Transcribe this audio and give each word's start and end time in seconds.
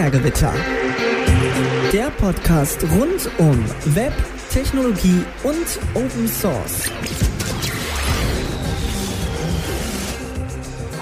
Binärgewitter. 0.00 0.54
Der 1.92 2.08
Podcast 2.12 2.82
rund 2.84 3.30
um 3.36 3.62
Web, 3.94 4.14
Technologie 4.50 5.26
und 5.42 5.78
Open 5.92 6.26
Source. 6.26 6.90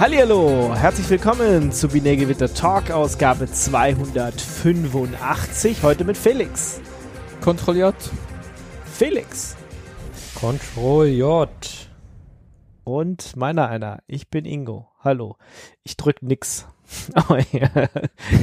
Hallihallo, 0.00 0.74
herzlich 0.74 1.08
willkommen 1.10 1.70
zu 1.70 1.86
Binärgewitter 1.86 2.52
Talk 2.52 2.90
Ausgabe 2.90 3.46
285. 3.46 5.84
Heute 5.84 6.02
mit 6.02 6.16
Felix. 6.16 6.80
Ctrl 7.40 7.76
J. 7.76 7.94
Felix. 8.84 9.56
Ctrl 10.34 11.06
J. 11.06 11.48
Und 12.82 13.36
meiner 13.36 13.68
einer. 13.68 14.00
Ich 14.08 14.28
bin 14.28 14.44
Ingo. 14.44 14.88
Hallo. 15.04 15.36
Ich 15.84 15.96
drück 15.96 16.20
nix. 16.20 16.66
Oh, 17.28 17.34
ihr, 17.52 17.90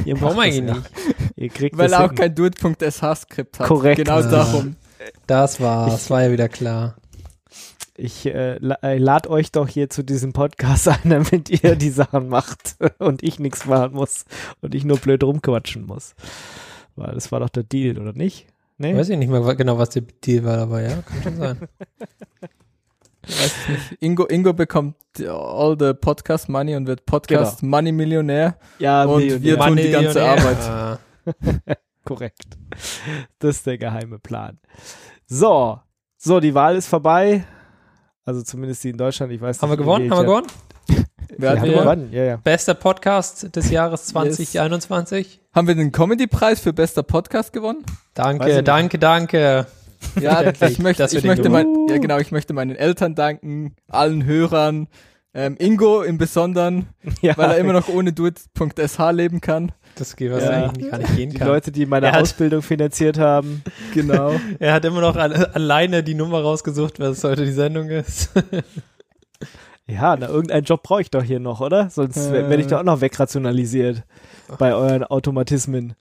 ihr 0.04 0.20
Warum 0.20 0.36
macht 0.36 0.48
das 0.48 0.60
nicht? 0.60 0.90
Ihr 1.36 1.48
kriegt 1.48 1.76
Weil 1.76 1.88
das 1.88 1.98
er 1.98 2.04
auch 2.04 2.10
hin. 2.10 2.16
kein 2.16 2.34
Duet.sh-Skript 2.34 3.58
hat. 3.60 3.66
Korrekt. 3.66 3.98
Genau 3.98 4.22
darum. 4.22 4.76
Das 5.26 5.60
war, 5.60 5.90
das 5.90 6.10
war 6.10 6.22
ja 6.22 6.32
wieder 6.32 6.48
klar. 6.48 6.96
Ich 7.96 8.26
äh, 8.26 8.56
äh, 8.56 8.98
lad 8.98 9.26
euch 9.26 9.52
doch 9.52 9.68
hier 9.68 9.88
zu 9.88 10.02
diesem 10.02 10.32
Podcast 10.32 10.88
ein, 11.04 11.10
damit 11.10 11.48
ihr 11.50 11.76
die 11.76 11.90
Sachen 11.90 12.28
macht 12.28 12.76
und 12.98 13.22
ich 13.22 13.38
nichts 13.38 13.64
machen 13.66 13.94
muss 13.94 14.24
und 14.60 14.74
ich 14.74 14.84
nur 14.84 14.98
blöd 14.98 15.24
rumquatschen 15.24 15.86
muss. 15.86 16.14
Weil 16.94 17.14
das 17.14 17.32
war 17.32 17.40
doch 17.40 17.48
der 17.48 17.62
Deal, 17.62 17.98
oder 17.98 18.12
nicht? 18.12 18.46
Nee? 18.78 18.94
Weiß 18.94 19.08
ich 19.08 19.16
nicht 19.16 19.30
mehr 19.30 19.40
genau, 19.54 19.78
was 19.78 19.90
der 19.90 20.02
Deal 20.02 20.44
war, 20.44 20.58
aber 20.58 20.82
ja, 20.82 21.02
kann 21.02 21.22
schon 21.22 21.36
sein. 21.36 21.58
Weiß 23.26 23.54
ich 23.62 23.68
nicht. 23.90 24.02
Ingo, 24.02 24.26
Ingo 24.26 24.52
bekommt 24.52 24.96
all 25.20 25.76
the 25.78 25.92
Podcast 25.94 26.48
Money 26.48 26.76
und 26.76 26.86
wird 26.86 27.04
Podcast 27.06 27.62
Money 27.62 27.92
Millionär. 27.92 28.56
Ja, 28.78 29.04
Und 29.04 29.18
Millionär. 29.18 29.42
wir 29.42 29.58
tun 29.58 29.76
die 29.76 29.90
ganze 29.90 30.24
Arbeit. 30.24 30.58
Ah, 30.68 30.98
Korrekt. 32.04 32.44
Das 33.40 33.56
ist 33.56 33.66
der 33.66 33.78
geheime 33.78 34.18
Plan. 34.20 34.58
So, 35.26 35.80
so, 36.16 36.38
die 36.40 36.54
Wahl 36.54 36.76
ist 36.76 36.86
vorbei. 36.86 37.44
Also 38.24 38.42
zumindest 38.42 38.84
die 38.84 38.90
in 38.90 38.96
Deutschland, 38.96 39.32
ich 39.32 39.40
weiß 39.40 39.60
haben 39.62 39.70
wir 39.70 39.76
nicht. 39.76 39.84
gewonnen? 39.84 40.10
Haben 40.10 40.18
wir 40.20 40.24
gewonnen? 40.24 40.46
Wer 41.28 41.38
Wir 41.38 41.50
hat 41.50 41.58
haben 41.58 41.70
wir- 41.70 41.78
gewonnen, 41.78 42.08
ja, 42.12 42.22
ja. 42.24 42.36
Bester 42.36 42.74
Podcast 42.74 43.54
des 43.56 43.70
Jahres 43.70 44.06
2021. 44.06 45.40
Haben 45.52 45.66
wir 45.68 45.74
den 45.74 45.90
Comedy-Preis 45.90 46.60
für 46.60 46.72
bester 46.72 47.02
Podcast 47.02 47.52
gewonnen? 47.52 47.84
Danke, 48.14 48.62
danke, 48.62 48.98
danke. 48.98 49.66
Ja, 50.20 50.42
ich 50.68 50.78
möchte, 50.78 51.04
ich 51.10 51.24
möchte 51.24 51.48
mein, 51.48 51.66
ja 51.88 51.98
genau, 51.98 52.18
ich 52.18 52.32
möchte 52.32 52.52
meinen 52.54 52.76
Eltern 52.76 53.14
danken, 53.14 53.74
allen 53.88 54.24
Hörern, 54.24 54.88
ähm, 55.34 55.56
Ingo 55.58 56.02
im 56.02 56.16
Besonderen, 56.18 56.86
ja. 57.22 57.36
weil 57.36 57.50
er 57.50 57.58
immer 57.58 57.72
noch 57.74 57.88
ohne 57.88 58.12
Duet.sh 58.12 58.98
leben 59.12 59.40
kann. 59.40 59.72
Das 59.96 60.16
geht, 60.16 60.30
was 60.32 60.44
Ja. 60.44 60.50
eigentlich 60.50 60.90
gar 60.90 60.98
nicht 60.98 61.16
gehen 61.16 61.30
die 61.30 61.38
kann. 61.38 61.48
Leute, 61.48 61.72
die 61.72 61.86
meine 61.86 62.12
hat- 62.12 62.22
Ausbildung 62.22 62.62
finanziert 62.62 63.18
haben. 63.18 63.62
Genau. 63.94 64.34
er 64.58 64.72
hat 64.74 64.84
immer 64.84 65.00
noch 65.00 65.16
alle, 65.16 65.54
alleine 65.54 66.02
die 66.02 66.14
Nummer 66.14 66.40
rausgesucht, 66.42 67.00
was 67.00 67.22
heute 67.24 67.44
die 67.44 67.52
Sendung 67.52 67.88
ist. 67.90 68.30
Ja, 69.88 70.16
na, 70.18 70.28
irgendeinen 70.28 70.64
Job 70.64 70.82
brauche 70.82 71.02
ich 71.02 71.10
doch 71.10 71.22
hier 71.22 71.38
noch, 71.38 71.60
oder? 71.60 71.90
Sonst 71.90 72.16
Äh. 72.16 72.32
werde 72.48 72.56
ich 72.56 72.66
doch 72.66 72.80
auch 72.80 72.84
noch 72.84 73.00
wegrationalisiert 73.00 74.02
bei 74.58 74.74
euren 74.74 75.04
Automatismen. 75.04 75.94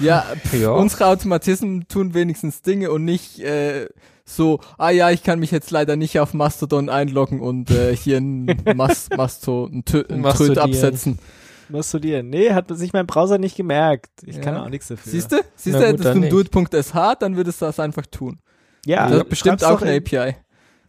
Ja, 0.00 0.24
Ja. 0.52 0.70
unsere 0.72 1.06
Automatismen 1.06 1.86
tun 1.88 2.14
wenigstens 2.14 2.62
Dinge 2.62 2.90
und 2.90 3.04
nicht 3.04 3.38
äh, 3.40 3.88
so, 4.24 4.60
ah 4.78 4.90
ja, 4.90 5.10
ich 5.10 5.22
kann 5.22 5.40
mich 5.40 5.50
jetzt 5.50 5.70
leider 5.70 5.96
nicht 5.96 6.18
auf 6.20 6.34
Mastodon 6.34 6.88
einloggen 6.88 7.40
und 7.40 7.70
äh, 7.70 7.94
hier 7.96 8.18
ein 8.18 8.46
Mas 8.76 9.08
Masto, 9.16 9.66
ein, 9.66 9.84
Tö 9.84 9.98
ein 10.00 10.06
Tröd 10.06 10.18
Mastodieren. 10.20 10.58
absetzen. 10.58 11.18
Was 11.68 11.88
studieren? 11.88 12.30
Nee, 12.30 12.50
hat 12.52 12.66
sich 12.76 12.92
mein 12.92 13.06
Browser 13.06 13.38
nicht 13.38 13.56
gemerkt. 13.56 14.10
Ich 14.24 14.36
Ja. 14.36 14.42
kann 14.42 14.56
auch 14.56 14.68
nichts 14.68 14.88
dafür. 14.88 15.10
Siehst 15.12 15.30
du? 15.32 15.36
Siehst 15.54 15.76
du, 15.76 15.86
hättest 15.86 16.04
du 16.04 16.10
ein 16.10 16.28
Dude.sh, 16.28 16.92
dann 17.20 17.36
würdest 17.36 17.60
du 17.62 17.66
das 17.66 17.78
einfach 17.78 18.06
tun. 18.06 18.40
Ja, 18.86 19.08
das 19.08 19.24
bestimmt 19.24 19.62
auch 19.64 19.80
eine 19.82 19.96
in- 19.96 20.02
API. 20.04 20.36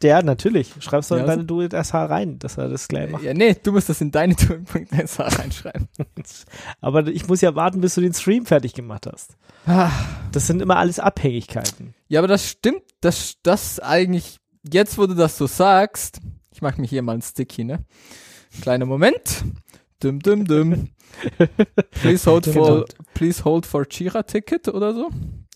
Ja, 0.03 0.21
natürlich. 0.21 0.73
Schreib's 0.79 1.07
doch 1.07 1.15
Ja, 1.17 1.23
in 1.23 1.27
deine 1.27 1.45
Do-It-SH 1.45 1.93
rein, 1.93 2.39
dass 2.39 2.57
er 2.57 2.69
das 2.69 2.87
gleich 2.87 3.09
macht. 3.09 3.23
Ja, 3.23 3.33
nee, 3.33 3.55
du 3.61 3.71
musst 3.71 3.89
das 3.89 4.01
in 4.01 4.11
deine 4.11 4.35
Dude.sh 4.35 5.19
reinschreiben. 5.19 5.87
Aber 6.81 7.07
ich 7.07 7.27
muss 7.27 7.41
ja 7.41 7.55
warten, 7.55 7.81
bis 7.81 7.95
du 7.95 8.01
den 8.01 8.13
Stream 8.13 8.45
fertig 8.45 8.73
gemacht 8.73 9.07
hast. 9.11 9.35
Ah. 9.65 9.91
Das 10.31 10.47
sind 10.47 10.61
immer 10.61 10.77
alles 10.77 10.99
Abhängigkeiten. 10.99 11.93
Ja, 12.07 12.19
aber 12.19 12.27
das 12.27 12.47
stimmt, 12.49 12.81
das, 13.01 13.35
das 13.43 13.79
eigentlich, 13.79 14.37
jetzt 14.63 14.97
wo 14.97 15.05
du 15.05 15.13
das 15.13 15.37
so 15.37 15.45
sagst, 15.45 16.19
ich 16.51 16.61
mach 16.61 16.77
mir 16.77 16.87
hier 16.87 17.01
mal 17.01 17.13
ein 17.13 17.21
Sticky, 17.21 17.63
ne? 17.63 17.85
Kleiner 18.61 18.85
Moment. 18.85 19.43
Dum, 19.99 20.19
dum, 20.19 20.45
dum. 20.45 20.89
Please 21.91 22.29
hold 22.29 22.45
for, 22.47 22.85
please 23.13 23.43
hold 23.43 23.65
for 23.65 23.85
Jira 23.85 24.23
Ticket 24.23 24.67
oder 24.67 24.93
so. 24.93 25.09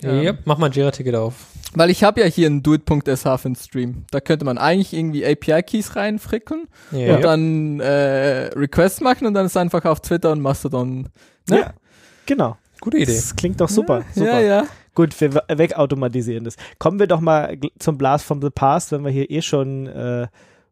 Ähm, 0.03 0.21
Ja, 0.23 0.33
mach 0.45 0.57
mal 0.57 0.67
ein 0.67 0.71
Jira-Ticket 0.71 1.15
auf. 1.15 1.33
Weil 1.73 1.89
ich 1.89 2.03
habe 2.03 2.21
ja 2.21 2.27
hier 2.27 2.47
einen 2.47 2.63
Duet.sh 2.63 3.21
für 3.23 3.37
den 3.49 3.55
Stream. 3.55 4.05
Da 4.11 4.19
könnte 4.21 4.45
man 4.45 4.57
eigentlich 4.57 4.93
irgendwie 4.93 5.25
API-Keys 5.25 5.95
reinfrickeln 5.95 6.67
Ja. 6.91 7.15
und 7.15 7.21
dann 7.23 7.79
äh, 7.81 8.47
Requests 8.55 9.01
machen 9.01 9.27
und 9.27 9.33
dann 9.33 9.45
ist 9.45 9.57
einfach 9.57 9.83
auf 9.85 9.99
Twitter 10.01 10.31
und 10.31 10.41
Mastodon. 10.41 11.09
Ne? 11.49 11.59
Ja, 11.59 11.73
genau. 12.25 12.57
Gute 12.81 12.97
Idee. 12.97 13.13
Das 13.15 13.35
klingt 13.35 13.59
doch 13.61 13.69
super. 13.69 13.99
Ja, 13.99 14.23
super. 14.25 14.41
ja. 14.41 14.67
Gut, 14.93 15.19
wir 15.19 15.33
we- 15.33 15.43
wegautomatisieren 15.49 16.45
das. 16.45 16.55
Kommen 16.79 16.99
wir 16.99 17.07
doch 17.07 17.19
mal 17.19 17.57
zum 17.79 17.97
Blast 17.97 18.25
from 18.25 18.41
the 18.41 18.49
Past, 18.49 18.91
wenn 18.93 19.03
wir 19.03 19.11
hier 19.11 19.29
eh 19.29 19.41
schon 19.41 19.87
äh, 19.87 20.27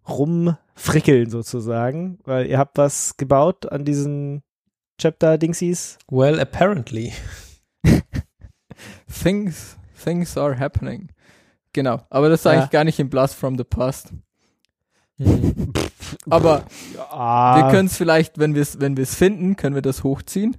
rumfrickeln 0.07 1.29
sozusagen, 1.29 2.19
weil 2.23 2.45
ihr 2.47 2.57
habt 2.57 2.77
was 2.77 3.17
gebaut 3.17 3.69
an 3.71 3.83
diesen 3.85 4.43
Chapter-Dingsies. 4.99 5.97
Well, 6.09 6.39
apparently. 6.39 7.13
Things, 9.21 9.77
things 10.03 10.37
are 10.37 10.57
happening. 10.57 11.09
Genau. 11.73 12.01
Aber 12.09 12.29
das 12.29 12.41
ist 12.41 12.45
Ja. 12.45 12.51
eigentlich 12.51 12.69
gar 12.69 12.83
nicht 12.83 12.99
im 12.99 13.09
Blast 13.09 13.35
from 13.35 13.57
the 13.57 13.63
Past. 13.63 14.13
Hm. 15.17 15.71
Aber 16.29 16.63
Ah, 17.11 17.55
wir 17.57 17.71
können 17.71 17.87
es 17.87 17.97
vielleicht, 17.97 18.37
wenn 18.39 18.55
wir 18.55 18.61
es 18.61 18.79
wenn 18.79 18.97
finden, 19.05 19.55
können 19.55 19.75
wir 19.75 19.81
das 19.81 20.03
hochziehen. 20.03 20.57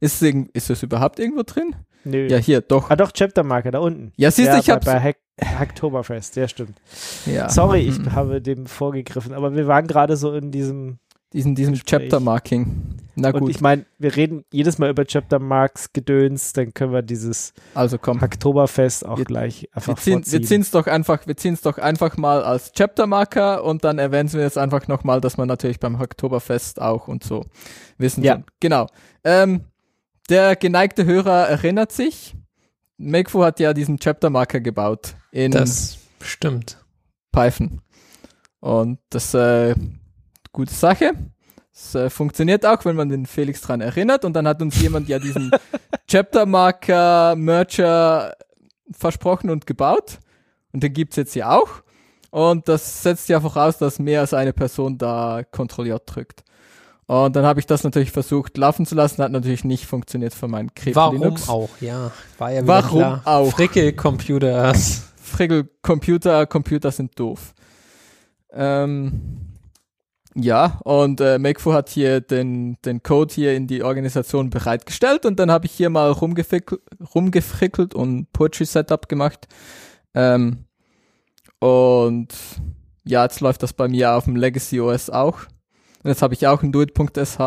Ist, 0.00 0.20
ist 0.22 0.70
das 0.70 0.82
überhaupt 0.82 1.18
irgendwo 1.20 1.42
drin? 1.44 1.76
nö. 2.04 2.26
Ja, 2.26 2.38
hier, 2.38 2.60
doch. 2.60 2.90
Ah, 2.90 2.96
doch, 2.96 3.12
Chapter-Marker 3.12 3.70
da 3.70 3.78
unten. 3.78 4.12
Ja, 4.16 4.30
siehst 4.32 4.48
du, 4.48 4.54
ja, 4.54 4.58
ich 4.58 4.66
bei, 4.66 4.72
hab's. 4.74 4.86
bei 4.86 5.00
Hack 5.00 5.16
Hacktoberfest, 5.40 6.36
ja, 6.36 6.46
stimmt. 6.48 6.80
Ja. 7.26 7.48
Sorry, 7.48 7.80
ich 7.80 7.98
Mhm. 7.98 8.12
habe 8.12 8.42
dem 8.42 8.66
vorgegriffen, 8.66 9.32
aber 9.32 9.54
wir 9.54 9.66
waren 9.66 9.86
gerade 9.86 10.16
so 10.16 10.34
in 10.34 10.50
diesem 10.50 10.98
Diesen, 11.32 11.54
diesen 11.54 11.72
Gespräch. 11.74 12.00
Chapter 12.02 12.20
Marking. 12.20 12.96
Na 13.14 13.28
Und 13.30 13.40
gut, 13.40 13.50
ich 13.50 13.60
meine, 13.60 13.84
wir 13.98 14.16
reden 14.16 14.44
jedes 14.52 14.78
Mal 14.78 14.88
über 14.90 15.04
Chapter 15.04 15.38
Marks 15.38 15.92
Gedöns, 15.92 16.52
dann 16.54 16.72
können 16.72 16.92
wir 16.92 17.02
dieses 17.02 17.52
also 17.74 17.98
komm. 17.98 18.20
Hacktoberfest 18.22 19.04
auch 19.06 19.18
Wir- 19.18 19.24
gleich 19.26 19.62
Wir 19.62 19.76
einfach 19.76 19.98
ziehen 19.98 20.12
vorziehen. 20.14 20.40
wir 20.40 20.46
ziehen's 20.46 20.70
doch 20.70 20.86
einfach, 20.86 21.26
wir 21.26 21.36
ziehen's 21.36 21.60
doch 21.60 21.76
einfach 21.78 22.16
mal 22.16 22.42
als 22.42 22.72
Chapter 22.72 23.06
Marker 23.06 23.64
und 23.64 23.84
dann 23.84 23.98
erwähnen 23.98 24.32
wir 24.32 24.40
jetzt 24.40 24.56
einfach 24.58 24.88
nochmal, 24.88 25.20
dass 25.20 25.36
man 25.36 25.46
natürlich 25.48 25.78
beim 25.78 26.00
Oktoberfest 26.00 26.80
auch 26.80 27.06
und 27.08 27.22
so 27.22 27.44
wissen 27.98 28.24
Ja. 28.24 28.34
schon. 28.34 28.44
Genau. 28.60 28.86
Ähm, 29.24 29.64
der 30.30 30.56
geneigte 30.56 31.04
Hörer 31.04 31.48
erinnert 31.48 31.92
sich, 31.92 32.34
Makefu 32.96 33.42
hat 33.44 33.60
ja 33.60 33.74
diesen 33.74 33.98
Chapter 33.98 34.30
Marker 34.30 34.60
gebaut 34.60 35.16
in 35.32 35.50
Das 35.50 35.98
stimmt. 36.20 36.78
Python. 37.32 37.80
Und 38.60 39.00
das 39.10 39.34
äh, 39.34 39.74
gute 40.52 40.72
Sache. 40.72 41.12
Es 41.74 41.94
äh, 41.94 42.10
funktioniert 42.10 42.66
auch, 42.66 42.84
wenn 42.84 42.96
man 42.96 43.08
den 43.08 43.26
Felix 43.26 43.62
dran 43.62 43.80
erinnert. 43.80 44.24
Und 44.24 44.34
dann 44.34 44.46
hat 44.46 44.60
uns 44.60 44.80
jemand 44.80 45.08
ja 45.08 45.18
diesen 45.18 45.50
Chapter 46.06 46.46
Marker 46.46 47.34
Merger 47.36 48.34
versprochen 48.90 49.50
und 49.50 49.66
gebaut. 49.66 50.18
Und 50.72 50.82
den 50.82 50.92
gibt's 50.92 51.16
jetzt 51.16 51.34
ja 51.34 51.58
auch. 51.58 51.82
Und 52.30 52.68
das 52.68 53.02
setzt 53.02 53.28
ja 53.28 53.40
voraus, 53.40 53.78
dass 53.78 53.98
mehr 53.98 54.20
als 54.20 54.34
eine 54.34 54.52
Person 54.52 54.98
da 54.98 55.42
Ctrl 55.50 55.86
J 55.86 56.02
drückt. 56.04 56.44
Und 57.06 57.36
dann 57.36 57.44
habe 57.44 57.60
ich 57.60 57.66
das 57.66 57.84
natürlich 57.84 58.10
versucht 58.10 58.56
laufen 58.56 58.86
zu 58.86 58.94
lassen, 58.94 59.22
hat 59.22 59.32
natürlich 59.32 59.64
nicht 59.64 59.84
funktioniert 59.86 60.32
für 60.32 60.48
meinen 60.48 60.74
Krebs 60.74 60.96
Warum 60.96 61.20
Linux. 61.20 61.48
auch, 61.48 61.68
ja. 61.80 62.10
War 62.38 62.52
ja 62.52 62.62
wieder 62.62 62.68
Warum 62.68 62.98
klar. 63.00 63.22
auch? 63.24 63.50
Frickel-Computers. 63.52 65.08
Frickel, 65.20 65.68
Computer, 65.82 66.46
Computer 66.46 66.90
sind 66.90 67.18
doof. 67.18 67.54
Ähm, 68.50 69.51
ja, 70.34 70.80
und 70.84 71.20
äh, 71.20 71.38
Makefu 71.38 71.72
hat 71.74 71.90
hier 71.90 72.20
den, 72.20 72.78
den 72.84 73.02
Code 73.02 73.34
hier 73.34 73.54
in 73.54 73.66
die 73.66 73.82
Organisation 73.82 74.50
bereitgestellt 74.50 75.26
und 75.26 75.38
dann 75.38 75.50
habe 75.50 75.66
ich 75.66 75.72
hier 75.72 75.90
mal 75.90 76.10
rumgefickelt, 76.10 76.80
rumgefrickelt 77.14 77.94
und 77.94 78.32
Poetry 78.32 78.64
Setup 78.64 79.08
gemacht. 79.08 79.46
Ähm, 80.14 80.64
und 81.58 82.28
ja, 83.04 83.24
jetzt 83.24 83.40
läuft 83.40 83.62
das 83.62 83.72
bei 83.72 83.88
mir 83.88 84.12
auf 84.12 84.24
dem 84.24 84.36
Legacy 84.36 84.80
OS 84.80 85.10
auch. 85.10 85.40
Und 86.02 86.10
jetzt 86.10 86.22
habe 86.22 86.34
ich 86.34 86.46
auch 86.46 86.62
ein 86.62 86.72
Duet.sh 86.72 87.38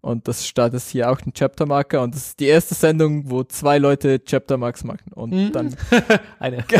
und 0.00 0.26
das 0.26 0.46
startet 0.46 0.82
hier 0.82 1.10
auch 1.10 1.20
ein 1.20 1.32
Chapter 1.32 1.66
Marker 1.66 2.02
und 2.02 2.14
das 2.14 2.28
ist 2.28 2.40
die 2.40 2.46
erste 2.46 2.74
Sendung, 2.74 3.30
wo 3.30 3.44
zwei 3.44 3.78
Leute 3.78 4.24
Chapter 4.24 4.56
Marks 4.56 4.82
machen 4.82 5.12
und 5.14 5.30
Mhm. 5.32 5.52
dann 5.52 5.76
Eine. 6.40 6.64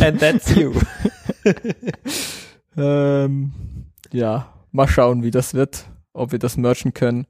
And 0.00 0.18
that's 0.20 0.54
you. 0.54 0.72
Ähm, 2.76 3.52
ja, 4.12 4.52
mal 4.72 4.88
schauen, 4.88 5.22
wie 5.22 5.30
das 5.30 5.54
wird. 5.54 5.86
ob 6.16 6.32
wir 6.32 6.38
das 6.38 6.56
merchen 6.56 6.94
können. 6.94 7.26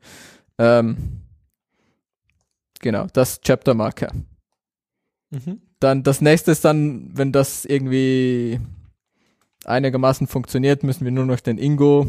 Ähm, 0.58 1.22
genau, 2.80 3.06
das 3.12 3.40
Chapter 3.40 3.74
Marker. 3.74 4.12
Mhm. 5.30 5.60
Dann 5.80 6.02
das 6.02 6.20
nächste 6.20 6.52
ist 6.52 6.64
dann, 6.64 7.10
wenn 7.12 7.32
das 7.32 7.64
irgendwie 7.64 8.60
einigermaßen 9.64 10.26
funktioniert, 10.26 10.82
müssen 10.84 11.04
wir 11.04 11.12
nur 11.12 11.26
noch 11.26 11.40
den 11.40 11.58
Ingo 11.58 12.06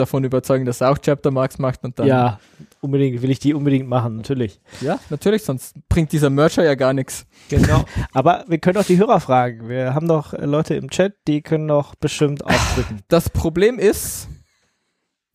davon 0.00 0.24
überzeugen, 0.24 0.64
dass 0.64 0.80
er 0.80 0.90
auch 0.90 0.98
Chapter 0.98 1.30
Marks 1.30 1.58
macht 1.58 1.84
und 1.84 1.98
dann. 1.98 2.06
ja, 2.06 2.40
unbedingt, 2.80 3.22
will 3.22 3.30
ich 3.30 3.38
die 3.38 3.54
unbedingt 3.54 3.88
machen, 3.88 4.16
natürlich. 4.16 4.60
Ja, 4.80 4.98
natürlich, 5.10 5.44
sonst 5.44 5.76
bringt 5.88 6.10
dieser 6.12 6.30
Mercher 6.30 6.64
ja 6.64 6.74
gar 6.74 6.92
nichts. 6.92 7.26
Genau. 7.48 7.84
Aber 8.12 8.44
wir 8.48 8.58
können 8.58 8.78
auch 8.78 8.84
die 8.84 8.98
Hörer 8.98 9.20
fragen. 9.20 9.68
Wir 9.68 9.94
haben 9.94 10.08
doch 10.08 10.32
äh, 10.34 10.44
Leute 10.46 10.74
im 10.74 10.90
Chat, 10.90 11.14
die 11.28 11.42
können 11.42 11.68
doch 11.68 11.94
bestimmt 11.94 12.44
aufdrücken. 12.44 13.00
Das 13.08 13.28
Problem 13.28 13.78
ist 13.78 14.28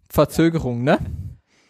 Verzögerung, 0.09 0.83
ne? 0.83 0.97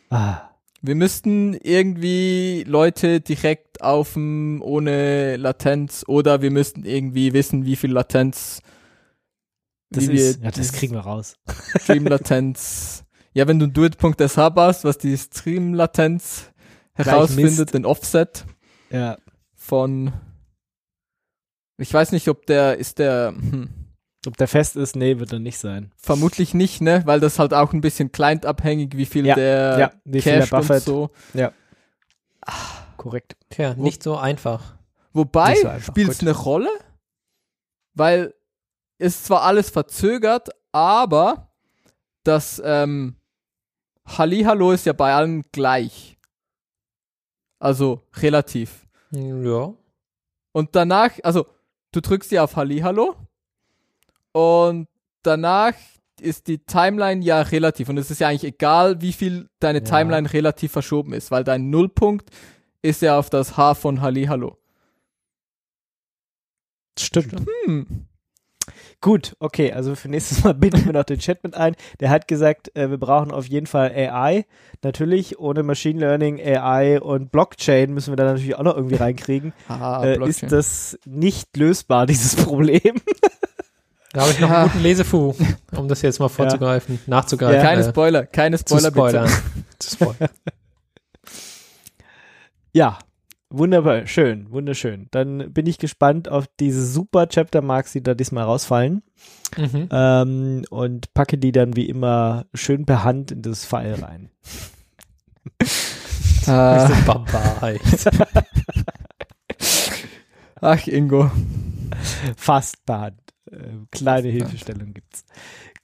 ah, 0.10 0.38
Wir 0.82 0.96
müssten 0.96 1.54
irgendwie 1.56 2.64
Leute 2.68 3.22
direkt 3.22 3.82
aufm 3.82 4.62
ohne 4.62 5.36
Latenz 5.38 6.04
oder 6.08 6.42
wir 6.42 6.52
müssten 6.52 6.86
irgendwie 6.86 7.34
wissen, 7.34 7.66
wie 7.66 7.76
viel 7.76 7.92
Latenz 7.92 8.62
das, 9.90 10.04
wie 10.04 10.14
wir 10.14 10.30
ist, 10.30 10.42
ja, 10.42 10.52
das 10.52 10.72
kriegen 10.74 10.94
wir 10.94 11.02
raus. 11.02 11.36
Stream-Latenz. 11.78 13.04
ja, 13.34 13.48
wenn 13.48 13.60
du 13.60 13.68
Duet.sh 13.68 14.38
hast, 14.38 14.84
was 14.84 14.98
die 14.98 15.18
Stream-Latenz 15.18 16.52
herausfindet, 16.94 17.74
den 17.74 17.86
Offset 17.86 18.46
Ja, 18.90 19.18
von 19.54 20.14
ich 21.78 21.94
weiß 21.94 22.12
nicht, 22.14 22.30
ob 22.30 22.46
der 22.46 22.78
ist 22.78 23.00
der 23.00 23.34
hm, 23.36 23.70
ob 24.28 24.38
der 24.38 24.48
fest 24.48 24.76
ist, 24.76 24.96
nee, 24.96 25.20
wird 25.20 25.34
er 25.34 25.40
nicht 25.40 25.60
sein. 25.60 25.92
vermutlich 25.98 26.54
nicht, 26.54 26.82
ne, 26.82 27.02
weil 27.06 27.20
das 27.20 27.38
halt 27.38 27.54
auch 27.54 27.74
ein 27.74 27.82
bisschen 27.82 28.12
client-abhängig, 28.12 28.96
wie 28.98 29.06
viel 29.06 29.26
Ja, 29.26 29.36
der 29.36 29.80
ja, 29.80 29.92
wie 30.04 30.22
viel 30.22 30.40
der 30.40 30.54
und 30.54 30.82
so. 30.82 31.10
Korrekt. 32.98 33.36
Tja, 33.50 33.76
nicht 33.76 34.02
so 34.02 34.18
einfach. 34.18 34.76
Wobei, 35.14 35.52
Nicht 35.52 35.62
so 35.62 35.68
einfach, 35.68 35.88
spielt 35.88 36.10
es 36.10 36.22
eine 36.22 36.32
Rolle? 36.32 36.70
Weil 37.94 38.34
es 38.98 39.24
zwar 39.24 39.44
alles 39.44 39.70
verzögert, 39.70 40.50
aber 40.72 41.50
das 42.24 42.62
ähm, 42.64 43.16
Hallihallo 44.06 44.72
ist 44.72 44.86
ja 44.86 44.94
bei 44.94 45.14
allen 45.14 45.44
gleich. 45.52 46.18
Also 47.60 48.04
relativ. 48.18 48.88
Ja. 49.12 49.74
Und 50.52 50.76
danach, 50.76 51.12
also 51.24 51.46
du 51.92 52.02
drückst 52.02 52.32
ja 52.32 52.44
auf 52.44 52.56
Hallihallo 52.56 53.16
und 54.32 54.88
danach 55.24 55.74
ist 56.22 56.48
die 56.48 56.60
Timeline 56.60 57.24
ja 57.24 57.42
relativ 57.42 57.90
und 57.90 57.98
es 57.98 58.12
ist 58.12 58.20
ja 58.20 58.30
eigentlich 58.30 58.54
egal, 58.54 59.02
wie 59.02 59.14
viel 59.14 59.50
deine 59.60 59.80
Ja. 59.80 59.86
Timeline 59.86 60.32
relativ 60.32 60.72
verschoben 60.72 61.14
ist, 61.14 61.32
weil 61.32 61.44
dein 61.44 61.70
Nullpunkt 61.70 62.30
ist 62.82 63.02
ja 63.02 63.18
auf 63.18 63.30
das 63.30 63.58
H 63.58 63.76
von 63.76 64.02
Hallihallo. 64.02 64.58
Stimmt. 66.98 67.46
Hm. 67.66 68.08
Gut, 69.02 69.36
okay, 69.40 69.72
also 69.72 69.94
für 69.96 70.10
nächstes 70.10 70.44
Mal 70.44 70.54
binden 70.56 70.86
wir 70.86 70.94
noch 70.94 71.04
den 71.04 71.20
Chat 71.20 71.44
mit 71.44 71.54
ein. 71.56 71.76
Der 72.00 72.10
hat 72.10 72.28
gesagt, 72.28 72.76
äh, 72.76 72.90
wir 72.90 72.98
brauchen 72.98 73.32
auf 73.32 73.46
jeden 73.48 73.68
Fall 73.68 73.92
AI. 73.92 74.46
Natürlich, 74.84 75.38
ohne 75.40 75.62
Machine 75.64 76.00
Learning, 76.00 76.40
AI 76.40 77.00
und 77.00 77.32
Blockchain 77.32 77.94
müssen 77.94 78.12
wir 78.12 78.16
da 78.18 78.24
natürlich 78.26 78.56
auch 78.56 78.64
noch 78.64 78.76
irgendwie 78.76 78.96
reinkriegen. 78.96 79.54
Ah, 79.68 80.04
äh, 80.04 80.16
Blockchain. 80.16 80.30
ist 80.30 80.52
das 80.52 81.00
nicht 81.06 81.56
lösbar, 81.58 82.06
dieses 82.08 82.36
Problem? 82.36 82.96
Da 84.14 84.22
habe 84.22 84.32
ich 84.32 84.40
noch 84.40 84.50
Ja. 84.50 84.62
einen 84.62 84.70
guten 84.72 84.84
Lesefu, 84.84 85.34
um 85.76 85.88
das 85.88 86.02
jetzt 86.02 86.20
mal 86.20 86.30
vorzugreifen, 86.30 87.00
nachzugreifen. 87.06 87.62
keine 87.62 87.82
äh, 87.82 87.90
Spoiler, 87.90 88.26
keine 88.26 88.58
zu 88.64 88.78
Spoiler 88.80 88.92
bitte. 89.26 89.34
zu 89.80 89.90
spoilern. 89.92 90.30
Ja, 92.74 92.98
wunderbar, 93.58 94.08
schön, 94.08 94.52
wunderschön. 94.52 95.08
Dann 95.12 95.52
bin 95.54 95.66
ich 95.68 95.78
gespannt 95.78 96.30
auf 96.30 96.46
diese 96.60 96.86
super 96.86 97.28
Chapter 97.28 97.62
Marks, 97.62 97.92
die 97.94 98.04
da 98.04 98.14
diesmal 98.14 98.44
rausfallen. 98.44 99.04
Mhm. 99.58 99.90
Ähm, 99.92 100.66
und 100.70 101.14
packe 101.14 101.38
die 101.38 101.52
dann 101.52 101.76
wie 101.76 101.88
immer 101.88 102.46
schön 102.54 102.86
per 102.86 103.04
Hand 103.04 103.32
in 103.32 103.42
das 103.42 103.66
File 103.66 104.02
rein. 104.02 104.30
Ah, 106.48 106.86
Bisschen 106.88 107.06
Barbar. 107.06 107.74
ach, 110.62 110.86
Ingo. 110.86 111.32
Fast 112.38 112.86
per 112.86 113.02
Hand. 113.02 113.22
Äh, 113.52 113.58
kleine 113.92 114.28
Hilfestellung 114.30 114.94
gibt's. 114.94 115.26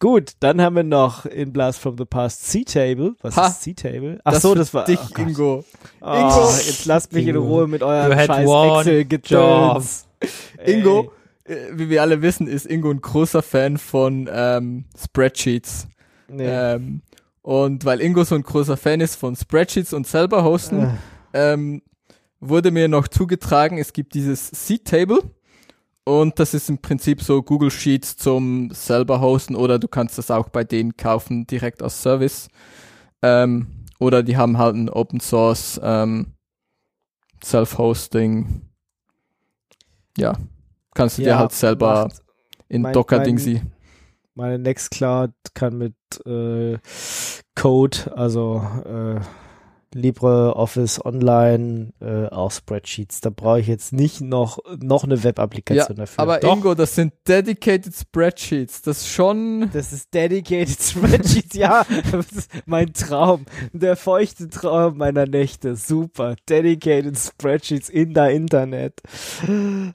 Gut, 0.02 0.32
dann 0.40 0.60
haben 0.60 0.76
wir 0.76 0.84
noch 0.84 1.28
in 1.28 1.54
Blast 1.54 1.78
from 1.78 1.96
the 1.96 2.06
Past 2.06 2.48
C-Table. 2.50 3.14
Was 3.22 3.38
Ha. 3.38 3.48
ist 3.48 3.62
C-Table? 3.62 4.20
Ach 4.24 4.34
Das 4.34 4.42
so, 4.42 4.56
das 4.56 4.74
war 4.74 4.84
dich, 4.86 4.98
oh. 5.00 5.22
Ingo. 5.22 5.64
Oh, 6.02 6.06
Ingo. 6.06 6.50
Jetzt 6.50 6.86
lasst 6.86 7.14
mich 7.14 7.28
in. 7.28 7.36
Ruhe 7.36 7.68
mit 7.68 7.84
eurem 7.84 8.12
scheiß. 8.12 8.48
Ey. 10.58 10.74
Ingo, 10.74 11.12
äh, 11.44 11.56
wie 11.74 11.90
wir 11.90 12.02
alle 12.02 12.24
wissen, 12.24 12.48
ist 12.48 12.66
Ingo 12.66 12.90
ein 12.90 13.00
großer 13.00 13.44
Fan 13.44 13.78
von 13.78 14.28
ähm, 14.34 14.86
Spreadsheets. 15.00 15.88
Nee. 16.28 16.48
Ähm, 16.48 17.04
und 17.44 17.86
weil 17.86 18.02
Ingo 18.02 18.24
so 18.24 18.34
ein 18.34 18.42
großer 18.42 18.78
Fan 18.78 19.02
ist 19.02 19.18
von 19.18 19.36
Spreadsheets 19.36 19.94
und 19.94 20.08
selber 20.08 20.44
hosten, 20.44 20.98
Äh, 21.32 21.54
ähm, 21.54 21.84
wurde 22.40 22.72
mir 22.72 22.88
noch 22.88 23.08
zugetragen, 23.08 23.78
es 23.78 23.94
gibt 23.94 24.16
dieses 24.16 24.50
C-Table 24.50 25.20
und 26.06 26.40
das 26.40 26.54
ist 26.54 26.70
im 26.70 26.80
Prinzip 26.80 27.22
so 27.22 27.44
Google 27.44 27.72
Sheets 27.72 28.18
zum 28.18 28.72
selber 28.72 29.22
hosten 29.22 29.56
oder 29.56 29.80
du 29.80 29.88
kannst 29.88 30.18
das 30.18 30.32
auch 30.32 30.50
bei 30.50 30.64
denen 30.64 30.98
kaufen, 30.98 31.46
direkt 31.48 31.84
als 31.84 32.02
Service. 32.02 32.48
Ähm, 33.22 33.68
oder 34.00 34.24
die 34.24 34.36
haben 34.38 34.58
halt 34.58 34.76
ein 34.76 34.90
Open 34.90 35.20
Source 35.20 35.80
ähm, 35.84 36.34
Self-Hosting. 37.44 38.62
Ja, 40.18 40.38
kannst 40.94 41.18
du 41.18 41.24
dir 41.24 41.30
ja, 41.30 41.40
halt 41.40 41.52
selber 41.52 42.10
in 42.68 42.82
mein- 42.82 42.94
Docker-Dingsy. 42.94 43.62
Meine 44.34 44.58
Nextcloud 44.60 45.32
kann 45.54 45.78
mit 45.78 45.96
äh, 46.26 46.78
Code, 47.56 48.16
also 48.16 48.66
äh, 48.86 49.20
LibreOffice 49.94 51.04
Online, 51.06 51.94
äh, 52.00 52.28
auch 52.28 52.52
Spreadsheets. 52.52 53.22
Da 53.22 53.30
brauche 53.30 53.60
ich 53.60 53.68
jetzt 53.68 53.94
nicht 53.94 54.22
noch, 54.22 54.60
noch 54.80 55.04
eine 55.04 55.24
Web-Applikation 55.24 55.98
dafür. 55.98 56.20
Aber 56.20 56.40
Doch. 56.40 56.56
Ingo, 56.56 56.76
das 56.76 56.96
sind 56.96 57.14
dedicated 57.28 57.94
Spreadsheets. 57.96 58.82
Das 58.82 59.00
ist 59.02 59.08
schon. 59.08 59.70
das 59.74 59.94
ist 59.94 60.14
Dedicated 60.14 60.82
Spreadsheets, 60.82 61.56
ja. 61.56 61.86
Das 62.12 62.32
ist 62.32 62.52
mein 62.66 62.94
Traum. 62.94 63.46
Der 63.74 63.96
feuchte 63.96 64.50
Traum 64.50 64.98
meiner 64.98 65.26
Nächte. 65.26 65.76
Super. 65.76 66.36
Dedicated 66.48 67.18
Spreadsheets 67.18 67.90
in 67.90 68.14
der 68.14 68.32
Internet. 68.32 69.02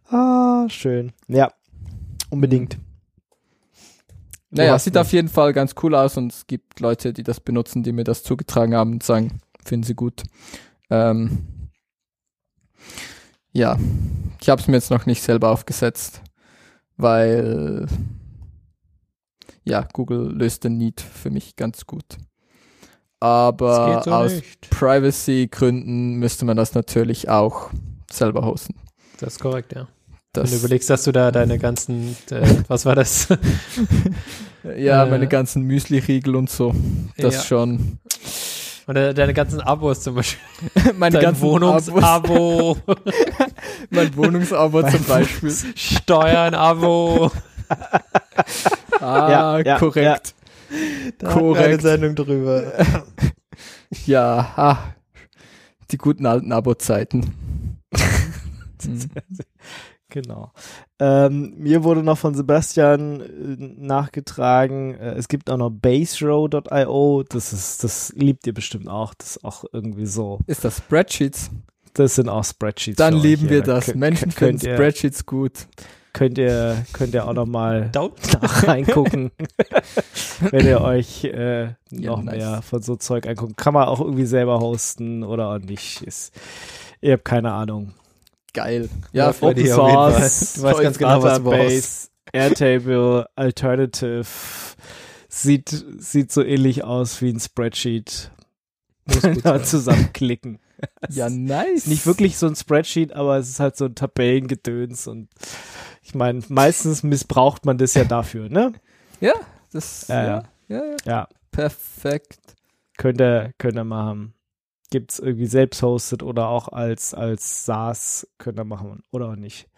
Ah, 0.09 0.67
schön. 0.69 1.13
Ja, 1.29 1.53
unbedingt. 2.31 2.79
Naja, 4.51 4.79
sieht 4.79 4.95
mich. 4.95 5.01
auf 5.01 5.13
jeden 5.13 5.29
Fall 5.29 5.53
ganz 5.53 5.75
cool 5.83 5.95
aus 5.95 6.17
und 6.17 6.33
es 6.33 6.47
gibt 6.47 6.81
Leute, 6.81 7.13
die 7.13 7.23
das 7.23 7.41
benutzen, 7.41 7.83
die 7.83 7.93
mir 7.93 8.05
das 8.05 8.23
zugetragen 8.23 8.75
haben 8.75 8.93
und 8.93 9.03
sagen, 9.03 9.39
finden 9.67 9.85
sie 9.85 9.95
gut. 9.95 10.23
Ähm, 10.91 11.39
ja, 13.53 13.79
ich 14.41 14.49
habe 14.49 14.61
es 14.61 14.69
mir 14.69 14.75
jetzt 14.75 14.91
noch 14.91 15.07
nicht 15.07 15.23
selber 15.23 15.51
aufgesetzt, 15.51 16.23
weil 16.97 17.87
ja, 19.65 19.87
Google 19.93 20.33
löst 20.33 20.65
den 20.65 20.77
Need 20.79 21.01
für 21.01 21.31
mich 21.31 21.57
ganz 21.57 21.87
gut. 21.87 22.05
Aber 23.19 24.03
so 24.05 24.11
aus. 24.13 24.33
Privacy-Gründen 24.71 26.15
müsste 26.17 26.45
man 26.45 26.57
das 26.57 26.75
natürlich 26.75 27.29
auch 27.29 27.71
selber 28.11 28.45
hosten. 28.45 28.75
Das 29.19 29.35
ist 29.35 29.41
korrekt, 29.41 29.73
ja. 29.75 29.89
Das, 30.33 30.45
Wenn 30.51 30.59
du 30.59 30.65
überlegst, 30.65 30.91
dass 30.91 31.05
du 31.05 31.13
da 31.13 31.31
deine 31.33 31.59
ganzen, 31.59 32.15
äh, 32.31 32.47
was 32.69 32.85
war 32.85 32.95
das? 32.95 33.29
ja, 34.63 35.05
äh, 35.05 35.11
meine 35.11 35.29
ganzen 35.29 35.63
Müsli-Riegel 35.63 36.37
und 36.37 36.51
so, 36.51 36.75
das 37.17 37.35
Ja. 37.37 37.43
schon. 37.43 37.99
Oder 38.89 39.13
deine 39.15 39.35
ganzen 39.35 39.61
Abos 39.61 40.01
zum 40.01 40.15
Beispiel. 40.15 40.41
meine 40.97 41.19
Dein. 41.19 41.41
Wohnungsabo, 41.41 42.77
mein 43.91 44.17
Wohnungsabo 44.17 44.89
zum 44.89 45.05
Beispiel. 45.05 45.53
Steuern-Abo. 45.75 47.33
Ah, 49.01 49.31
Ja, 49.31 49.59
ja, 49.59 49.79
korrekt. 49.79 50.35
Da 51.19 51.29
hatten 51.29 51.41
wir 51.41 51.43
Korrekt. 51.53 51.67
Eine 51.67 51.81
Sendung 51.81 52.15
drüber. 52.15 52.73
Ja, 54.05 54.53
ah, 54.57 54.79
die 55.93 55.97
guten 55.97 56.27
alten 56.27 56.51
Abo-Zeiten. 56.53 57.35
Hm. 58.85 59.11
Genau. 60.23 60.51
Ähm, 60.99 61.53
mir 61.59 61.85
wurde 61.85 62.03
noch 62.03 62.17
von 62.17 62.35
Sebastian 62.35 63.21
äh, 63.21 63.27
nachgetragen, 63.87 64.95
äh, 64.95 65.13
es 65.13 65.29
gibt 65.29 65.51
auch 65.51 65.59
noch 65.59 65.69
baserow.io, 65.71 67.23
das 67.29 67.53
ist, 67.53 67.85
das 67.85 68.15
liebt 68.17 68.47
ihr 68.47 68.55
bestimmt 68.55 68.89
auch, 68.89 69.13
das 69.13 69.37
ist 69.37 69.45
auch 69.45 69.65
irgendwie 69.73 70.07
so, 70.07 70.39
Ist 70.47 70.65
das 70.65 70.79
Spreadsheets? 70.79 71.51
das 71.93 72.15
sind 72.15 72.31
auch 72.31 72.45
Spreadsheets. 72.45 72.97
Dann 72.97 73.13
lieben 73.15 73.51
wir 73.51 73.63
Da 73.63 73.75
das. 73.75 73.87
könnt- 73.87 73.99
Menschen 73.99 74.31
finden 74.31 74.65
ihr, 74.67 74.75
Spreadsheets 74.75 75.27
gut. 75.27 75.67
könnt 76.15 76.39
ihr, 76.39 76.83
könnt 76.95 77.13
ihr 77.13 77.29
auch 77.29 77.35
noch 77.35 77.45
mal 77.47 77.89
Dau- 77.93 78.15
nach 78.41 78.67
reingucken. 78.67 79.33
wenn 80.51 80.67
ihr 80.67 80.81
euch 80.81 81.25
äh, 81.25 81.65
Ja, 81.91 82.11
noch 82.13 82.23
nice. 82.23 82.37
mehr 82.39 82.63
von 82.63 82.81
so 82.81 82.97
Zeug 82.97 83.27
anguckt. 83.27 83.59
Kann 83.59 83.75
man 83.75 83.87
auch 83.89 84.01
irgendwie 84.01 84.25
selber 84.25 84.61
hosten 84.61 85.25
oder 85.25 85.51
auch 85.51 85.59
nicht. 85.59 86.01
Ist, 86.03 86.33
ihr 87.03 87.13
habt 87.15 87.27
keine 87.27 87.53
Ahnung. 87.53 87.93
Geil. 88.57 88.89
Ja, 89.13 89.31
bei 89.33 89.49
Open. 89.49 89.67
Source, 89.67 90.55
Du 90.55 90.63
weißt 90.63 90.81
ganz 90.81 90.99
genau, 90.99 91.23
was 91.23 91.39
du 91.39 91.45
brauchst. 91.45 92.11
Airtable, 92.33 93.29
Alternative. 93.37 94.25
Sieht, 95.29 95.85
sieht 95.99 96.33
so 96.33 96.43
ähnlich 96.43 96.83
aus 96.83 97.21
wie 97.21 97.29
ein 97.31 97.39
Spreadsheet. 97.39 98.31
Zusammenklicken. 99.63 100.59
ja, 101.11 101.29
nice. 101.29 101.87
Nicht 101.87 102.07
wirklich 102.07 102.39
so 102.39 102.47
ein 102.47 102.57
Spreadsheet, 102.57 103.13
aber 103.13 103.37
es 103.37 103.49
ist 103.51 103.61
halt 103.61 103.77
so 103.77 103.85
ein 103.85 103.95
Tabellengedöns 103.95 105.07
und 105.07 105.29
ich 106.03 106.15
meine, 106.15 106.43
meistens 106.49 107.03
missbraucht 107.03 107.67
man 107.67 107.79
das 107.79 107.95
ja 107.95 108.05
dafür, 108.05 108.49
ne? 108.49 108.73
Ja, 109.21 109.35
das, 109.73 110.09
Ja, 110.09 110.25
ja, 110.25 110.43
ja, 110.69 110.85
ja, 110.85 110.97
Ja, 111.05 111.29
perfekt. 111.51 112.39
könnt 112.97 113.21
ihr, 113.21 113.53
könnt 113.59 113.77
ihr 113.77 113.85
machen. 114.87 114.91
Gibt's 114.91 115.19
irgendwie 115.19 115.47
selbst 115.47 115.83
hosted 115.83 116.23
oder 116.23 116.49
auch 116.49 116.69
als, 116.69 117.15
als 117.15 117.65
SaaS 117.67 118.27
könnt 118.39 118.59
ihr 118.59 118.65
machen 118.65 119.03
oder 119.11 119.31
auch 119.31 119.37
nicht. 119.37 119.69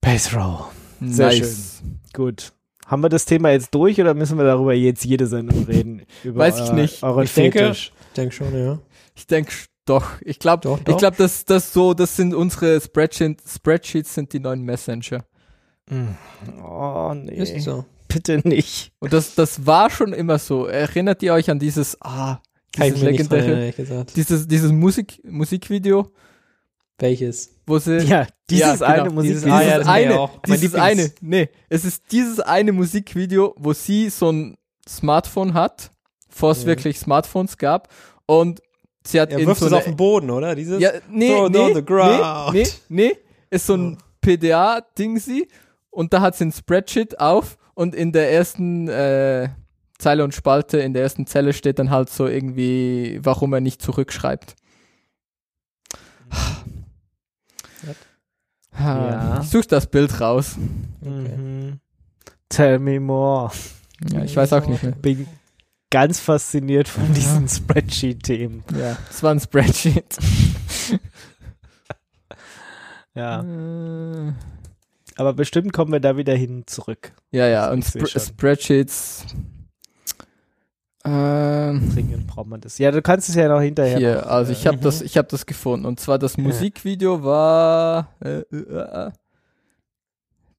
Base 0.00 0.36
Row. 0.36 0.66
Sehr 1.00 1.26
nice. 1.28 1.82
Gut. 2.12 2.52
Haben 2.86 3.02
wir 3.02 3.08
das 3.08 3.24
Thema 3.24 3.50
jetzt 3.50 3.74
durch 3.74 4.00
oder 4.00 4.14
müssen 4.14 4.36
wir 4.36 4.44
darüber 4.44 4.74
jetzt 4.74 5.04
jede 5.04 5.26
Sendung 5.26 5.64
reden? 5.64 6.02
Über 6.24 6.40
Weiß 6.40 6.56
ich 6.56 6.68
euer- 6.68 6.72
nicht. 6.74 7.02
Euren 7.02 7.24
Ich 7.24 7.34
denke-. 7.34 7.70
Ich 7.70 7.92
denke 8.16 8.34
schon, 8.34 8.56
ja. 8.58 8.78
Ich 9.14 9.26
denke 9.26 9.52
doch. 9.86 10.10
Ich 10.20 10.38
glaube, 10.38 10.62
Doch, 10.62 10.78
ich 10.86 10.96
glaube, 10.96 11.16
dass 11.16 11.44
das 11.44 11.72
so, 11.72 11.94
das 11.94 12.16
sind 12.16 12.34
unsere 12.34 12.80
Spreadsheets, 12.80 13.54
Spreadsheets 13.54 14.14
sind 14.14 14.32
die 14.32 14.40
neuen 14.40 14.62
Messenger. 14.62 15.24
Oh, 16.62 17.12
nee. 17.14 17.34
Ist 17.36 17.64
so. 17.64 17.84
Bitte 18.08 18.46
nicht. 18.46 18.92
Und 18.98 19.12
das, 19.12 19.34
das 19.34 19.66
war 19.66 19.90
schon 19.90 20.12
immer 20.12 20.38
so. 20.38 20.66
Erinnert 20.66 21.22
ihr 21.22 21.32
euch 21.32 21.50
an 21.50 21.58
dieses, 21.58 21.96
ah, 22.02 22.40
dieses 22.76 23.02
mir 23.02 23.10
nicht 23.12 23.30
dran 23.30 23.38
erinnern, 23.38 23.58
legendäre, 23.58 23.60
ehrlich 23.60 23.76
gesagt. 23.76 24.16
dieses, 24.16 24.48
dieses 24.48 24.72
Musik, 24.72 25.20
Musikvideo, 25.24 26.10
Welches? 26.98 27.50
wo 27.66 27.78
sie, 27.78 27.98
Ja, 27.98 28.26
dieses 28.48 28.80
Ja, 28.80 28.86
eine 28.86 29.02
genau. 29.04 29.14
Musik. 29.14 29.30
Dieses- 29.30 29.42
dieses 29.44 29.56
Ah, 29.58 29.62
ja, 29.62 29.70
kenn 29.72 29.80
ich 29.82 29.88
eine. 29.88 30.14
Mein 30.46 30.60
dieses 30.60 30.74
Lieblings- 30.74 30.80
eine, 30.80 31.10
nee, 31.20 31.48
es 31.68 31.84
ist 31.84 32.02
dieses 32.12 32.40
eine 32.40 32.72
Musikvideo, 32.72 33.54
wo 33.58 33.72
sie 33.72 34.08
so 34.10 34.30
ein 34.30 34.56
Smartphone 34.88 35.54
hat, 35.54 35.90
bevor 36.28 36.52
es 36.52 36.60
Ja. 36.62 36.66
wirklich 36.68 36.98
Smartphones 36.98 37.56
gab 37.56 37.88
und 38.26 38.60
sie 39.06 39.20
hat 39.20 39.32
Er 39.32 39.38
in 39.40 39.46
wirft 39.46 39.60
so 39.60 39.66
es 39.66 39.72
eine, 39.72 39.78
auf 39.78 39.84
den 39.84 39.96
Boden, 39.96 40.30
oder? 40.30 40.54
Dieses? 40.54 40.80
ja, 40.80 40.90
nee, 41.10 41.28
Throw 41.30 41.46
on 41.46 41.52
nee, 41.52 41.74
the 41.74 41.84
ground. 41.84 42.52
nee, 42.54 42.62
nee, 42.88 43.04
nee, 43.08 43.16
ist 43.50 43.66
so 43.66 43.74
ein 43.74 43.98
PDA-Ding 44.20 45.18
sie 45.18 45.48
und 45.90 46.12
da 46.12 46.20
hat 46.20 46.36
sie 46.36 46.44
ein 46.46 46.52
Spreadsheet 46.52 47.18
auf 47.20 47.58
und 47.74 47.94
in 47.94 48.12
der 48.12 48.30
ersten 48.32 48.88
äh, 48.88 49.48
Zeile 50.02 50.24
und 50.24 50.34
Spalte, 50.34 50.78
in 50.78 50.92
der 50.92 51.02
ersten 51.02 51.26
Zelle 51.26 51.52
steht 51.52 51.78
dann 51.78 51.90
halt 51.90 52.10
so 52.10 52.26
irgendwie, 52.26 53.20
warum 53.22 53.52
er 53.52 53.60
nicht 53.60 53.80
zurückschreibt. 53.80 54.56
Ja. 58.78 59.40
Ich 59.42 59.48
such 59.50 59.66
das 59.66 59.86
Bild 59.86 60.20
raus. 60.20 60.56
Mhm. 61.00 61.78
Tell 62.48 62.78
me 62.78 63.00
more. 63.00 63.50
Ja, 64.10 64.24
ich 64.24 64.36
weiß 64.36 64.52
auch 64.54 64.66
nicht 64.66 64.82
mehr. 64.82 64.92
Bin 64.92 65.26
ganz 65.90 66.20
fasziniert 66.20 66.88
von 66.88 67.12
diesen 67.14 67.48
Spreadsheet-Themen. 67.48 68.64
Ja, 68.78 68.96
es 69.10 69.22
war 69.22 69.30
ein 69.32 69.40
Spreadsheet. 69.40 70.16
Ja. 73.14 73.42
Äh, 73.42 74.32
Aber 75.16 75.34
bestimmt 75.34 75.72
kommen 75.74 75.92
wir 75.92 76.00
da 76.00 76.16
wieder 76.16 76.34
hin 76.34 76.64
zurück. 76.66 77.12
Ja, 77.30 77.46
ja, 77.46 77.70
und 77.70 77.84
Spr 77.84 78.06
schon. 78.06 78.22
Spreadsheets. 78.22 79.26
Ähm, 81.04 81.90
Dringend 81.92 82.26
braucht 82.28 82.46
man 82.46 82.60
das. 82.60 82.78
Ja, 82.78 82.90
du 82.92 83.02
kannst 83.02 83.28
es 83.28 83.34
ja 83.34 83.48
noch 83.48 83.60
hinterher. 83.60 83.98
hier, 83.98 84.14
noch, 84.16 84.26
also 84.26 84.52
äh, 84.52 84.54
ich 84.54 84.66
habe 84.66 84.78
das, 84.78 85.02
ich 85.02 85.16
habe 85.18 85.28
das 85.28 85.46
gefunden. 85.46 85.84
Und 85.86 85.98
zwar 85.98 86.18
das 86.18 86.38
Musikvideo 86.38 87.24
war 87.24 88.08
äh, 88.24 88.40
äh, 88.40 88.56
äh, 88.56 89.10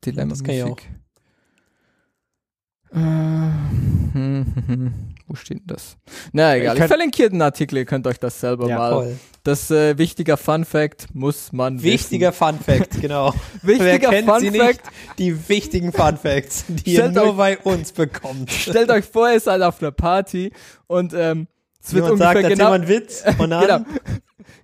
Dilemma 0.05 0.31
Das 0.31 0.43
kenn 0.43 0.55
ich 0.55 0.63
Musik. 0.63 0.89
Äh, 2.91 2.97
hm, 2.97 4.13
hm, 4.13 4.63
hm. 4.67 4.93
Wo 5.27 5.35
steht 5.35 5.59
denn 5.59 5.67
das? 5.67 5.97
Na 6.33 6.55
egal, 6.57 6.73
ich, 6.75 6.79
kann- 6.79 6.87
verlinke 6.89 7.15
hier 7.15 7.29
den 7.29 7.41
Artikel, 7.41 7.77
ihr 7.77 7.85
könnt 7.85 8.05
euch 8.05 8.19
das 8.19 8.39
selber 8.39 8.67
Ja, 8.67 8.77
mal. 8.77 8.89
Toll. 8.91 9.17
Das 9.43 9.69
äh, 9.71 9.97
wichtiger 9.97 10.37
Fun 10.37 10.63
Fact 10.63 11.07
muss 11.13 11.51
man 11.51 11.83
Wichtiger 11.83 12.31
Fun 12.31 12.57
Fact, 12.59 12.91
genau. 13.01 13.33
wissen. 13.61 13.83
Wer 13.83 13.93
Wichtiger 13.95 14.09
kennt 14.09 14.29
Fun 14.29 14.39
sie 14.39 14.51
Fact. 14.51 14.67
nicht? 14.85 15.19
Die 15.19 15.49
wichtigen 15.49 15.91
Fun 15.91 16.17
Facts, 16.17 16.63
die 16.69 16.91
ihr 16.93 16.99
Stellt 17.01 17.15
nur 17.15 17.31
euch- 17.31 17.35
bei 17.35 17.57
uns 17.59 17.91
bekommt. 17.91 18.49
Stellt 18.53 18.89
euch 18.89 19.03
vor, 19.03 19.29
ihr 19.29 19.39
seid 19.41 19.61
auf 19.61 19.81
einer 19.81 19.91
Party 19.91 20.53
und 20.87 21.13
ähm, 21.13 21.47
es 21.83 21.93
wird 21.93 22.05
Jemand 22.05 22.21
ungefähr 22.21 22.41
sagt, 22.43 22.55
genau 22.55 22.71
einen 22.71 22.87
Witz 22.87 23.23
und 23.37 23.49
dann 23.49 23.61
genau. 23.61 23.85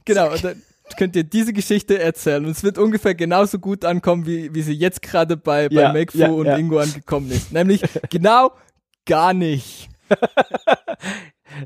Genau, 0.05 0.31
und 0.31 0.43
dann 0.45 0.61
könnt 0.97 1.15
ihr 1.17 1.25
diese 1.25 1.51
Geschichte 1.51 1.99
erzählen 1.99 2.45
und 2.45 2.51
es 2.51 2.63
wird 2.63 2.77
ungefähr 2.77 3.13
genauso 3.15 3.59
gut 3.59 3.83
ankommen, 3.83 4.25
wie, 4.25 4.55
wie 4.55 4.61
sie 4.61 4.73
jetzt 4.73 5.01
gerade 5.01 5.35
bei, 5.35 5.67
bei 5.67 5.75
Ja, 5.81 5.91
Makefu 5.93 6.17
ja, 6.17 6.29
und 6.29 6.45
ja. 6.45 6.55
Ingo 6.57 6.79
angekommen 6.79 7.29
ist. 7.31 7.51
Nämlich 7.51 7.81
genau 8.09 8.53
gar 9.05 9.33
nicht. 9.33 9.89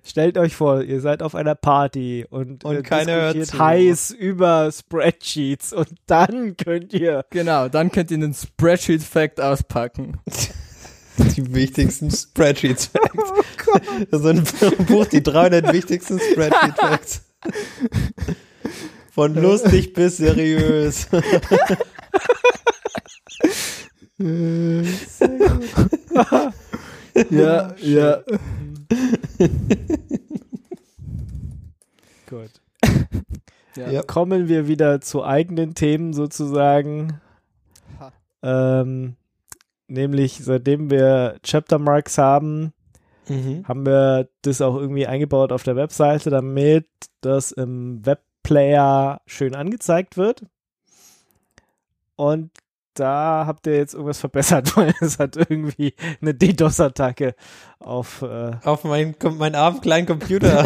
Stellt 0.03 0.37
euch 0.37 0.55
vor, 0.55 0.81
ihr 0.81 1.01
seid 1.01 1.21
auf 1.21 1.35
einer 1.35 1.55
Party 1.55 2.25
und, 2.29 2.63
Und 2.63 2.75
äh, 2.77 2.81
keiner 2.81 3.13
hört 3.13 3.35
diskutiert 3.35 3.61
heiß 3.61 4.11
über 4.11 4.71
Spreadsheets 4.71 5.73
und 5.73 5.89
dann 6.07 6.57
könnt 6.63 6.93
ihr 6.93 7.25
Genau, 7.29 7.69
dann 7.69 7.91
könnt 7.91 8.11
ihr 8.11 8.17
einen 8.17 8.33
Spreadsheet-Fact 8.33 9.41
auspacken. 9.41 10.19
die 11.17 11.53
wichtigsten 11.53 12.11
Spreadsheets 12.11 12.87
Facts. 12.87 13.33
So 14.11 14.27
ein 14.29 14.43
Buch, 14.87 15.05
die 15.05 15.23
300 15.23 15.73
wichtigsten 15.73 16.19
Spreadsheet 16.19 16.75
Facts. 16.75 17.21
Von 19.11 19.35
lustig 19.35 19.93
bis 19.93 20.17
seriös. 20.17 21.07
Ja, 27.29 27.75
ja. 27.79 28.23
Gut. 32.29 32.49
Ja. 33.75 33.89
Ja. 33.89 34.03
Kommen 34.03 34.49
wir 34.49 34.67
wieder 34.67 35.01
zu 35.01 35.23
eigenen 35.23 35.73
Themen 35.73 36.13
sozusagen. 36.13 37.19
Ähm, 38.43 39.15
nämlich 39.87 40.41
seitdem 40.43 40.91
wir 40.91 41.39
Chapter 41.41 41.79
Marks 41.79 42.19
haben, 42.19 42.71
Mhm. 43.27 43.67
haben 43.67 43.85
wir 43.85 44.29
das 44.43 44.61
auch 44.61 44.75
irgendwie 44.75 45.07
eingebaut 45.07 45.51
auf 45.51 45.63
der 45.63 45.75
Webseite, 45.75 46.29
damit 46.29 46.87
das 47.21 47.51
im 47.51 48.05
Webplayer 48.05 49.21
schön 49.25 49.55
angezeigt 49.55 50.17
wird. 50.17 50.43
Und 52.15 52.51
da 52.93 53.45
habt 53.47 53.67
ihr 53.67 53.75
jetzt 53.77 53.93
irgendwas 53.93 54.19
verbessert, 54.19 54.75
weil 54.77 54.93
es 55.01 55.19
hat 55.19 55.35
irgendwie 55.35 55.93
eine 56.21 56.33
DDoS-Attacke 56.33 57.35
auf 57.79 58.21
äh, 58.21 58.51
Auf 58.63 58.83
meinen, 58.83 59.15
meinen 59.37 59.55
armen 59.55 59.81
kleinen 59.81 60.07
Computer 60.07 60.65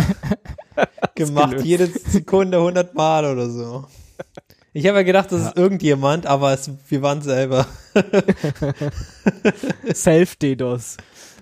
gemacht. 1.15 1.61
Jede 1.63 1.87
Sekunde 1.87 2.57
100 2.57 2.93
Mal 2.93 3.25
oder 3.25 3.49
so. 3.49 3.85
Ich 4.73 4.85
habe 4.85 4.99
ja 4.99 5.03
gedacht, 5.03 5.31
das 5.31 5.41
ist 5.41 5.57
irgendjemand, 5.57 6.27
aber 6.27 6.53
es, 6.53 6.69
wir 6.87 7.01
waren 7.01 7.21
selber. 7.21 7.65
Self-DDoS. 9.91 10.97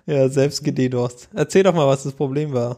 Ja, 0.06 0.30
selbst 0.30 0.64
gededorst. 0.64 1.30
Erzähl 1.34 1.64
doch 1.64 1.74
mal, 1.74 1.88
was 1.88 2.04
das 2.04 2.14
Problem 2.14 2.54
war. 2.54 2.78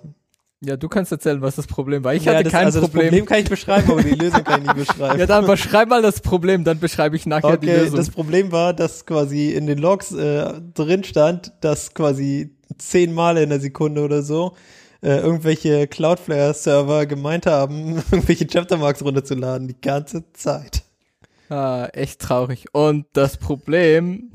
Ja, 0.61 0.75
du 0.75 0.87
kannst 0.89 1.11
erzählen, 1.11 1.41
was 1.41 1.55
das 1.55 1.67
Problem 1.67 2.03
war. 2.03 2.15
Ich 2.15 2.25
ja, 2.25 2.33
hatte 2.33 2.45
das, 2.45 2.53
kein 2.53 2.65
also 2.65 2.81
Problem. 2.81 3.01
das 3.01 3.09
Problem 3.09 3.25
kann 3.25 3.39
ich 3.39 3.49
beschreiben, 3.49 3.91
aber 3.91 4.03
die 4.03 4.15
Lösung 4.15 4.43
kann 4.43 4.61
ich 4.61 4.73
nicht 4.73 4.87
beschreiben. 4.87 5.19
Ja, 5.19 5.25
dann 5.25 5.45
beschreib 5.45 5.89
mal 5.89 6.01
das 6.01 6.19
Problem, 6.21 6.63
dann 6.63 6.79
beschreibe 6.79 7.15
ich 7.15 7.25
nachher 7.25 7.57
die 7.57 7.67
Okay, 7.69 7.77
Lösung. 7.81 7.95
das 7.97 8.09
Problem 8.09 8.51
war, 8.51 8.73
dass 8.73 9.05
quasi 9.05 9.51
in 9.51 9.67
den 9.67 9.77
Logs 9.77 10.11
äh, 10.13 10.53
drin 10.73 11.03
stand, 11.03 11.53
dass 11.61 11.93
quasi 11.93 12.55
zehnmal 12.77 13.37
in 13.37 13.49
der 13.49 13.59
Sekunde 13.59 14.01
oder 14.01 14.23
so 14.23 14.55
äh, 15.01 15.17
irgendwelche 15.19 15.87
Cloudflare-Server 15.87 17.05
gemeint 17.05 17.45
haben, 17.45 17.97
irgendwelche 18.11 18.47
Chaptermarks 18.47 19.03
runterzuladen, 19.03 19.67
die 19.67 19.79
ganze 19.79 20.31
Zeit. 20.33 20.83
Ah, 21.49 21.87
echt 21.93 22.19
traurig. 22.19 22.65
Und 22.73 23.05
das 23.13 23.37
Problem 23.37 24.31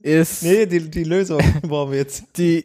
ist, 0.00 0.42
Nee, 0.44 0.66
die, 0.66 0.88
die 0.88 1.04
Lösung 1.04 1.40
brauchen 1.62 1.90
wir 1.92 1.98
jetzt. 1.98 2.24
die, 2.38 2.62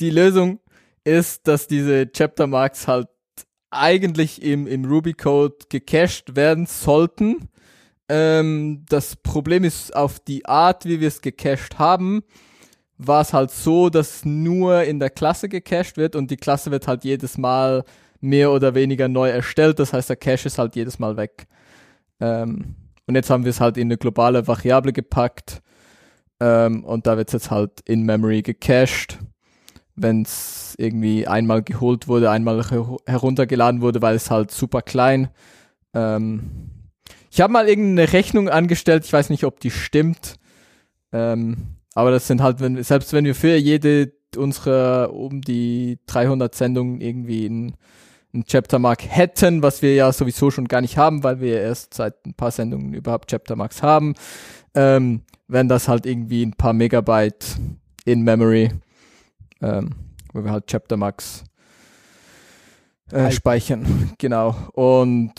die 0.00 0.10
Lösung 0.10 0.58
ist, 1.04 1.46
dass 1.46 1.66
diese 1.66 2.10
Chapter 2.10 2.46
Marks 2.46 2.88
halt 2.88 3.08
eigentlich 3.70 4.42
im, 4.42 4.66
im 4.66 4.84
Ruby 4.84 5.14
Code 5.14 5.56
gecached 5.68 6.36
werden 6.36 6.66
sollten. 6.66 7.48
Ähm, 8.08 8.84
das 8.88 9.16
Problem 9.16 9.64
ist 9.64 9.94
auf 9.94 10.20
die 10.20 10.46
Art, 10.46 10.84
wie 10.84 11.00
wir 11.00 11.08
es 11.08 11.20
gecached 11.20 11.78
haben, 11.78 12.22
war 12.98 13.22
es 13.22 13.32
halt 13.32 13.50
so, 13.50 13.90
dass 13.90 14.24
nur 14.24 14.84
in 14.84 15.00
der 15.00 15.10
Klasse 15.10 15.48
gecached 15.48 15.96
wird 15.96 16.14
und 16.14 16.30
die 16.30 16.36
Klasse 16.36 16.70
wird 16.70 16.86
halt 16.86 17.04
jedes 17.04 17.38
Mal 17.38 17.84
mehr 18.20 18.52
oder 18.52 18.74
weniger 18.74 19.08
neu 19.08 19.28
erstellt. 19.28 19.78
Das 19.78 19.92
heißt, 19.92 20.08
der 20.08 20.16
Cache 20.16 20.46
ist 20.46 20.58
halt 20.58 20.74
jedes 20.76 20.98
Mal 20.98 21.16
weg. 21.16 21.46
Ähm, 22.20 22.76
und 23.06 23.14
jetzt 23.14 23.30
haben 23.30 23.44
wir 23.44 23.50
es 23.50 23.60
halt 23.60 23.76
in 23.76 23.88
eine 23.88 23.98
globale 23.98 24.46
Variable 24.46 24.92
gepackt. 24.92 25.62
Ähm, 26.40 26.84
und 26.84 27.06
da 27.06 27.16
wird 27.16 27.32
jetzt 27.32 27.50
halt 27.50 27.80
in 27.84 28.02
Memory 28.02 28.42
gecached, 28.42 29.18
wenn 29.96 30.22
es 30.22 30.74
irgendwie 30.78 31.26
einmal 31.26 31.62
geholt 31.62 32.08
wurde, 32.08 32.30
einmal 32.30 32.68
her 32.70 32.96
heruntergeladen 33.06 33.80
wurde, 33.80 34.02
weil 34.02 34.16
es 34.16 34.30
halt 34.30 34.50
super 34.50 34.82
klein. 34.82 35.28
Ähm, 35.94 36.70
ich 37.30 37.40
habe 37.40 37.52
mal 37.52 37.68
irgendeine 37.68 38.12
Rechnung 38.12 38.48
angestellt, 38.48 39.04
ich 39.04 39.12
weiß 39.12 39.30
nicht, 39.30 39.44
ob 39.44 39.60
die 39.60 39.70
stimmt. 39.70 40.36
Ähm, 41.12 41.76
aber 41.94 42.10
das 42.10 42.26
sind 42.26 42.42
halt, 42.42 42.60
wenn, 42.60 42.82
selbst 42.82 43.12
wenn 43.12 43.24
wir 43.24 43.34
für 43.34 43.56
jede 43.56 44.12
unserer 44.36 45.12
um 45.12 45.40
die 45.40 45.98
300 46.06 46.54
Sendungen 46.54 47.00
irgendwie 47.00 47.46
ein, 47.46 47.76
ein 48.34 48.44
Chaptermark 48.44 49.04
hätten, 49.08 49.62
was 49.62 49.80
wir 49.80 49.94
ja 49.94 50.12
sowieso 50.12 50.50
schon 50.50 50.66
gar 50.66 50.80
nicht 50.80 50.96
haben, 50.96 51.22
weil 51.22 51.40
wir 51.40 51.60
erst 51.60 51.94
seit 51.94 52.26
ein 52.26 52.34
paar 52.34 52.50
Sendungen 52.50 52.94
überhaupt 52.94 53.30
Chaptermarks 53.30 53.82
haben, 53.82 54.14
ähm, 54.74 55.22
wären 55.46 55.68
das 55.68 55.88
halt 55.88 56.04
irgendwie 56.06 56.44
ein 56.44 56.54
paar 56.54 56.72
Megabyte 56.72 57.58
in 58.04 58.22
Memory, 58.22 58.70
ähm, 59.62 59.90
wo 60.32 60.44
wir 60.44 60.50
halt 60.52 60.66
Chaptermarks 60.66 61.44
äh, 63.12 63.30
speichern. 63.30 64.12
Genau. 64.18 64.56
Und 64.72 65.32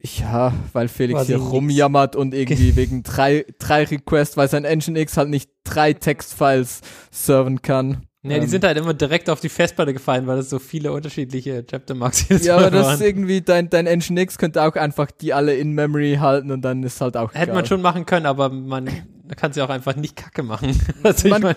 ja, 0.00 0.52
weil 0.72 0.88
Felix 0.88 1.18
Quasi 1.20 1.32
hier 1.32 1.38
nix. 1.38 1.50
rumjammert 1.52 2.16
und 2.16 2.34
irgendwie 2.34 2.74
wegen 2.76 3.02
drei, 3.04 3.46
drei 3.58 3.84
Requests, 3.84 4.36
weil 4.36 4.48
sein 4.48 4.64
Nginx 4.64 5.16
halt 5.16 5.28
nicht 5.28 5.50
drei 5.64 5.92
Textfiles 5.92 6.80
serven 7.10 7.62
kann. 7.62 8.06
Ja, 8.24 8.30
die 8.38 8.44
Ähm, 8.44 8.48
sind 8.48 8.64
halt 8.64 8.76
immer 8.78 8.94
direkt 8.94 9.30
auf 9.30 9.40
die 9.40 9.48
Festplatte 9.48 9.92
gefallen, 9.92 10.26
weil 10.26 10.38
es 10.38 10.50
so 10.50 10.58
viele 10.58 10.92
unterschiedliche 10.92 11.64
Chaptermarks 11.64 12.28
jedes 12.28 12.44
Ja, 12.44 12.56
Mal 12.56 12.66
aber 12.66 12.70
das 12.76 12.94
ist 12.94 13.00
irgendwie, 13.00 13.40
dein, 13.40 13.70
dein 13.70 13.86
Nginx 13.86 14.38
könnte 14.38 14.62
auch 14.62 14.74
einfach 14.76 15.10
die 15.12 15.32
alle 15.32 15.54
in 15.56 15.72
Memory 15.72 16.16
halten 16.20 16.50
und 16.50 16.62
dann 16.62 16.82
ist 16.82 17.00
halt 17.00 17.16
auch 17.16 17.32
Hätte 17.32 17.44
egal. 17.44 17.54
man 17.56 17.66
schon 17.66 17.82
machen 17.82 18.04
können, 18.06 18.26
aber 18.26 18.48
man 18.48 18.88
kann 19.36 19.52
sie 19.52 19.62
auch 19.62 19.70
einfach 19.70 19.96
nicht 19.96 20.16
kacke 20.16 20.42
machen. 20.42 20.76
Also 21.04 21.26
ich 21.26 21.30
Man- 21.30 21.42
meine, 21.42 21.56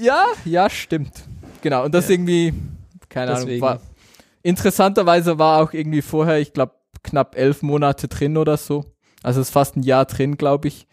Ja, 0.00 0.24
ja, 0.44 0.68
stimmt. 0.70 1.12
Genau, 1.62 1.84
und 1.84 1.94
das 1.94 2.06
Ja. 2.08 2.14
irgendwie, 2.14 2.52
keine 3.08 3.32
Ahnung, 3.32 3.46
Deswegen. 3.46 3.62
war, 3.62 3.80
interessanterweise 4.42 5.38
war 5.38 5.62
auch 5.62 5.72
irgendwie 5.72 6.02
vorher, 6.02 6.38
ich 6.38 6.52
glaube, 6.52 6.72
knapp 7.02 7.36
elf 7.36 7.62
Monate 7.62 8.08
drin 8.08 8.36
oder 8.36 8.56
so. 8.56 8.84
Also 9.22 9.40
es 9.40 9.48
ist 9.48 9.52
fast 9.52 9.76
ein 9.76 9.82
Jahr 9.82 10.04
drin, 10.04 10.36
glaube 10.36 10.68
ich, 10.68 10.86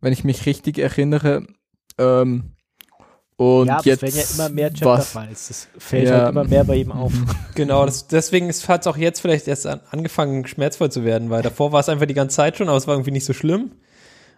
wenn 0.00 0.12
ich 0.12 0.24
mich 0.24 0.46
richtig 0.46 0.78
erinnere. 0.78 1.46
Ähm, 1.98 2.50
und 3.36 3.66
ja, 3.66 3.80
jetzt 3.84 4.02
es 4.02 4.14
werden 4.14 4.16
ja 4.16 4.34
immer 4.44 4.54
mehr 4.54 4.70
was? 4.80 5.12
Chapterfiles. 5.12 5.48
Das 5.48 5.68
fällt 5.78 6.08
Ja. 6.08 6.18
halt 6.18 6.28
immer 6.30 6.44
mehr 6.44 6.64
bei 6.64 6.76
ihm 6.76 6.92
auf. 6.92 7.12
genau, 7.54 7.84
das, 7.84 8.06
deswegen 8.06 8.48
hat 8.48 8.80
es 8.80 8.86
auch 8.86 8.96
jetzt 8.96 9.20
vielleicht 9.20 9.48
erst 9.48 9.66
an, 9.66 9.80
angefangen, 9.90 10.46
schmerzvoll 10.46 10.90
zu 10.90 11.04
werden, 11.04 11.30
weil 11.30 11.42
davor 11.42 11.72
war 11.72 11.80
es 11.80 11.88
einfach 11.88 12.06
die 12.06 12.14
ganze 12.14 12.36
Zeit 12.36 12.56
schon, 12.56 12.68
aber 12.68 12.76
es 12.78 12.86
war 12.86 12.94
irgendwie 12.94 13.10
nicht 13.10 13.24
so 13.24 13.32
schlimm. 13.32 13.72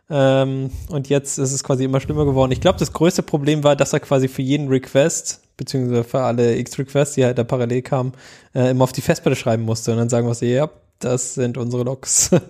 Ähm, 0.08 0.70
und 0.88 1.08
jetzt 1.08 1.38
ist 1.38 1.52
es 1.52 1.64
quasi 1.64 1.84
immer 1.84 2.00
schlimmer 2.00 2.24
geworden. 2.24 2.52
Ich 2.52 2.60
glaube, 2.60 2.78
das 2.78 2.92
größte 2.92 3.22
Problem 3.22 3.64
war, 3.64 3.74
dass 3.76 3.92
er 3.92 4.00
quasi 4.00 4.28
für 4.28 4.42
jeden 4.42 4.68
Request, 4.68 5.40
beziehungsweise 5.56 6.04
für 6.04 6.20
alle 6.20 6.56
X-Requests, 6.58 7.14
die 7.14 7.24
halt 7.24 7.38
da 7.38 7.44
parallel 7.44 7.82
kamen, 7.82 8.12
äh, 8.54 8.70
immer 8.70 8.84
auf 8.84 8.92
die 8.92 9.00
Festplatte 9.00 9.36
schreiben 9.36 9.64
musste 9.64 9.92
und 9.92 9.98
dann 9.98 10.08
sagen 10.08 10.26
wir 10.26 10.34
so, 10.34 10.46
ja, 10.46 10.70
das 11.00 11.34
sind 11.34 11.58
unsere 11.58 11.82
Logs. 11.84 12.30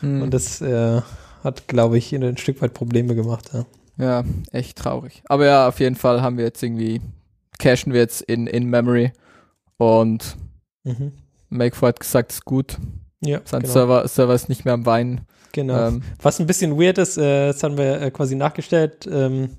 Hm. 0.00 0.20
Und 0.20 0.34
das 0.34 0.60
äh, 0.60 1.00
hat, 1.44 1.68
glaube 1.68 1.96
ich, 1.96 2.12
ein 2.12 2.36
Stück 2.36 2.60
weit 2.60 2.74
Probleme 2.74 3.14
gemacht. 3.14 3.50
Ja. 3.52 3.66
Ja, 3.98 4.24
echt 4.50 4.76
traurig. 4.78 5.22
Aber 5.26 5.46
ja, 5.46 5.68
auf 5.68 5.78
jeden 5.78 5.94
Fall 5.94 6.22
haben 6.22 6.38
wir 6.38 6.44
jetzt 6.44 6.60
irgendwie, 6.60 7.00
cachen 7.60 7.92
wir 7.92 8.00
jetzt 8.00 8.20
in, 8.22 8.48
in 8.48 8.64
Memory 8.64 9.12
und 9.76 10.36
Mhm. 10.84 11.12
Makefo 11.48 11.86
hat 11.86 12.00
gesagt, 12.00 12.32
ist 12.32 12.44
gut. 12.44 12.78
Ja, 13.20 13.40
Sein 13.44 13.62
genau. 13.62 13.72
Server, 13.72 14.08
Server 14.08 14.34
ist 14.34 14.48
nicht 14.48 14.64
mehr 14.64 14.74
am 14.74 14.86
Weinen. 14.86 15.22
Genau. 15.52 15.88
Ähm, 15.88 16.02
Was 16.20 16.40
ein 16.40 16.46
bisschen 16.46 16.78
weird 16.80 16.98
ist, 16.98 17.16
äh, 17.18 17.48
das 17.48 17.62
haben 17.62 17.76
wir 17.78 18.00
äh, 18.00 18.10
quasi 18.10 18.34
nachgestellt, 18.34 19.08
ähm, 19.10 19.50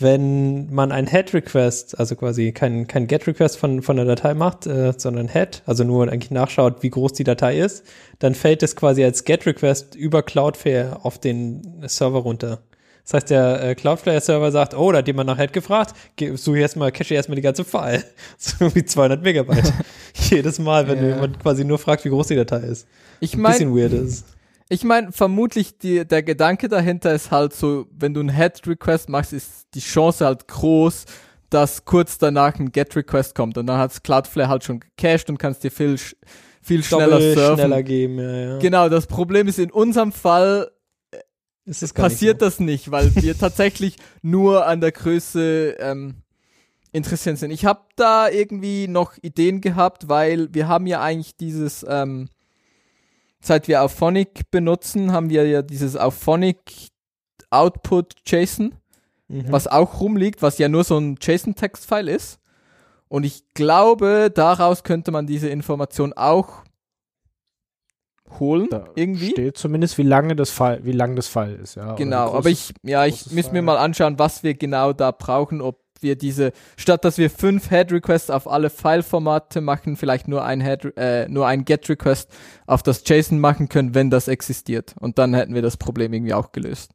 wenn 0.00 0.72
man 0.72 0.92
ein 0.92 1.08
Head-Request, 1.08 1.98
also 1.98 2.14
quasi 2.14 2.52
kein, 2.52 2.86
kein 2.86 3.08
Get-Request 3.08 3.58
von, 3.58 3.82
von 3.82 3.96
der 3.96 4.04
Datei 4.04 4.32
macht, 4.34 4.66
äh, 4.68 4.92
sondern 4.96 5.26
Head, 5.26 5.62
also 5.66 5.82
nur 5.82 6.08
eigentlich 6.08 6.30
nachschaut, 6.30 6.84
wie 6.84 6.90
groß 6.90 7.14
die 7.14 7.24
Datei 7.24 7.58
ist, 7.58 7.84
dann 8.20 8.36
fällt 8.36 8.62
es 8.62 8.76
quasi 8.76 9.02
als 9.02 9.24
Get-Request 9.24 9.96
über 9.96 10.22
Cloudflare 10.22 11.00
auf 11.04 11.18
den 11.18 11.82
Server 11.88 12.20
runter. 12.20 12.60
Das 13.02 13.14
heißt, 13.14 13.30
der 13.30 13.62
äh, 13.64 13.74
Cloudflare-Server 13.74 14.52
sagt, 14.52 14.74
oh, 14.76 14.92
da 14.92 14.98
hat 14.98 15.08
jemand 15.08 15.26
nach 15.28 15.38
Head 15.38 15.52
gefragt, 15.52 15.94
suche 16.36 16.58
erstmal, 16.58 16.92
cache 16.92 17.14
erstmal 17.14 17.36
die 17.36 17.42
ganze 17.42 17.64
File. 17.64 18.04
So 18.38 18.52
irgendwie 18.66 18.84
200 18.84 19.20
Megabyte. 19.22 19.72
Jedes 20.30 20.60
Mal, 20.60 20.86
wenn 20.86 20.98
Ja. 21.02 21.14
jemand 21.14 21.40
quasi 21.40 21.64
nur 21.64 21.78
fragt, 21.78 22.04
wie 22.04 22.10
groß 22.10 22.28
die 22.28 22.36
Datei 22.36 22.60
ist. 22.60 22.86
ich 23.18 23.34
Ein 23.34 23.40
meine, 23.40 23.54
bisschen 23.54 23.76
weird 23.76 23.92
ist. 23.94 24.26
Ich 24.70 24.84
meine, 24.84 25.12
vermutlich 25.12 25.78
die, 25.78 26.06
der 26.06 26.22
Gedanke 26.22 26.68
dahinter 26.68 27.14
ist 27.14 27.30
halt 27.30 27.54
so, 27.54 27.86
wenn 27.90 28.12
du 28.12 28.20
einen 28.20 28.34
Head-Request 28.34 29.08
machst, 29.08 29.32
ist 29.32 29.68
die 29.74 29.80
Chance 29.80 30.26
halt 30.26 30.46
groß, 30.46 31.06
dass 31.48 31.86
kurz 31.86 32.18
danach 32.18 32.58
ein 32.58 32.70
Get-Request 32.70 33.34
kommt 33.34 33.56
und 33.56 33.66
dann 33.66 33.78
hat 33.78 34.04
Cloudflare 34.04 34.48
halt 34.48 34.64
schon 34.64 34.80
gecached 34.80 35.30
und 35.30 35.38
kannst 35.38 35.64
dir 35.64 35.70
viel, 35.70 35.98
viel 36.60 36.82
schneller 36.82 37.12
Doppel 37.12 37.34
surfen. 37.34 37.56
schneller 37.56 37.82
geben, 37.82 38.18
ja, 38.18 38.36
ja. 38.36 38.58
Genau, 38.58 38.88
das 38.90 39.06
Problem 39.06 39.48
ist, 39.48 39.58
in 39.58 39.70
unserem 39.70 40.12
Fall 40.12 40.70
Ist 41.64 41.82
das 41.82 41.94
passiert 41.94 42.42
das 42.42 42.60
nicht, 42.60 42.90
weil 42.90 43.14
wir 43.16 43.38
tatsächlich 43.38 43.96
nur 44.20 44.66
an 44.66 44.82
der 44.82 44.92
Größe 44.92 45.76
ähm, 45.78 46.16
interessiert 46.92 47.38
sind. 47.38 47.50
Ich 47.52 47.64
habe 47.64 47.80
da 47.96 48.28
irgendwie 48.28 48.86
noch 48.86 49.14
Ideen 49.22 49.62
gehabt, 49.62 50.10
weil 50.10 50.52
wir 50.52 50.68
haben 50.68 50.86
ja 50.86 51.00
eigentlich 51.00 51.36
dieses, 51.36 51.86
ähm, 51.88 52.28
seit 53.40 53.68
wir 53.68 53.82
Auphonic 53.82 54.50
benutzen, 54.50 55.12
haben 55.12 55.30
wir 55.30 55.46
ja 55.46 55.62
dieses 55.62 55.96
Auphonic 55.96 56.58
Output 57.50 58.14
JSON, 58.26 58.74
Mhm. 59.28 59.52
was 59.52 59.66
auch 59.66 60.00
rumliegt, 60.00 60.40
was 60.42 60.56
ja 60.58 60.68
nur 60.68 60.84
so 60.84 60.96
ein 60.98 61.16
JSON-Textfile 61.20 62.10
ist. 62.10 62.38
Und 63.08 63.24
ich 63.24 63.48
glaube, 63.54 64.30
daraus 64.34 64.84
könnte 64.84 65.10
man 65.10 65.26
diese 65.26 65.48
Information 65.48 66.12
auch 66.14 66.62
holen, 68.38 68.68
Da 68.70 68.84
irgendwie. 68.94 69.30
Steht 69.30 69.56
zumindest, 69.56 69.96
wie 69.98 70.02
lange 70.02 70.36
das 70.36 70.50
Fall, 70.50 70.84
wie 70.84 70.92
lang 70.92 71.16
das 71.16 71.28
Fall 71.28 71.54
ist. 71.54 71.76
Ja, 71.76 71.94
Genau, 71.94 72.32
aber 72.34 72.50
ich, 72.50 72.74
ja, 72.82 73.06
ich 73.06 73.30
müsste 73.32 73.52
mir 73.52 73.62
mal 73.62 73.78
anschauen, 73.78 74.18
was 74.18 74.42
wir 74.42 74.54
genau 74.54 74.92
da 74.92 75.10
brauchen, 75.10 75.60
ob 75.62 75.80
wir 76.02 76.16
diese, 76.16 76.52
statt 76.76 77.04
dass 77.04 77.18
wir 77.18 77.30
fünf 77.30 77.70
Head-Requests 77.70 78.30
auf 78.30 78.48
alle 78.48 78.70
File-Formate 78.70 79.60
machen, 79.60 79.96
vielleicht 79.96 80.28
nur 80.28 80.44
ein 80.44 80.60
Head, 80.60 80.96
äh, 80.96 81.28
nur 81.28 81.46
ein 81.46 81.64
Get-Request 81.64 82.30
auf 82.66 82.82
das 82.82 83.02
JSON 83.06 83.38
machen 83.38 83.68
können, 83.68 83.94
wenn 83.94 84.10
das 84.10 84.28
existiert. 84.28 84.94
Und 84.98 85.18
dann 85.18 85.34
hätten 85.34 85.54
wir 85.54 85.62
das 85.62 85.76
Problem 85.76 86.12
irgendwie 86.12 86.34
auch 86.34 86.52
gelöst. 86.52 86.92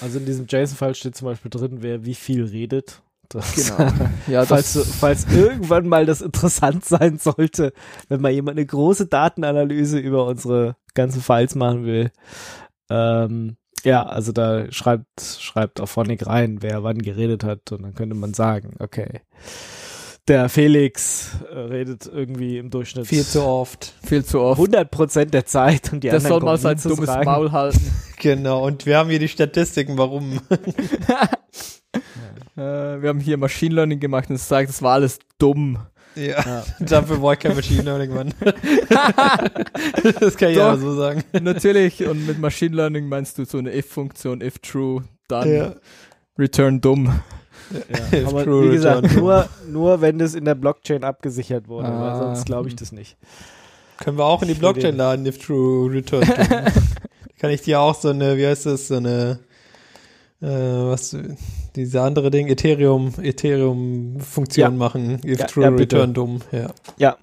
Also 0.00 0.18
in 0.18 0.26
diesem 0.26 0.46
JSON-File 0.48 0.94
steht 0.94 1.16
zum 1.16 1.26
Beispiel 1.26 1.50
drin, 1.50 1.78
wer 1.80 2.04
wie 2.04 2.14
viel 2.14 2.44
redet. 2.44 3.02
Das, 3.28 3.54
Genau. 3.54 3.90
Ja, 4.26 4.44
falls, 4.44 4.74
das, 4.74 4.94
falls 4.96 5.26
irgendwann 5.32 5.88
mal 5.88 6.06
das 6.06 6.20
interessant 6.20 6.84
sein 6.84 7.18
sollte, 7.18 7.72
wenn 8.08 8.20
mal 8.20 8.30
jemand 8.30 8.58
eine 8.58 8.66
große 8.66 9.06
Datenanalyse 9.06 9.98
über 9.98 10.26
unsere 10.26 10.76
ganzen 10.94 11.20
Files 11.20 11.54
machen 11.54 11.84
will. 11.84 12.10
Ähm, 12.90 13.56
ja, 13.84 14.02
also 14.04 14.32
da 14.32 14.70
schreibt, 14.72 15.20
schreibt 15.20 15.80
auf 15.80 15.90
Phonic 15.90 16.26
rein, 16.26 16.58
wer 16.60 16.82
wann 16.82 16.98
geredet 16.98 17.44
hat 17.44 17.72
und 17.72 17.82
dann 17.82 17.94
könnte 17.94 18.16
man 18.16 18.34
sagen, 18.34 18.76
okay, 18.78 19.20
der 20.26 20.48
Felix 20.48 21.32
äh, 21.52 21.58
redet 21.58 22.06
irgendwie 22.06 22.56
im 22.56 22.70
Durchschnitt 22.70 23.06
Viel 23.06 23.24
zu 23.24 23.42
oft. 23.44 23.92
viel 24.02 24.24
zu 24.24 24.40
oft. 24.40 24.58
100 24.58 24.90
Prozent 24.90 25.34
der 25.34 25.44
Zeit 25.44 25.92
und 25.92 26.02
die 26.02 26.08
Der 26.08 26.14
anderen 26.14 26.32
soll 26.32 26.40
mal 26.40 26.56
sein 26.56 26.80
dummes 26.82 27.04
Tragen. 27.06 27.24
Maul 27.24 27.52
halten. 27.52 27.80
Genau, 28.16 28.64
und 28.64 28.86
wir 28.86 28.96
haben 28.96 29.10
hier 29.10 29.18
die 29.18 29.28
Statistiken, 29.28 29.98
warum. 29.98 30.40
äh, 32.56 32.56
wir 32.56 33.08
haben 33.10 33.20
hier 33.20 33.36
Machine 33.36 33.74
Learning 33.74 34.00
gemacht 34.00 34.30
und 34.30 34.36
es 34.36 34.48
sagt, 34.48 34.70
es 34.70 34.80
war 34.80 34.94
alles 34.94 35.18
dumm. 35.38 35.78
Ja, 36.16 36.22
Ja. 36.44 36.64
dafür 36.80 37.20
war 37.22 37.36
kein 37.36 37.56
Machine 37.56 37.82
Learning, 37.82 38.14
Mann. 38.14 38.32
das 40.20 40.36
kann 40.36 40.50
ich 40.50 40.56
Doch. 40.56 40.64
aber 40.64 40.78
so 40.78 40.94
sagen. 40.96 41.22
Natürlich, 41.40 42.06
und 42.06 42.26
mit 42.26 42.38
Machine 42.38 42.74
Learning 42.76 43.08
meinst 43.08 43.38
du 43.38 43.44
so 43.44 43.58
eine 43.58 43.74
if-Funktion, 43.76 44.40
if 44.40 44.58
true, 44.58 45.04
dann 45.28 45.52
Ja. 45.52 45.74
return 46.38 46.80
dumm. 46.80 47.20
Ja, 48.12 48.26
aber 48.28 48.44
true 48.44 48.68
wie 48.68 48.74
gesagt, 48.74 49.14
nur, 49.16 49.48
nur 49.68 50.00
wenn 50.00 50.18
das 50.18 50.34
in 50.34 50.44
der 50.44 50.54
Blockchain 50.54 51.02
abgesichert 51.02 51.66
wurde, 51.68 51.88
Ah. 51.88 52.00
weil 52.00 52.18
sonst 52.18 52.44
glaube 52.46 52.68
ich 52.68 52.76
das 52.76 52.92
nicht. 52.92 53.16
Können 53.98 54.18
wir 54.18 54.24
auch 54.24 54.42
in 54.42 54.48
die 54.48 54.54
Blockchain 54.54 54.92
den- 54.92 54.96
laden, 54.96 55.26
if 55.26 55.38
true 55.38 55.90
return. 55.90 56.24
Da 56.26 56.64
kann 57.40 57.50
ich 57.50 57.62
dir 57.62 57.80
auch 57.80 57.94
so 57.94 58.10
eine, 58.10 58.36
wie 58.36 58.46
heißt 58.46 58.66
das, 58.66 58.88
so 58.88 58.96
eine, 58.96 59.38
äh, 60.44 60.88
was, 60.90 61.16
diese 61.76 62.02
andere 62.02 62.30
Ding, 62.30 62.48
Ethereum, 62.48 63.12
Ethereum-Funktion 63.20 64.62
Ja. 64.62 64.70
machen, 64.70 65.20
if 65.24 65.38
Ja, 65.40 65.46
true 65.46 65.64
ja, 65.64 65.70
return 65.70 66.14
dumm, 66.14 66.40
ja. 66.52 66.70
Ja. 66.98 67.16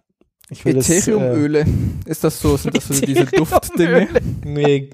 Ich 0.50 0.66
will 0.66 0.74
das, 0.74 0.90
äh, 0.90 0.98
Ethereum-Öle. 0.98 1.66
Ist 2.06 2.24
das 2.24 2.40
so? 2.42 2.58
Sind 2.58 2.76
das 2.76 2.88
so 2.88 3.06
diese 3.06 3.26
Duftdinge? 3.26 4.08
Nee, 4.44 4.90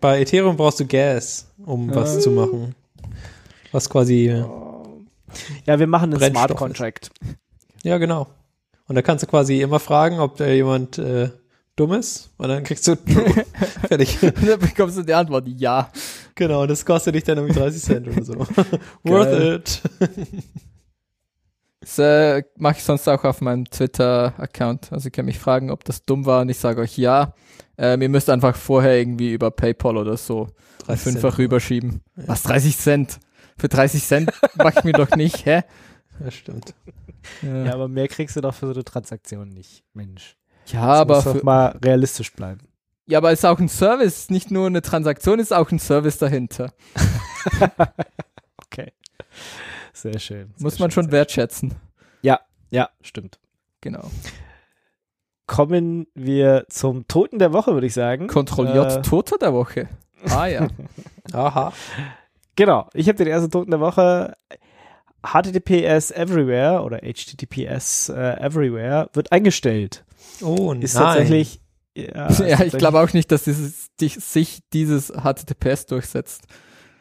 bei 0.00 0.20
Ethereum 0.20 0.56
brauchst 0.56 0.78
du 0.80 0.86
Gas, 0.86 1.46
um 1.64 1.92
was 1.94 2.16
Ah. 2.18 2.20
zu 2.20 2.30
machen. 2.30 2.74
Was 3.72 3.88
quasi, 3.90 4.28
äh, 4.28 4.44
Ja, 5.66 5.78
wir 5.78 5.86
machen 5.86 6.14
einen 6.14 6.30
Smart 6.32 6.50
ist. 6.50 6.56
Contract. 6.56 7.10
ja 7.82 7.98
genau. 7.98 8.26
Und 8.88 8.96
da 8.96 9.02
kannst 9.02 9.22
du 9.22 9.28
quasi 9.28 9.60
immer 9.60 9.78
fragen, 9.80 10.18
ob 10.18 10.36
da 10.36 10.46
jemand 10.48 10.98
äh, 10.98 11.30
dumm 11.76 11.92
ist 11.92 12.30
und 12.36 12.48
dann 12.48 12.64
kriegst 12.64 12.86
du 12.88 12.96
true. 12.96 13.24
Fertig. 13.88 14.18
Und 14.22 14.46
dann 14.48 14.58
bekommst 14.58 14.98
du 14.98 15.02
die 15.02 15.14
Antwort, 15.14 15.46
ja. 15.56 15.90
Genau, 16.40 16.66
das 16.66 16.86
kostet 16.86 17.14
dich 17.14 17.24
dann 17.24 17.36
irgendwie 17.36 17.58
30 17.60 17.82
Cent 17.82 18.08
oder 18.08 18.24
so. 18.24 18.34
Worth 19.02 19.38
it. 19.38 19.82
Das 21.80 21.98
äh, 21.98 22.42
mache 22.56 22.78
ich 22.78 22.82
sonst 22.82 23.06
auch 23.08 23.24
auf 23.24 23.42
meinem 23.42 23.66
Twitter-Account. 23.68 24.90
Also 24.90 25.08
ihr 25.08 25.10
könnt 25.10 25.26
mich 25.26 25.38
fragen, 25.38 25.70
ob 25.70 25.84
das 25.84 26.06
dumm 26.06 26.24
war 26.24 26.40
und 26.40 26.48
ich 26.48 26.56
sage 26.58 26.80
euch 26.80 26.96
ja. 26.96 27.34
Ähm, 27.76 28.00
ihr 28.00 28.08
müsst 28.08 28.30
einfach 28.30 28.56
vorher 28.56 28.98
irgendwie 28.98 29.34
über 29.34 29.50
PayPal 29.50 29.98
oder 29.98 30.16
so 30.16 30.48
30 30.86 31.12
fünffach 31.12 31.36
rüberschieben. 31.36 32.00
Was, 32.16 32.42
30 32.44 32.78
Cent? 32.78 33.20
Für 33.58 33.68
30 33.68 34.02
Cent 34.02 34.30
mach 34.54 34.74
ich 34.74 34.84
mir 34.84 34.92
doch 34.94 35.10
nicht, 35.16 35.44
hä? 35.44 35.60
Ja, 36.24 36.30
stimmt. 36.30 36.74
Ja, 37.42 37.64
Ja, 37.66 37.74
aber 37.74 37.88
mehr 37.88 38.08
kriegst 38.08 38.34
du 38.34 38.40
doch 38.40 38.54
für 38.54 38.68
so 38.68 38.72
eine 38.72 38.84
Transaktion 38.84 39.50
nicht, 39.50 39.84
Mensch. 39.92 40.38
ja 40.68 40.86
Das 40.86 41.00
aber 41.00 41.14
muss 41.16 41.24
doch 41.24 41.42
mal 41.42 41.78
realistisch 41.84 42.32
bleiben. 42.32 42.60
Ja, 43.06 43.18
aber 43.18 43.32
es 43.32 43.40
ist 43.40 43.44
auch 43.44 43.58
ein 43.58 43.68
Service, 43.68 44.30
nicht 44.30 44.50
nur 44.50 44.66
eine 44.66 44.82
Transaktion, 44.82 45.38
ist 45.40 45.52
auch 45.52 45.70
ein 45.70 45.78
Service 45.78 46.18
dahinter. 46.18 46.72
Okay. 48.66 48.92
Sehr 49.92 50.18
schön. 50.20 50.52
Sehr 50.56 50.62
Muss 50.64 50.78
man 50.78 50.90
schön, 50.90 51.04
schon 51.04 51.12
wertschätzen. 51.12 51.70
schön. 51.70 52.38
Ja, 52.72 52.88
stimmt. 53.00 53.40
Genau. 53.80 54.08
Kommen 55.46 56.06
wir 56.14 56.66
zum 56.68 57.08
Toten 57.08 57.40
der 57.40 57.52
Woche, 57.52 57.72
würde 57.74 57.88
ich 57.88 57.94
sagen. 57.94 58.28
Kontrolliert 58.28 58.98
Äh, 58.98 59.02
Toter 59.02 59.38
der 59.38 59.52
Woche. 59.52 59.88
Ah 60.28 60.46
ja. 60.46 60.68
Aha. 61.32 61.72
Genau, 62.54 62.88
ich 62.94 63.08
habe 63.08 63.18
den 63.18 63.26
ersten 63.26 63.50
Toten 63.50 63.72
der 63.72 63.80
Woche. 63.80 64.36
HTTPS 65.26 66.12
Everywhere 66.12 66.82
oder 66.82 66.98
HTTPS 66.98 68.10
äh, 68.10 68.36
Everywhere 68.40 69.10
wird 69.14 69.32
eingestellt. 69.32 70.04
Oh, 70.42 70.72
Ist 70.74 70.94
nein. 70.94 71.02
tatsächlich. 71.04 71.60
Ja, 71.96 72.26
ist 72.26 72.40
ja, 72.46 72.60
ich 72.62 72.76
glaube 72.76 73.00
auch 73.00 73.12
nicht, 73.12 73.30
dass 73.32 73.44
dieses, 73.44 73.88
die, 74.00 74.08
sich 74.08 74.60
dieses 74.72 75.08
HTTPS 75.08 75.86
durchsetzt. 75.86 76.44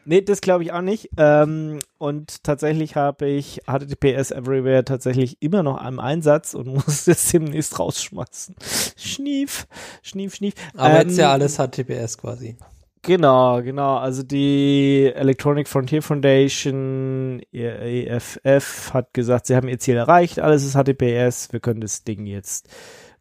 Nee, 0.06 0.22
das 0.22 0.42
glaube 0.42 0.64
ich 0.64 0.72
auch 0.72 0.82
nicht. 0.82 1.10
Ähm, 1.18 1.80
und 1.98 2.44
tatsächlich 2.44 2.96
habe 2.96 3.28
ich 3.28 3.62
HTTPS 3.68 4.32
Everywhere 4.32 4.84
tatsächlich 4.84 5.38
immer 5.42 5.62
noch 5.62 5.78
am 5.78 6.00
Einsatz 6.00 6.56
und 6.56 6.68
muss 6.74 7.08
es 7.08 7.30
demnächst 7.30 7.78
rausschmeißen. 7.78 8.56
Schnief, 8.98 9.68
schnief, 10.02 10.36
schnief. 10.36 10.54
Aber 10.76 11.00
Ähm, 11.00 11.10
jetzt 11.10 11.18
ja 11.20 11.32
alles 11.32 11.58
HTTPS 11.58 12.18
quasi. 12.18 12.58
Genau, 13.02 13.62
genau. 13.62 13.98
Also 13.98 14.24
die 14.24 15.12
Electronic 15.14 15.68
Frontier 15.68 16.02
Foundation, 16.02 17.42
EFF, 17.52 18.94
hat 18.94 19.14
gesagt, 19.14 19.48
sie 19.48 19.56
haben 19.56 19.70
ihr 19.70 19.80
Ziel 19.80 19.96
erreicht, 19.96 20.40
alles 20.40 20.66
ist 20.66 20.74
HTTPS, 20.74 21.54
wir 21.54 21.60
können 21.62 21.80
das 21.82 22.04
Ding 22.04 22.26
jetzt 22.26 22.68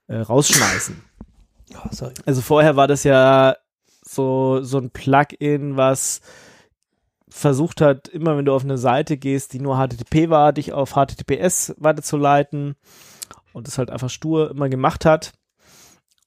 äh, 0.08 0.16
rausschmeißen. 0.16 1.07
Oh, 1.74 1.88
sorry. 1.90 2.14
Also 2.26 2.40
vorher 2.40 2.76
war 2.76 2.86
das 2.86 3.04
ja 3.04 3.56
so, 4.02 4.62
so 4.62 4.78
ein 4.78 4.90
Plugin, 4.90 5.76
was 5.76 6.20
versucht 7.28 7.80
hat, 7.80 8.08
immer 8.08 8.36
wenn 8.36 8.44
du 8.44 8.54
auf 8.54 8.64
eine 8.64 8.78
Seite 8.78 9.16
gehst, 9.16 9.52
die 9.52 9.60
nur 9.60 9.76
HTTP 9.76 10.30
war, 10.30 10.52
dich 10.52 10.72
auf 10.72 10.92
HTTPS 10.92 11.74
weiterzuleiten 11.78 12.76
und 13.52 13.66
das 13.66 13.78
halt 13.78 13.90
einfach 13.90 14.10
stur 14.10 14.50
immer 14.50 14.68
gemacht 14.68 15.04
hat. 15.04 15.32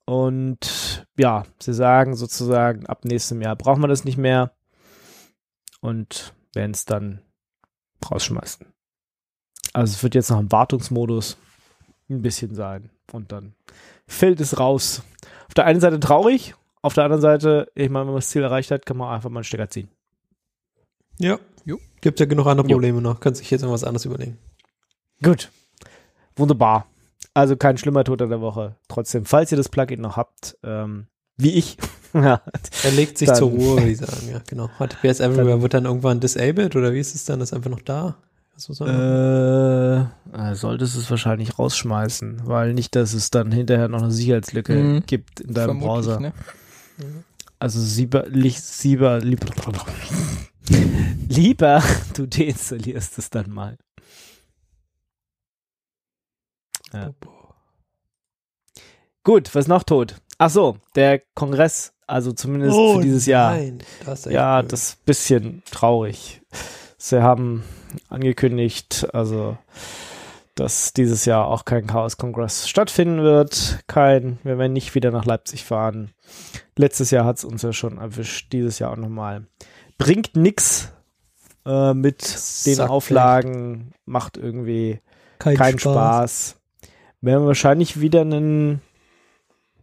Und 0.06 1.08
ja, 1.18 1.46
sie 1.60 1.74
sagen 1.74 2.16
sozusagen, 2.16 2.86
ab 2.86 3.06
nächstem 3.06 3.42
Jahr 3.42 3.56
brauchen 3.56 3.82
wir 3.82 3.88
das 3.88 4.04
nicht 4.04 4.18
mehr 4.18 4.52
und 5.80 6.34
werden 6.54 6.72
es 6.72 6.86
dann 6.86 7.22
rausschmeißen. 8.10 8.68
Also 9.74 9.94
es 9.94 10.04
wird 10.04 10.16
jetzt 10.16 10.30
noch 10.30 10.40
im 10.40 10.52
Wartungsmodus 10.52 11.38
ein 12.10 12.22
bisschen 12.22 12.56
sein 12.56 12.90
und 13.12 13.32
dann 13.32 13.56
fällt 14.12 14.40
es 14.42 14.60
raus. 14.60 15.02
Auf 15.48 15.54
der 15.56 15.66
einen 15.66 15.80
Seite 15.82 16.00
traurig, 16.00 16.56
auf 16.82 16.94
der 16.94 17.04
anderen 17.04 17.22
Seite, 17.22 17.72
ich 17.76 17.90
meine, 17.90 18.06
wenn 18.06 18.14
man 18.14 18.22
das 18.22 18.30
Ziel 18.30 18.44
erreicht 18.44 18.72
hat, 18.72 18.86
kann 18.86 18.98
man 18.98 19.14
einfach 19.14 19.30
mal 19.30 19.40
einen 19.40 19.44
Stecker 19.44 19.70
ziehen. 19.70 19.90
Ja. 21.20 21.40
Jo. 21.66 21.78
Gibt 22.02 22.20
ja 22.20 22.26
genug 22.26 22.48
andere 22.48 22.68
Jo. 22.68 22.76
Probleme 22.76 23.02
noch. 23.02 23.20
Kannst 23.20 23.42
dich 23.42 23.52
jetzt 23.52 23.62
irgendwas 23.62 23.84
anderes 23.84 24.06
überlegen. 24.06 24.38
Gut. 25.22 25.52
Wunderbar. 26.36 26.88
Also 27.34 27.56
kein 27.56 27.78
schlimmer 27.78 28.04
Toter 28.04 28.28
der 28.28 28.42
Woche. 28.42 28.76
Trotzdem, 28.88 29.26
falls 29.26 29.52
ihr 29.52 29.58
das 29.58 29.70
Plugin 29.70 30.02
noch 30.02 30.18
habt, 30.18 30.58
ähm, 30.64 31.08
wie 31.38 31.52
ich, 31.54 31.78
ja, 32.14 32.42
Er 32.84 32.92
legt 32.92 33.18
sich 33.18 33.28
Dann- 33.28 33.38
zur 33.38 33.50
Ruhe, 33.50 33.78
würde 33.78 33.90
ich 33.92 33.98
sagen. 34.00 34.30
Ja, 34.32 34.42
genau. 34.48 34.70
HTTPS 34.80 35.20
Everywhere 35.20 35.62
wird 35.62 35.74
dann 35.74 35.86
irgendwann 35.86 36.20
disabled 36.20 36.76
oder 36.76 36.94
wie 36.94 37.00
ist 37.00 37.14
es 37.16 37.26
dann? 37.26 37.42
Ist 37.42 37.54
einfach 37.54 37.70
noch 37.70 37.82
da? 37.82 38.16
Machen? 38.56 38.88
äh, 38.88 40.00
äh, 40.52 40.56
solltest 40.56 40.96
es 40.96 41.10
wahrscheinlich 41.10 41.58
rausschmeißen, 41.58 42.42
weil 42.46 42.74
nicht, 42.74 42.96
dass 42.96 43.14
es 43.14 43.32
dann 43.32 43.52
hinterher 43.52 43.88
noch 43.88 44.02
eine 44.04 44.12
Sicherheitslücke 44.12 44.74
Mhm. 44.76 45.04
gibt 45.06 45.40
in 45.40 45.54
deinem 45.54 45.80
Vermutlich, 45.80 45.88
Browser. 46.06 46.20
Ne? 46.20 46.34
Also 47.60 47.80
lieber, 48.00 48.28
li- 48.28 48.56
lieber, 48.84 49.20
lieber, 51.28 51.84
du 52.16 52.28
deinstallierst 52.28 53.18
es 53.18 53.30
dann 53.30 53.50
mal. 53.50 53.78
Ja. 56.94 57.12
Gut, 59.24 59.54
was 59.56 59.68
noch 59.68 59.84
tot? 59.84 60.16
Ach 60.38 60.50
so, 60.50 60.78
der 60.96 61.22
Kongress, 61.36 61.94
also 62.08 62.32
zumindest 62.34 62.76
für 62.76 63.02
dieses 63.02 63.26
Jahr. 63.28 63.54
Oh 63.54 63.56
Nein, 63.58 63.80
das 64.06 64.26
Ja, 64.26 64.60
blöd. 64.62 64.74
das 64.74 64.84
ist 64.84 64.94
ein 65.00 65.06
bisschen 65.06 65.64
traurig. 65.72 66.42
Sie 67.04 67.24
haben 67.24 67.64
angekündigt, 68.10 69.08
also, 69.12 69.58
dass 70.54 70.94
dieses 70.94 71.26
Jahr 71.26 71.48
auch 71.48 71.66
kein 71.66 71.88
Chaos-Kongress 71.88 72.70
stattfinden 72.70 73.24
wird. 73.24 73.80
Kein, 73.88 74.38
wir 74.44 74.60
werden 74.60 74.74
nicht 74.74 74.94
wieder 74.94 75.10
nach 75.10 75.26
Leipzig 75.26 75.66
fahren. 75.66 76.12
Letztes 76.78 77.10
Jahr 77.10 77.26
hat 77.26 77.40
es 77.40 77.44
uns 77.44 77.64
ja 77.64 77.74
schon 77.74 77.98
erwischt, 77.98 78.54
dieses 78.54 78.78
Jahr 78.78 78.92
auch 78.92 78.98
nochmal. 78.98 79.48
Bringt 79.98 80.36
nix 80.36 80.94
äh, 81.66 81.96
mit 81.96 82.38
den 82.68 82.80
Auflagen, 82.82 83.94
macht 84.06 84.38
irgendwie 84.38 85.00
Kein, 85.40 85.58
keinen 85.58 85.80
Spaß. 85.80 86.62
Werden 87.22 87.42
wir 87.42 87.48
wahrscheinlich 87.48 88.00
wieder 88.00 88.22
einen 88.22 88.80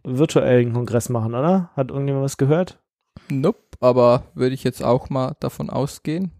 virtuellen 0.05 0.71
Kongress 0.71 1.09
machen, 1.09 1.35
oder? 1.35 1.69
Hat 1.75 1.89
irgendjemand 1.89 2.23
was 2.23 2.37
gehört? 2.37 2.79
Nope, 3.27 3.59
aber 3.81 4.23
würde 4.35 4.55
ich 4.55 4.63
jetzt 4.63 4.81
auch 4.81 5.09
mal 5.09 5.35
davon 5.41 5.69
ausgehen. 5.69 6.31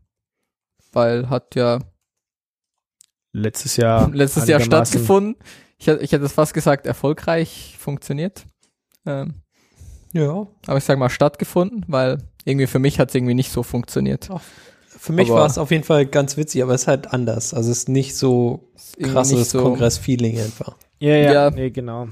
Weil 0.91 1.29
hat 1.29 1.55
ja 1.55 1.79
Letztes 3.31 3.77
Jahr. 3.77 4.09
letztes 4.11 4.47
Jahr 4.47 4.59
stattgefunden. 4.59 5.35
Ich, 5.77 5.87
hätte- 5.87 6.03
ich 6.03 6.11
hätte 6.11 6.25
es 6.25 6.33
fast 6.33 6.53
gesagt, 6.53 6.85
erfolgreich 6.87 7.75
funktioniert. 7.79 8.45
Ähm, 9.05 9.35
Ja. 10.13 10.47
aber 10.67 10.77
ich 10.77 10.83
sage 10.83 10.99
mal 10.99 11.09
stattgefunden, 11.09 11.85
weil 11.87 12.17
irgendwie 12.43 12.67
für 12.67 12.79
mich 12.79 12.99
hat 12.99 13.09
es 13.09 13.15
irgendwie 13.15 13.35
nicht 13.35 13.51
so 13.51 13.61
funktioniert. 13.63 14.29
Für 14.87 15.13
mich 15.13 15.29
war 15.29 15.45
es 15.45 15.57
auf 15.59 15.69
jeden 15.71 15.83
Fall 15.83 16.05
ganz 16.07 16.35
witzig, 16.37 16.63
aber 16.63 16.73
es 16.73 16.81
ist 16.81 16.87
halt 16.87 17.13
anders. 17.13 17.53
Also 17.53 17.71
es 17.71 17.79
ist 17.79 17.89
nicht 17.89 18.17
so 18.17 18.71
krasses 19.01 19.51
so- 19.51 19.61
Kongress-Feeling 19.61 20.39
einfach. 20.39 20.75
Ja, 20.99 21.15
ja, 21.15 21.31
Ja. 21.33 21.49
nee, 21.51 21.69
genau. 21.69 22.09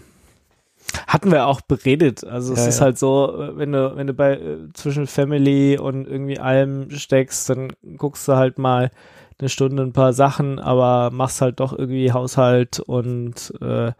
Hatten 1.07 1.31
wir 1.31 1.47
auch 1.47 1.61
beredet. 1.61 2.23
Also 2.23 2.53
es 2.53 2.59
Ja, 2.59 2.67
ist 2.67 2.79
ja. 2.79 2.85
halt 2.85 2.97
so, 2.97 3.33
wenn 3.55 3.71
du, 3.71 3.95
wenn 3.95 4.07
du 4.07 4.13
bei 4.13 4.33
äh, 4.33 4.57
zwischen 4.73 5.07
Family 5.07 5.77
und 5.77 6.07
irgendwie 6.07 6.39
allem 6.39 6.89
steckst, 6.91 7.49
dann 7.49 7.73
guckst 7.97 8.27
du 8.27 8.33
halt 8.35 8.57
mal 8.57 8.91
eine 9.39 9.49
Stunde 9.49 9.83
ein 9.83 9.93
paar 9.93 10.13
Sachen, 10.13 10.59
aber 10.59 11.11
machst 11.11 11.41
halt 11.41 11.59
doch 11.59 11.77
irgendwie 11.77 12.11
Haushalt 12.11 12.79
und 12.79 13.53
äh, 13.61 13.91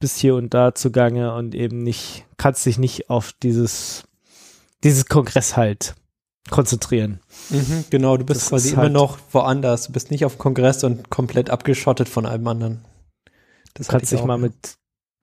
bist 0.00 0.18
hier 0.18 0.34
und 0.34 0.52
da 0.54 0.74
zugange 0.74 1.34
und 1.34 1.54
eben 1.54 1.82
nicht, 1.82 2.24
kannst 2.38 2.66
dich 2.66 2.78
nicht 2.78 3.10
auf 3.10 3.32
dieses, 3.42 4.04
dieses 4.82 5.06
Kongress 5.06 5.56
halt 5.56 5.94
konzentrieren. 6.50 7.20
Mhm, 7.50 7.84
genau, 7.90 8.16
du 8.16 8.24
bist 8.24 8.40
Das 8.40 8.48
quasi 8.48 8.72
immer 8.72 8.82
halt- 8.84 8.92
noch 8.92 9.18
woanders. 9.30 9.86
Du 9.86 9.92
bist 9.92 10.10
nicht 10.10 10.24
auf 10.24 10.38
Kongress 10.38 10.82
und 10.84 11.10
komplett 11.10 11.50
abgeschottet 11.50 12.08
von 12.08 12.26
allem 12.26 12.46
anderen. 12.48 12.84
Das 13.74 13.86
kannst 13.88 14.04
ich 14.04 14.10
dich 14.10 14.20
auch, 14.20 14.26
mal 14.26 14.38
mit, 14.38 14.54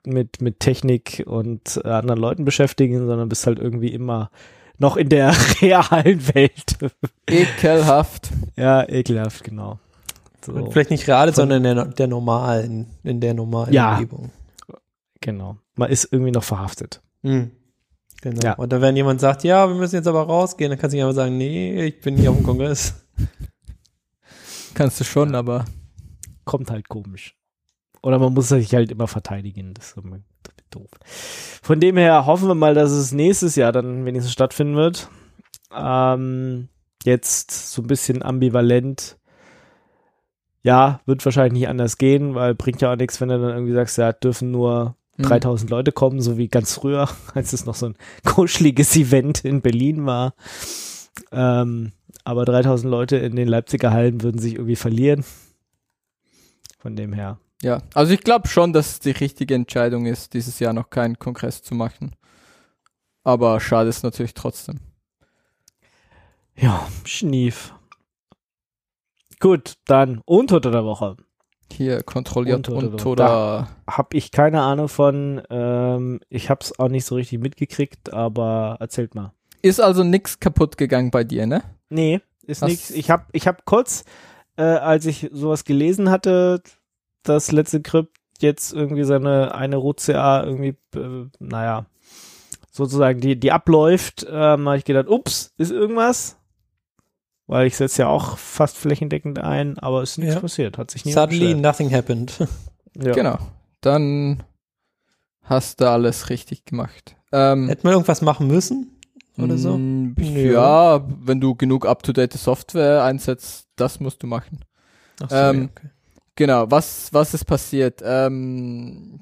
mit, 0.05 0.41
mit 0.41 0.59
Technik 0.59 1.23
und 1.27 1.81
äh, 1.83 1.89
anderen 1.89 2.19
Leuten 2.19 2.45
beschäftigen, 2.45 2.97
sondern 3.07 3.29
bist 3.29 3.45
halt 3.47 3.59
irgendwie 3.59 3.93
immer 3.93 4.29
noch 4.77 4.95
in 4.97 5.09
der 5.09 5.33
realen 5.61 6.27
Welt. 6.35 6.77
Ekelhaft. 7.29 8.29
ja, 8.55 8.87
ekelhaft, 8.87 9.43
genau. 9.43 9.79
So, 10.45 10.53
Und 10.53 10.71
Vielleicht 10.71 10.91
nicht 10.91 11.07
real, 11.07 11.27
Von- 11.27 11.35
sondern 11.35 11.65
in 11.65 11.75
der, 11.75 11.85
der 11.85 12.07
normalen, 12.07 12.87
in 13.03 13.19
der 13.19 13.33
normalen 13.33 13.73
Ja. 13.73 13.93
Umgebung. 13.95 14.31
genau. 15.19 15.57
Man 15.75 15.89
ist 15.91 16.07
irgendwie 16.11 16.31
noch 16.31 16.43
verhaftet. 16.43 17.01
Mhm. 17.23 17.51
Genau. 18.21 18.39
Ja. 18.43 18.53
Und 18.53 18.71
dann, 18.71 18.81
wenn 18.81 18.95
jemand 18.95 19.19
sagt, 19.21 19.43
ja, 19.43 19.67
wir 19.67 19.75
müssen 19.75 19.95
jetzt 19.95 20.07
aber 20.07 20.23
rausgehen, 20.23 20.71
dann 20.71 20.79
kannst 20.79 20.93
du 20.93 20.97
nicht 20.97 21.03
einfach 21.03 21.15
sagen, 21.15 21.37
nee, 21.37 21.83
ich 21.85 22.01
bin 22.01 22.15
nicht 22.15 22.27
auf 22.27 22.35
dem 22.35 22.43
Kongress. 22.45 22.95
Kannst 24.73 24.99
du 24.99 25.03
schon, 25.03 25.35
aber 25.35 25.65
Kommt 26.45 26.71
halt 26.71 26.87
komisch. 26.87 27.35
Oder 28.01 28.19
man 28.19 28.33
muss 28.33 28.49
sich 28.49 28.73
halt 28.73 28.91
immer 28.91 29.07
verteidigen. 29.07 29.73
Das 29.73 29.89
ist 29.89 29.97
immer 29.97 30.19
doof. 30.69 30.89
Von 31.61 31.79
dem 31.79 31.97
her 31.97 32.25
hoffen 32.25 32.47
wir 32.47 32.55
mal, 32.55 32.73
dass 32.73 32.91
es 32.91 33.11
nächstes 33.11 33.55
Jahr 33.55 33.71
dann 33.71 34.05
wenigstens 34.05 34.33
stattfinden 34.33 34.75
wird. 34.75 35.09
Ähm, 35.75 36.69
jetzt 37.03 37.71
so 37.71 37.81
ein 37.81 37.87
bisschen 37.87 38.23
ambivalent. 38.23 39.17
Ja, 40.63 41.01
wird 41.05 41.23
wahrscheinlich 41.23 41.53
nicht 41.53 41.69
anders 41.69 41.97
gehen, 41.97 42.35
weil 42.35 42.53
bringt 42.55 42.81
ja 42.81 42.91
auch 42.91 42.97
nichts, 42.97 43.21
wenn 43.21 43.29
du 43.29 43.39
dann 43.39 43.51
irgendwie 43.51 43.73
sagst, 43.73 43.97
ja, 43.97 44.11
dürfen 44.11 44.51
nur 44.51 44.95
hm, 45.15 45.25
3000 45.25 45.69
Leute 45.69 45.91
kommen, 45.91 46.21
so 46.21 46.37
wie 46.37 46.47
ganz 46.47 46.73
früher, 46.73 47.07
als 47.33 47.53
es 47.53 47.65
noch 47.65 47.75
so 47.75 47.87
ein 47.87 47.97
kuscheliges 48.25 48.95
Event 48.95 49.45
in 49.45 49.61
Berlin 49.61 50.05
war. 50.05 50.33
Ähm, 51.31 51.93
aber 52.23 52.43
3000 52.43 52.91
Leute 52.91 53.17
in 53.17 53.35
den 53.35 53.47
Leipziger 53.47 53.91
Hallen 53.91 54.21
würden 54.21 54.39
sich 54.39 54.55
irgendwie 54.55 54.75
verlieren. 54.75 55.23
Von 56.79 56.95
dem 56.95 57.13
her. 57.13 57.39
Ja, 57.61 57.81
also 57.93 58.13
ich 58.13 58.21
glaube 58.21 58.47
schon, 58.47 58.73
dass 58.73 58.91
es 58.91 58.99
die 58.99 59.11
richtige 59.11 59.55
Entscheidung 59.55 60.05
ist, 60.05 60.33
dieses 60.33 60.59
Jahr 60.59 60.73
noch 60.73 60.89
keinen 60.89 61.17
Kongress 61.17 61.63
zu 61.63 61.73
machen. 61.73 62.15
Aber 63.23 63.59
schade 63.59 63.89
ist 63.89 64.03
natürlich 64.03 64.33
trotzdem. 64.33 64.79
Ja, 66.55 66.87
Schnief. 67.03 67.73
Gut, 69.39 69.73
dann 69.85 70.21
Untote 70.25 70.71
der 70.71 70.85
Woche. 70.85 71.17
Hier 71.71 72.01
kontrolliert 72.03 72.67
Untote 72.69 72.93
Woche. 72.93 73.09
oder 73.09 73.67
Hab 73.85 74.13
ich 74.13 74.31
keine 74.31 74.61
Ahnung 74.61 74.87
von. 74.87 75.41
Ähm, 75.49 76.21
ich 76.29 76.49
hab's 76.49 76.77
auch 76.79 76.87
nicht 76.87 77.05
so 77.05 77.15
richtig 77.15 77.39
mitgekriegt, 77.39 78.13
aber 78.13 78.77
erzählt 78.79 79.13
mal. 79.13 79.33
ist 79.61 79.79
also 79.79 80.03
nix 80.03 80.39
kaputt 80.39 80.77
gegangen 80.77 81.11
bei 81.11 81.23
dir, 81.23 81.45
ne? 81.45 81.63
Nee, 81.89 82.21
ist 82.43 82.63
nichts. 82.63 82.89
Ich 82.91 83.11
hab, 83.11 83.27
ich 83.33 83.47
hab 83.47 83.65
kurz, 83.65 84.05
äh, 84.55 84.63
als 84.63 85.05
ich 85.05 85.29
sowas 85.31 85.65
gelesen 85.65 86.09
hatte, 86.09 86.63
dass 87.23 87.51
letzte 87.51 87.81
Crypt 87.81 88.17
jetzt 88.39 88.73
irgendwie 88.73 89.03
seine 89.03 89.55
eine 89.55 89.77
Root 89.77 89.99
CA 90.01 90.43
irgendwie, 90.43 90.75
äh, 90.95 91.25
naja, 91.39 91.85
sozusagen 92.71 93.19
die, 93.19 93.39
die 93.39 93.51
abläuft, 93.51 94.25
ähm, 94.29 94.67
habe 94.67 94.77
ich 94.77 94.85
gedacht, 94.85 95.07
ups, 95.07 95.53
ist 95.57 95.71
irgendwas? 95.71 96.37
Weil 97.47 97.65
ich 97.65 97.77
setze 97.77 98.03
ja 98.03 98.07
auch 98.09 98.37
fast 98.37 98.77
flächendeckend 98.77 99.39
ein, 99.39 99.79
aber 99.79 100.03
ist 100.03 100.17
nichts 100.17 100.35
Ja. 100.35 100.41
passiert, 100.41 100.77
hat 100.77 100.91
sich 100.91 101.05
nie 101.05 101.13
Suddenly 101.13 101.55
nothing 101.55 101.91
happened. 101.91 102.33
Ja. 102.99 103.11
Genau. 103.11 103.37
Dann 103.81 104.41
hast 105.43 105.81
du 105.81 105.89
alles 105.91 106.31
richtig 106.31 106.65
gemacht. 106.65 107.15
Ähm, 107.31 107.67
Hätte 107.67 107.83
man 107.83 107.93
irgendwas 107.93 108.23
machen 108.23 108.47
müssen? 108.47 108.97
Oder 109.37 109.55
so? 109.59 109.77
mm, 109.77 110.15
Nö. 110.17 110.53
Ja, 110.53 111.05
wenn 111.07 111.39
du 111.39 111.53
genug 111.53 111.85
up-to-date 111.85 112.33
Software 112.33 113.03
einsetzt, 113.03 113.67
das 113.75 113.99
musst 113.99 114.23
du 114.23 114.27
machen. 114.27 114.65
Ach 115.21 115.29
so, 115.29 115.35
ähm, 115.35 115.57
ja, 115.61 115.65
okay. 115.65 115.89
Genau, 116.37 116.69
was, 116.69 117.11
was 117.11 117.33
ist 117.33 117.45
passiert? 117.45 118.01
Ähm, 118.05 119.21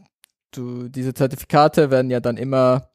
du, 0.51 0.89
diese 0.89 1.13
Zertifikate 1.13 1.89
werden 1.89 2.11
ja 2.11 2.19
dann 2.19 2.35
immer 2.35 2.89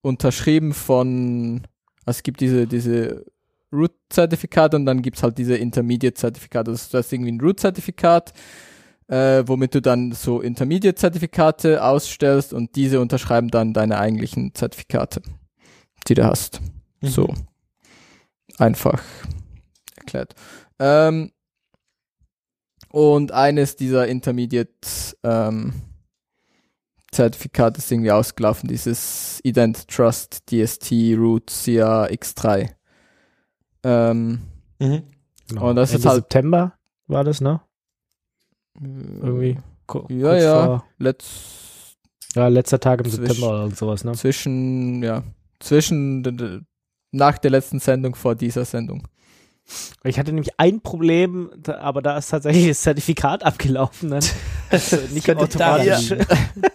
unterschrieben 0.00 0.72
von, 0.72 1.60
also 2.06 2.16
es 2.16 2.22
gibt 2.22 2.40
diese, 2.40 2.66
diese 2.66 3.26
Root-Zertifikate 3.70 4.76
und 4.76 4.86
dann 4.86 5.02
gibt's 5.02 5.22
halt 5.22 5.36
diese 5.36 5.54
Intermediate-Zertifikate. 5.54 6.70
Also 6.70 6.88
du 6.90 6.98
hast 6.98 7.12
irgendwie 7.12 7.32
ein 7.32 7.40
Root-Zertifikat, 7.40 8.32
äh, 9.08 9.42
womit 9.44 9.74
du 9.74 9.82
dann 9.82 10.12
so 10.12 10.40
Intermediate-Zertifikate 10.40 11.84
ausstellst 11.84 12.54
und 12.54 12.74
diese 12.74 13.00
unterschreiben 13.00 13.48
dann 13.48 13.74
deine 13.74 13.98
eigentlichen 13.98 14.54
Zertifikate, 14.54 15.20
die 16.08 16.14
du 16.14 16.24
hast. 16.24 16.62
Mhm. 17.02 17.08
So. 17.08 17.34
Einfach 18.56 19.02
erklärt. 19.98 20.34
Ähm, 20.78 21.32
und 22.96 23.30
eines 23.32 23.76
dieser 23.76 24.08
Intermediate 24.08 24.70
ähm, 25.22 25.74
Zertifikate 27.12 27.78
ist 27.78 27.92
irgendwie 27.92 28.10
ausgelaufen, 28.10 28.68
dieses 28.70 29.38
Ident 29.44 29.86
Trust 29.88 30.44
DST 30.50 30.92
Root 31.16 31.50
CA 31.50 32.06
X3. 32.06 32.70
Ähm, 33.84 34.40
Mhm. 34.78 35.02
Genau. 35.48 35.70
Und 35.70 35.76
das 35.76 35.90
ist 35.90 35.96
Ende 35.96 36.08
halt- 36.08 36.16
September 36.24 36.72
war 37.06 37.22
das, 37.24 37.40
ne? 37.40 37.60
Irgendwie. 38.80 39.58
Ko- 39.86 40.06
Ja, 40.10 40.36
ja. 40.36 40.84
Let's 40.98 41.96
ja, 42.34 42.48
letzter 42.48 42.80
Tag 42.80 43.00
im 43.04 43.10
September 43.10 43.48
oder 43.66 43.70
sowas, 43.74 44.04
ne? 44.04 44.12
zwischen, 44.12 45.02
ja, 45.02 45.22
zwischen 45.60 46.66
nach 47.12 47.38
der 47.38 47.50
letzten 47.50 47.78
Sendung 47.78 48.14
vor 48.14 48.34
dieser 48.34 48.64
Sendung. 48.64 49.06
Ich 50.04 50.18
hatte 50.18 50.32
nämlich 50.32 50.58
ein 50.58 50.80
Problem, 50.80 51.50
aber 51.66 52.02
da 52.02 52.16
ist 52.16 52.30
tatsächlich 52.30 52.68
das 52.68 52.82
Zertifikat 52.82 53.44
abgelaufen. 53.44 54.10
Dann 54.10 54.24
also 54.70 54.96
nicht 55.12 55.24
könnte 55.26 55.46
daran 55.58 55.80
automatisch. 55.80 56.14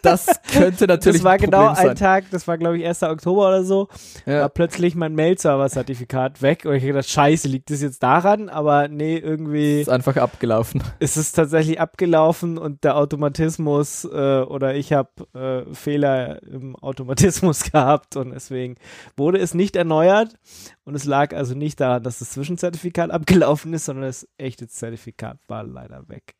Das 0.01 0.27
könnte 0.51 0.88
natürlich 0.88 1.19
Das 1.19 1.23
war 1.25 1.34
ein 1.34 1.39
genau 1.39 1.67
ein 1.69 1.75
sein. 1.75 1.95
Tag, 1.95 2.25
das 2.32 2.47
war 2.47 2.58
glaube 2.58 2.77
ich 2.77 2.86
1. 2.86 3.04
Oktober 3.04 3.47
oder 3.49 3.63
so, 3.63 3.88
war 4.25 4.34
Ja. 4.34 4.49
plötzlich 4.49 4.95
mein 4.95 5.13
Mail-Server-Zertifikat 5.15 6.41
weg 6.41 6.65
und 6.65 6.73
ich 6.75 6.84
hab 6.84 6.88
gedacht, 6.88 7.10
scheiße, 7.10 7.47
liegt 7.47 7.69
das 7.69 7.82
jetzt 7.82 8.01
daran? 8.04 8.49
Aber 8.49 8.88
nee, 8.88 9.17
irgendwie 9.17 9.82
Ist 9.82 9.89
einfach 9.89 10.17
abgelaufen. 10.17 10.84
ist 10.99 11.17
es 11.17 11.32
tatsächlich 11.32 11.80
abgelaufen 11.80 12.58
und 12.58 12.84
der 12.84 12.97
Automatismus 12.97 14.06
äh, 14.06 14.41
oder 14.41 14.75
ich 14.75 14.93
habe 14.93 15.10
äh, 15.34 15.73
Fehler 15.73 16.41
im 16.43 16.75
Automatismus 16.75 17.63
gehabt 17.71 18.15
und 18.15 18.32
deswegen 18.32 18.75
wurde 19.17 19.39
es 19.39 19.54
nicht 19.54 19.75
erneuert 19.75 20.36
und 20.84 20.95
es 20.95 21.06
lag 21.06 21.34
also 21.36 21.54
nicht 21.56 21.80
daran, 21.80 22.04
dass 22.04 22.19
das 22.19 22.32
Zwischenzertifikat 22.32 23.12
abgelaufen 23.12 23.73
ist, 23.73 23.86
sondern 23.86 24.06
das 24.06 24.27
echte 24.38 24.67
Zertifikat 24.67 25.38
war 25.47 25.63
leider 25.63 26.08
weg. 26.10 26.36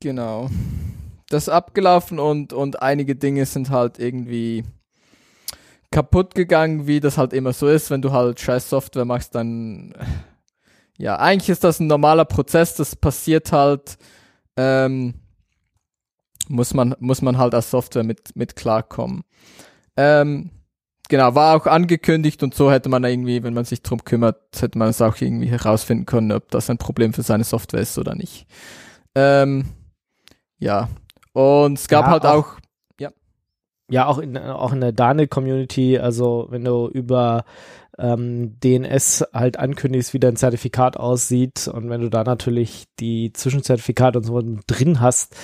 Genau. 0.00 0.48
Das 1.28 1.44
ist 1.44 1.48
abgelaufen 1.48 2.18
und, 2.18 2.52
und 2.52 2.82
einige 2.82 3.16
Dinge 3.16 3.46
sind 3.46 3.70
halt 3.70 3.98
irgendwie 3.98 4.64
kaputt 5.90 6.34
gegangen, 6.34 6.86
wie 6.86 7.00
das 7.00 7.18
halt 7.18 7.32
immer 7.32 7.52
so 7.52 7.68
ist, 7.68 7.90
wenn 7.90 8.02
du 8.02 8.12
halt 8.12 8.40
scheiß 8.40 8.68
Software 8.68 9.04
machst, 9.04 9.34
dann 9.34 9.94
ja, 10.98 11.16
eigentlich 11.16 11.50
ist 11.50 11.64
das 11.64 11.80
ein 11.80 11.86
normaler 11.86 12.24
Prozess, 12.24 12.74
das 12.74 12.94
passiert 12.96 13.52
halt, 13.52 13.96
ähm, 14.56 15.14
muss 16.48 16.74
man, 16.74 16.94
muss 17.00 17.22
man 17.22 17.38
halt 17.38 17.54
als 17.54 17.70
Software 17.70 18.04
mit, 18.04 18.36
mit 18.36 18.54
klarkommen. 18.54 19.24
Ähm, 19.96 20.50
genau, 21.08 21.34
war 21.34 21.56
auch 21.56 21.66
angekündigt 21.66 22.42
und 22.42 22.54
so 22.54 22.70
hätte 22.70 22.88
man 22.88 23.04
irgendwie, 23.04 23.42
wenn 23.42 23.54
man 23.54 23.64
sich 23.64 23.82
drum 23.82 24.04
kümmert, 24.04 24.40
hätte 24.60 24.78
man 24.78 24.88
es 24.88 25.00
auch 25.00 25.16
irgendwie 25.20 25.48
herausfinden 25.48 26.06
können, 26.06 26.32
ob 26.32 26.50
das 26.50 26.70
ein 26.70 26.78
Problem 26.78 27.12
für 27.12 27.22
seine 27.22 27.44
Software 27.44 27.80
ist 27.80 27.98
oder 27.98 28.14
nicht. 28.14 28.46
Ähm, 29.14 29.66
ja. 30.58 30.88
Und 31.32 31.78
es 31.78 31.88
gab 31.88 32.06
Ja, 32.06 32.10
halt 32.12 32.26
auch- 32.26 32.46
auch, 32.46 32.56
Ja, 33.90 34.06
auch 34.06 34.16
in, 34.16 34.38
auch 34.38 34.72
in 34.72 34.80
der 34.80 34.92
Dane-Community, 34.92 35.98
also 35.98 36.46
wenn 36.48 36.64
du 36.64 36.88
über 36.88 37.44
ähm, 37.98 38.58
DNS 38.58 39.26
halt 39.34 39.58
ankündigst, 39.58 40.14
wie 40.14 40.18
dein 40.18 40.36
Zertifikat 40.36 40.96
aussieht 40.96 41.68
und 41.68 41.90
wenn 41.90 42.00
du 42.00 42.08
da 42.08 42.24
natürlich 42.24 42.86
die 42.98 43.34
Zwischenzertifikate 43.34 44.18
und 44.20 44.24
so 44.24 44.40
drin 44.66 45.00
hast, 45.00 45.36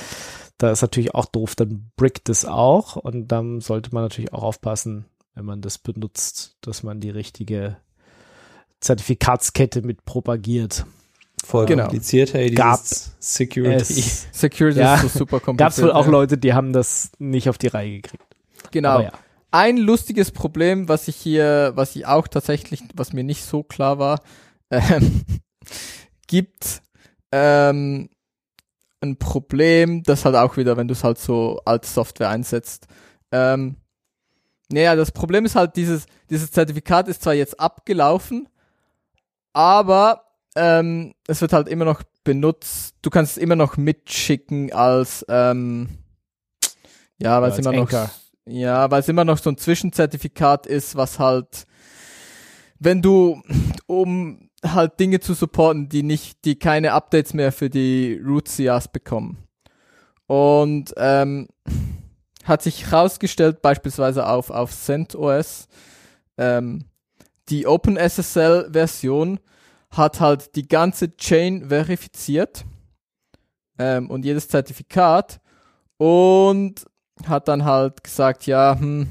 da 0.57 0.71
ist 0.71 0.81
natürlich 0.81 1.15
auch 1.15 1.27
doof, 1.27 1.55
dann 1.55 1.91
brickt 1.97 2.31
es 2.31 2.47
auch 2.47 2.97
und 2.97 3.29
dann 3.29 3.61
sollte 3.61 3.91
man 3.93 4.05
natürlich 4.05 4.33
auch 4.33 4.43
aufpassen, 4.43 5.05
wenn 5.35 5.45
man 5.45 5.61
das 5.61 5.77
benutzt, 5.77 6.57
dass 6.63 6.83
man 6.83 6.99
die 6.99 7.11
richtige 7.11 7.77
Zertifikatskette 8.81 9.83
mit 9.83 10.07
propagiert. 10.07 10.87
Voll 11.45 11.67
Genau. 11.67 11.85
kompliziert, 11.85 12.35
hey, 12.35 12.51
Gab 12.51 12.81
Security. 13.19 13.77
Es 13.77 14.27
Security 14.33 14.81
Ja, 14.81 14.97
ist 14.97 15.03
so 15.03 15.09
super 15.21 15.41
kompliziert. 15.41 15.59
gab 15.59 15.73
es 15.73 15.83
wohl 15.83 15.93
auch 15.93 16.05
ja. 16.07 16.11
Leute, 16.11 16.39
die 16.39 16.53
haben 16.55 16.73
das 16.73 17.11
nicht 17.19 17.49
auf 17.49 17.59
die 17.59 17.69
Reihe 17.69 18.01
gekriegt. 18.01 18.25
Genau. 18.71 19.01
Ja. 19.01 19.13
Ein 19.51 19.79
lustiges 19.79 20.31
Problem, 20.31 20.89
was 20.89 21.09
ich 21.09 21.17
hier, 21.17 21.73
was 21.75 21.97
ich 21.97 22.07
auch 22.07 22.29
tatsächlich, 22.29 22.83
was 22.95 23.13
mir 23.13 23.25
nicht 23.25 23.45
so 23.45 23.63
klar 23.63 23.99
war, 23.99 24.21
ähm, 24.71 25.25
gibt 26.29 26.83
ähm, 27.33 28.11
ein 29.01 29.17
Problem, 29.17 30.03
das 30.05 30.25
halt 30.25 30.37
auch 30.37 30.57
wieder, 30.57 30.77
wenn 30.77 30.87
du 30.89 30.93
es 30.93 31.03
halt 31.03 31.19
so 31.19 31.61
als 31.65 31.93
Software 31.95 32.29
einsetzt. 32.29 32.87
Ähm, 33.33 33.77
naja, 34.71 34.95
das 34.95 35.11
Problem 35.11 35.45
ist 35.47 35.57
halt, 35.57 35.75
dieses, 35.75 36.07
dieses 36.29 36.53
Zertifikat 36.53 37.09
ist 37.09 37.23
zwar 37.23 37.35
jetzt 37.35 37.59
abgelaufen, 37.59 38.49
aber 39.53 40.30
ähm, 40.57 41.15
es 41.27 41.41
wird 41.41 41.53
halt 41.53 41.69
immer 41.69 41.85
noch 41.85 42.03
benutzt. 42.25 42.97
Du 43.03 43.11
kannst 43.11 43.37
es 43.37 43.43
immer 43.43 43.57
noch 43.57 43.77
mitschicken 43.77 44.73
als 44.73 45.25
ähm, 45.29 45.89
ja, 47.21 47.41
weil 47.43 47.53
es 47.53 47.59
immer 47.59 47.73
noch 47.73 47.83
Anchor. 47.83 48.11
ja, 48.47 48.91
weil 48.91 49.01
es 49.01 49.09
immer 49.09 49.25
noch 49.25 49.39
so 49.39 49.51
ein 49.51 49.59
Zwischenzertifikat 49.59 50.67
ist, 50.67 50.97
was 50.97 51.19
halt, 51.19 51.67
wenn 52.79 53.03
du, 53.03 53.43
um 53.87 54.49
halt 54.65 54.99
Dinge 54.99 55.21
zu 55.21 55.35
supporten, 55.35 55.89
die 55.89 56.03
nicht, 56.03 56.45
die 56.45 56.59
keine 56.59 56.93
Updates 56.93 57.35
mehr 57.35 57.53
für 57.53 57.71
die 57.71 58.21
Root 58.25 58.49
CAs 58.49 58.89
bekommen. 58.89 59.39
Und 60.27 60.95
ähm, 60.97 61.49
hat 62.45 62.63
sich 62.63 62.91
herausgestellt, 62.91 63.63
beispielsweise 63.63 64.27
auf, 64.27 64.51
auf 64.51 64.71
CentOS, 64.73 65.69
ähm, 66.39 66.87
die 67.49 67.67
OpenSSL-Version 67.67 69.41
hat 69.91 70.21
halt 70.21 70.55
die 70.57 70.69
ganze 70.69 71.17
Chain 71.17 71.69
verifiziert 71.69 72.65
ähm, 73.79 74.09
und 74.09 74.25
jedes 74.25 74.49
Zertifikat 74.49 75.41
und 75.97 76.87
hat 77.27 77.49
dann 77.49 77.65
halt 77.65 78.05
gesagt, 78.05 78.47
ja, 78.47 78.79
hm, 78.79 79.09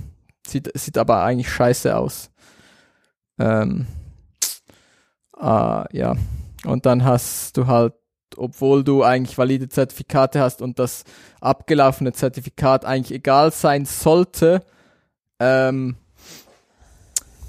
sieht, 0.48 0.72
sieht 0.76 0.98
aber 0.98 1.24
eigentlich 1.24 1.50
scheiße 1.50 1.96
aus. 1.96 2.32
Ähm, 3.38 3.88
ah, 5.38 5.86
ja. 5.92 6.16
Und 6.66 6.86
dann 6.86 7.04
hast 7.04 7.58
du 7.58 7.68
halt, 7.68 7.94
obwohl 8.38 8.84
du 8.84 9.04
eigentlich 9.04 9.38
valide 9.38 9.70
Zertifikate 9.70 10.40
hast 10.40 10.62
und 10.62 10.80
das 10.80 11.04
abgelaufene 11.42 12.14
Zertifikat 12.14 12.86
eigentlich 12.86 13.18
egal 13.18 13.52
sein 13.52 13.86
sollte, 13.86 14.64
ähm, 15.40 15.96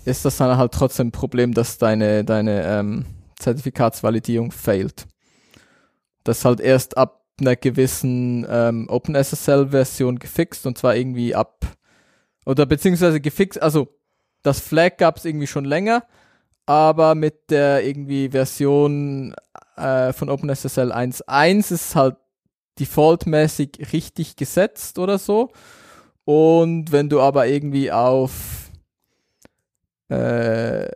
ist 0.05 0.25
das 0.25 0.37
dann 0.39 0.57
halt 0.57 0.73
trotzdem 0.73 1.09
ein 1.09 1.13
Problem, 1.13 1.55
dass 1.55 1.79
deine, 1.79 2.25
deine 2.25 2.65
ähm, 2.65 3.05
Zertifikatsvalidierung 3.41 4.53
failt. 4.53 5.07
Das 6.25 6.45
halt 6.45 6.61
erst 6.61 6.97
ab 6.97 7.25
einer 7.41 7.57
gewissen 7.57 8.47
ähm, 8.49 8.87
OpenSSL-Version 8.89 10.19
gefixt 10.19 10.67
und 10.67 10.79
zwar 10.79 10.95
irgendwie 10.95 11.35
ab 11.35 11.67
oder 12.47 12.67
beziehungsweise 12.67 13.21
gefixt, 13.21 13.61
also 13.61 13.89
das 14.43 14.61
Flag 14.61 14.97
gab 14.97 15.17
es 15.17 15.25
irgendwie 15.25 15.47
schon 15.47 15.65
länger, 15.65 16.05
aber 16.67 17.15
mit 17.15 17.51
der 17.51 17.85
irgendwie 17.87 18.31
Version 18.31 19.35
äh, 19.77 20.13
von 20.13 20.29
OpenSSL 20.29 20.93
1.1 20.93 21.73
ist 21.73 21.97
halt 21.97 22.17
defaultmäßig 22.79 23.93
richtig 23.93 24.37
gesetzt 24.37 24.99
oder 24.99 25.19
so. 25.19 25.51
Und 26.25 26.93
wenn 26.93 27.09
du 27.09 27.21
aber 27.21 27.47
irgendwie 27.47 27.91
auf 27.93 28.71
äh, 30.09 30.89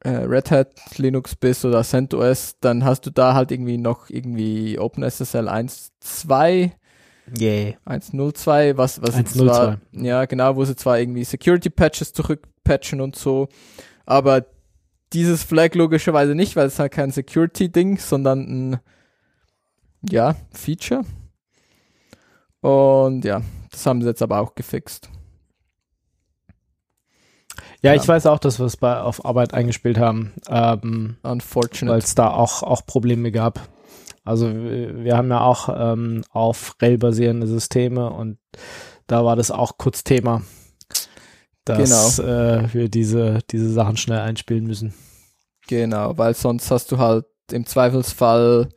äh, 0.00 0.10
Red 0.10 0.50
Hat 0.50 0.98
Linux 0.98 1.36
bist 1.36 1.64
oder 1.64 1.82
CentOS, 1.82 2.56
dann 2.60 2.84
hast 2.84 3.06
du 3.06 3.10
da 3.10 3.34
halt 3.34 3.50
irgendwie 3.52 3.78
noch 3.78 4.10
irgendwie 4.10 4.78
OpenSSL 4.78 5.48
1.2 5.48 6.72
Yeah. 7.38 7.74
1.02, 7.86 8.76
was, 8.76 9.00
was 9.02 9.16
jetzt 9.16 9.36
1.02. 9.36 9.44
zwar, 9.44 9.78
ja 9.92 10.24
genau, 10.24 10.56
wo 10.56 10.64
sie 10.64 10.74
zwar 10.74 10.98
irgendwie 10.98 11.22
Security 11.22 11.70
Patches 11.70 12.12
zurückpatchen 12.12 13.00
und 13.00 13.14
so, 13.14 13.48
aber 14.04 14.46
dieses 15.12 15.44
Flag 15.44 15.74
logischerweise 15.74 16.34
nicht, 16.34 16.56
weil 16.56 16.66
es 16.66 16.78
halt 16.78 16.92
kein 16.92 17.10
Security-Ding, 17.10 17.98
sondern 17.98 18.40
ein, 18.72 18.80
ja, 20.08 20.36
Feature. 20.52 21.02
Und 22.60 23.24
ja, 23.24 23.42
das 23.70 23.86
haben 23.86 24.02
sie 24.02 24.08
jetzt 24.08 24.22
aber 24.22 24.40
auch 24.40 24.54
gefixt. 24.54 25.10
Ja, 27.82 27.94
ich 27.94 28.06
weiß 28.06 28.26
auch, 28.26 28.38
dass 28.38 28.58
wir 28.58 28.66
es 28.66 28.76
bei 28.76 29.00
auf 29.00 29.24
Arbeit 29.24 29.54
eingespielt 29.54 29.98
haben, 29.98 30.32
ähm, 30.48 31.16
weil 31.22 31.32
Unfortunate. 31.32 31.98
es 31.98 32.14
da 32.14 32.30
auch, 32.30 32.62
auch 32.62 32.84
Probleme 32.84 33.32
gab. 33.32 33.60
Also 34.22 34.52
wir 34.52 35.02
wir 35.02 35.16
haben 35.16 35.30
ja 35.30 35.40
auch 35.40 35.68
ähm, 35.74 36.22
auf 36.30 36.76
RHEL 36.80 36.98
basierende 36.98 37.46
Systeme 37.46 38.10
und 38.10 38.38
da 39.06 39.24
war 39.24 39.34
das 39.34 39.50
auch 39.50 39.78
kurz 39.78 40.04
Thema, 40.04 40.42
dass 41.64 42.18
äh, 42.18 42.72
wir 42.72 42.88
diese, 42.88 43.38
diese 43.50 43.72
Sachen 43.72 43.96
schnell 43.96 44.20
einspielen 44.20 44.66
müssen. 44.66 44.94
Genau, 45.66 46.16
weil 46.18 46.34
sonst 46.34 46.70
hast 46.70 46.92
du 46.92 46.98
halt 46.98 47.24
im 47.50 47.64
Zweifelsfall 47.64 48.68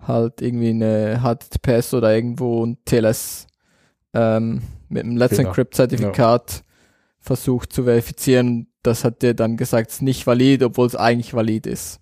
halt 0.00 0.40
irgendwie 0.42 0.70
eine 0.70 1.22
HTTPS 1.22 1.94
oder 1.94 2.14
irgendwo 2.14 2.64
ein 2.64 2.78
TLS 2.84 3.46
ähm, 4.14 4.62
mit 4.88 5.04
einem 5.04 5.16
Let's 5.16 5.36
Genau. 6.00 6.12
Versucht 7.28 7.72
zu 7.72 7.84
verifizieren. 7.84 8.72
Das 8.82 9.04
hat 9.04 9.22
dir 9.22 9.34
dann 9.34 9.56
gesagt, 9.56 9.90
es 9.90 9.96
ist 9.96 10.02
nicht 10.02 10.26
valid, 10.26 10.62
obwohl 10.62 10.86
es 10.86 10.96
eigentlich 10.96 11.34
valid 11.34 11.66
ist. 11.66 12.00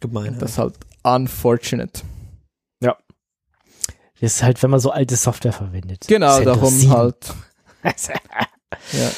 Gemein. 0.00 0.38
Das 0.38 0.52
ist 0.52 0.58
halt 0.58 0.74
unfortunate. 1.02 2.02
Das 2.80 4.34
ist 4.34 4.42
halt, 4.44 4.62
wenn 4.62 4.70
man 4.70 4.78
so 4.78 4.92
alte 4.92 5.16
Software 5.16 5.52
verwendet. 5.52 6.04
Genau, 6.06 6.36
CentOS 6.36 6.54
darum 6.54 6.74
7. 6.74 6.92
halt. 6.92 7.34
Ja. 8.92 9.10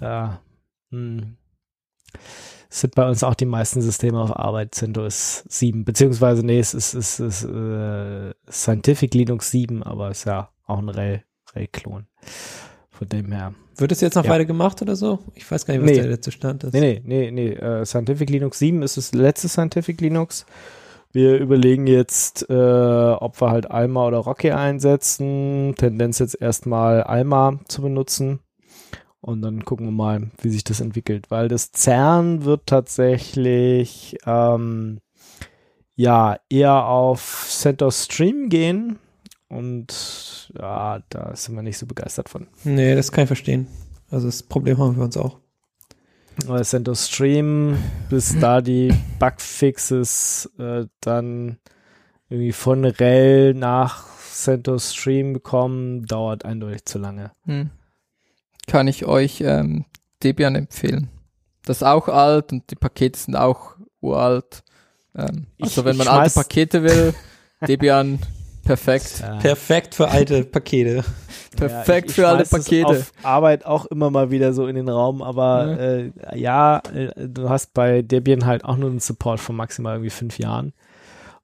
Ja. 0.00 0.40
Hm. 0.90 1.36
Es 2.68 2.80
sind 2.80 2.96
bei 2.96 3.08
uns 3.08 3.22
auch 3.22 3.34
die 3.34 3.46
meisten 3.46 3.80
Systeme 3.80 4.20
auf 4.20 4.36
Arbeit 4.36 4.74
CentOS 4.74 5.44
7, 5.48 5.84
beziehungsweise 5.84 6.44
nee, 6.44 6.58
es 6.58 6.74
ist, 6.74 6.94
es 6.94 7.20
ist 7.20 7.44
äh, 7.44 8.34
Scientific 8.50 9.14
Linux 9.14 9.52
7, 9.52 9.84
aber 9.84 10.10
es 10.10 10.18
ist 10.18 10.24
ja 10.24 10.50
auch 10.66 10.78
ein 10.78 10.88
RHEL- 10.90 11.22
RHEL-Klon. 11.54 12.06
Von 13.00 13.08
dem 13.08 13.32
her. 13.32 13.54
Wird 13.78 13.92
es 13.92 14.02
jetzt 14.02 14.14
noch 14.14 14.26
Ja. 14.26 14.30
weiter 14.32 14.44
gemacht 14.44 14.82
oder 14.82 14.94
so? 14.94 15.20
Ich 15.34 15.50
weiß 15.50 15.64
gar 15.64 15.72
nicht, 15.72 15.82
was 15.82 15.90
Nee. 15.90 15.96
der 15.96 16.08
letzte 16.10 16.32
Stand 16.32 16.64
ist. 16.64 16.74
Nee, 16.74 17.00
nee, 17.02 17.30
nee, 17.30 17.30
nee. 17.30 17.48
Äh, 17.54 17.86
Scientific 17.86 18.28
Linux 18.28 18.58
7 18.58 18.82
ist 18.82 18.98
das 18.98 19.14
letzte 19.14 19.48
Scientific 19.48 20.02
Linux. 20.02 20.44
Wir 21.12 21.38
überlegen 21.38 21.86
jetzt, 21.86 22.48
äh, 22.50 22.52
ob 22.54 23.40
wir 23.40 23.50
halt 23.50 23.70
Alma 23.70 24.06
oder 24.06 24.18
Rocky 24.18 24.50
einsetzen. 24.50 25.74
Tendenz 25.78 26.18
jetzt 26.18 26.38
erstmal 26.38 27.02
Alma 27.04 27.58
zu 27.68 27.80
benutzen. 27.80 28.40
Und 29.22 29.40
dann 29.40 29.64
gucken 29.64 29.86
wir 29.86 29.92
mal, 29.92 30.30
wie 30.42 30.50
sich 30.50 30.62
das 30.62 30.80
entwickelt. 30.80 31.30
Weil 31.30 31.48
das 31.48 31.72
CERN 31.72 32.44
wird 32.44 32.66
tatsächlich 32.66 34.18
ähm, 34.26 34.98
ja 35.96 36.36
eher 36.50 36.84
auf 36.86 37.46
CentOS 37.48 38.04
Stream 38.04 38.50
gehen. 38.50 38.98
Und 39.50 40.50
ja, 40.56 41.00
da 41.10 41.34
sind 41.34 41.54
wir 41.56 41.62
nicht 41.62 41.76
so 41.76 41.84
begeistert 41.86 42.28
von. 42.28 42.46
Nee, 42.64 42.94
das 42.94 43.10
kann 43.12 43.24
ich 43.24 43.28
verstehen. 43.28 43.66
Also 44.10 44.26
das 44.28 44.42
Problem 44.42 44.78
haben 44.78 44.96
wir 44.96 45.04
uns 45.04 45.16
auch. 45.16 45.38
Weil 46.46 46.64
CentOS 46.64 47.08
Stream, 47.08 47.76
bis 48.08 48.38
da 48.38 48.60
die 48.62 48.94
Bugfixes 49.18 50.50
äh, 50.58 50.86
dann 51.00 51.58
irgendwie 52.28 52.52
von 52.52 52.84
RHEL 52.84 53.54
nach 53.54 54.06
CentOS 54.32 54.94
Stream 54.94 55.42
kommen, 55.42 56.06
dauert 56.06 56.44
eindeutig 56.44 56.84
zu 56.84 56.98
lange. 56.98 57.32
Hm. 57.44 57.70
Kann 58.68 58.86
ich 58.88 59.04
euch 59.04 59.40
ähm, 59.44 59.84
Debian 60.22 60.54
empfehlen. 60.54 61.08
Das 61.64 61.78
ist 61.78 61.82
auch 61.82 62.08
alt 62.08 62.52
und 62.52 62.70
die 62.70 62.76
Pakete 62.76 63.18
sind 63.18 63.34
auch 63.36 63.74
uralt. 64.00 64.62
Ähm, 65.16 65.48
also 65.60 65.80
Ich- 65.80 65.84
wenn 65.84 65.96
man 65.96 66.08
alte 66.08 66.34
Pakete 66.34 66.82
will, 66.84 67.14
Debian 67.66 68.20
perfekt. 68.64 69.22
Perfekt 69.40 69.94
für 69.94 70.08
alte 70.08 70.44
Pakete. 70.44 71.04
Perfekt 71.56 72.10
ich, 72.10 72.14
für 72.16 72.28
alle 72.28 72.44
Pakete. 72.44 72.86
Auf 72.86 73.12
Arbeit 73.24 73.66
auch 73.66 73.86
immer 73.86 74.08
mal 74.10 74.30
wieder 74.30 74.52
so 74.52 74.66
in 74.68 74.76
den 74.76 74.88
Raum, 74.88 75.20
aber 75.20 75.66
Ja. 75.66 75.76
äh, 75.76 76.38
ja, 76.38 76.82
äh, 76.94 77.10
du 77.28 77.48
hast 77.50 77.74
bei 77.74 78.02
Debian 78.02 78.46
halt 78.46 78.64
auch 78.64 78.76
nur 78.76 78.88
einen 78.88 79.00
Support 79.00 79.40
von 79.40 79.56
maximal 79.56 79.94
irgendwie 79.96 80.10
fünf 80.10 80.38
Jahren. 80.38 80.72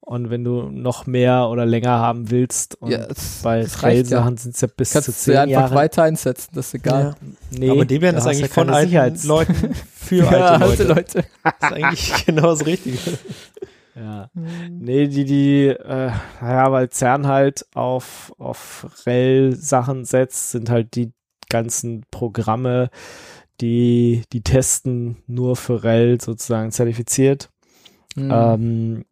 Und 0.01 0.31
wenn 0.31 0.45
du 0.45 0.69
noch 0.71 1.07
mehr 1.09 1.49
oder 1.49 1.67
länger 1.67 1.99
haben 1.99 2.31
willst, 2.31 2.77
und 2.81 2.93
Ja, 2.93 3.09
bei 3.43 3.67
reicht 3.81 4.11
ja. 4.13 4.25
Sind 4.37 4.55
es 4.55 4.61
ja 4.61 4.69
bis 4.75 4.91
zu 4.91 4.95
Kannst 4.95 5.09
du 5.09 5.13
zehn 5.13 5.37
einfach 5.37 5.51
Jahre. 5.51 5.75
weiter 5.75 6.05
einsetzen, 6.05 6.51
das 6.55 6.69
ist 6.69 6.75
egal. 6.75 7.17
Nee, 7.51 7.71
Aber 7.71 7.85
Debian 7.85 8.15
ist 8.15 8.25
eigentlich 8.25 8.43
ja 8.43 8.47
von 8.55 8.71
alten 8.71 8.91
Sicherheits- 8.91 9.25
Leuten 9.27 9.75
für 9.93 10.17
Ja, 10.31 10.31
alte 10.31 10.65
alte 10.65 10.85
Leute. 10.85 10.95
Leute. 11.19 11.25
Das 11.43 11.55
ist 11.71 11.73
eigentlich 11.77 12.27
genau 12.27 12.43
das 12.55 12.65
Richtige. 12.65 12.99
Ja. 13.97 14.31
Nee, 14.35 15.09
die, 15.09 15.25
die, 15.25 15.67
äh, 15.69 16.11
naja, 16.41 16.71
weil 16.71 16.91
CERN 16.91 17.27
halt 17.27 17.67
auf, 17.75 18.33
auf 18.39 18.87
RHEL-Sachen 19.07 20.05
setzt, 20.05 20.51
sind 20.51 20.69
halt 20.69 20.95
die 20.95 21.13
ganzen 21.49 22.05
Programme, 22.11 22.91
die, 23.61 24.23
die 24.33 24.43
testen 24.43 25.23
nur 25.27 25.57
für 25.57 25.83
RHEL 25.83 26.21
sozusagen 26.21 26.73
zertifiziert. 26.73 27.49
Mhm. 28.17 28.31
Ähm, 28.31 29.05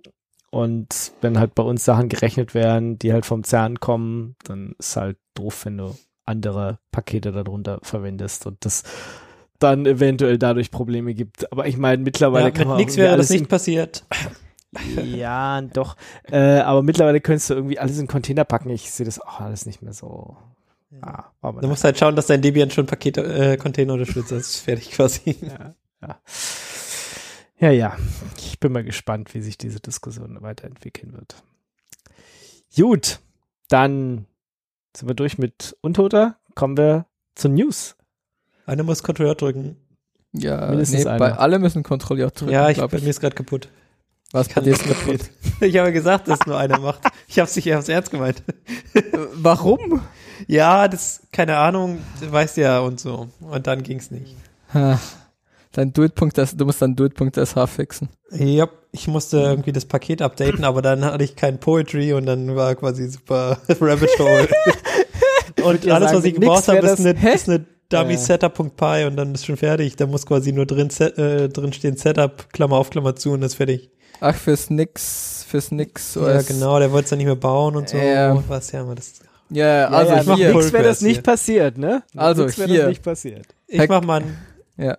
und 0.50 1.12
wenn 1.20 1.38
halt 1.38 1.54
bei 1.54 1.62
uns 1.62 1.84
Sachen 1.84 2.08
gerechnet 2.08 2.54
werden, 2.54 2.98
die 2.98 3.12
halt 3.12 3.26
vom 3.26 3.42
CERN 3.42 3.80
kommen, 3.80 4.36
dann 4.44 4.74
ist 4.78 4.96
halt 4.96 5.16
doof, 5.34 5.64
wenn 5.64 5.78
du 5.78 5.96
andere 6.26 6.78
Pakete 6.92 7.32
darunter 7.32 7.78
verwendest 7.82 8.46
und 8.46 8.64
das 8.64 8.82
dann 9.58 9.86
eventuell 9.86 10.38
dadurch 10.38 10.70
Probleme 10.70 11.14
gibt. 11.14 11.50
Aber 11.50 11.66
ich 11.66 11.76
meine, 11.76 12.02
mittlerweile 12.02 12.46
Ja, 12.46 12.50
kann 12.50 12.60
mit 12.60 12.68
man 12.68 12.76
nichts 12.78 12.96
wäre 12.96 13.16
das 13.16 13.30
nicht 13.30 13.48
passiert. 13.48 14.04
ja, 15.04 15.60
doch. 15.62 15.96
Äh, 16.30 16.60
aber 16.60 16.82
mittlerweile 16.82 17.20
könntest 17.20 17.50
du 17.50 17.54
irgendwie 17.54 17.78
alles 17.78 17.98
in 17.98 18.06
Container 18.06 18.44
packen. 18.44 18.70
Ich 18.70 18.90
sehe 18.90 19.06
das 19.06 19.20
auch 19.20 19.40
alles 19.40 19.66
nicht 19.66 19.82
mehr 19.82 19.92
so. 19.92 20.36
Ah, 21.00 21.24
Du 21.42 21.68
musst 21.68 21.84
halt 21.84 21.98
schauen, 21.98 22.16
dass 22.16 22.28
dein 22.28 22.40
Debian 22.40 22.70
schon 22.70 22.86
Pakete, 22.86 23.22
äh, 23.22 23.56
Container 23.56 23.94
unterstützt. 23.94 24.30
Das 24.30 24.40
ist 24.40 24.56
fertig 24.58 24.92
quasi. 24.92 25.36
ja, 25.40 25.74
ja. 26.00 26.18
ja, 27.58 27.70
ja. 27.70 27.96
Ich 28.38 28.60
bin 28.60 28.72
mal 28.72 28.84
gespannt, 28.84 29.34
wie 29.34 29.40
sich 29.40 29.58
diese 29.58 29.80
Diskussion 29.80 30.40
weiterentwickeln 30.40 31.12
wird. 31.12 31.42
Gut, 32.76 33.20
dann 33.68 34.26
sind 34.96 35.08
wir 35.08 35.14
durch 35.14 35.38
mit 35.38 35.76
Untoter. 35.80 36.36
Kommen 36.54 36.76
wir 36.76 37.06
zu 37.34 37.48
News. 37.48 37.96
Einer 38.66 38.84
muss 38.84 39.02
Controller 39.02 39.34
drücken. 39.34 39.76
ja, 40.32 40.68
mindestens 40.68 41.04
nee, 41.04 41.10
einer. 41.10 41.18
bei 41.18 41.32
alle 41.34 41.58
müssen 41.58 41.82
kontrolliert 41.82 42.40
drücken, 42.40 42.52
ja, 42.52 42.70
ich, 42.70 42.78
bei 42.78 43.00
mir 43.00 43.10
ist 43.10 43.20
gerade 43.20 43.34
kaputt. 43.34 43.68
Was 44.34 44.48
bei 44.48 44.54
kann 44.54 44.64
dir 44.64 44.72
ist 44.72 44.84
kaputt. 44.84 45.20
Ich 45.60 45.78
habe 45.78 45.92
gesagt, 45.92 46.26
dass 46.26 46.44
nur 46.44 46.58
einer 46.58 46.80
macht. 46.80 47.02
Ich 47.28 47.38
habe 47.38 47.48
es 47.48 47.54
nicht 47.54 47.72
aufs 47.72 47.88
Ernst 47.88 48.10
gemeint. 48.10 48.42
Äh, 48.92 49.02
Warum? 49.34 50.00
Ja, 50.48 50.88
das, 50.88 51.22
keine 51.30 51.56
Ahnung, 51.56 52.00
du 52.20 52.32
weißt 52.32 52.56
ja 52.56 52.80
und 52.80 52.98
so. 52.98 53.28
Und 53.40 53.68
dann 53.68 53.84
ging's 53.84 54.10
nicht. 54.10 54.34
Ha. 54.74 54.98
Dein 55.70 55.92
Duet.sh, 55.92 56.56
du 56.56 56.64
musst 56.64 56.82
dein 56.82 56.96
Duet.sh 56.96 57.68
fixen. 57.68 58.08
Ja, 58.32 58.68
ich 58.90 59.06
musste 59.06 59.38
irgendwie 59.38 59.70
das 59.70 59.84
Paket 59.84 60.20
updaten, 60.20 60.64
aber 60.64 60.82
dann 60.82 61.04
hatte 61.04 61.22
ich 61.22 61.36
kein 61.36 61.60
Poetry 61.60 62.12
und 62.12 62.26
dann 62.26 62.56
war 62.56 62.74
quasi 62.74 63.06
super 63.06 63.58
Rabbit 63.80 64.18
Hole. 64.18 64.48
und 65.64 65.88
alles, 65.88 66.10
sagen, 66.10 66.18
was 66.18 66.24
ich 66.24 66.34
gebraucht 66.34 66.66
habe, 66.66 66.78
ist 66.78 66.98
eine, 66.98 67.16
Hä? 67.16 67.34
ist 67.34 67.48
eine 67.48 67.64
Dummy 67.88 68.14
Ja. 68.14 68.18
Setup.py 68.18 69.04
und 69.04 69.16
dann 69.16 69.32
ist 69.32 69.46
schon 69.46 69.56
fertig. 69.56 69.94
Da 69.94 70.08
muss 70.08 70.26
quasi 70.26 70.50
nur 70.52 70.66
drin, 70.66 70.90
äh, 70.98 71.48
drin 71.48 71.72
stehen 71.72 71.96
Setup, 71.96 72.52
Klammer 72.52 72.76
auf, 72.78 72.90
Klammer 72.90 73.14
zu 73.14 73.30
und 73.30 73.42
ist 73.42 73.54
fertig. 73.54 73.90
Ach, 74.20 74.34
fürs 74.34 74.70
Nix, 74.70 75.44
fürs 75.48 75.70
Nix. 75.70 76.14
Ja, 76.14 76.42
genau, 76.42 76.78
der 76.78 76.90
wollte 76.92 77.04
es 77.04 77.10
dann 77.10 77.18
nicht 77.18 77.26
mehr 77.26 77.36
bauen 77.36 77.76
und 77.76 77.88
so. 77.88 77.96
Ja. 77.96 78.42
Was 78.48 78.72
ja, 78.72 78.82
aber 78.82 78.94
das. 78.94 79.14
Ja, 79.50 79.88
also 79.88 80.12
ja, 80.14 80.22
mach 80.24 80.36
hier. 80.36 80.54
Nix 80.54 80.72
wäre 80.72 80.82
das 80.84 80.96
Request 80.96 81.00
hier. 81.00 81.08
nicht 81.08 81.22
passiert, 81.22 81.78
ne? 81.78 82.02
Also 82.16 82.44
Nix 82.44 82.54
hier. 82.56 82.66
das 82.78 82.88
nicht 82.88 83.02
passiert. 83.02 83.46
Ich 83.66 83.80
Hack- 83.80 83.90
mach 83.90 84.02
mal 84.02 84.22
ein 84.22 84.36
Ja. 84.76 84.96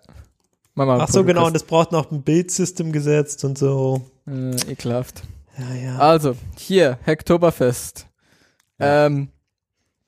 Mach 0.75 0.85
mal 0.85 1.01
Ach 1.01 1.09
so, 1.09 1.23
genau, 1.23 1.47
und 1.47 1.55
es 1.55 1.63
braucht 1.63 1.91
noch 1.91 2.11
ein 2.11 2.21
Bildsystem 2.21 2.91
gesetzt 2.91 3.43
und 3.45 3.57
so. 3.57 4.01
Äh, 4.27 4.55
ekelhaft. 4.71 5.23
Ja, 5.57 5.73
ja. 5.75 5.97
Also, 5.99 6.35
hier, 6.57 6.99
Hacktoberfest. 7.05 8.07
Ähm, 8.77 9.29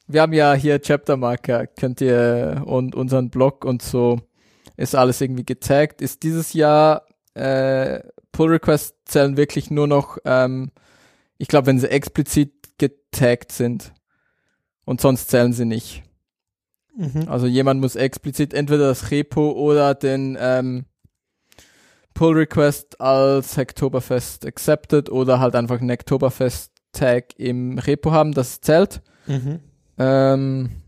wir 0.07 0.21
haben 0.21 0.33
ja 0.33 0.53
hier 0.53 0.79
Chaptermarker, 0.79 1.67
könnt 1.67 2.01
ihr, 2.01 2.63
und 2.65 2.95
unseren 2.95 3.29
Blog 3.29 3.63
und 3.63 3.81
so, 3.81 4.19
ist 4.75 4.93
alles 4.93 5.21
irgendwie 5.21 5.45
getaggt. 5.45 6.01
Ist 6.01 6.23
dieses 6.23 6.51
Jahr, 6.53 7.03
äh, 7.33 8.01
Pull 8.37 8.51
Requests 8.51 8.93
zählen 9.05 9.35
wirklich 9.35 9.71
nur 9.71 9.87
noch, 9.87 10.19
ähm, 10.23 10.69
ich 11.39 11.47
glaube, 11.47 11.65
wenn 11.65 11.79
sie 11.79 11.89
explizit 11.89 12.53
getaggt 12.77 13.51
sind. 13.51 13.95
Und 14.85 15.01
sonst 15.01 15.31
zählen 15.31 15.53
sie 15.53 15.65
nicht. 15.65 16.03
Mhm. 16.95 17.27
Also 17.27 17.47
jemand 17.47 17.81
muss 17.81 17.95
explizit 17.95 18.53
entweder 18.53 18.89
das 18.89 19.09
Repo 19.09 19.53
oder 19.53 19.95
den 19.95 20.37
ähm, 20.39 20.85
Pull 22.13 22.37
Request 22.37 23.01
als 23.01 23.57
Hacktoberfest 23.57 24.45
accepted 24.45 25.09
oder 25.09 25.39
halt 25.39 25.55
einfach 25.55 25.81
einen 25.81 25.89
Hacktoberfest 25.89 26.73
Tag 26.91 27.39
im 27.39 27.79
Repo 27.79 28.11
haben, 28.11 28.33
das 28.33 28.61
zählt. 28.61 29.01
Mhm. 29.25 29.61
Ähm, 29.97 30.83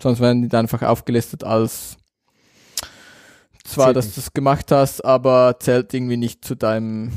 sonst 0.00 0.20
werden 0.20 0.42
die 0.42 0.48
dann 0.48 0.66
einfach 0.66 0.82
aufgelistet 0.82 1.42
als 1.42 1.96
zwar, 3.64 3.86
Zählt 3.86 3.96
dass 3.96 4.14
du 4.14 4.20
es 4.20 4.32
gemacht 4.32 4.70
hast, 4.72 5.04
aber 5.04 5.56
zählt 5.60 5.92
irgendwie 5.94 6.16
nicht 6.16 6.44
zu 6.44 6.54
deinem 6.54 7.12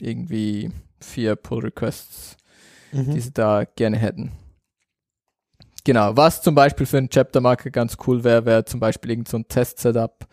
irgendwie 0.00 0.70
vier 1.00 1.36
Pull 1.36 1.60
Requests 1.64 2.36
die 2.92 2.96
Mhm. 2.98 3.20
sie 3.20 3.32
da 3.32 3.64
gerne 3.64 3.98
hätten. 3.98 4.32
Genau, 5.84 6.16
was 6.16 6.40
zum 6.40 6.54
Beispiel 6.54 6.86
für 6.86 6.96
einen 6.98 7.10
Chapter-Marker 7.10 7.70
ganz 7.70 7.96
cool 8.06 8.24
wäre, 8.24 8.46
wäre 8.46 8.64
zum 8.64 8.80
Beispiel 8.80 9.10
irgend 9.10 9.28
so 9.28 9.36
ein 9.36 9.46
Test-Setup, 9.46 10.26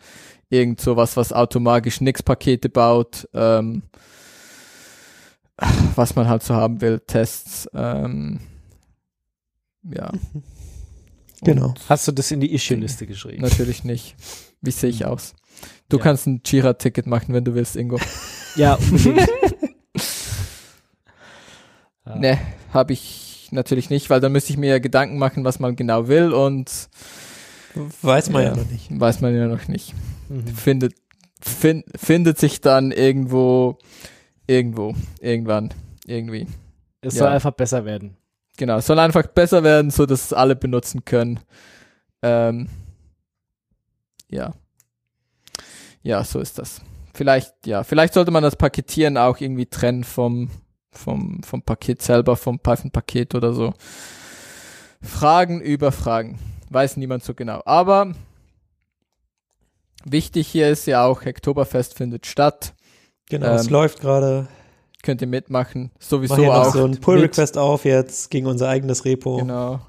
irgend 0.48 0.80
sowas, 0.80 1.16
was 1.18 1.32
automatisch 1.34 2.00
Nix-Pakete 2.00 2.68
baut, 2.70 3.28
ähm, 3.34 3.82
was 5.94 6.14
man 6.14 6.28
halt 6.28 6.42
so 6.42 6.54
haben 6.54 6.80
will, 6.80 7.00
Tests, 7.00 7.68
ähm, 7.74 8.40
ja. 9.82 10.10
Genau. 11.42 11.66
Und 11.68 11.88
Hast 11.90 12.08
du 12.08 12.12
das 12.12 12.30
in 12.30 12.40
die 12.40 12.54
Issue-Liste 12.54 13.06
geschrieben? 13.06 13.42
natürlich 13.42 13.84
nicht. 13.84 14.16
Wie 14.66 14.70
sehe 14.72 14.90
ich 14.90 15.04
aus? 15.06 15.34
Du 15.88 15.96
Ja. 15.98 16.02
kannst 16.02 16.26
ein 16.26 16.42
Jira-Ticket 16.44 17.06
machen, 17.06 17.32
wenn 17.34 17.44
du 17.44 17.54
willst, 17.54 17.76
Ingo. 17.76 17.98
Ja, 18.56 18.74
unbedingt. 18.74 19.28
Ne, 22.14 22.38
habe 22.72 22.92
ich 22.92 23.48
natürlich 23.50 23.90
nicht, 23.90 24.08
weil 24.10 24.20
dann 24.20 24.32
müsste 24.32 24.52
ich 24.52 24.58
mir 24.58 24.70
ja 24.70 24.78
Gedanken 24.78 25.18
machen, 25.18 25.44
was 25.44 25.58
man 25.58 25.74
genau 25.76 26.08
will 26.08 26.32
und 26.32 26.88
Weiß 28.02 28.30
man 28.30 28.42
ja, 28.42 28.48
Ja. 28.50 28.56
noch 28.56 28.70
nicht. 28.70 28.88
weiß 29.00 29.20
man 29.20 29.34
ja 29.34 29.46
noch 29.48 29.68
nicht. 29.68 29.92
Mhm. 30.28 30.46
Findet, 30.46 30.94
fin, 31.40 31.84
findet 31.96 32.38
sich 32.38 32.60
dann 32.60 32.90
irgendwo, 32.92 33.76
irgendwo, 34.46 34.94
irgendwann, 35.20 35.74
irgendwie. 36.06 36.46
Es 37.02 37.14
Ja. 37.14 37.24
soll 37.24 37.28
einfach 37.28 37.50
besser 37.52 37.84
werden. 37.84 38.16
Genau, 38.56 38.78
es 38.78 38.86
soll 38.86 38.98
einfach 38.98 39.26
besser 39.26 39.62
werden, 39.64 39.90
so 39.90 40.06
dass 40.06 40.26
es 40.26 40.32
alle 40.32 40.56
benutzen 40.56 41.04
können. 41.04 41.40
Ähm, 42.22 42.68
ja. 44.28 44.52
Ja, 46.02 46.22
so 46.24 46.38
ist 46.38 46.58
das. 46.58 46.80
Vielleicht, 47.14 47.66
ja, 47.66 47.82
vielleicht 47.82 48.14
sollte 48.14 48.30
man 48.30 48.42
das 48.42 48.56
Paketieren 48.56 49.16
auch 49.16 49.40
irgendwie 49.40 49.66
trennen 49.66 50.04
vom, 50.04 50.50
vom, 50.92 51.42
vom 51.42 51.62
Paket 51.62 52.00
selber, 52.02 52.36
vom 52.36 52.58
Python-Paket 52.60 53.34
oder 53.34 53.52
so. 53.52 53.72
Fragen 55.02 55.60
über 55.60 55.92
Fragen. 55.92 56.38
Weiß 56.70 56.96
niemand 56.96 57.24
so 57.24 57.34
genau. 57.34 57.62
Aber 57.64 58.12
wichtig 60.04 60.48
hier 60.48 60.68
ist 60.68 60.86
ja 60.86 61.04
auch, 61.04 61.24
Oktoberfest 61.24 61.94
findet 61.94 62.26
statt. 62.26 62.74
Genau, 63.28 63.54
es 63.54 63.66
Ähm, 63.66 63.72
läuft 63.72 64.00
gerade. 64.00 64.48
Könnt 65.02 65.20
ihr 65.20 65.26
mitmachen. 65.28 65.90
Mach 65.94 66.06
Sowieso 66.06 66.36
noch 66.36 66.54
auch. 66.66 66.72
so 66.72 66.84
ein 66.84 67.00
Pull 67.00 67.16
mit- 67.16 67.24
Request 67.24 67.58
auf 67.58 67.84
jetzt 67.84 68.30
gegen 68.30 68.46
unser 68.46 68.68
eigenes 68.68 69.04
Repo. 69.04 69.38
Genau. 69.38 69.80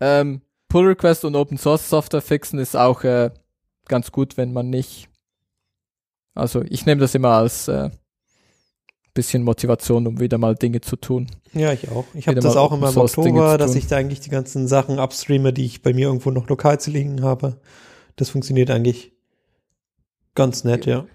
Ähm, 0.00 0.42
Pull 0.68 0.86
Request 0.88 1.24
und 1.24 1.36
Open 1.36 1.58
Source 1.58 1.88
Software 1.88 2.22
fixen 2.22 2.58
ist 2.58 2.76
auch 2.76 3.04
äh, 3.04 3.30
ganz 3.88 4.12
gut, 4.12 4.36
wenn 4.36 4.52
man 4.52 4.70
nicht. 4.70 5.08
Also 6.34 6.62
ich 6.62 6.86
nehme 6.86 7.00
das 7.00 7.14
immer 7.14 7.30
als 7.30 7.68
äh, 7.68 7.90
bisschen 9.14 9.42
Motivation, 9.42 10.06
um 10.06 10.20
wieder 10.20 10.38
mal 10.38 10.54
Dinge 10.54 10.80
zu 10.80 10.96
tun. 10.96 11.26
Ja, 11.52 11.72
ich 11.72 11.90
auch. 11.90 12.06
Ich 12.14 12.26
habe 12.26 12.40
das 12.40 12.56
auch 12.56 12.72
immer 12.72 12.90
im 12.90 12.96
Oktober, 12.96 13.58
dass 13.58 13.74
ich 13.74 13.86
da 13.86 13.96
eigentlich 13.96 14.20
die 14.20 14.30
ganzen 14.30 14.68
Sachen 14.68 14.98
upstreame, 14.98 15.52
die 15.52 15.66
ich 15.66 15.82
bei 15.82 15.92
mir 15.92 16.06
irgendwo 16.06 16.30
noch 16.30 16.48
lokal 16.48 16.80
zu 16.80 16.90
liegen 16.90 17.22
habe. 17.22 17.60
Das 18.16 18.30
funktioniert 18.30 18.70
eigentlich 18.70 19.12
ganz 20.34 20.64
nett, 20.64 20.86
ja. 20.86 21.06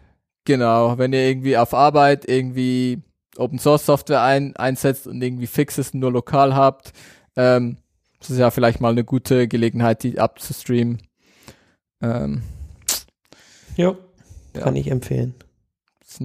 Genau, 0.46 0.98
wenn 0.98 1.12
ihr 1.12 1.28
irgendwie 1.28 1.58
auf 1.58 1.74
Arbeit 1.74 2.30
irgendwie 2.30 3.02
Open 3.38 3.60
Source 3.60 3.86
Software 3.86 4.22
ein, 4.22 4.56
einsetzt 4.56 5.08
und 5.08 5.22
irgendwie 5.22 5.48
Fixes 5.48 5.94
nur 5.94 6.12
lokal 6.12 6.56
habt, 6.56 6.94
ähm, 7.36 7.78
das 8.20 8.30
ist 8.30 8.38
ja 8.38 8.50
vielleicht 8.52 8.80
mal 8.80 8.92
eine 8.92 9.04
gute 9.04 9.48
Gelegenheit, 9.48 10.04
die 10.04 10.20
abzustreamen. 10.20 11.02
Ähm, 12.02 12.44
Ja, 13.78 13.96
Ja. 14.56 14.62
kann 14.62 14.76
ich 14.76 14.90
empfehlen. 14.92 15.36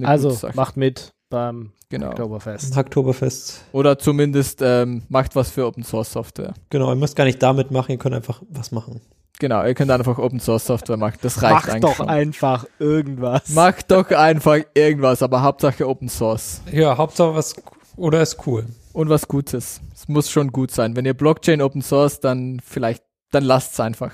Also, 0.03 0.35
macht 0.53 0.77
mit 0.77 1.13
beim 1.29 1.71
genau. 1.89 2.09
Oktoberfest. 2.09 2.75
Hacktoberfest. 2.75 3.63
Oder 3.71 3.97
zumindest 3.99 4.61
ähm, 4.61 5.03
macht 5.09 5.35
was 5.35 5.51
für 5.51 5.65
Open 5.65 5.83
Source 5.83 6.11
Software. 6.13 6.53
Genau, 6.69 6.89
ihr 6.89 6.95
müsst 6.95 7.15
gar 7.15 7.25
nicht 7.25 7.41
damit 7.41 7.71
machen, 7.71 7.91
ihr 7.91 7.97
könnt 7.97 8.15
einfach 8.15 8.41
was 8.49 8.71
machen. 8.71 9.01
Genau, 9.39 9.65
ihr 9.65 9.73
könnt 9.73 9.89
einfach 9.91 10.19
Open 10.19 10.39
Source 10.39 10.65
Software 10.65 10.95
machen. 10.97 11.17
Das 11.21 11.41
reicht 11.41 11.53
Macht 11.53 11.69
eigentlich 11.69 11.81
doch 11.81 11.95
schon. 11.95 12.07
einfach 12.09 12.65
irgendwas. 12.79 13.49
Macht 13.49 13.89
doch 13.91 14.09
einfach 14.11 14.59
irgendwas, 14.73 15.21
aber 15.23 15.41
Hauptsache 15.41 15.87
Open 15.87 16.07
Source. 16.07 16.61
Ja, 16.71 16.97
Hauptsache 16.97 17.33
was 17.35 17.55
oder 17.97 18.21
ist 18.21 18.37
cool. 18.47 18.65
Und 18.93 19.09
was 19.09 19.27
Gutes. 19.27 19.81
Es 19.93 20.07
muss 20.07 20.29
schon 20.29 20.51
gut 20.51 20.69
sein. 20.71 20.95
Wenn 20.95 21.05
ihr 21.05 21.15
Blockchain 21.15 21.61
Open 21.61 21.81
Source, 21.81 22.19
dann 22.19 22.59
vielleicht, 22.63 23.03
dann 23.31 23.43
lasst's 23.43 23.79
einfach. 23.79 24.11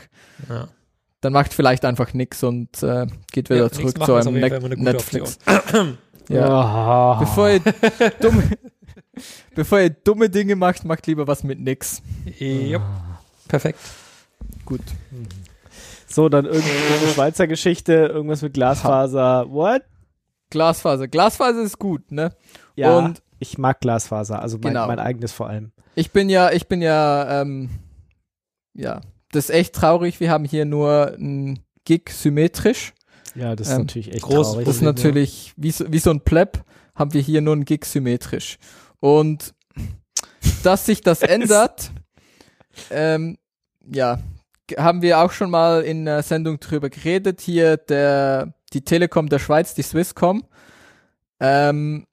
Ja. 0.48 0.70
Dann 1.22 1.34
macht 1.34 1.54
vielleicht 1.54 1.84
einfach 1.86 2.14
nix 2.14 2.44
und 2.44 2.82
äh, 2.82 3.06
geht 3.32 3.50
wieder 3.50 3.64
Ja, 3.64 3.70
zurück 3.70 3.98
nichts 3.98 4.06
zu 4.06 4.14
einem 4.16 4.34
Ne- 4.36 4.76
Netflix. 4.78 5.38
Ja. 6.30 7.16
Bevor 7.20 7.50
ihr 7.50 7.60
dumme, 8.22 8.44
bevor 9.56 9.80
ihr 9.80 9.90
dumme 9.90 10.30
Dinge 10.30 10.56
macht, 10.56 10.86
macht 10.86 11.08
lieber 11.08 11.28
was 11.28 11.44
mit 11.44 11.60
nix. 11.60 12.02
Ja. 12.40 12.82
Perfekt. 13.48 13.80
Gut. 14.66 14.82
So, 16.08 16.30
dann 16.30 16.46
irgendeine 16.46 17.08
Schweizer 17.14 17.48
Geschichte, 17.48 17.94
irgendwas 17.94 18.42
mit 18.42 18.54
Glasfaser. 18.54 19.46
What? 19.50 19.82
Glasfaser. 20.52 21.08
Glasfaser 21.08 21.62
ist 21.64 21.80
gut, 21.80 22.12
ne? 22.12 22.32
Ja, 22.76 22.98
Und 22.98 23.22
ich 23.40 23.58
mag 23.58 23.80
Glasfaser, 23.82 24.42
also 24.42 24.58
mein, 24.58 24.74
Genau. 24.74 24.88
mein 24.88 25.00
eigenes 25.00 25.32
vor 25.32 25.48
allem. 25.50 25.72
Ich 25.96 26.12
bin 26.12 26.30
ja, 26.30 26.52
ich 26.52 26.68
bin 26.68 26.82
ja, 26.82 27.42
ähm, 27.42 27.70
ja, 28.74 29.02
das 29.32 29.46
ist 29.50 29.56
echt 29.56 29.76
traurig. 29.76 30.20
Wir 30.20 30.32
haben 30.32 30.46
hier 30.46 30.66
nur 30.66 31.14
ein 31.18 31.60
Gig 31.86 32.10
symmetrisch. 32.10 32.94
Ja, 33.36 33.56
das 33.56 33.68
ist 33.68 33.74
Ähm, 33.74 33.82
natürlich 33.82 34.14
echt 34.14 34.24
groß- 34.26 34.44
traurig. 34.52 34.66
Das 34.66 34.76
ist 34.78 34.82
natürlich, 34.82 35.54
wie, 35.56 35.72
so, 35.72 35.92
wie 35.92 36.00
so 36.00 36.10
ein 36.12 36.22
Pleb, 36.22 36.64
haben 36.96 37.14
wir 37.14 37.22
hier 37.22 37.42
nur 37.42 37.56
ein 37.56 37.66
Gig 37.66 37.86
symmetrisch. 37.86 38.58
Und 39.00 39.54
dass 40.64 40.86
sich 40.86 41.02
das 41.02 41.22
ändert, 41.22 41.92
ähm, 42.90 43.38
ja, 43.92 44.20
haben 44.78 45.02
wir 45.02 45.20
auch 45.20 45.32
schon 45.32 45.50
mal 45.50 45.82
in 45.82 46.06
der 46.06 46.22
Sendung 46.24 46.60
drüber 46.60 46.90
geredet. 46.90 47.42
Hier 47.42 47.78
der, 47.78 48.54
die 48.74 48.82
Telekom 48.82 49.30
der 49.30 49.40
Schweiz, 49.40 49.74
die 49.74 49.82
Swisscom, 49.84 50.44
ähm, 51.40 52.06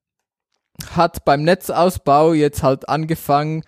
hat 0.91 1.25
beim 1.25 1.43
Netzausbau 1.43 2.33
jetzt 2.35 2.63
halt 2.63 2.89
angefangen, 2.89 3.63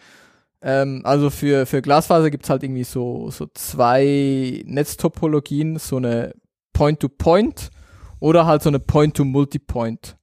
ähm, 0.60 1.02
also 1.04 1.30
für, 1.30 1.66
für 1.66 1.82
Glasfaser 1.82 2.30
gibt's 2.30 2.50
halt 2.50 2.62
irgendwie 2.62 2.84
so, 2.84 3.30
so 3.30 3.46
zwei 3.54 4.62
Netztopologien, 4.66 5.78
so 5.78 5.96
eine 5.96 6.34
Point-to-Point 6.72 7.70
oder 8.20 8.46
halt 8.46 8.62
so 8.62 8.68
eine 8.68 8.80
Point-to-Multipoint. 8.80 10.16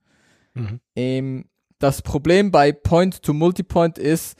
Mhm. 0.53 0.79
Ähm, 0.95 1.45
das 1.79 2.01
Problem 2.01 2.51
bei 2.51 2.71
Point-to-Multipoint 2.71 3.97
ist, 3.97 4.37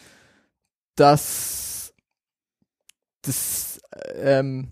dass 0.96 1.94
das, 3.22 3.80
ähm, 4.16 4.72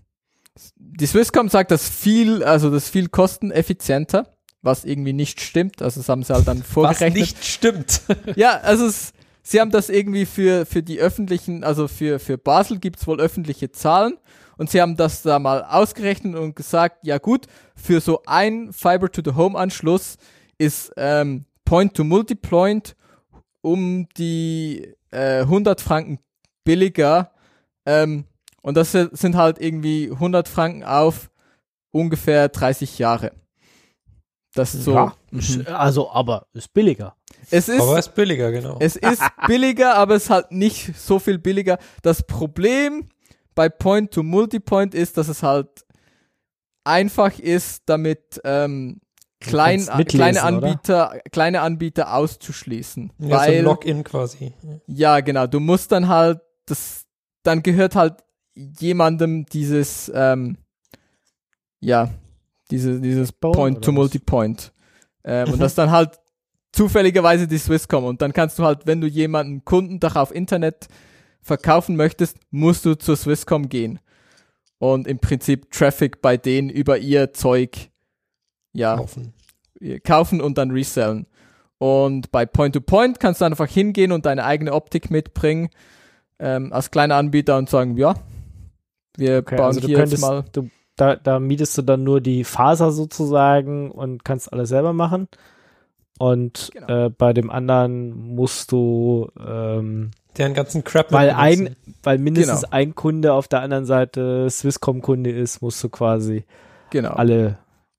die 0.76 1.06
Swisscom 1.06 1.48
sagt, 1.48 1.70
dass 1.70 1.88
viel, 1.88 2.42
also 2.44 2.70
das 2.70 2.88
viel 2.88 3.08
kosteneffizienter, 3.08 4.30
was 4.62 4.84
irgendwie 4.84 5.12
nicht 5.12 5.40
stimmt. 5.40 5.82
Also 5.82 6.00
das 6.00 6.08
haben 6.08 6.22
sie 6.22 6.32
halt 6.34 6.46
dann 6.46 6.60
Was 6.60 6.66
vorgerechnet. 6.66 7.14
nicht 7.14 7.44
stimmt. 7.44 8.02
Ja, 8.36 8.58
also 8.60 8.86
es, 8.86 9.12
sie 9.44 9.60
haben 9.60 9.70
das 9.70 9.88
irgendwie 9.88 10.26
für, 10.26 10.66
für 10.66 10.82
die 10.82 10.98
öffentlichen, 10.98 11.62
also 11.62 11.86
für, 11.86 12.18
für 12.18 12.36
Basel 12.36 12.80
gibt's 12.80 13.06
wohl 13.06 13.20
öffentliche 13.20 13.70
Zahlen 13.70 14.18
und 14.56 14.70
sie 14.70 14.80
haben 14.80 14.96
das 14.96 15.22
da 15.22 15.38
mal 15.38 15.62
ausgerechnet 15.62 16.34
und 16.34 16.56
gesagt, 16.56 17.06
ja 17.06 17.18
gut, 17.18 17.46
für 17.76 18.00
so 18.00 18.22
ein 18.26 18.72
Fiber-to-the-Home-Anschluss 18.72 20.16
ist 20.58 20.92
ähm, 20.96 21.44
Point-to-Multipoint 21.64 22.96
um 23.60 24.08
die 24.16 24.94
äh, 25.10 25.40
100 25.40 25.80
Franken 25.80 26.18
billiger 26.64 27.30
ähm, 27.86 28.24
und 28.62 28.76
das 28.76 28.92
sind 28.92 29.36
halt 29.36 29.60
irgendwie 29.60 30.10
100 30.10 30.48
Franken 30.48 30.84
auf 30.84 31.30
ungefähr 31.90 32.48
30 32.48 32.98
Jahre. 32.98 33.32
Das 34.54 34.74
ist 34.74 34.84
so. 34.84 34.94
Ja, 34.94 35.14
Mhm. 35.30 35.38
ist- 35.40 35.68
also, 35.68 36.10
aber 36.10 36.46
ist 36.52 36.72
billiger. 36.72 37.16
Es 37.50 37.68
ist, 37.68 37.80
Aber 37.80 37.98
ist 37.98 38.14
billiger, 38.14 38.50
genau. 38.52 38.76
es 38.80 38.96
ist 38.96 39.20
billiger, 39.46 39.96
aber 39.96 40.14
es 40.14 40.24
ist 40.24 40.30
halt 40.30 40.50
nicht 40.52 40.96
so 40.98 41.18
viel 41.18 41.38
billiger. 41.38 41.78
Das 42.02 42.22
Problem 42.22 43.08
bei 43.54 43.68
Point-to-Multipoint 43.68 44.94
ist, 44.94 45.16
dass 45.18 45.28
es 45.28 45.42
halt 45.42 45.68
einfach 46.84 47.38
ist, 47.38 47.82
damit 47.86 48.40
ähm, 48.44 49.00
klein, 49.40 49.84
kleine 50.06 50.38
oder? 50.38 50.44
Anbieter, 50.44 51.20
kleine 51.32 51.60
Anbieter 51.60 52.14
auszuschließen. 52.14 53.12
ja, 53.18 53.26
so 53.28 53.30
weil, 53.34 53.58
ein 53.58 53.64
Login 53.64 54.04
quasi. 54.04 54.54
ja, 54.86 55.20
genau, 55.20 55.46
du 55.46 55.60
musst 55.60 55.92
dann 55.92 56.08
halt, 56.08 56.40
das, 56.66 57.04
dann 57.42 57.62
gehört 57.62 57.94
halt 57.96 58.14
jemandem 58.54 59.46
dieses, 59.46 60.10
ähm, 60.14 60.56
ja, 61.80 62.08
diese, 62.74 63.00
dieses 63.00 63.30
oder 63.42 63.52
Point 63.52 63.84
to? 63.84 63.92
Multipoint. 63.92 64.72
Ähm, 65.24 65.52
und 65.52 65.60
das 65.60 65.72
ist 65.72 65.78
dann 65.78 65.90
halt 65.90 66.18
zufälligerweise 66.72 67.46
die 67.46 67.58
Swisscom. 67.58 68.04
Und 68.04 68.20
dann 68.20 68.32
kannst 68.32 68.58
du 68.58 68.64
halt, 68.64 68.86
wenn 68.86 69.00
du 69.00 69.06
jemanden 69.06 69.64
Kunden 69.64 70.00
doch 70.00 70.16
auf 70.16 70.34
Internet 70.34 70.88
verkaufen 71.40 71.96
möchtest, 71.96 72.36
musst 72.50 72.84
du 72.84 72.94
zur 72.96 73.16
Swisscom 73.16 73.68
gehen. 73.68 74.00
Und 74.78 75.06
im 75.06 75.18
Prinzip 75.18 75.70
Traffic 75.70 76.20
bei 76.20 76.36
denen 76.36 76.68
über 76.68 76.98
ihr 76.98 77.32
Zeug, 77.32 77.90
ja, 78.72 78.96
Kaufen. 78.96 79.32
kaufen 80.02 80.40
und 80.40 80.58
dann 80.58 80.72
resellen. 80.72 81.26
Und 81.78 82.32
bei 82.32 82.44
Point-to-Point 82.46 83.20
kannst 83.20 83.40
du 83.40 83.44
einfach 83.44 83.68
hingehen 83.68 84.10
und 84.12 84.26
deine 84.26 84.44
eigene 84.44 84.72
Optik 84.72 85.10
mitbringen 85.10 85.68
ähm, 86.38 86.72
als 86.72 86.90
kleiner 86.90 87.16
Anbieter 87.16 87.56
und 87.56 87.70
sagen, 87.70 87.96
ja, 87.96 88.14
wir 89.16 89.44
Okay, 89.46 89.56
bauen 89.56 89.76
also 89.76 89.80
hier 89.80 89.98
jetzt 89.98 89.98
könntest, 89.98 90.22
mal. 90.22 90.44
du, 90.52 90.70
da, 90.96 91.16
da 91.16 91.40
mietest 91.40 91.76
du 91.78 91.82
dann 91.82 92.04
nur 92.04 92.20
die 92.20 92.44
Faser 92.44 92.92
sozusagen 92.92 93.90
und 93.90 94.24
kannst 94.24 94.52
alles 94.52 94.68
selber 94.68 94.92
machen. 94.92 95.28
Und 96.18 96.70
Genau. 96.72 97.06
äh, 97.06 97.10
bei 97.10 97.32
dem 97.32 97.50
anderen 97.50 98.34
musst 98.34 98.70
du, 98.72 99.28
ähm, 99.44 100.12
Deren 100.38 100.54
ganzen 100.54 100.82
Crap 100.84 101.12
weil 101.12 101.30
ein, 101.30 101.76
weil 102.02 102.18
mindestens 102.18 102.62
Genau. 102.62 102.72
ein 102.72 102.94
Kunde 102.94 103.32
auf 103.32 103.46
der 103.48 103.60
anderen 103.60 103.84
Seite 103.86 104.48
Swisscom-Kunde 104.50 105.30
ist, 105.30 105.62
musst 105.62 105.82
du 105.82 105.88
quasi 105.88 106.44
Genau, 106.90 107.10
alle 107.10 107.58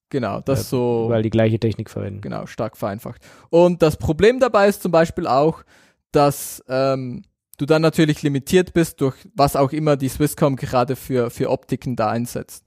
genau, 0.09 0.39
das 0.41 0.61
äh, 0.61 0.63
so 0.63 1.05
überall 1.05 1.21
die 1.23 1.29
gleiche 1.29 1.59
Technik 1.59 1.89
verwenden. 1.89 2.21
genau 2.21 2.45
stark 2.45 2.75
vereinfacht. 2.77 3.21
Und 3.49 3.81
das 3.81 3.97
Problem 3.97 4.39
dabei 4.39 4.67
ist 4.67 4.81
zum 4.81 4.91
Beispiel 4.91 5.27
auch, 5.27 5.63
dass 6.11 6.63
ähm, 6.69 7.23
du 7.57 7.65
dann 7.65 7.81
natürlich 7.81 8.21
limitiert 8.21 8.73
bist 8.73 9.01
durch 9.01 9.15
was 9.33 9.55
auch 9.55 9.71
immer 9.71 9.97
die 9.97 10.09
Swisscom 10.09 10.55
gerade 10.55 10.95
für 10.95 11.29
für 11.29 11.49
Optiken 11.49 11.95
da 11.95 12.09
einsetzt. 12.09 12.65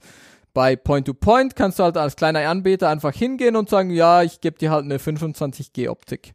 Bei 0.55 0.77
Point-to-Point 0.77 1.55
kannst 1.55 1.79
du 1.79 1.85
halt 1.85 1.97
als 1.97 2.17
kleiner 2.17 2.49
Anbieter 2.49 2.89
einfach 2.89 3.15
hingehen 3.15 3.55
und 3.55 3.69
sagen, 3.69 3.91
ja, 3.91 4.23
ich 4.23 4.41
gebe 4.41 4.59
dir 4.59 4.71
halt 4.71 4.85
eine 4.85 4.99
25G 4.99 5.89
Optik 5.89 6.35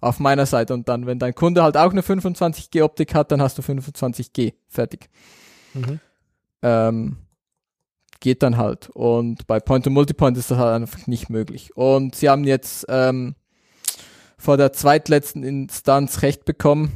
auf 0.00 0.20
meiner 0.20 0.46
Seite 0.46 0.74
und 0.74 0.88
dann, 0.88 1.06
wenn 1.06 1.18
dein 1.18 1.34
Kunde 1.34 1.62
halt 1.62 1.76
auch 1.76 1.90
eine 1.90 2.02
25G 2.02 2.82
Optik 2.82 3.14
hat, 3.14 3.32
dann 3.32 3.40
hast 3.42 3.58
du 3.58 3.62
25G 3.62 4.54
fertig. 4.68 5.08
Mhm. 5.74 6.00
Ähm, 6.62 7.16
geht 8.20 8.42
dann 8.42 8.56
halt. 8.56 8.88
Und 8.90 9.46
bei 9.46 9.60
Point-to-Multipoint 9.60 10.36
ist 10.36 10.50
das 10.50 10.58
halt 10.58 10.74
einfach 10.74 11.06
nicht 11.06 11.30
möglich. 11.30 11.76
Und 11.76 12.14
sie 12.14 12.28
haben 12.28 12.44
jetzt 12.44 12.86
ähm, 12.88 13.34
vor 14.38 14.56
der 14.56 14.72
zweitletzten 14.72 15.42
Instanz 15.42 16.22
Recht 16.22 16.44
bekommen, 16.44 16.92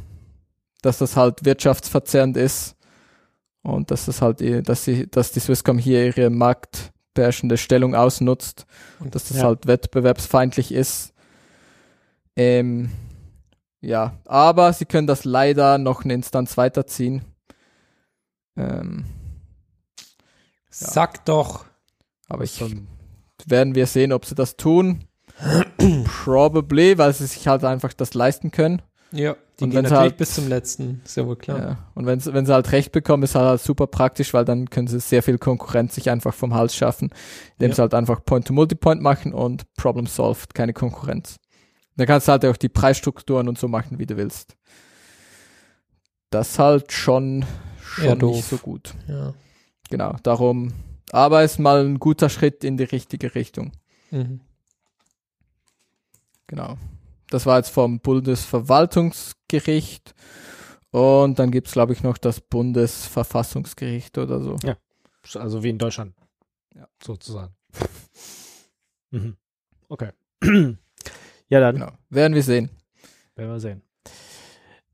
dass 0.81 0.97
das 0.99 1.15
halt 1.15 1.45
wirtschaftsverzerrend 1.45 2.37
ist 2.37 2.75
und 3.63 3.91
dass 3.91 4.05
das 4.05 4.21
halt, 4.21 4.41
eh- 4.41 4.61
dass 4.61 4.83
sie, 4.85 5.07
dass 5.07 5.31
die 5.31 5.39
Swisscom 5.39 5.77
hier 5.77 6.05
ihre 6.05 6.29
marktbeherrschende 6.29 7.57
Stellung 7.57 7.95
ausnutzt 7.95 8.65
und 8.99 9.13
dass 9.15 9.27
das 9.27 9.37
Ja. 9.37 9.43
halt 9.43 9.67
wettbewerbsfeindlich 9.67 10.71
ist. 10.71 11.13
Ähm, 12.35 12.89
ja, 13.81 14.17
aber 14.25 14.73
sie 14.73 14.85
können 14.85 15.07
das 15.07 15.25
leider 15.25 15.77
noch 15.77 16.03
eine 16.03 16.13
Instanz 16.13 16.57
weiterziehen. 16.57 17.23
Ähm, 18.57 19.05
Sag 20.69 21.25
doch. 21.25 21.65
aber 22.29 22.43
ich 22.43 22.63
werden 23.45 23.75
wir 23.75 23.87
sehen, 23.87 24.13
ob 24.13 24.25
sie 24.25 24.35
das 24.35 24.55
tun. 24.55 25.05
Probably, 26.23 26.97
weil 26.97 27.13
sie 27.13 27.25
sich 27.25 27.47
halt 27.47 27.63
einfach 27.63 27.93
das 27.93 28.13
leisten 28.13 28.51
können. 28.51 28.81
Ja, 29.13 29.35
die 29.59 29.65
Und 29.65 29.69
gehen 29.71 29.77
wenn's 29.79 29.89
natürlich 29.91 30.11
halt- 30.11 30.17
bis 30.17 30.33
zum 30.35 30.47
letzten. 30.47 31.01
Ist 31.03 31.17
ja 31.17 31.25
wohl 31.27 31.35
klar. 31.35 31.59
Ja. 31.59 31.77
Und 31.95 32.05
wenn, 32.05 32.19
sie- 32.19 32.33
wenn 32.33 32.45
sie 32.45 32.53
halt 32.53 32.71
recht 32.71 32.91
bekommen, 32.93 33.23
ist 33.23 33.35
halt, 33.35 33.45
halt 33.45 33.61
super 33.61 33.87
praktisch, 33.87 34.33
weil 34.33 34.45
dann 34.45 34.69
können 34.69 34.87
sie 34.87 34.99
sehr 35.01 35.21
viel 35.21 35.37
Konkurrenz 35.37 35.95
sich 35.95 36.09
einfach 36.09 36.33
vom 36.33 36.53
Hals 36.53 36.75
schaffen, 36.75 37.09
indem 37.57 37.69
Ja. 37.71 37.75
sie 37.75 37.81
halt 37.81 37.93
einfach 37.93 38.23
Point-to-Multipoint 38.23 39.01
machen 39.01 39.33
und 39.33 39.71
Problem 39.75 40.05
solved, 40.07 40.53
keine 40.53 40.73
Konkurrenz. 40.73 41.37
Dann 41.97 42.07
kannst 42.07 42.27
du 42.27 42.31
halt 42.31 42.45
auch 42.45 42.55
die 42.57 42.69
Preisstrukturen 42.69 43.49
und 43.49 43.57
so 43.59 43.67
machen, 43.67 43.99
wie 43.99 44.05
du 44.05 44.15
willst. 44.15 44.55
Das 46.29 46.57
halt 46.57 46.93
schon, 46.93 47.43
schon 47.81 48.17
nicht 48.17 48.45
so 48.45 48.57
gut. 48.57 48.93
Ja. 49.09 49.33
Genau, 49.89 50.15
darum. 50.23 50.71
Aber 51.11 51.43
ist 51.43 51.59
mal 51.59 51.83
ein 51.83 51.99
guter 51.99 52.29
Schritt 52.29 52.63
in 52.63 52.77
die 52.77 52.85
richtige 52.85 53.35
Richtung. 53.35 53.73
Mhm. 54.11 54.39
Genau. 56.47 56.77
Das 57.33 57.45
war 57.45 57.57
jetzt 57.57 57.69
vom 57.69 57.99
Bundesverwaltungsgericht. 57.99 60.13
Und 60.91 61.39
dann 61.39 61.51
gibt's 61.51 61.71
glaube 61.71 61.93
ich, 61.93 62.03
noch 62.03 62.17
das 62.17 62.41
Bundesverfassungsgericht 62.41 64.17
oder 64.17 64.41
so. 64.41 64.57
Also 65.35 65.63
wie 65.63 65.69
in 65.69 65.77
Deutschland. 65.77 66.13
Ja. 66.75 66.87
Sozusagen. 67.03 67.53
Mhm. 69.13 69.35
Okay. 69.89 70.11
ja, 71.49 71.59
dann 71.59 71.75
Genau. 71.75 71.91
Werden 72.09 72.33
wir 72.33 72.43
sehen. 72.43 72.69
werden 73.35 73.51
wir 73.51 73.59
sehen. 73.59 73.81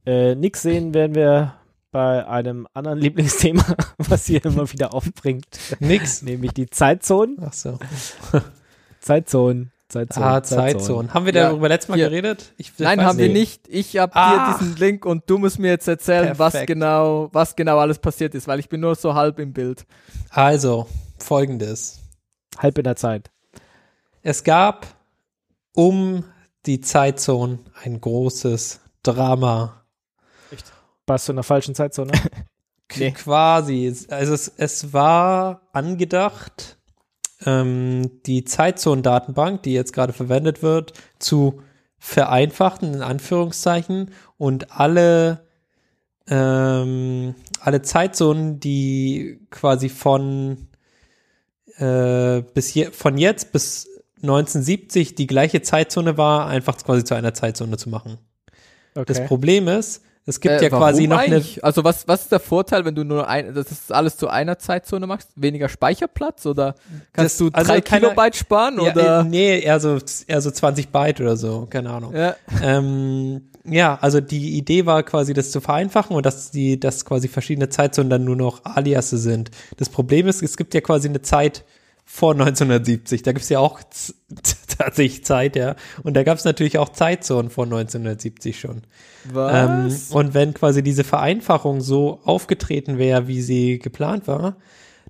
Äh, 0.07 0.33
nix 0.33 0.63
sehen 0.63 0.91
werden 0.95 1.13
wir 1.13 1.53
bei 1.91 2.25
einem 2.25 2.67
anderen 2.73 2.97
Lieblingsthema, 2.99 3.63
was 3.99 4.25
hier 4.25 4.43
immer 4.43 4.71
wieder 4.73 4.95
aufbringt, 4.95 5.45
Nix. 5.79 6.23
nämlich 6.23 6.51
die 6.53 6.65
Zeitzonen. 6.67 7.37
Ach 7.41 7.53
so. 7.53 7.77
Zeitzonen. 9.01 9.71
Zeitzonen. 9.89 10.27
Ah, 10.29 10.43
Zeitzone. 10.43 11.13
Haben 11.13 11.25
wir 11.25 11.33
Ja, 11.33 11.49
darüber 11.49 11.69
letztes 11.69 11.89
Mal 11.89 11.95
hier. 11.95 12.09
geredet? 12.09 12.53
Ich, 12.57 12.69
ich 12.69 12.79
Nein, 12.79 13.01
haben 13.03 13.17
wir 13.17 13.29
nicht. 13.29 13.67
nicht. 13.69 13.93
Ich 13.93 13.97
habe 13.97 14.11
Ach. 14.15 14.57
dir 14.59 14.65
diesen 14.65 14.75
Link 14.77 15.05
und 15.05 15.23
du 15.29 15.37
musst 15.37 15.59
mir 15.59 15.69
jetzt 15.69 15.87
erzählen, 15.87 16.37
was 16.37 16.53
genau, 16.65 17.29
was 17.31 17.55
genau 17.55 17.77
alles 17.79 17.99
passiert 17.99 18.35
ist, 18.35 18.47
weil 18.47 18.59
ich 18.59 18.67
bin 18.69 18.81
nur 18.81 18.95
so 18.95 19.13
halb 19.13 19.39
im 19.39 19.53
Bild. 19.53 19.85
Also, 20.29 20.87
folgendes. 21.19 21.99
Halb 22.57 22.77
in 22.77 22.83
der 22.83 22.95
Zeit. 22.97 23.31
Es 24.23 24.43
gab 24.43 24.87
um 25.73 26.25
die 26.65 26.81
Zeitzone 26.81 27.59
ein 27.83 28.01
großes 28.01 28.81
Drama. 29.03 29.83
Warst 31.05 31.27
du 31.29 31.31
in 31.31 31.37
der 31.37 31.43
falschen 31.43 31.75
Zeitzone? 31.75 32.11
Nee. 32.95 33.11
Quasi. 33.11 33.93
Also 34.09 34.33
es, 34.33 34.47
es 34.55 34.93
war 34.93 35.59
angedacht, 35.73 36.76
ähm, 37.45 38.21
die 38.25 38.43
Zeitzone-Datenbank, 38.43 39.63
die 39.63 39.73
jetzt 39.73 39.93
gerade 39.93 40.13
verwendet 40.13 40.61
wird, 40.61 40.93
zu 41.19 41.61
vereinfachen, 41.99 42.93
in 42.93 43.01
Anführungszeichen, 43.01 44.11
und 44.37 44.71
alle, 44.71 45.45
ähm, 46.27 47.35
alle 47.59 47.81
Zeitzonen, 47.81 48.59
die 48.59 49.39
quasi 49.49 49.89
von, 49.89 50.67
äh, 51.77 52.41
bis 52.53 52.73
je, 52.73 52.91
von 52.91 53.17
jetzt 53.17 53.51
bis 53.51 53.87
1970 54.21 55.15
die 55.15 55.27
gleiche 55.27 55.61
Zeitzone 55.61 56.17
war, 56.17 56.47
einfach 56.47 56.77
quasi 56.77 57.03
zu 57.03 57.15
einer 57.15 57.33
Zeitzone 57.33 57.77
zu 57.77 57.89
machen. 57.89 58.17
Das 58.93 59.19
Okay. 59.19 59.27
Problem 59.27 59.67
ist, 59.67 60.03
es 60.27 60.39
gibt 60.39 60.53
Äh, 60.61 60.63
ja 60.63 60.69
quasi 60.69 61.07
noch 61.07 61.17
eine, 61.17 61.37
eigentlich? 61.37 61.63
Also 61.63 61.83
was, 61.83 62.07
was 62.07 62.23
ist 62.23 62.31
der 62.31 62.39
Vorteil, 62.39 62.85
wenn 62.85 62.93
du 62.93 63.03
nur 63.03 63.27
ein, 63.27 63.55
das 63.55 63.71
ist 63.71 63.91
alles 63.91 64.17
zu 64.17 64.27
einer 64.27 64.59
Zeitzone 64.59 65.07
machst? 65.07 65.29
Weniger 65.35 65.67
Speicherplatz 65.69 66.45
oder 66.45 66.75
kannst 67.13 67.33
Das- 67.33 67.37
du 67.39 67.49
also 67.53 67.71
drei 67.71 67.81
keine- 67.81 68.01
Kilobyte 68.07 68.35
sparen 68.35 68.75
Ja, 68.79 68.91
oder? 68.91 69.19
äh, 69.21 69.23
nee, 69.23 69.59
eher 69.59 69.79
so, 69.79 69.97
eher 70.27 70.41
so 70.41 70.51
20 70.51 70.89
Byte 70.89 71.21
oder 71.21 71.35
so, 71.37 71.65
keine 71.69 71.89
Ahnung. 71.89 72.13
Ja. 72.15 72.35
Ähm, 72.61 73.49
ja, 73.63 73.97
also 74.01 74.21
die 74.21 74.57
Idee 74.57 74.85
war 74.85 75.03
quasi, 75.03 75.33
das 75.33 75.51
zu 75.51 75.59
vereinfachen 75.61 76.15
und 76.15 76.25
dass 76.25 76.51
die, 76.51 76.79
dass 76.79 77.03
quasi 77.03 77.27
verschiedene 77.27 77.69
Zeitzonen 77.69 78.09
dann 78.09 78.23
nur 78.23 78.35
noch 78.35 78.63
Aliasse 78.63 79.17
sind. 79.17 79.51
Das 79.77 79.89
Problem 79.89 80.27
ist, 80.27 80.43
es 80.43 80.55
gibt 80.57 80.73
ja 80.73 80.81
quasi 80.81 81.07
eine 81.09 81.21
Zeit 81.21 81.65
vor 82.05 82.31
1970. 82.33 83.23
Da 83.23 83.33
gibt's 83.33 83.49
ja 83.49 83.59
auch 83.59 83.81
tatsächlich 84.79 85.25
Zeit, 85.25 85.55
ja. 85.55 85.75
Und 86.03 86.15
da 86.15 86.23
gab's 86.23 86.45
natürlich 86.45 86.77
auch 86.77 86.89
Zeitzonen 86.89 87.49
vor 87.49 87.65
1970 87.65 88.59
schon. 88.59 88.83
Ähm, 89.27 89.85
Was? 89.85 90.11
und 90.11 90.33
wenn 90.33 90.53
quasi 90.53 90.83
diese 90.83 91.03
Vereinfachung 91.03 91.81
so 91.81 92.21
aufgetreten 92.23 92.97
wäre, 92.97 93.27
wie 93.27 93.41
sie 93.41 93.79
geplant 93.79 94.27
war, 94.27 94.57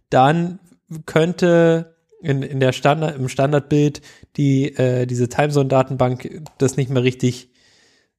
dann 0.10 0.60
könnte 1.06 1.96
in, 2.22 2.42
in 2.42 2.60
der 2.60 2.72
Standard, 2.72 3.16
im 3.16 3.30
Standardbild 3.30 4.02
die, 4.38 4.76
äh, 4.76 5.06
diese 5.06 5.30
Timezone-Datenbank 5.30 6.44
das 6.58 6.78
nicht 6.78 6.90
mehr 6.90 7.04
richtig 7.04 7.52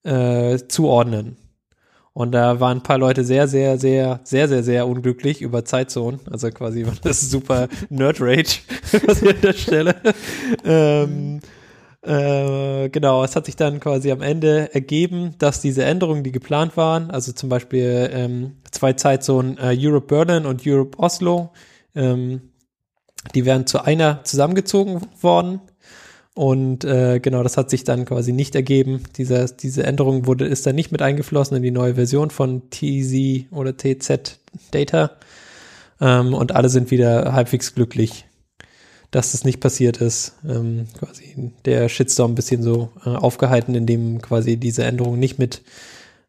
äh, 0.04 0.58
zuordnen. 0.68 1.36
Und 2.18 2.32
da 2.32 2.58
waren 2.58 2.78
ein 2.78 2.82
paar 2.82 2.98
Leute 2.98 3.22
sehr, 3.22 3.46
sehr, 3.46 3.78
sehr, 3.78 4.18
sehr, 4.24 4.48
sehr, 4.48 4.64
sehr 4.64 4.88
unglücklich 4.88 5.40
über 5.40 5.64
Zeitzonen. 5.64 6.18
Also 6.28 6.50
quasi, 6.50 6.84
das 7.00 7.22
ist 7.22 7.30
super 7.30 7.68
Nerd-Rage, 7.90 8.58
was 9.06 9.22
ich 9.22 9.28
an 9.28 9.40
der 9.40 9.52
Stelle. 9.52 9.94
ähm, 10.64 11.38
äh, 12.02 12.88
genau, 12.88 13.22
es 13.22 13.36
hat 13.36 13.46
sich 13.46 13.54
dann 13.54 13.78
quasi 13.78 14.10
am 14.10 14.20
Ende 14.20 14.74
ergeben, 14.74 15.36
dass 15.38 15.60
diese 15.60 15.84
Änderungen, 15.84 16.24
die 16.24 16.32
geplant 16.32 16.76
waren, 16.76 17.12
also 17.12 17.30
zum 17.30 17.50
Beispiel 17.50 18.10
ähm, 18.12 18.56
zwei 18.72 18.94
Zeitzonen 18.94 19.56
äh, 19.56 19.76
Europe 19.78 20.08
Berlin 20.08 20.44
und 20.44 20.66
Europe 20.66 20.98
Oslo, 20.98 21.52
ähm, 21.94 22.50
die 23.32 23.44
wären 23.44 23.68
zu 23.68 23.84
einer 23.84 24.24
zusammengezogen 24.24 25.02
worden. 25.20 25.60
Und 26.38 26.84
äh, 26.84 27.18
genau, 27.18 27.42
das 27.42 27.56
hat 27.56 27.68
sich 27.68 27.82
dann 27.82 28.04
quasi 28.04 28.32
nicht 28.32 28.54
ergeben. 28.54 29.02
Diese, 29.16 29.46
diese 29.46 29.82
Änderung 29.82 30.26
wurde, 30.26 30.46
ist 30.46 30.64
dann 30.66 30.76
nicht 30.76 30.92
mit 30.92 31.02
eingeflossen 31.02 31.56
in 31.56 31.64
die 31.64 31.72
neue 31.72 31.96
Version 31.96 32.30
von 32.30 32.70
TZ 32.70 33.50
oder 33.50 33.76
TZ 33.76 34.38
Data. 34.70 35.10
Ähm, 36.00 36.34
und 36.34 36.54
alle 36.54 36.68
sind 36.68 36.92
wieder 36.92 37.32
halbwegs 37.32 37.74
glücklich 37.74 38.24
dass 39.10 39.32
das 39.32 39.44
nicht 39.44 39.58
passiert 39.58 39.98
ist. 39.98 40.34
Ähm, 40.46 40.86
quasi 40.98 41.52
der 41.64 41.88
Shitstorm 41.88 42.32
ein 42.32 42.34
bisschen 42.34 42.62
so 42.62 42.90
äh, 43.04 43.08
aufgehalten, 43.08 43.74
indem 43.74 44.20
quasi 44.20 44.58
diese 44.58 44.84
Änderungen 44.84 45.18
nicht 45.18 45.38
mit 45.38 45.62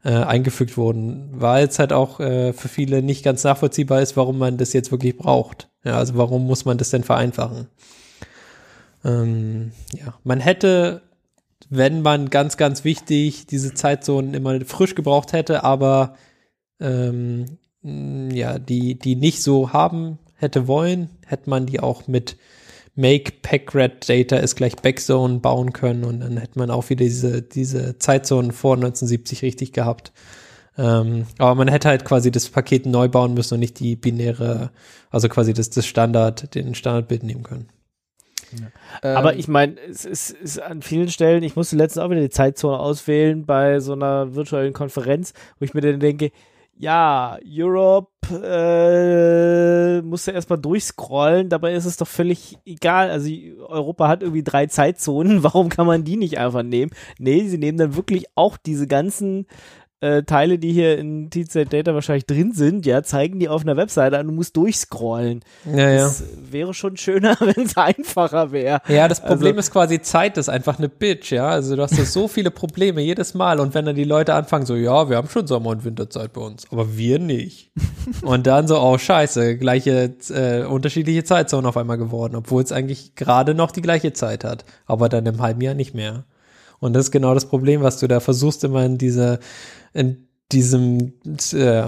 äh, 0.04 0.12
eingefügt 0.12 0.78
wurden. 0.78 1.30
Weil 1.34 1.68
es 1.68 1.78
halt 1.78 1.92
auch 1.94 2.20
äh, 2.20 2.54
für 2.54 2.70
viele 2.70 3.02
nicht 3.04 3.24
ganz 3.24 3.44
nachvollziehbar 3.44 4.02
ist, 4.02 4.16
warum 4.16 4.38
man 4.38 4.58
das 4.58 4.74
jetzt 4.74 4.92
wirklich 4.92 5.18
braucht. 5.18 5.70
Ja, 5.84 5.98
also 5.98 6.16
warum 6.16 6.48
muss 6.48 6.66
man 6.66 6.78
das 6.78 6.90
denn 6.90 7.04
vereinfachen? 7.04 7.68
Ähm, 9.04 9.72
ja, 9.94 10.14
man 10.24 10.40
hätte, 10.40 11.02
wenn 11.70 12.02
man 12.02 12.30
ganz, 12.30 12.58
ganz 12.58 12.84
wichtig 12.84 13.48
diese 13.48 13.74
Zeitzonen 13.74 14.34
immer 14.34 14.60
frisch 14.66 14.96
gebraucht 14.96 15.34
hätte, 15.34 15.64
aber 15.64 16.16
ähm, 16.80 17.58
ja, 17.82 18.60
die, 18.60 18.98
die 19.00 19.16
nicht 19.16 19.42
so 19.42 19.74
haben 19.74 20.20
hätte 20.36 20.68
wollen, 20.68 21.10
hätte 21.26 21.50
man 21.50 21.66
die 21.66 21.80
auch 21.80 22.08
mit 22.08 22.38
Make 22.96 23.32
Packrat 23.42 24.10
Data 24.10 24.38
ist 24.38 24.56
gleich 24.56 24.76
Backzone 24.76 25.40
bauen 25.40 25.72
können 25.72 26.04
und 26.04 26.20
dann 26.20 26.38
hätte 26.38 26.60
man 26.60 26.70
auch 26.70 26.90
wieder 26.90 27.06
diese, 27.06 27.42
diese 27.42 27.98
Zeitzonen 27.98 28.52
vor 28.52 28.76
1970 28.76 29.42
richtig 29.42 29.72
gehabt. 29.72 30.12
Ähm, 30.78 31.26
aber 31.38 31.56
man 31.56 31.70
hätte 31.70 31.88
halt 31.88 32.04
quasi 32.04 32.32
das 32.32 32.50
Paket 32.50 32.86
neu 32.86 33.08
bauen 33.08 33.34
müssen 33.34 33.54
und 33.54 33.60
nicht 33.62 33.80
die 33.80 33.96
binäre, 33.96 34.72
also 35.10 35.30
quasi 35.30 35.54
das, 35.54 35.70
das 35.70 35.86
Standard, 35.86 36.54
den 36.56 36.76
Standardbild 36.76 37.24
nehmen 37.24 37.44
können. 37.44 37.68
Ja. 38.52 39.16
Aber 39.16 39.34
ähm, 39.34 39.40
ich 39.40 39.48
meine, 39.48 39.80
es 39.80 40.06
ist, 40.06 40.32
ist, 40.32 40.62
an 40.62 40.82
vielen 40.82 41.10
Stellen, 41.10 41.44
ich 41.44 41.56
musste 41.56 41.76
letztens 41.76 42.04
auch 42.04 42.10
wieder 42.10 42.22
die 42.22 42.30
Zeitzone 42.30 42.80
auswählen 42.80 43.46
bei 43.46 43.80
so 43.80 43.94
einer 43.94 44.36
virtuellen 44.36 44.74
Konferenz, 44.74 45.34
wo 45.60 45.66
ich 45.66 45.74
mir 45.74 45.82
dann 45.82 46.00
denke, 46.00 46.32
ja, 46.80 47.38
Europe 47.46 48.10
äh, 48.32 50.02
musst 50.02 50.28
du 50.28 50.32
erstmal 50.32 50.60
durchscrollen, 50.60 51.50
dabei 51.50 51.74
ist 51.74 51.86
es 51.86 51.98
doch 51.98 52.08
völlig 52.08 52.58
egal. 52.66 53.12
Also 53.12 53.30
Europa 53.68 54.08
hat 54.08 54.24
irgendwie 54.24 54.44
drei 54.44 54.66
Zeitzonen, 54.68 55.44
warum 55.44 55.68
kann 55.68 55.86
man 55.86 56.06
die 56.06 56.16
nicht 56.16 56.38
einfach 56.38 56.64
nehmen? 56.64 56.92
Nee, 57.18 57.44
sie 57.48 57.58
nehmen 57.58 57.78
dann 57.78 57.96
wirklich 57.98 58.28
auch 58.36 58.56
diese 58.56 58.88
ganzen 58.88 59.46
äh, 60.02 60.24
Teile, 60.24 60.60
die 60.60 60.72
hier 60.72 60.98
in 60.98 61.30
TZ 61.30 61.72
Data 61.74 61.94
wahrscheinlich 61.94 62.26
drin 62.26 62.54
sind, 62.54 62.86
ja, 62.86 63.04
zeigen 63.04 63.40
die 63.40 63.50
auf 63.50 63.64
einer 63.64 63.76
Webseite 63.76 64.18
an, 64.18 64.28
du 64.28 64.34
musst 64.34 64.56
durchscrollen. 64.56 65.42
Ja, 65.66 65.98
das 65.98 66.24
wäre 66.50 66.74
schon 66.74 66.96
schöner, 66.96 67.36
wenn 67.40 67.66
es 67.66 67.76
einfacher 67.76 68.52
wäre. 68.52 68.82
Ja, 68.88 69.08
das 69.08 69.20
Problem 69.22 69.58
also, 69.58 69.60
ist 69.60 69.72
quasi 69.72 70.02
Zeit 70.02 70.38
ist 70.38 70.48
einfach 70.48 70.78
eine 70.78 70.88
Bitch, 70.88 71.32
ja. 71.32 71.50
Also 71.50 71.76
du 71.76 71.82
hast 71.82 71.98
ja 71.98 72.06
so 72.06 72.28
viele 72.28 72.50
Probleme 72.50 73.02
jedes 73.02 73.34
Mal 73.34 73.60
und 73.60 73.74
wenn 73.74 73.86
dann 73.86 73.96
die 73.96 74.06
Leute 74.06 74.34
anfangen 74.36 74.66
so, 74.66 74.76
ja, 74.76 75.10
wir 75.10 75.18
haben 75.18 75.28
schon 75.28 75.48
Sommer- 75.48 75.72
und 75.72 75.84
Winterzeit 75.84 76.32
bei 76.32 76.42
uns, 76.42 76.66
aber 76.72 76.96
wir 76.98 77.20
nicht. 77.20 77.72
und 78.22 78.48
dann 78.48 78.68
so, 78.68 78.80
oh 78.80 78.98
scheiße, 78.98 79.58
gleiche, 79.58 80.16
äh, 80.30 80.64
unterschiedliche 80.64 81.26
Zeitzonen 81.26 81.66
auf 81.66 81.76
einmal 81.76 81.98
geworden, 81.98 82.36
obwohl 82.36 82.64
es 82.64 82.72
eigentlich 82.72 83.16
gerade 83.16 83.54
noch 83.54 83.72
die 83.72 83.82
gleiche 83.82 84.14
Zeit 84.14 84.46
hat, 84.46 84.64
aber 84.86 85.10
dann 85.10 85.26
im 85.26 85.42
halben 85.42 85.62
Jahr 85.62 85.74
nicht 85.74 85.94
mehr. 85.94 86.24
Und 86.80 86.94
das 86.94 87.06
ist 87.06 87.12
genau 87.12 87.34
das 87.34 87.46
Problem, 87.46 87.82
was 87.82 88.00
du 88.00 88.08
da 88.08 88.20
versuchst, 88.20 88.64
immer 88.64 88.86
in 88.86 88.98
diese 88.98 89.40
in 89.94 90.28
diesem 90.52 91.14
äh, 91.54 91.84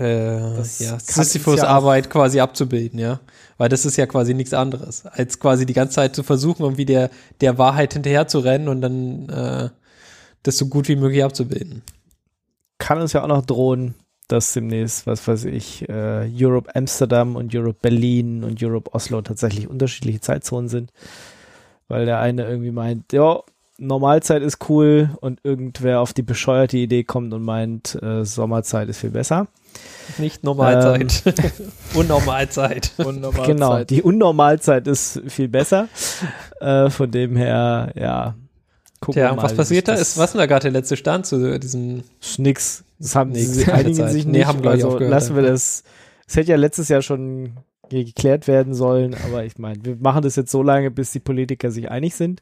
äh, 0.00 0.56
ja, 0.56 0.98
Sisyphus-Arbeit 0.98 2.06
ja 2.06 2.10
quasi 2.10 2.40
abzubilden, 2.40 2.98
ja. 2.98 3.20
Weil 3.58 3.68
das 3.68 3.84
ist 3.84 3.96
ja 3.96 4.06
quasi 4.06 4.32
nichts 4.32 4.54
anderes, 4.54 5.04
als 5.04 5.38
quasi 5.38 5.66
die 5.66 5.74
ganze 5.74 5.96
Zeit 5.96 6.16
zu 6.16 6.22
versuchen, 6.22 6.62
irgendwie 6.62 6.86
der, 6.86 7.10
der 7.42 7.58
Wahrheit 7.58 7.92
hinterher 7.92 8.26
zu 8.26 8.38
rennen 8.38 8.68
und 8.68 8.80
dann 8.80 9.28
äh, 9.28 9.68
das 10.42 10.56
so 10.56 10.66
gut 10.66 10.88
wie 10.88 10.96
möglich 10.96 11.22
abzubilden. 11.22 11.82
Kann 12.78 13.00
uns 13.00 13.12
ja 13.12 13.22
auch 13.22 13.28
noch 13.28 13.44
drohen, 13.44 13.94
dass 14.28 14.54
demnächst, 14.54 15.06
was 15.06 15.28
weiß 15.28 15.44
ich, 15.44 15.86
äh, 15.88 16.30
Europe 16.34 16.74
Amsterdam 16.74 17.36
und 17.36 17.54
Europe 17.54 17.78
Berlin 17.82 18.44
und 18.44 18.62
Europe 18.62 18.94
Oslo 18.94 19.20
tatsächlich 19.20 19.68
unterschiedliche 19.68 20.20
Zeitzonen 20.20 20.70
sind. 20.70 20.92
Weil 21.88 22.06
der 22.06 22.20
eine 22.20 22.48
irgendwie 22.48 22.70
meint, 22.70 23.12
ja, 23.12 23.40
Normalzeit 23.80 24.42
ist 24.42 24.68
cool 24.68 25.10
und 25.20 25.40
irgendwer 25.42 26.00
auf 26.00 26.12
die 26.12 26.22
bescheuerte 26.22 26.76
Idee 26.76 27.02
kommt 27.02 27.32
und 27.32 27.42
meint, 27.42 28.00
äh, 28.02 28.24
Sommerzeit 28.24 28.88
ist 28.90 28.98
viel 28.98 29.10
besser. 29.10 29.48
Nicht 30.18 30.44
Normalzeit. 30.44 31.22
Ähm, 31.24 31.32
Unnormalzeit. 31.94 32.92
Unnormalzeit. 32.98 33.46
Genau, 33.46 33.82
die 33.84 34.02
Unnormalzeit 34.02 34.86
ist 34.86 35.22
viel 35.28 35.48
besser. 35.48 35.88
äh, 36.60 36.90
von 36.90 37.10
dem 37.10 37.36
her, 37.36 37.92
ja. 37.94 38.34
Gucken 39.00 39.22
Tja, 39.22 39.34
mal, 39.34 39.42
was 39.42 39.54
passiert 39.54 39.88
da? 39.88 39.94
Ist, 39.94 40.18
was 40.18 40.26
ist 40.26 40.32
denn 40.34 40.40
da 40.40 40.46
gerade 40.46 40.64
der 40.64 40.72
letzte 40.72 40.96
Stand 40.96 41.24
zu 41.24 41.58
diesem? 41.58 42.02
Nix. 42.36 42.84
Das 42.98 43.16
haben 43.16 43.30
nix. 43.30 43.54
sie 43.54 43.72
einigen 43.72 44.08
sich 44.08 44.26
nicht. 44.26 44.28
Nee, 44.28 44.44
haben 44.44 44.66
also 44.66 44.98
lassen 44.98 45.36
wir 45.36 45.42
das. 45.42 45.84
Es 46.26 46.36
hätte 46.36 46.50
ja 46.50 46.56
letztes 46.56 46.88
Jahr 46.88 47.00
schon 47.00 47.54
geklärt 47.88 48.46
werden 48.46 48.74
sollen, 48.74 49.16
aber 49.24 49.44
ich 49.44 49.58
meine, 49.58 49.84
wir 49.84 49.96
machen 49.96 50.22
das 50.22 50.36
jetzt 50.36 50.50
so 50.50 50.62
lange, 50.62 50.90
bis 50.90 51.10
die 51.10 51.18
Politiker 51.18 51.70
sich 51.70 51.90
einig 51.90 52.14
sind. 52.14 52.40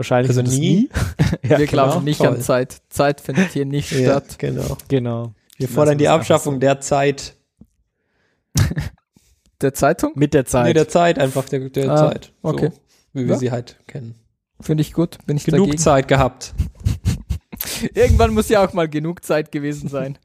Wahrscheinlich 0.00 0.30
also 0.30 0.40
nie. 0.40 0.88
ja, 1.42 1.58
wir 1.58 1.66
genau. 1.66 1.68
glauben 1.68 2.04
nicht 2.06 2.22
Toll. 2.22 2.28
an 2.28 2.40
Zeit. 2.40 2.80
Zeit 2.88 3.20
findet 3.20 3.52
hier 3.52 3.66
nicht 3.66 3.92
ja, 3.92 4.12
statt. 4.12 4.38
Genau. 4.38 4.78
Genau. 4.88 5.34
Wir 5.58 5.68
fordern 5.68 5.98
die 5.98 6.08
Abschaffung 6.08 6.54
so. 6.54 6.60
der 6.60 6.80
Zeit. 6.80 7.36
der 9.60 9.74
Zeitung? 9.74 10.12
Mit 10.14 10.32
der 10.32 10.46
Zeit. 10.46 10.68
Mit 10.68 10.76
der 10.76 10.88
Zeit, 10.88 11.18
einfach 11.18 11.44
der, 11.50 11.68
der 11.68 11.90
ah, 11.90 11.96
Zeit. 11.96 12.32
So, 12.42 12.48
okay. 12.48 12.70
Wie 13.12 13.26
wir 13.26 13.34
ja. 13.34 13.38
sie 13.38 13.50
halt 13.50 13.76
kennen. 13.86 14.14
Finde 14.58 14.80
ich 14.80 14.94
gut. 14.94 15.18
Bin 15.26 15.36
ich 15.36 15.44
Genug 15.44 15.66
dagegen. 15.66 15.76
Zeit 15.76 16.08
gehabt. 16.08 16.54
Irgendwann 17.94 18.32
muss 18.32 18.48
ja 18.48 18.64
auch 18.64 18.72
mal 18.72 18.88
genug 18.88 19.22
Zeit 19.22 19.52
gewesen 19.52 19.90
sein. 19.90 20.18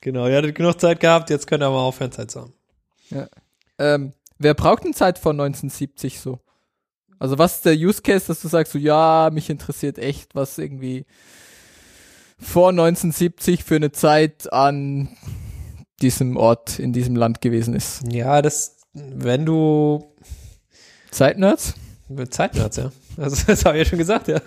genau, 0.00 0.26
ihr 0.26 0.38
hattet 0.38 0.54
genug 0.54 0.80
Zeit 0.80 1.00
gehabt, 1.00 1.28
jetzt 1.28 1.46
könnt 1.46 1.62
ihr 1.62 1.66
aber 1.66 1.80
aufhören, 1.80 2.12
Zeit 2.12 2.30
zu 2.30 2.40
haben. 2.40 2.54
Ja. 3.10 3.28
Ähm, 3.78 4.14
wer 4.38 4.54
braucht 4.54 4.84
denn 4.84 4.94
Zeit 4.94 5.18
von 5.18 5.38
1970 5.38 6.18
so? 6.18 6.38
Also 7.22 7.38
was 7.38 7.54
ist 7.54 7.66
der 7.66 7.76
Use 7.76 8.02
Case, 8.02 8.26
dass 8.26 8.40
du 8.40 8.48
sagst, 8.48 8.72
so 8.72 8.80
ja, 8.80 9.30
mich 9.32 9.48
interessiert 9.48 9.96
echt, 9.96 10.34
was 10.34 10.58
irgendwie 10.58 11.06
vor 12.36 12.70
1970 12.70 13.62
für 13.62 13.76
eine 13.76 13.92
Zeit 13.92 14.52
an 14.52 15.08
diesem 16.00 16.36
Ort 16.36 16.80
in 16.80 16.92
diesem 16.92 17.14
Land 17.14 17.40
gewesen 17.40 17.76
ist? 17.76 18.00
Ja, 18.10 18.42
das, 18.42 18.78
wenn 18.92 19.46
du 19.46 20.12
Zeitnerds? 21.12 21.74
Zeitnerds, 22.30 22.78
ja. 22.78 22.90
Also, 23.16 23.36
das 23.46 23.64
habe 23.66 23.78
ich 23.78 23.84
ja 23.84 23.88
schon 23.88 23.98
gesagt, 23.98 24.26
ja. 24.26 24.40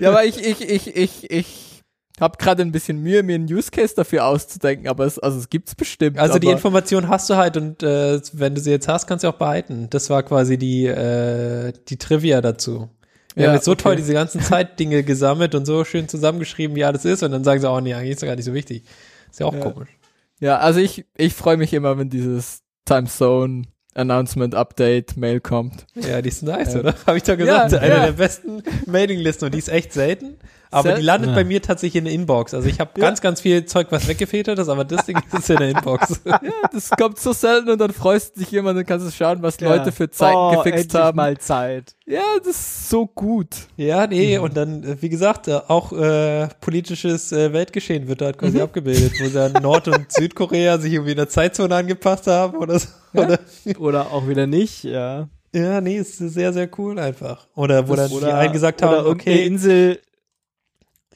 ja, 0.00 0.08
aber 0.08 0.24
ich, 0.24 0.42
ich, 0.42 0.62
ich, 0.62 0.96
ich, 0.96 1.30
ich 1.30 1.73
hab 2.20 2.38
gerade 2.38 2.62
ein 2.62 2.70
bisschen 2.70 3.02
Mühe, 3.02 3.22
mir 3.22 3.34
einen 3.34 3.52
Use 3.52 3.70
Case 3.70 3.94
dafür 3.94 4.26
auszudenken, 4.26 4.86
aber 4.86 5.04
es, 5.04 5.18
also 5.18 5.38
es 5.38 5.48
gibt's 5.48 5.74
bestimmt. 5.74 6.18
Also 6.18 6.38
die 6.38 6.48
Information 6.48 7.08
hast 7.08 7.28
du 7.28 7.36
halt 7.36 7.56
und 7.56 7.82
äh, 7.82 8.20
wenn 8.32 8.54
du 8.54 8.60
sie 8.60 8.70
jetzt 8.70 8.86
hast, 8.86 9.06
kannst 9.06 9.24
du 9.24 9.28
auch 9.28 9.34
behalten. 9.34 9.88
Das 9.90 10.10
war 10.10 10.22
quasi 10.22 10.56
die, 10.56 10.86
äh, 10.86 11.72
die 11.88 11.96
Trivia 11.96 12.40
dazu. 12.40 12.88
Wir 13.34 13.44
ja, 13.44 13.48
haben 13.48 13.56
jetzt 13.56 13.64
so 13.64 13.72
okay. 13.72 13.82
toll 13.82 13.96
diese 13.96 14.12
ganzen 14.12 14.40
Zeitdinge 14.42 15.02
gesammelt 15.02 15.56
und 15.56 15.66
so 15.66 15.84
schön 15.84 16.08
zusammengeschrieben, 16.08 16.76
wie 16.76 16.84
alles 16.84 17.04
ist 17.04 17.22
und 17.24 17.32
dann 17.32 17.42
sagen 17.42 17.60
sie, 17.60 17.68
oh 17.68 17.80
nee, 17.80 17.94
eigentlich 17.94 18.12
ist 18.12 18.22
das 18.22 18.28
gar 18.28 18.36
nicht 18.36 18.44
so 18.44 18.54
wichtig. 18.54 18.84
Ist 19.30 19.40
ja 19.40 19.46
auch 19.46 19.54
ja. 19.54 19.60
komisch. 19.60 19.90
Ja, 20.38 20.58
also 20.58 20.78
ich, 20.78 21.04
ich 21.16 21.34
freue 21.34 21.56
mich 21.56 21.72
immer, 21.72 21.98
wenn 21.98 22.10
dieses 22.10 22.62
Time 22.84 23.06
Zone 23.06 23.62
Announcement 23.94 24.54
Update 24.54 25.16
Mail 25.16 25.40
kommt. 25.40 25.86
Ja, 25.94 26.20
die 26.20 26.28
ist 26.28 26.42
nice, 26.42 26.74
ähm, 26.74 26.80
oder? 26.80 26.94
Habe 27.06 27.16
ich 27.16 27.22
doch 27.22 27.36
gesagt. 27.36 27.72
Ja, 27.72 27.78
eine 27.78 27.94
ja. 27.94 28.04
der 28.06 28.12
besten 28.12 28.62
Mailinglisten 28.86 29.46
und 29.46 29.54
die 29.54 29.58
ist 29.58 29.68
echt 29.68 29.92
selten. 29.92 30.36
Aber 30.74 30.88
Sel 30.88 30.96
die 30.96 31.02
landet 31.02 31.30
ja. 31.30 31.36
bei 31.36 31.44
mir 31.44 31.62
tatsächlich 31.62 32.00
in 32.00 32.04
der 32.04 32.14
Inbox. 32.14 32.52
Also 32.52 32.68
ich 32.68 32.80
habe 32.80 32.90
ja. 32.96 33.06
ganz, 33.06 33.20
ganz 33.20 33.40
viel 33.40 33.64
Zeug, 33.64 33.86
was 33.90 34.08
weggefiltert 34.08 34.58
ist, 34.58 34.68
aber 34.68 34.84
das 34.84 35.06
Ding 35.06 35.16
ist 35.38 35.48
in 35.48 35.58
der 35.58 35.70
Inbox. 35.70 36.20
ja, 36.24 36.40
das 36.72 36.90
kommt 36.90 37.20
so 37.20 37.32
selten 37.32 37.70
und 37.70 37.80
dann 37.80 37.92
freust 37.92 38.34
du 38.34 38.40
dich 38.40 38.52
immer, 38.52 38.74
dann 38.74 38.84
kannst 38.84 39.06
du 39.06 39.12
schauen, 39.12 39.40
was 39.40 39.60
Leute 39.60 39.92
für 39.92 40.10
Zeiten 40.10 40.36
oh, 40.36 40.62
gefixt 40.62 40.92
haben. 40.94 41.16
mal 41.16 41.38
Zeit. 41.38 41.94
Ja, 42.06 42.22
das 42.38 42.48
ist 42.48 42.90
so 42.90 43.06
gut. 43.06 43.54
Ja, 43.76 44.08
nee, 44.08 44.36
mhm. 44.36 44.44
und 44.44 44.56
dann, 44.56 44.82
äh, 44.82 44.96
wie 45.00 45.08
gesagt, 45.08 45.46
äh, 45.46 45.60
auch 45.68 45.92
äh, 45.92 46.48
politisches 46.60 47.30
äh, 47.30 47.52
Weltgeschehen 47.52 48.08
wird 48.08 48.20
da 48.20 48.26
halt 48.26 48.38
quasi 48.38 48.56
mhm. 48.56 48.64
abgebildet, 48.64 49.12
wo 49.20 49.28
dann 49.28 49.52
Nord- 49.62 49.86
und 49.86 50.10
Südkorea 50.10 50.78
sich 50.78 50.92
irgendwie 50.92 51.12
in 51.12 51.18
der 51.18 51.28
Zeitzone 51.28 51.74
angepasst 51.74 52.26
haben 52.26 52.58
oder 52.58 52.80
so. 52.80 52.88
Oder, 53.14 53.38
oder 53.78 54.12
auch 54.12 54.28
wieder 54.28 54.46
nicht, 54.46 54.84
ja. 54.84 55.28
Ja, 55.54 55.80
nee, 55.80 55.96
ist 55.98 56.18
sehr, 56.18 56.52
sehr 56.52 56.68
cool 56.78 56.98
einfach. 56.98 57.46
Oder 57.54 57.88
wo 57.88 57.94
das, 57.94 58.08
dann 58.08 58.18
oder, 58.18 58.26
die 58.26 58.32
einen 58.32 58.52
gesagt 58.52 58.82
haben, 58.82 59.06
okay. 59.06 59.46
Insel 59.46 60.00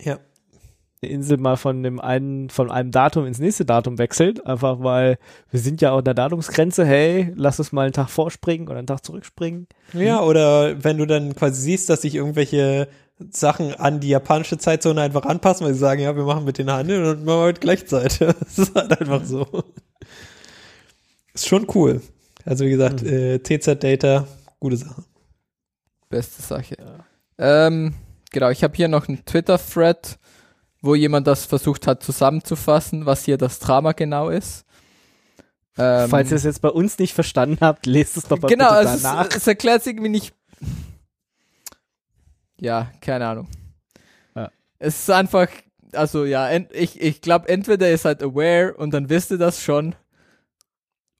ja. 0.00 0.18
eine 1.02 1.12
Insel 1.12 1.38
mal 1.38 1.56
von 1.56 1.82
dem 1.82 2.00
einen, 2.00 2.50
von 2.50 2.70
einem 2.70 2.90
Datum 2.90 3.26
ins 3.26 3.40
nächste 3.40 3.64
Datum 3.64 3.98
wechselt, 3.98 4.46
einfach 4.46 4.78
weil 4.80 5.18
wir 5.50 5.60
sind 5.60 5.80
ja 5.80 5.92
auch 5.92 5.98
an 5.98 6.04
der 6.04 6.14
Datumsgrenze, 6.14 6.84
hey, 6.84 7.32
lass 7.34 7.58
uns 7.58 7.72
mal 7.72 7.82
einen 7.82 7.92
Tag 7.92 8.10
vorspringen 8.10 8.68
oder 8.68 8.78
einen 8.78 8.86
Tag 8.86 9.04
zurückspringen. 9.04 9.66
Ja, 9.92 10.20
oder 10.20 10.82
wenn 10.84 10.98
du 10.98 11.06
dann 11.06 11.34
quasi 11.34 11.60
siehst, 11.60 11.88
dass 11.88 12.02
sich 12.02 12.14
irgendwelche 12.14 12.88
Sachen 13.30 13.74
an 13.74 13.98
die 14.00 14.08
japanische 14.08 14.58
Zeitzone 14.58 15.00
einfach 15.00 15.24
anpassen, 15.24 15.66
weil 15.66 15.74
sie 15.74 15.80
sagen, 15.80 16.00
ja, 16.00 16.14
wir 16.14 16.24
machen 16.24 16.44
mit 16.44 16.58
den 16.58 16.70
Handel 16.70 17.04
und 17.04 17.24
machen 17.24 17.46
mit 17.46 17.60
Gleichzeit. 17.60 18.20
Das 18.20 18.58
ist 18.58 18.74
halt 18.74 19.00
einfach 19.00 19.24
so. 19.24 19.46
Ist 21.38 21.46
schon 21.48 21.66
cool. 21.74 22.00
Also 22.44 22.64
wie 22.64 22.70
gesagt, 22.70 23.02
Mhm. 23.02 23.08
äh, 23.08 23.38
TZ-Data, 23.38 24.26
gute 24.58 24.76
Sache. 24.76 25.04
Beste 26.08 26.42
Sache. 26.42 26.76
Ähm, 27.38 27.94
genau, 28.32 28.50
ich 28.50 28.64
habe 28.64 28.74
hier 28.74 28.88
noch 28.88 29.06
einen 29.08 29.24
Twitter-Thread, 29.24 30.18
wo 30.82 30.94
jemand 30.96 31.26
das 31.28 31.44
versucht 31.46 31.86
hat 31.86 32.02
zusammenzufassen, 32.02 33.06
was 33.06 33.24
hier 33.24 33.36
das 33.38 33.60
Drama 33.60 33.92
genau 33.92 34.30
ist. 34.30 34.64
Ähm, 35.76 36.08
Falls 36.10 36.30
ihr 36.32 36.38
es 36.38 36.42
jetzt 36.44 36.60
bei 36.60 36.70
uns 36.70 36.98
nicht 36.98 37.14
verstanden 37.14 37.58
habt, 37.60 37.86
lest 37.86 38.16
es 38.16 38.24
doch 38.24 38.40
mal 38.40 38.48
genau, 38.48 38.70
bitte 38.70 38.88
es, 38.88 38.94
ist, 38.96 39.04
danach. 39.04 39.28
es 39.36 39.46
erklärt 39.46 39.84
sich 39.84 39.92
irgendwie 39.92 40.08
nicht. 40.10 40.34
Ja, 42.60 42.90
keine 43.00 43.28
Ahnung. 43.28 43.48
Ja. 44.34 44.50
Es 44.80 44.98
ist 45.02 45.10
einfach, 45.10 45.46
also 45.92 46.24
ja, 46.24 46.48
ent, 46.48 46.72
ich, 46.72 47.00
ich 47.00 47.20
glaube, 47.20 47.48
entweder 47.48 47.88
ihr 47.88 47.98
seid 47.98 48.22
aware 48.24 48.74
und 48.74 48.92
dann 48.92 49.08
wisst 49.08 49.30
ihr 49.30 49.38
das 49.38 49.62
schon, 49.62 49.94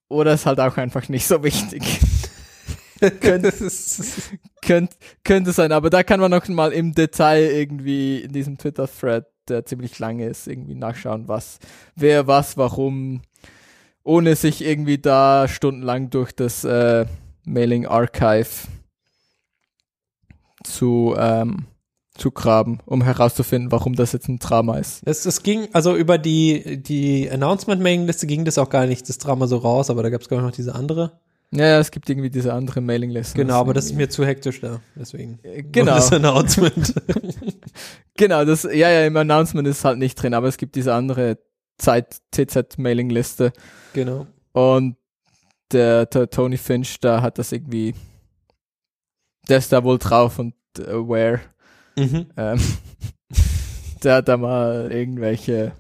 oder 0.09 0.35
ist 0.35 0.47
halt 0.47 0.61
auch 0.61 0.77
einfach 0.77 1.09
nicht 1.09 1.27
so 1.27 1.43
wichtig. 1.43 1.83
Könnte, 3.21 3.53
könnte, 4.61 4.97
könnte 5.23 5.53
sein, 5.53 5.71
aber 5.71 5.89
da 5.89 6.03
kann 6.03 6.19
man 6.19 6.33
noch 6.33 6.49
mal 6.49 6.73
im 6.73 6.95
Detail 6.97 7.45
irgendwie 7.45 8.23
in 8.23 8.33
diesem 8.33 8.59
Twitter-Thread, 8.59 9.25
der 9.49 9.65
ziemlich 9.65 10.01
lang 10.01 10.19
ist, 10.19 10.49
irgendwie 10.49 10.75
nachschauen, 10.75 11.29
was, 11.29 11.61
wer, 11.95 12.27
was, 12.27 12.57
warum, 12.57 13.23
ohne 14.03 14.35
sich 14.35 14.65
irgendwie 14.65 14.99
da 14.99 15.47
stundenlang 15.47 16.11
durch 16.11 16.33
das 16.33 16.65
äh, 16.65 17.07
Mailing 17.45 17.87
Archive 17.87 18.49
zu, 20.65 21.15
ähm, 21.17 21.67
zu 22.19 22.31
graben, 22.31 22.81
um 22.85 23.03
herauszufinden, 23.03 23.73
warum 23.73 23.95
das 23.95 24.13
jetzt 24.13 24.29
ein 24.29 24.39
Drama 24.39 24.79
ist. 24.79 25.03
Es, 25.07 25.25
es 25.25 25.43
ging, 25.43 25.69
also 25.73 25.97
über 25.97 26.19
die, 26.19 26.83
die 26.83 27.31
Announcement-Mailing-Liste 27.31 28.27
ging 28.27 28.45
das 28.45 28.59
auch 28.59 28.69
gar 28.69 28.87
nicht, 28.87 29.09
das 29.09 29.19
Drama 29.19 29.47
so 29.47 29.59
raus, 29.59 29.89
aber 29.91 30.03
da 30.03 30.11
gab 30.11 30.21
es, 30.21 30.29
glaube 30.29 30.43
ich, 30.43 30.47
noch 30.47 30.55
diese 30.55 30.75
andere. 30.75 31.21
Ja, 31.51 31.79
es 31.79 31.91
gibt 31.91 32.11
irgendwie 32.11 32.29
diese 32.29 32.53
andere 32.53 32.83
Mailingliste. 32.83 33.39
Genau, 33.39 33.55
aber 33.55 33.73
das 33.73 33.87
ist 33.87 33.95
mir 33.95 34.11
zu 34.11 34.27
hektisch 34.27 34.61
da, 34.61 34.81
deswegen. 34.95 35.39
Äh, 35.43 35.63
Genau, 35.63 35.95
Das 35.95 36.13
Announcement. 36.13 36.95
genau, 38.17 38.45
das, 38.45 38.65
ja, 38.65 38.91
ja, 38.91 39.07
im 39.07 39.17
Announcement 39.17 39.67
ist 39.67 39.85
halt 39.85 39.99
nicht 39.99 40.15
drin, 40.17 40.35
aber 40.35 40.49
es 40.49 40.59
gibt 40.59 40.75
diese 40.75 40.93
andere 40.93 41.39
Zeit-TZ-Mailingliste 41.79 43.53
genau. 43.95 44.27
und 44.53 44.97
der, 45.73 46.07
der 46.07 46.29
Tony 46.29 46.59
Finch, 46.59 47.01
da 47.01 47.23
hat 47.23 47.39
das 47.39 47.53
irgendwie, 47.53 47.95
der 49.49 49.59
ist 49.59 49.73
da 49.73 49.85
wohl 49.85 49.99
drauf 49.99 50.39
und 50.39 50.55
aware, 50.87 51.41
Mhm. 51.99 52.27
ähm, 52.37 52.61
der 54.03 54.15
hat 54.17 54.29
da 54.29 54.37
mal 54.37 54.91
irgendwelche, 54.93 55.73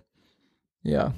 ja, 0.82 1.14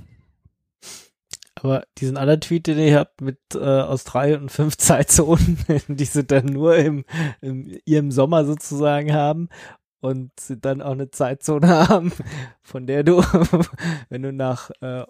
Aber 1.63 1.85
diesen 1.99 2.17
anderen 2.17 2.41
Tweet, 2.41 2.67
den 2.67 2.79
ihr 2.79 2.99
habt 2.99 3.21
mit 3.21 3.39
äh, 3.55 3.59
Australien 3.59 4.43
und 4.43 4.51
fünf 4.51 4.77
Zeitzonen, 4.79 5.59
die 5.89 6.05
sie 6.05 6.25
dann 6.25 6.47
nur 6.47 6.77
im, 6.77 7.05
im 7.41 7.79
ihrem 7.85 8.11
Sommer 8.11 8.45
sozusagen 8.45 9.13
haben 9.13 9.49
und 10.01 10.33
sie 10.41 10.59
dann 10.59 10.81
auch 10.81 10.93
eine 10.93 11.11
Zeitzone 11.11 11.69
haben, 11.89 12.13
von 12.63 12.87
der 12.87 13.05
du, 13.05 13.23
wenn 14.09 14.23
du 14.23 14.33
nach 14.33 14.71
äh, 14.81 15.05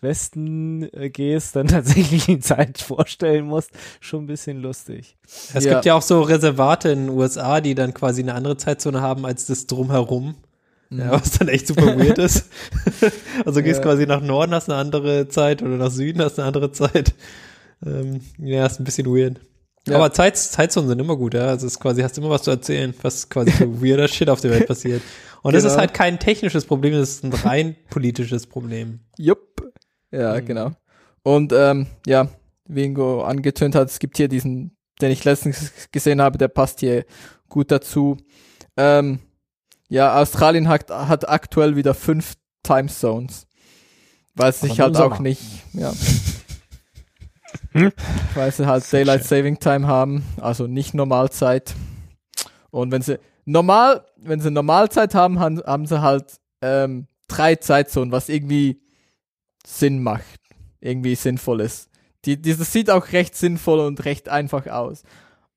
Westen 0.00 0.88
äh, 0.92 1.10
gehst, 1.10 1.56
dann 1.56 1.66
tatsächlich 1.68 2.26
die 2.26 2.40
Zeit 2.40 2.78
vorstellen 2.78 3.46
musst, 3.46 3.70
schon 4.00 4.24
ein 4.24 4.26
bisschen 4.26 4.60
lustig. 4.62 5.16
Es 5.54 5.64
Ja. 5.64 5.74
gibt 5.74 5.84
ja 5.86 5.94
auch 5.94 6.02
so 6.02 6.22
Reservate 6.22 6.90
in 6.90 7.06
den 7.06 7.08
USA, 7.16 7.60
die 7.60 7.74
dann 7.74 7.94
quasi 7.94 8.22
eine 8.22 8.34
andere 8.34 8.56
Zeitzone 8.56 9.00
haben 9.00 9.24
als 9.26 9.46
das 9.46 9.66
drumherum. 9.66 10.34
Ja, 10.88 11.10
was 11.12 11.32
dann 11.32 11.48
echt 11.48 11.66
super 11.66 11.98
weird 11.98 12.18
ist. 12.18 12.48
also 13.44 13.60
gehst 13.60 13.78
Ja. 13.78 13.82
quasi 13.82 14.06
nach 14.06 14.20
Norden, 14.20 14.54
hast 14.54 14.70
eine 14.70 14.78
andere 14.78 15.26
Zeit 15.28 15.60
oder 15.62 15.76
nach 15.76 15.90
Süden 15.90 16.22
hast 16.22 16.38
eine 16.38 16.46
andere 16.46 16.70
Zeit. 16.70 17.12
Ähm, 17.84 18.20
ja, 18.38 18.64
ist 18.66 18.78
ein 18.80 18.84
bisschen 18.84 19.06
weird. 19.06 19.40
Ja. 19.88 19.96
Aber 19.96 20.12
Zeit, 20.12 20.36
Zeitzonen 20.36 20.88
sind 20.88 21.00
immer 21.00 21.16
gut, 21.16 21.34
ja. 21.34 21.46
Also 21.46 21.66
es 21.66 21.72
ist 21.74 21.80
quasi, 21.80 22.02
hast 22.02 22.16
immer 22.18 22.30
was 22.30 22.42
zu 22.42 22.50
erzählen, 22.52 22.94
was 23.02 23.28
quasi 23.28 23.50
für 23.50 23.66
weirder 23.82 24.06
Shit 24.08 24.28
auf 24.30 24.40
der 24.40 24.52
Welt 24.52 24.66
passiert. 24.68 25.02
Und 25.42 25.54
das 25.54 25.62
Genau. 25.64 25.74
ist 25.74 25.78
halt 25.80 25.92
kein 25.94 26.18
technisches 26.20 26.64
Problem, 26.64 26.92
das 26.94 27.10
ist 27.10 27.24
ein 27.24 27.32
rein 27.32 27.76
politisches 27.90 28.46
Problem. 28.46 29.00
Jupp. 29.18 29.55
Ja, 30.10 30.34
Mhm. 30.40 30.46
genau. 30.46 30.70
Und 31.22 31.52
ähm, 31.52 31.86
ja, 32.06 32.28
wie 32.66 32.84
Ingo 32.84 33.22
angetönt 33.24 33.74
hat, 33.74 33.88
es 33.88 33.98
gibt 33.98 34.16
hier 34.16 34.28
diesen, 34.28 34.76
den 35.00 35.10
ich 35.10 35.24
letztens 35.24 35.72
gesehen 35.92 36.20
habe, 36.20 36.38
der 36.38 36.48
passt 36.48 36.80
hier 36.80 37.04
gut 37.48 37.70
dazu. 37.70 38.16
Ähm, 38.76 39.20
ja, 39.88 40.20
Australien 40.20 40.68
hat, 40.68 40.90
hat 40.90 41.28
aktuell 41.28 41.76
wieder 41.76 41.94
fünf 41.94 42.34
Time 42.62 42.88
Zones. 42.88 43.46
Weil 44.34 44.50
es 44.50 44.60
sich 44.60 44.80
halt 44.80 44.96
auch 44.96 45.18
nicht, 45.18 45.42
ja. 45.72 45.92
Hm? 47.72 47.92
Weil 48.34 48.52
sie 48.52 48.66
halt 48.66 48.84
Sehr 48.84 49.00
Daylight 49.00 49.20
schön. 49.20 49.28
Saving 49.28 49.58
Time 49.58 49.86
haben, 49.86 50.24
also 50.40 50.66
nicht 50.66 50.94
Normalzeit. 50.94 51.74
Und 52.70 52.90
wenn 52.90 53.02
sie 53.02 53.18
normal, 53.44 54.04
wenn 54.16 54.40
sie 54.40 54.50
Normalzeit 54.50 55.14
haben, 55.14 55.38
haben, 55.40 55.62
haben 55.64 55.86
sie 55.86 56.00
halt 56.02 56.36
ähm, 56.62 57.06
drei 57.28 57.56
Zeitzonen, 57.56 58.12
was 58.12 58.28
irgendwie 58.28 58.82
Sinn 59.66 60.02
macht, 60.02 60.40
irgendwie 60.80 61.16
sinnvoll 61.16 61.60
ist. 61.60 61.90
Die, 62.24 62.40
die, 62.40 62.56
das 62.56 62.72
sieht 62.72 62.88
auch 62.90 63.12
recht 63.12 63.34
sinnvoll 63.34 63.80
und 63.80 64.04
recht 64.04 64.28
einfach 64.28 64.66
aus. 64.68 65.02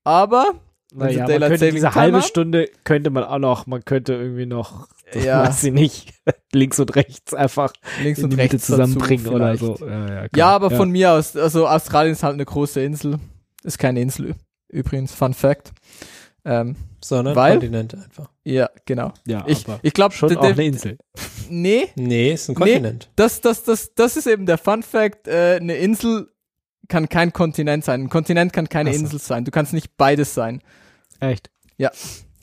Aber 0.03 0.53
Naja, 0.93 1.27
man 1.27 1.49
könnte 1.49 1.71
diese 1.71 1.93
halbe 1.93 2.17
haben, 2.17 2.23
Stunde 2.23 2.69
könnte 2.83 3.11
man 3.11 3.23
auch 3.23 3.37
noch, 3.37 3.67
man 3.67 3.85
könnte 3.85 4.13
irgendwie 4.13 4.45
noch, 4.45 4.87
Ja. 5.13 5.43
weiß 5.47 5.63
ich 5.65 5.73
nicht, 5.73 6.13
links 6.53 6.79
und 6.79 6.95
rechts 6.95 7.33
einfach 7.33 7.71
links 8.03 8.19
in 8.19 8.25
und 8.25 8.29
die 8.31 8.37
Mitte 8.37 8.53
rechts 8.53 8.67
zusammenbringen 8.67 9.27
oder 9.27 9.55
so. 9.57 9.77
Ja, 9.79 10.23
ja, 10.23 10.27
Ja, 10.35 10.47
aber 10.49 10.71
von 10.71 10.89
mir 10.89 11.11
aus, 11.13 11.35
also 11.35 11.67
Australien 11.67 12.13
ist 12.13 12.23
halt 12.23 12.33
eine 12.33 12.45
große 12.45 12.81
Insel. 12.81 13.19
Ist 13.63 13.77
keine 13.77 14.01
Insel 14.01 14.35
übrigens, 14.69 15.13
Fun 15.13 15.33
Fact. 15.33 15.71
Ähm, 16.45 16.75
Sondern 17.03 17.35
Weil? 17.35 17.53
Kontinent 17.53 17.95
einfach. 17.95 18.29
ja, 18.43 18.69
genau. 18.85 19.13
ja, 19.27 19.43
Ich, 19.47 19.65
ich 19.81 19.93
glaube 19.93 20.13
schon 20.15 20.35
auch 20.37 20.43
eine 20.43 20.65
Insel. 20.65 20.97
Nee, 21.49 21.87
Nee, 21.95 22.33
ist 22.33 22.49
ein 22.49 22.53
Nee. 22.53 22.55
Kontinent. 22.73 23.09
das, 23.15 23.41
das, 23.41 23.63
das, 23.63 23.93
das 23.95 24.17
ist 24.17 24.27
eben 24.27 24.45
der 24.45 24.57
Fun 24.57 24.83
Fact. 24.83 25.27
Äh, 25.27 25.57
eine 25.61 25.75
Insel 25.75 26.29
kann 26.87 27.09
kein 27.09 27.33
Kontinent 27.33 27.83
sein. 27.83 28.01
Ein 28.03 28.09
Kontinent 28.09 28.53
kann 28.53 28.69
keine 28.69 28.89
Ach 28.89 28.93
so. 28.93 28.99
Insel 29.01 29.19
sein. 29.19 29.45
Du 29.45 29.51
kannst 29.51 29.73
nicht 29.73 29.95
beides 29.97 30.33
sein. 30.33 30.61
Echt. 31.19 31.49
Ja, 31.77 31.91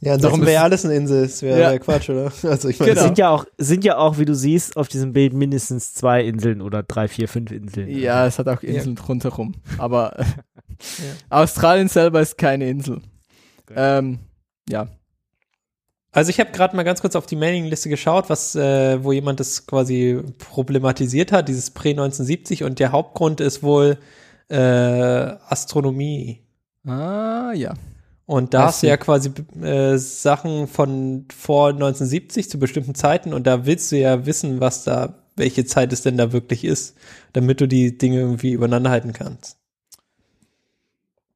Darum 0.03 0.15
ansonsten 0.17 0.41
ist- 0.43 0.47
wäre 0.47 0.55
ja 0.55 0.63
alles 0.63 0.85
eine 0.85 0.95
Insel, 0.95 1.23
das 1.23 1.43
wäre 1.43 1.61
Ja. 1.61 1.79
Quatsch, 1.79 2.11
oder? 2.11 2.31
Also 2.43 2.69
ich 2.69 2.79
meine, 2.79 2.93
Genau. 2.93 3.01
Es 3.03 3.07
sind 3.07 3.19
ja 3.19 3.31
auch, 3.31 3.45
sind 3.59 3.85
ja 3.85 3.97
auch, 3.97 4.19
wie 4.19 4.25
du 4.27 4.35
siehst, 4.35 4.77
auf 4.77 4.89
diesem 4.89 5.13
Bild 5.15 5.33
mindestens 5.33 5.95
zwei 5.95 6.23
Inseln 6.23 6.61
oder 6.61 6.83
drei, 6.83 7.09
vier, 7.09 7.29
fünf 7.29 7.51
Inseln. 7.51 7.89
Ja, 7.89 8.27
es 8.27 8.39
hat 8.39 8.47
auch 8.49 8.63
Inseln 8.63 8.99
rundherum. 8.99 9.55
Aber 9.79 10.15
Australien 11.31 11.89
selber 11.89 12.21
ist 12.21 12.37
keine 12.39 12.69
Insel. 12.69 13.01
Ähm, 13.75 14.19
ja. 14.69 14.89
Also 16.13 16.31
ich 16.31 16.41
habe 16.41 16.51
gerade 16.51 16.75
mal 16.75 16.83
ganz 16.83 17.03
kurz 17.03 17.15
auf 17.15 17.27
die 17.27 17.37
Mailingliste 17.37 17.91
geschaut, 17.91 18.31
was, 18.31 18.55
äh, 18.55 19.05
wo 19.05 19.13
jemand 19.13 19.39
das 19.39 19.67
quasi 19.67 20.23
problematisiert 20.39 21.31
hat, 21.31 21.49
dieses 21.49 21.71
Prä 21.71 21.91
1970 21.91 22.65
und 22.65 22.79
der 22.79 22.93
Hauptgrund 22.93 23.41
ist 23.41 23.63
wohl 23.63 23.99
äh, 24.49 24.57
Astronomie. 24.57 26.43
Ah, 26.87 27.53
ja. 27.53 27.75
Und 28.25 28.55
da 28.55 28.65
hast 28.65 28.83
du 28.83 28.89
ja 28.89 28.97
quasi 28.97 29.31
äh, 29.63 29.99
Sachen 29.99 30.67
von 30.67 31.27
vor 31.37 31.69
1970 31.69 32.51
zu 32.51 32.59
bestimmten 32.59 32.95
Zeiten 32.95 33.33
und 33.33 33.47
da 33.47 33.67
willst 33.67 33.93
du 33.93 33.99
ja 33.99 34.27
wissen, 34.27 34.61
was 34.61 34.85
da, 34.85 35.15
welche 35.37 35.65
Zeit 35.65 35.93
es 35.93 36.03
denn 36.03 36.17
da 36.17 36.33
wirklich 36.33 36.65
ist, 36.65 36.97
damit 37.35 37.61
du 37.61 37.69
die 37.69 37.99
Dinge 37.99 38.21
irgendwie 38.21 38.53
übereinander 38.53 38.91
halten 38.91 39.13
kannst. 39.13 39.59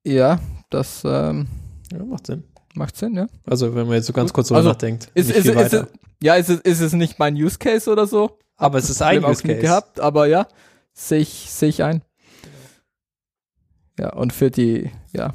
Ja, 0.05 0.41
das 0.71 1.03
ähm, 1.05 1.47
Ja, 1.93 2.05
macht 2.05 2.27
Sinn. 2.27 2.45
macht 2.75 2.97
Sinn, 2.97 3.15
ja. 3.15 3.27
Also 3.47 3.75
wenn 3.75 3.87
man 3.87 3.97
jetzt 3.97 4.07
so 4.07 4.13
ganz 4.13 4.31
Gut. 4.31 4.35
kurz 4.37 4.49
drüber 4.49 4.59
Also, 4.59 4.71
nachdenkt. 4.71 5.11
Ist, 5.15 5.31
ist, 5.31 5.47
ist, 5.47 5.55
weiter. 5.55 5.89
ja, 6.23 6.35
ist, 6.37 6.49
es- 6.49 6.61
ist 6.61 6.81
es 6.81 6.93
nicht 6.93 7.19
mein 7.19 7.35
Use 7.35 7.59
Case 7.59 7.91
oder 7.91 8.07
so? 8.07 8.39
Aber 8.57 8.79
es 8.79 8.89
ist 8.91 9.03
ein 9.03 9.25
Use 9.25 9.43
Case. 9.43 9.59
gehabt, 9.61 10.01
aber 10.01 10.27
ja, 10.27 10.47
sehe 10.93 11.21
ich, 11.21 11.51
sehe 11.51 11.69
ich 11.71 11.83
ein. 11.83 12.03
Ja, 13.99 14.13
und 14.15 14.33
für 14.33 14.51
die, 14.51 14.91
ja, 15.13 15.33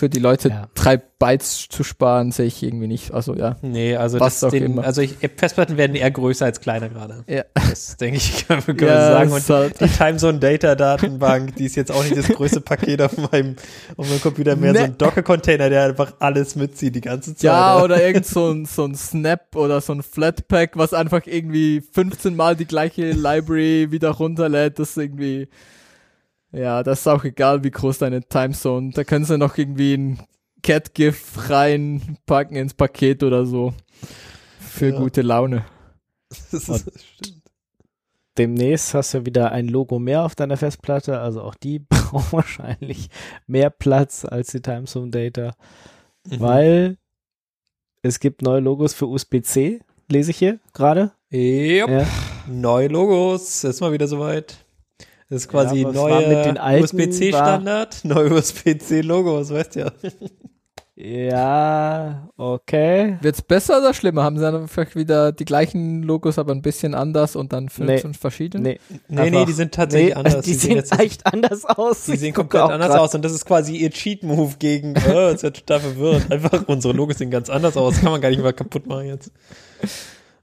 für 0.00 0.08
die 0.08 0.18
Leute 0.18 0.48
Ja. 0.48 0.68
drei 0.74 0.96
Bytes 0.96 1.68
zu 1.68 1.84
sparen, 1.84 2.32
sehe 2.32 2.46
ich 2.46 2.62
irgendwie 2.62 2.86
nicht. 2.86 3.12
Also 3.12 3.34
ja. 3.34 3.56
Nee, 3.60 3.94
also 3.96 4.18
das 4.18 4.40
den, 4.40 4.64
immer. 4.64 4.84
also 4.84 5.02
ich, 5.02 5.16
Festplatten 5.36 5.76
werden 5.76 5.94
eher 5.94 6.10
größer 6.10 6.46
als 6.46 6.60
kleiner 6.62 6.88
gerade. 6.88 7.22
Ja. 7.28 7.42
Das 7.54 7.98
denke 7.98 8.16
ich, 8.16 8.48
kann 8.48 8.62
man 8.66 8.76
kann 8.78 8.88
Ja, 8.88 8.94
man 8.94 9.28
sagen. 9.28 9.32
Und 9.32 9.48
halt- 9.50 9.80
die 9.80 9.86
Timezone 9.86 10.38
Data 10.38 10.74
Datenbank, 10.74 11.54
die 11.56 11.66
ist 11.66 11.76
jetzt 11.76 11.92
auch 11.92 12.02
nicht 12.02 12.16
das 12.16 12.26
größte 12.28 12.62
Paket 12.62 13.02
auf 13.02 13.16
meinem, 13.30 13.56
auf 13.98 14.08
meinem 14.08 14.20
Computer, 14.22 14.56
mehr 14.56 14.72
so 14.72 14.78
Nee. 14.80 14.84
ein 14.86 14.96
Docker-Container, 14.98 15.68
der 15.68 15.84
einfach 15.84 16.14
alles 16.18 16.56
mitzieht 16.56 16.94
die 16.94 17.02
ganze 17.02 17.34
Zeit. 17.34 17.42
Ja, 17.44 17.82
oder 17.82 18.02
irgend 18.02 18.24
so 18.24 18.50
ein, 18.50 18.64
so 18.64 18.84
ein 18.86 18.94
Snap 18.94 19.54
oder 19.54 19.82
so 19.82 19.92
ein 19.92 20.02
Flatpak, 20.02 20.78
was 20.78 20.94
einfach 20.94 21.26
irgendwie 21.26 21.82
15 21.92 22.34
Mal 22.34 22.56
die 22.56 22.64
gleiche 22.66 23.10
Library 23.12 23.88
wieder 23.90 24.08
runterlädt, 24.10 24.78
das 24.78 24.90
ist 24.90 24.96
irgendwie, 24.96 25.48
ja, 26.52 26.82
das 26.82 27.00
ist 27.00 27.06
auch 27.06 27.24
egal, 27.24 27.62
wie 27.64 27.70
groß 27.70 27.98
deine 27.98 28.22
Timezone. 28.22 28.90
Da 28.92 29.04
können 29.04 29.24
sie 29.24 29.38
noch 29.38 29.56
irgendwie 29.58 29.94
ein 29.94 30.20
Cat-GIF 30.62 31.48
reinpacken 31.50 32.56
ins 32.56 32.74
Paket 32.74 33.22
oder 33.22 33.46
so. 33.46 33.72
Für 34.58 34.90
Ja. 34.90 34.98
gute 34.98 35.22
Laune. 35.22 35.64
das 36.52 36.68
ist, 36.68 37.00
stimmt. 37.00 37.36
Demnächst 38.38 38.94
hast 38.94 39.12
du 39.14 39.26
wieder 39.26 39.52
ein 39.52 39.68
Logo 39.68 39.98
mehr 39.98 40.22
auf 40.24 40.34
deiner 40.34 40.56
Festplatte, 40.56 41.18
also 41.20 41.42
auch 41.42 41.54
die 41.56 41.78
braucht 41.88 42.32
wahrscheinlich 42.32 43.08
mehr 43.46 43.70
Platz 43.70 44.24
als 44.24 44.48
die 44.52 44.60
Timezone 44.62 45.10
Data, 45.10 45.54
Mhm. 46.28 46.40
weil 46.40 46.96
es 48.02 48.20
gibt 48.20 48.42
neue 48.42 48.60
Logos 48.60 48.92
für 48.94 49.06
USB-C, 49.06 49.80
lese 50.08 50.30
ich 50.30 50.36
hier 50.38 50.60
gerade. 50.74 51.12
Yep. 51.32 51.88
Ja. 51.88 52.06
Neue 52.46 52.88
Logos, 52.88 53.64
ist 53.64 53.80
mal 53.80 53.92
wieder 53.92 54.06
soweit. 54.06 54.64
Das 55.30 55.42
ist 55.42 55.48
quasi 55.48 55.82
Ja, 55.82 55.88
alten 56.60 56.82
USB-C-Standard, 56.84 58.04
neue 58.04 58.32
USB-C-Logos, 58.34 59.50
weißt 59.50 59.76
ja. 59.76 59.90
Ja, 60.96 62.28
okay. 62.36 63.16
Wird's 63.22 63.40
besser 63.40 63.78
oder 63.78 63.94
schlimmer? 63.94 64.22
Haben 64.22 64.36
sie 64.36 64.42
dann 64.42 64.68
vielleicht 64.68 64.96
wieder 64.96 65.32
die 65.32 65.46
gleichen 65.46 66.02
Logos, 66.02 66.38
aber 66.38 66.52
ein 66.52 66.60
bisschen 66.60 66.94
anders 66.94 67.36
und 67.36 67.54
dann 67.54 67.64
Nee. 67.78 67.98
15 67.98 68.14
verschiedene? 68.14 68.62
Nee, 68.62 68.80
Nee, 69.08 69.18
Einfach- 69.20 69.38
nee, 69.40 69.44
die 69.46 69.52
sind 69.52 69.72
tatsächlich 69.72 70.10
nee, 70.10 70.14
anders. 70.18 70.44
Die, 70.44 70.52
sehen 70.52 70.76
jetzt- 70.76 70.98
echt 71.00 71.24
anders 71.32 71.64
aus. 71.64 72.04
Die 72.04 72.16
sehen 72.16 72.34
komplett 72.34 72.64
anders 72.64 72.88
grad. 72.90 73.00
aus 73.00 73.14
und 73.14 73.24
das 73.24 73.32
ist 73.32 73.46
quasi 73.46 73.76
ihr 73.76 73.90
Cheat-Move 73.90 74.56
gegen, 74.58 74.94
oh, 75.10 75.18
es 75.28 75.42
wird 75.42 75.56
total 75.64 75.80
verwirrend. 75.80 76.30
Einfach 76.30 76.64
unsere 76.66 76.92
Logos 76.92 77.16
sehen 77.16 77.30
ganz 77.30 77.48
anders 77.48 77.76
aus, 77.78 78.00
kann 78.00 78.10
man 78.12 78.20
gar 78.20 78.28
nicht 78.28 78.42
mehr 78.42 78.52
kaputt 78.52 78.86
machen 78.86 79.06
jetzt. 79.06 79.30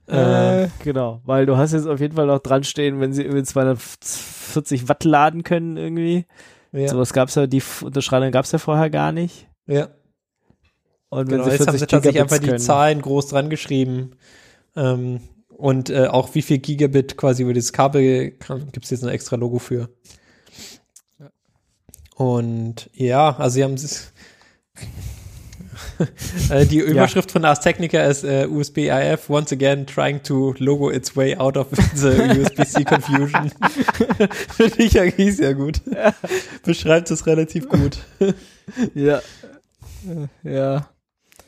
Äh, 0.08 0.64
Ähm, 0.64 0.70
genau, 0.82 1.20
weil 1.24 1.46
du 1.46 1.56
hast 1.56 1.72
jetzt 1.72 1.86
auf 1.86 2.00
jeden 2.00 2.16
Fall 2.16 2.26
noch 2.26 2.38
dran 2.40 2.64
stehen, 2.64 3.00
wenn 3.00 3.12
sie 3.12 3.22
irgendwie 3.22 3.42
240 3.44 4.88
Watt 4.88 5.04
laden 5.04 5.42
können 5.44 5.76
irgendwie. 5.76 6.26
ja, 6.72 6.88
Sowas 6.88 7.12
gab's 7.12 7.34
ja, 7.34 7.46
die 7.46 7.62
Unterscheidung 7.82 8.30
gab's 8.30 8.52
ja 8.52 8.58
vorher 8.58 8.90
gar 8.90 9.12
nicht. 9.12 9.48
ja. 9.66 9.88
Und 11.10 11.28
Genau, 11.30 11.46
wenn 11.46 11.52
jetzt 11.52 11.62
sie 11.62 11.66
haben 11.68 11.78
40 11.78 11.80
sie 11.80 11.86
tatsächlich 11.86 12.22
einfach 12.22 12.38
die 12.38 12.46
können. 12.48 12.58
Zahlen 12.58 13.00
groß 13.00 13.28
dran 13.28 13.48
geschrieben. 13.48 14.10
Ähm, 14.76 15.20
und 15.48 15.88
äh, 15.88 16.06
auch 16.06 16.34
wie 16.34 16.42
viel 16.42 16.58
Gigabit 16.58 17.16
quasi 17.16 17.42
über 17.44 17.54
dieses 17.54 17.72
Kabel 17.72 18.32
gibt 18.72 18.84
es 18.84 18.90
jetzt 18.90 19.04
ein 19.04 19.08
extra 19.08 19.36
Logo 19.36 19.58
für. 19.58 19.88
Und 22.14 22.90
ja, 22.92 23.36
also 23.38 23.54
sie 23.54 23.64
haben 23.64 23.74
es. 23.74 24.12
Äh, 26.50 26.64
Die 26.66 26.78
Überschrift 26.78 27.30
von 27.30 27.44
Ars 27.44 27.60
Technica 27.60 28.02
ist 28.04 28.24
äh, 28.24 28.46
USB 28.46 28.78
IF 28.88 29.28
once 29.28 29.52
again 29.52 29.86
trying 29.86 30.22
to 30.22 30.54
logo 30.58 30.90
its 30.90 31.16
way 31.16 31.36
out 31.36 31.56
of 31.56 31.66
the 31.94 32.08
USB-C 32.08 32.84
confusion. 32.84 33.50
Finde 34.56 34.82
ich 34.82 34.98
eigentlich 34.98 35.36
sehr 35.36 35.54
gut. 35.54 35.80
Beschreibt 36.64 37.10
es 37.10 37.26
relativ 37.26 37.68
gut. 37.68 37.98
Ja. 38.94 39.18
Äh, 40.06 40.28
Ja. 40.54 40.88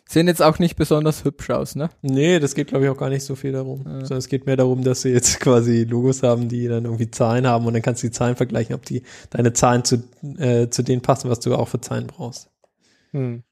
Sehen 0.09 0.27
jetzt 0.27 0.43
auch 0.43 0.59
nicht 0.59 0.75
besonders 0.75 1.23
hübsch 1.25 1.51
aus, 1.51 1.77
ne? 1.77 1.89
Nee, 2.03 2.41
das 2.41 2.57
geht 2.57 2.67
glaube 2.67 2.85
ich 2.85 2.91
auch 2.91 2.97
gar 2.97 3.11
nicht 3.11 3.25
so 3.25 3.37
viel 3.37 3.53
darum. 3.53 3.85
Ja. 3.87 4.01
Sondern 4.01 4.19
es 4.19 4.29
geht 4.29 4.45
mehr 4.45 4.57
darum, 4.57 4.83
dass 4.83 5.03
sie 5.03 5.11
jetzt 5.11 5.39
quasi 5.39 5.85
Logos 5.85 6.25
haben, 6.25 6.49
die 6.49 6.67
dann 6.67 6.85
irgendwie 6.85 7.13
Zahlen 7.13 7.47
haben 7.47 7.65
und 7.65 7.75
dann 7.75 7.83
kannst 7.83 8.03
du 8.03 8.09
die 8.09 8.13
Zahlen 8.13 8.35
vergleichen, 8.35 8.75
ob 8.75 8.85
die 8.85 9.05
deine 9.31 9.53
Zahlen 9.53 9.85
zu, 9.85 10.03
äh, 10.39 10.69
zu 10.69 10.83
denen 10.83 11.01
passen, 11.01 11.31
was 11.31 11.39
du 11.39 11.55
auch 11.55 11.69
für 11.69 11.81
Zahlen 11.81 12.09
brauchst. 12.09 12.51
Hm. 13.13 13.45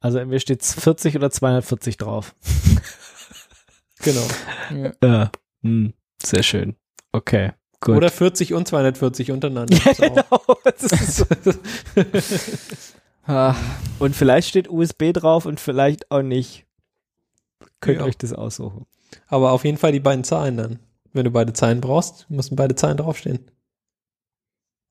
Also 0.00 0.18
entweder 0.18 0.40
steht's 0.40 0.74
40 0.74 1.16
oder 1.16 1.30
240 1.30 1.96
drauf. 1.96 2.34
Genau. 4.00 4.26
Ja. 4.72 4.92
Ja. 5.02 5.32
Hm. 5.62 5.92
Sehr 6.24 6.44
schön. 6.44 6.76
Okay. 7.10 7.50
Gut. 7.80 7.96
Oder 7.96 8.10
40 8.10 8.54
und 8.54 8.68
240 8.68 9.32
untereinander. 9.32 9.76
ja, 9.76 9.92
genau. 9.92 10.22
Das 10.64 10.84
ist 10.84 11.16
so. 11.16 11.26
Ah, 13.26 13.56
Und 13.98 14.14
vielleicht 14.14 14.48
steht 14.50 14.70
USB 14.70 15.12
drauf 15.12 15.46
und 15.46 15.58
vielleicht 15.58 16.10
auch 16.12 16.22
nicht. 16.22 16.64
Könnt 17.80 17.96
ihr 17.96 18.00
Ja. 18.02 18.06
euch 18.06 18.16
das 18.16 18.32
aussuchen. 18.32 18.86
Aber 19.26 19.50
auf 19.50 19.64
jeden 19.64 19.78
Fall 19.78 19.90
die 19.90 19.98
beiden 20.00 20.22
Zahlen 20.22 20.56
dann. 20.56 20.78
Wenn 21.12 21.24
du 21.24 21.30
beide 21.32 21.52
Zahlen 21.52 21.80
brauchst, 21.80 22.30
müssen 22.30 22.54
beide 22.54 22.76
Zahlen 22.76 22.98
draufstehen. 22.98 23.50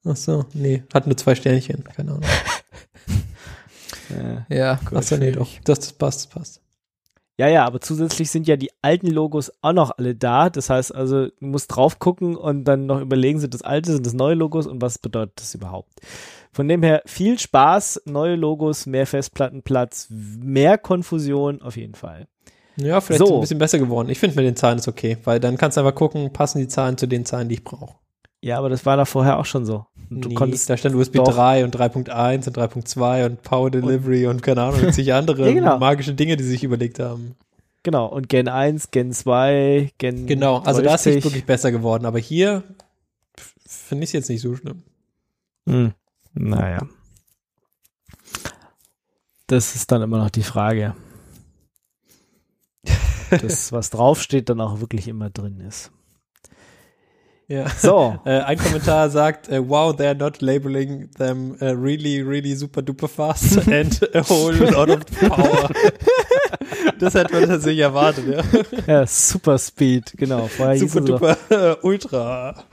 Ach 0.05 0.18
so, 0.18 0.45
nee, 0.53 0.84
hat 0.93 1.08
nur 1.08 1.16
zwei 1.16 1.34
Sternchen, 1.36 1.84
keine 1.86 2.12
Ahnung. 2.12 2.24
Ja. 4.10 4.80
ja. 4.91 5.01
So, 5.01 5.18
nee, 5.18 5.32
doch. 5.32 5.47
Das, 5.64 5.80
das 5.80 5.93
passt, 5.93 6.26
das 6.26 6.28
passt. 6.28 6.62
Ja, 7.39 7.47
ja, 7.47 7.66
aber 7.66 7.80
zusätzlich 7.80 8.32
sind 8.32 8.47
ja 8.47 8.58
die 8.58 8.72
alten 8.82 9.08
Logos 9.08 9.51
auch 9.62 9.74
noch 9.74 9.91
alle 9.97 10.16
da. 10.16 10.49
Das 10.49 10.72
heißt 10.72 10.93
also, 10.95 11.28
du 11.28 11.45
musst 11.45 11.76
drauf 11.76 11.99
gucken 11.99 12.36
und 12.36 12.64
dann 12.64 12.88
noch 12.88 12.99
überlegen, 12.99 13.39
sind 13.39 13.53
das 13.53 13.62
alte, 13.62 13.91
sind 13.93 14.05
das 14.05 14.14
neue 14.14 14.34
Logos 14.34 14.66
und 14.66 14.82
was 14.82 14.97
bedeutet 14.97 15.34
das 15.39 15.53
überhaupt? 15.53 15.93
Von 16.51 16.68
dem 16.68 16.82
her 16.82 17.03
viel 17.05 17.38
Spaß, 17.38 18.01
neue 18.05 18.36
Logos, 18.36 18.88
mehr 18.88 19.05
Festplattenplatz, 19.05 20.08
mehr 20.10 20.80
Konfusion 20.80 21.62
auf 21.62 21.78
jeden 21.78 21.93
Fall. 21.93 22.28
Ja, 22.78 23.01
vielleicht 23.01 23.20
So. 23.20 23.26
ist 23.26 23.32
es 23.32 23.38
ein 23.38 23.41
bisschen 23.41 23.60
besser 23.60 23.80
geworden. 23.80 24.10
Ich 24.10 24.20
finde 24.20 24.36
mit 24.36 24.45
den 24.45 24.55
Zahlen 24.55 24.80
ist 24.80 24.88
okay, 24.88 25.18
weil 25.24 25.39
dann 25.39 25.58
kannst 25.58 25.78
du 25.78 25.82
einfach 25.82 25.95
gucken, 25.95 26.34
passen 26.34 26.60
die 26.60 26.68
Zahlen 26.68 26.97
zu 26.97 27.08
den 27.08 27.26
Zahlen, 27.26 27.49
die 27.49 27.55
ich 27.55 27.64
brauche. 27.64 27.97
Ja, 28.41 28.58
aber 28.58 28.70
das 28.70 28.86
war 28.86 28.97
da 28.97 29.05
vorher 29.05 29.38
auch 29.38 29.45
schon 29.45 29.66
so. 29.66 29.86
Und 30.10 30.22
du 30.22 30.30
Nee, 30.30 30.36
konntest 30.36 30.70
da 30.70 30.78
stand 30.78 30.95
USB 30.95 31.16
doch. 31.16 31.28
3 31.34 31.64
und 31.66 31.76
3.1 31.76 32.47
und 32.47 32.58
3.2 32.58 33.26
und 33.26 33.41
Power 33.41 33.70
Delivery 33.72 34.28
und, 34.28 34.41
keine 34.41 34.62
Ahnung, 34.64 34.91
zig 34.93 35.14
andere 35.14 35.47
Ja, 35.47 35.53
genau. 35.53 35.78
magische 35.80 36.14
Dinge, 36.14 36.38
die 36.38 36.43
sich 36.45 36.64
überlegt 36.64 36.99
haben. 36.99 37.36
genau 37.84 38.05
und 38.08 38.30
Gen 38.30 38.47
1, 38.47 38.91
Gen 38.91 39.12
2, 39.12 39.91
Gen 39.97 40.26
Genau, 40.28 40.60
also 40.60 40.82
da 40.82 40.95
ist 40.95 41.01
es 41.05 41.14
30. 41.14 41.24
wirklich 41.26 41.45
besser 41.45 41.72
geworden, 41.72 42.05
aber 42.05 42.20
hier 42.20 42.64
finde 43.66 44.03
ich 44.05 44.10
es 44.10 44.14
jetzt 44.14 44.30
nicht 44.30 44.41
so 44.41 44.55
schlimm. 44.55 44.84
Hm. 45.68 45.93
Naja. 46.34 46.88
Das 49.47 49.76
ist 49.76 49.91
dann 49.91 50.01
immer 50.01 50.18
noch 50.20 50.30
die 50.30 50.43
Frage. 50.43 50.95
Das, 53.30 53.74
was 53.74 53.89
draufsteht, 53.89 54.47
dann 54.47 54.62
auch 54.62 54.80
wirklich 54.80 55.10
immer 55.10 55.30
drin 55.30 55.60
ist. 55.60 55.91
Ja. 57.48 57.70
So, 57.70 58.20
Äh, 58.26 58.41
ein 58.41 58.58
Kommentar 58.58 59.10
sagt, 59.10 59.48
äh, 59.48 59.68
wow, 59.68 59.95
they're 59.95 60.14
not 60.14 60.41
labeling 60.41 61.10
them 61.12 61.56
äh, 61.60 61.70
really, 61.70 62.22
really 62.22 62.56
super 62.56 62.82
duper 62.82 63.08
fast 63.08 63.58
and 63.72 64.02
a 64.14 64.22
whole 64.22 64.54
lot 64.54 64.89
of 64.89 65.06
power. 65.06 65.70
das 67.00 67.14
hätte 67.14 67.34
man 67.34 67.48
tatsächlich 67.48 67.80
erwartet, 67.80 68.26
ja. 68.28 68.43
ja, 68.86 69.08
Super 69.08 69.58
Speed, 69.58 70.14
genau. 70.18 70.48
Vorher 70.48 70.78
Super 70.78 71.02
duper 71.02 71.38
äh, 71.50 71.76
ultra. 71.82 72.64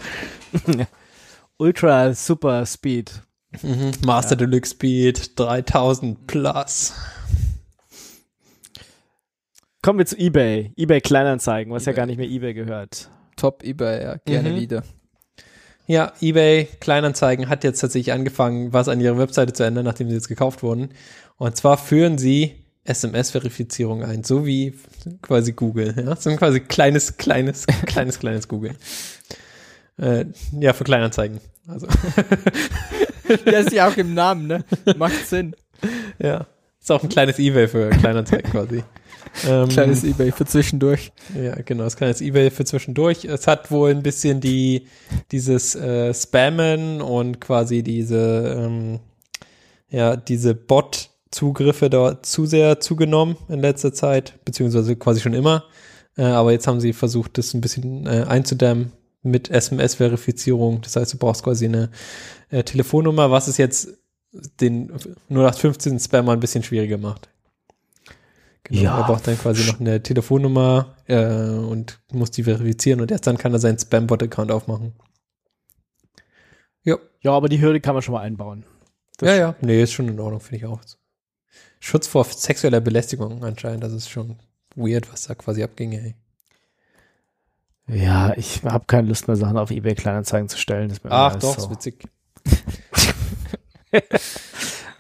Ultra 1.56 2.12
Super 2.14 2.66
Speed. 2.66 3.22
Mhm. 3.62 3.92
Master 4.04 4.34
Deluxe 4.34 4.72
Speed 4.72 5.38
3000 5.38 6.26
plus. 6.26 6.94
Kommen 9.82 9.98
wir 9.98 10.06
zu 10.06 10.18
eBay. 10.18 10.72
eBay 10.76 11.00
Kleinanzeigen, 11.00 11.72
was 11.72 11.84
ja 11.84 11.92
eBay. 11.92 11.96
gar 11.96 12.06
nicht 12.06 12.18
mehr 12.18 12.28
eBay 12.28 12.54
gehört. 12.54 13.10
Top 13.36 13.62
eBay, 13.64 14.02
ja, 14.02 14.16
gerne 14.24 14.50
Mhm. 14.50 14.56
wieder. 14.60 14.82
Ja, 15.86 16.12
eBay 16.20 16.66
Kleinanzeigen 16.80 17.48
hat 17.48 17.62
jetzt 17.62 17.80
tatsächlich 17.80 18.12
angefangen, 18.14 18.72
was 18.72 18.88
an 18.88 19.00
ihrer 19.00 19.18
Webseite 19.18 19.52
zu 19.52 19.64
ändern, 19.64 19.84
nachdem 19.84 20.08
sie 20.08 20.14
jetzt 20.14 20.28
gekauft 20.28 20.62
wurden. 20.62 20.90
Und 21.36 21.56
zwar 21.56 21.76
führen 21.76 22.16
sie 22.16 22.54
SMS-Verifizierung 22.84 24.02
ein, 24.02 24.24
so 24.24 24.46
wie 24.46 24.74
quasi 25.22 25.52
Google. 25.52 25.94
Ja, 25.96 26.16
so 26.16 26.30
ein 26.30 26.36
quasi 26.36 26.60
kleines, 26.60 27.16
kleines, 27.18 27.66
kleines, 27.86 28.18
kleines 28.18 28.48
Google. 28.48 28.72
Äh, 29.98 30.26
ja, 30.58 30.72
für 30.72 30.84
Kleinanzeigen. 30.84 31.40
Also, 31.68 31.86
Der 33.46 33.60
ist 33.60 33.72
ja 33.72 33.88
auch 33.88 33.96
im 33.96 34.14
Namen, 34.14 34.46
ne? 34.46 34.64
Macht 34.96 35.26
Sinn. 35.26 35.54
ja. 36.18 36.46
Ist 36.80 36.92
auch 36.92 37.02
ein 37.02 37.08
kleines 37.08 37.38
eBay 37.38 37.66
für 37.68 37.88
Kleinanzeigen 37.90 38.50
quasi. 38.50 38.84
Ähm, 39.46 39.68
Kleines 39.68 40.04
eBay 40.04 40.32
für 40.32 40.44
zwischendurch. 40.44 41.12
Ja, 41.34 41.56
genau, 41.56 41.84
das 41.84 41.96
kann 41.96 42.08
jetzt 42.08 42.22
eBay 42.22 42.50
für 42.50 42.64
zwischendurch. 42.64 43.24
Es 43.24 43.46
hat 43.46 43.70
wohl 43.70 43.90
ein 43.90 44.02
bisschen 44.02 44.40
die, 44.40 44.86
dieses 45.32 45.74
äh, 45.74 46.14
Spammen 46.14 47.00
und 47.00 47.40
quasi 47.40 47.82
diese, 47.82 48.56
ähm, 48.58 49.00
ja, 49.90 50.16
diese 50.16 50.54
Bot-Zugriffe 50.54 51.90
dort 51.90 52.26
zu 52.26 52.46
sehr 52.46 52.80
zugenommen 52.80 53.36
in 53.48 53.60
letzter 53.60 53.92
Zeit, 53.92 54.34
beziehungsweise 54.44 54.96
quasi 54.96 55.20
schon 55.20 55.34
immer. 55.34 55.64
Äh, 56.16 56.22
aber 56.24 56.52
jetzt 56.52 56.66
haben 56.66 56.80
sie 56.80 56.92
versucht, 56.92 57.38
das 57.38 57.54
ein 57.54 57.60
bisschen 57.60 58.06
äh, 58.06 58.24
einzudämmen 58.28 58.92
mit 59.22 59.50
SMS-Verifizierung. 59.50 60.80
Das 60.82 60.96
heißt, 60.96 61.14
du 61.14 61.18
brauchst 61.18 61.42
quasi 61.42 61.64
eine 61.64 61.90
äh, 62.50 62.62
Telefonnummer, 62.62 63.30
was 63.30 63.48
es 63.48 63.56
jetzt 63.56 63.88
den 64.60 64.90
0815 65.30 65.98
Spammer 65.98 66.32
ein 66.32 66.40
bisschen 66.40 66.62
schwieriger 66.62 66.98
macht. 66.98 67.28
Genau, 68.64 68.82
Ja. 68.82 68.98
er 69.00 69.04
braucht 69.06 69.26
dann 69.26 69.38
quasi 69.38 69.66
noch 69.70 69.78
eine 69.80 70.02
Telefonnummer 70.02 70.94
äh, 71.06 71.22
und 71.24 72.00
muss 72.12 72.30
die 72.30 72.44
verifizieren 72.44 73.00
und 73.00 73.10
erst 73.10 73.26
dann 73.26 73.36
kann 73.38 73.52
er 73.52 73.58
seinen 73.58 73.78
Spam-Bot-Account 73.78 74.50
aufmachen. 74.50 74.94
Ja. 76.82 76.96
Ja, 77.20 77.32
aber 77.32 77.48
die 77.48 77.60
Hürde 77.60 77.80
kann 77.80 77.94
man 77.94 78.02
schon 78.02 78.14
mal 78.14 78.20
einbauen. 78.22 78.64
Das- 79.18 79.28
ja, 79.28 79.36
ja. 79.36 79.54
Nee, 79.60 79.82
ist 79.82 79.92
schon 79.92 80.08
in 80.08 80.18
Ordnung, 80.20 80.40
finde 80.40 80.56
ich 80.56 80.66
auch. 80.66 80.80
Schutz 81.78 82.06
vor 82.06 82.24
sexueller 82.24 82.80
Belästigung 82.80 83.44
anscheinend, 83.44 83.84
das 83.84 83.92
ist 83.92 84.08
schon 84.08 84.38
weird, 84.76 85.12
was 85.12 85.22
da 85.22 85.34
quasi 85.34 85.62
abging, 85.62 85.92
ey. 85.92 86.14
Ja, 87.86 88.32
ich 88.36 88.62
habe 88.64 88.86
keine 88.86 89.08
Lust 89.08 89.26
mehr, 89.28 89.36
Sachen 89.36 89.58
auf 89.58 89.70
eBay 89.70 89.94
Kleinanzeigen 89.94 90.48
zu 90.48 90.56
stellen. 90.56 90.90
Ach 91.10 91.36
doch, 91.36 91.58
so. 91.58 91.64
ist 91.66 91.70
witzig. 91.70 92.02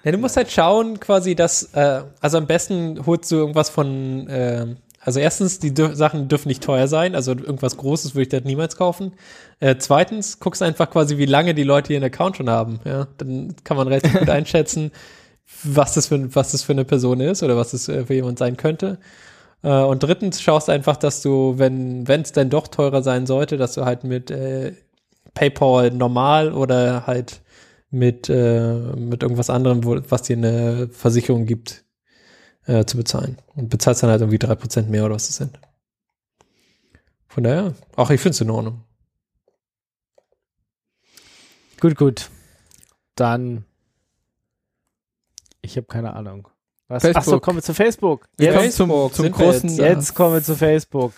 ja, 0.04 0.12
du 0.12 0.18
musst 0.18 0.36
halt 0.36 0.50
schauen, 0.50 1.00
quasi, 1.00 1.34
dass, 1.34 1.70
äh, 1.72 2.02
also 2.20 2.38
am 2.38 2.46
besten 2.46 3.06
holst 3.06 3.30
du 3.32 3.36
irgendwas 3.36 3.70
von, 3.70 4.26
ähm, 4.28 4.76
also 5.00 5.18
erstens, 5.18 5.58
die 5.58 5.72
dür 5.72 5.96
Sachen 5.96 6.28
dürfen 6.28 6.48
nicht 6.48 6.62
teuer 6.62 6.88
sein, 6.88 7.14
also 7.14 7.32
irgendwas 7.32 7.76
Großes 7.76 8.14
würde 8.14 8.22
ich 8.22 8.28
da 8.28 8.40
niemals 8.40 8.76
kaufen. 8.76 9.12
Äh, 9.60 9.76
zweitens, 9.78 10.40
guckst 10.40 10.62
einfach 10.62 10.90
quasi, 10.90 11.18
wie 11.18 11.26
lange 11.26 11.54
die 11.54 11.62
Leute 11.62 11.92
ihren 11.92 12.04
Account 12.04 12.36
schon 12.36 12.50
haben, 12.50 12.80
ja. 12.84 13.06
Dann 13.18 13.54
kann 13.64 13.76
man 13.76 13.88
relativ 13.88 14.18
gut 14.18 14.30
einschätzen, 14.30 14.92
was 15.62 15.94
das 15.94 16.08
für, 16.08 16.34
was 16.34 16.52
das 16.52 16.62
für 16.62 16.72
eine 16.72 16.84
Person 16.84 17.20
ist 17.20 17.42
oder 17.42 17.56
was 17.56 17.72
es 17.72 17.88
äh, 17.88 18.04
für 18.04 18.14
jemand 18.14 18.38
sein 18.38 18.56
könnte. 18.58 18.98
Äh, 19.62 19.82
und 19.82 20.02
drittens 20.02 20.42
schaust 20.42 20.68
einfach, 20.70 20.96
dass 20.96 21.22
du, 21.22 21.54
wenn 21.58 22.06
wenn 22.08 22.22
es 22.22 22.32
denn 22.32 22.50
doch 22.50 22.68
teurer 22.68 23.02
sein 23.02 23.26
sollte, 23.26 23.56
dass 23.56 23.74
du 23.74 23.84
halt 23.84 24.04
mit 24.04 24.30
äh, 24.30 24.72
PayPal 25.34 25.90
normal 25.90 26.52
oder 26.52 27.06
halt 27.06 27.40
mit 27.94 28.28
äh, 28.28 28.74
mit 28.96 29.22
irgendwas 29.22 29.50
anderem, 29.50 29.84
wo, 29.84 29.98
was 30.08 30.22
dir 30.22 30.36
eine 30.36 30.88
Versicherung 30.88 31.46
gibt, 31.46 31.84
äh, 32.66 32.84
zu 32.84 32.96
bezahlen. 32.96 33.38
Und 33.54 33.70
bezahlst 33.70 34.02
dann 34.02 34.10
halt 34.10 34.20
irgendwie 34.20 34.38
drei 34.38 34.54
Prozent 34.56 34.90
mehr 34.90 35.04
oder 35.04 35.14
was 35.14 35.28
das 35.28 35.36
sind. 35.36 35.58
Von 37.28 37.44
daher, 37.44 37.74
auch 37.96 38.10
ich 38.10 38.20
finde 38.20 38.34
es 38.34 38.40
in 38.40 38.50
Ordnung. 38.50 38.84
Gut, 41.80 41.96
gut. 41.96 42.30
Dann. 43.14 43.64
Ich 45.62 45.76
habe 45.76 45.86
keine 45.86 46.14
Ahnung. 46.14 46.48
Was? 46.88 47.02
Facebook. 47.02 47.16
Achso, 47.16 47.40
kommen 47.40 47.58
wir 47.58 47.62
zu 47.62 47.74
Facebook. 47.74 48.28
Jetzt, 48.38 48.54
kommen 48.54 48.70
zum, 48.70 48.88
Facebook 48.88 49.14
zum 49.14 49.24
wir 49.24 49.30
großen. 49.30 49.76
jetzt 49.76 50.14
kommen 50.14 50.34
wir 50.34 50.42
zu 50.42 50.56
Facebook. 50.56 51.12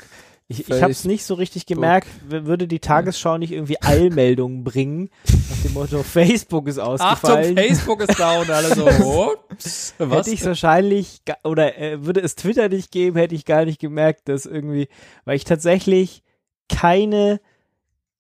Ich, 0.49 0.71
ich 0.71 0.83
habe 0.83 0.93
es 0.93 1.05
nicht 1.05 1.25
so 1.25 1.35
richtig 1.35 1.67
gemerkt. 1.67 2.07
Würde 2.29 2.69
die 2.69 2.79
Tagesschau 2.79 3.37
nicht 3.37 3.51
irgendwie 3.51 3.83
Eilmeldungen 3.83 4.63
bringen, 4.63 5.11
nach 5.25 5.63
dem 5.65 5.73
Motto, 5.75 6.03
Facebook 6.05 6.69
ist 6.69 6.79
ausgefallen? 6.79 7.57
Facebook 7.57 8.01
ist 8.03 8.19
down, 8.19 8.49
alle 8.49 8.75
so. 8.75 8.87
ups, 9.51 9.95
was? 9.99 10.19
Hätte 10.19 10.31
ich 10.31 10.41
es 10.41 10.47
wahrscheinlich, 10.47 11.23
oder 11.43 11.77
äh, 11.79 12.05
würde 12.05 12.21
es 12.21 12.37
Twitter 12.37 12.69
nicht 12.69 12.93
geben, 12.93 13.17
hätte 13.17 13.35
ich 13.35 13.45
gar 13.45 13.65
nicht 13.65 13.81
gemerkt, 13.81 14.29
dass 14.29 14.47
irgendwie, 14.47 14.89
weil 15.25 15.37
ich 15.37 15.45
tatsächlich 15.45 16.23
keine, 16.69 17.41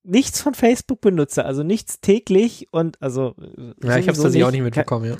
nichts 0.02 0.40
von 0.40 0.54
Facebook 0.54 1.00
benutze, 1.00 1.44
also 1.44 1.62
nichts 1.62 2.00
täglich 2.00 2.66
und 2.72 3.00
also. 3.00 3.36
äh, 3.40 3.86
ja, 3.86 3.98
ich 3.98 4.08
habe 4.08 4.12
es 4.12 4.18
tatsächlich 4.18 4.44
auch 4.44 4.50
nicht 4.50 4.62
mitbekommen, 4.62 5.10
ja. 5.10 5.16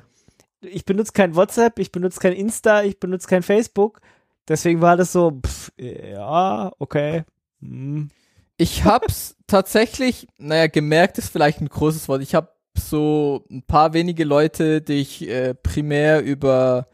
Ich 0.61 0.85
benutze 0.85 1.13
kein 1.13 1.37
WhatsApp, 1.37 1.79
ich 1.79 1.93
benutze 1.93 2.19
kein 2.19 2.33
Insta, 2.33 2.83
ich 2.83 2.99
benutze 2.99 3.29
kein 3.29 3.45
Facebook. 3.45 4.01
Deswegen 4.49 4.80
war 4.80 4.97
das 4.97 5.12
so, 5.12 5.40
pff, 5.44 5.72
ja, 5.78 6.72
okay. 6.78 7.24
Hm. 7.61 8.09
Ich 8.57 8.84
hab's 8.84 9.36
tatsächlich, 9.47 10.28
naja, 10.38 10.66
gemerkt 10.66 11.18
ist 11.18 11.30
vielleicht 11.30 11.61
ein 11.61 11.68
großes 11.68 12.09
Wort. 12.09 12.22
Ich 12.22 12.34
habe 12.34 12.51
so 12.78 13.44
ein 13.51 13.62
paar 13.62 13.92
wenige 13.92 14.24
Leute, 14.24 14.82
die 14.82 15.01
ich 15.01 15.28
äh, 15.28 15.55
primär 15.55 16.22
über 16.22 16.88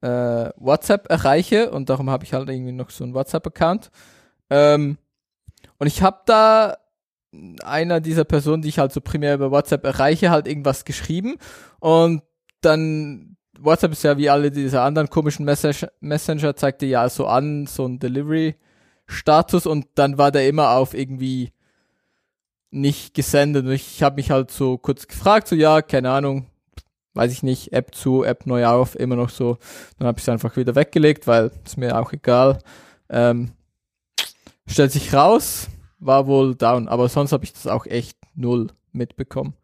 äh, 0.00 0.50
WhatsApp 0.56 1.10
erreiche 1.10 1.70
und 1.70 1.90
darum 1.90 2.10
habe 2.10 2.24
ich 2.24 2.32
halt 2.32 2.48
irgendwie 2.48 2.72
noch 2.72 2.90
so 2.90 3.04
einen 3.04 3.14
WhatsApp-Account. 3.14 3.90
Ähm, 4.48 4.98
und 5.78 5.86
ich 5.86 6.02
habe 6.02 6.20
da 6.26 6.76
einer 7.62 8.00
dieser 8.00 8.24
Personen, 8.24 8.62
die 8.62 8.68
ich 8.68 8.78
halt 8.78 8.92
so 8.92 9.00
primär 9.00 9.34
über 9.34 9.50
WhatsApp 9.50 9.84
erreiche, 9.84 10.30
halt 10.30 10.48
irgendwas 10.48 10.84
geschrieben 10.84 11.36
und 11.78 12.22
dann 12.60 13.36
WhatsApp 13.62 13.92
ist 13.92 14.04
ja 14.04 14.16
wie 14.16 14.30
alle 14.30 14.50
diese 14.50 14.80
anderen 14.80 15.10
komischen 15.10 15.44
Message 15.44 15.86
Messenger, 16.00 16.56
zeigte 16.56 16.86
ja 16.86 17.08
so 17.08 17.26
an, 17.26 17.66
so 17.66 17.86
ein 17.86 17.98
Delivery-Status 17.98 19.66
und 19.66 19.86
dann 19.94 20.18
war 20.18 20.30
der 20.32 20.48
immer 20.48 20.70
auf 20.70 20.94
irgendwie 20.94 21.52
nicht 22.70 23.14
gesendet. 23.14 23.66
Und 23.66 23.72
ich 23.72 24.02
habe 24.02 24.16
mich 24.16 24.30
halt 24.30 24.50
so 24.50 24.78
kurz 24.78 25.06
gefragt, 25.06 25.48
so 25.48 25.56
ja, 25.56 25.82
keine 25.82 26.10
Ahnung, 26.10 26.46
weiß 27.14 27.32
ich 27.32 27.42
nicht, 27.42 27.72
App 27.72 27.94
zu, 27.94 28.24
App 28.24 28.46
neu 28.46 28.66
auf, 28.66 28.98
immer 28.98 29.16
noch 29.16 29.30
so. 29.30 29.58
Dann 29.98 30.08
habe 30.08 30.18
ich 30.18 30.24
es 30.24 30.28
einfach 30.28 30.56
wieder 30.56 30.74
weggelegt, 30.74 31.26
weil 31.26 31.50
ist 31.64 31.76
mir 31.76 31.98
auch 31.98 32.12
egal. 32.12 32.58
Ähm, 33.08 33.52
stellt 34.66 34.92
sich 34.92 35.12
raus, 35.12 35.68
war 35.98 36.26
wohl 36.26 36.54
down, 36.54 36.88
aber 36.88 37.08
sonst 37.08 37.32
habe 37.32 37.44
ich 37.44 37.52
das 37.52 37.66
auch 37.66 37.86
echt 37.86 38.16
null 38.34 38.68
mitbekommen. 38.92 39.54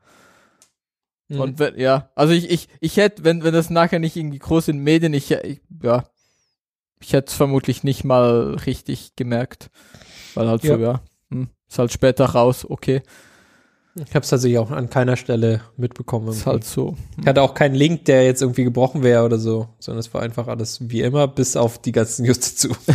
Mhm. 1.28 1.40
Und 1.40 1.58
wenn, 1.58 1.78
ja, 1.78 2.10
also 2.14 2.32
ich, 2.32 2.50
ich, 2.50 2.68
ich 2.80 2.96
hätte, 2.96 3.24
wenn, 3.24 3.42
wenn 3.44 3.54
das 3.54 3.70
nachher 3.70 3.98
nicht 3.98 4.16
irgendwie 4.16 4.38
groß 4.38 4.68
in 4.68 4.78
Medien, 4.78 5.12
ich, 5.14 5.30
ich 5.32 5.60
ja, 5.82 6.04
ich 7.00 7.12
hätte 7.12 7.28
es 7.30 7.34
vermutlich 7.34 7.82
nicht 7.84 8.04
mal 8.04 8.54
richtig 8.66 9.16
gemerkt. 9.16 9.70
Weil 10.34 10.48
halt 10.48 10.62
so, 10.62 10.68
Ja. 10.74 10.78
ja, 10.78 11.00
hm, 11.30 11.48
ist 11.68 11.78
halt 11.78 11.92
später 11.92 12.26
raus, 12.26 12.64
okay, 12.68 13.02
Ich 13.96 14.10
habe 14.14 14.20
es 14.24 14.28
tatsächlich 14.30 14.58
auch 14.58 14.70
an 14.70 14.88
keiner 14.90 15.16
Stelle 15.16 15.62
mitbekommen. 15.76 16.28
ist 16.28 16.40
irgendwie. 16.40 16.50
halt 16.50 16.64
so. 16.64 16.96
Ich 17.20 17.26
hatte 17.26 17.42
auch 17.42 17.54
keinen 17.54 17.74
Link, 17.74 18.04
der 18.04 18.24
jetzt 18.24 18.42
irgendwie 18.42 18.64
gebrochen 18.64 19.02
wäre 19.02 19.24
oder 19.24 19.38
so, 19.38 19.68
sondern 19.78 20.00
es 20.00 20.12
war 20.14 20.22
einfach 20.22 20.46
alles 20.48 20.78
wie 20.90 21.00
immer, 21.00 21.26
bis 21.28 21.56
auf 21.56 21.80
die 21.80 21.92
ganzen 21.92 22.24
News 22.26 22.38
dazu. 22.40 22.76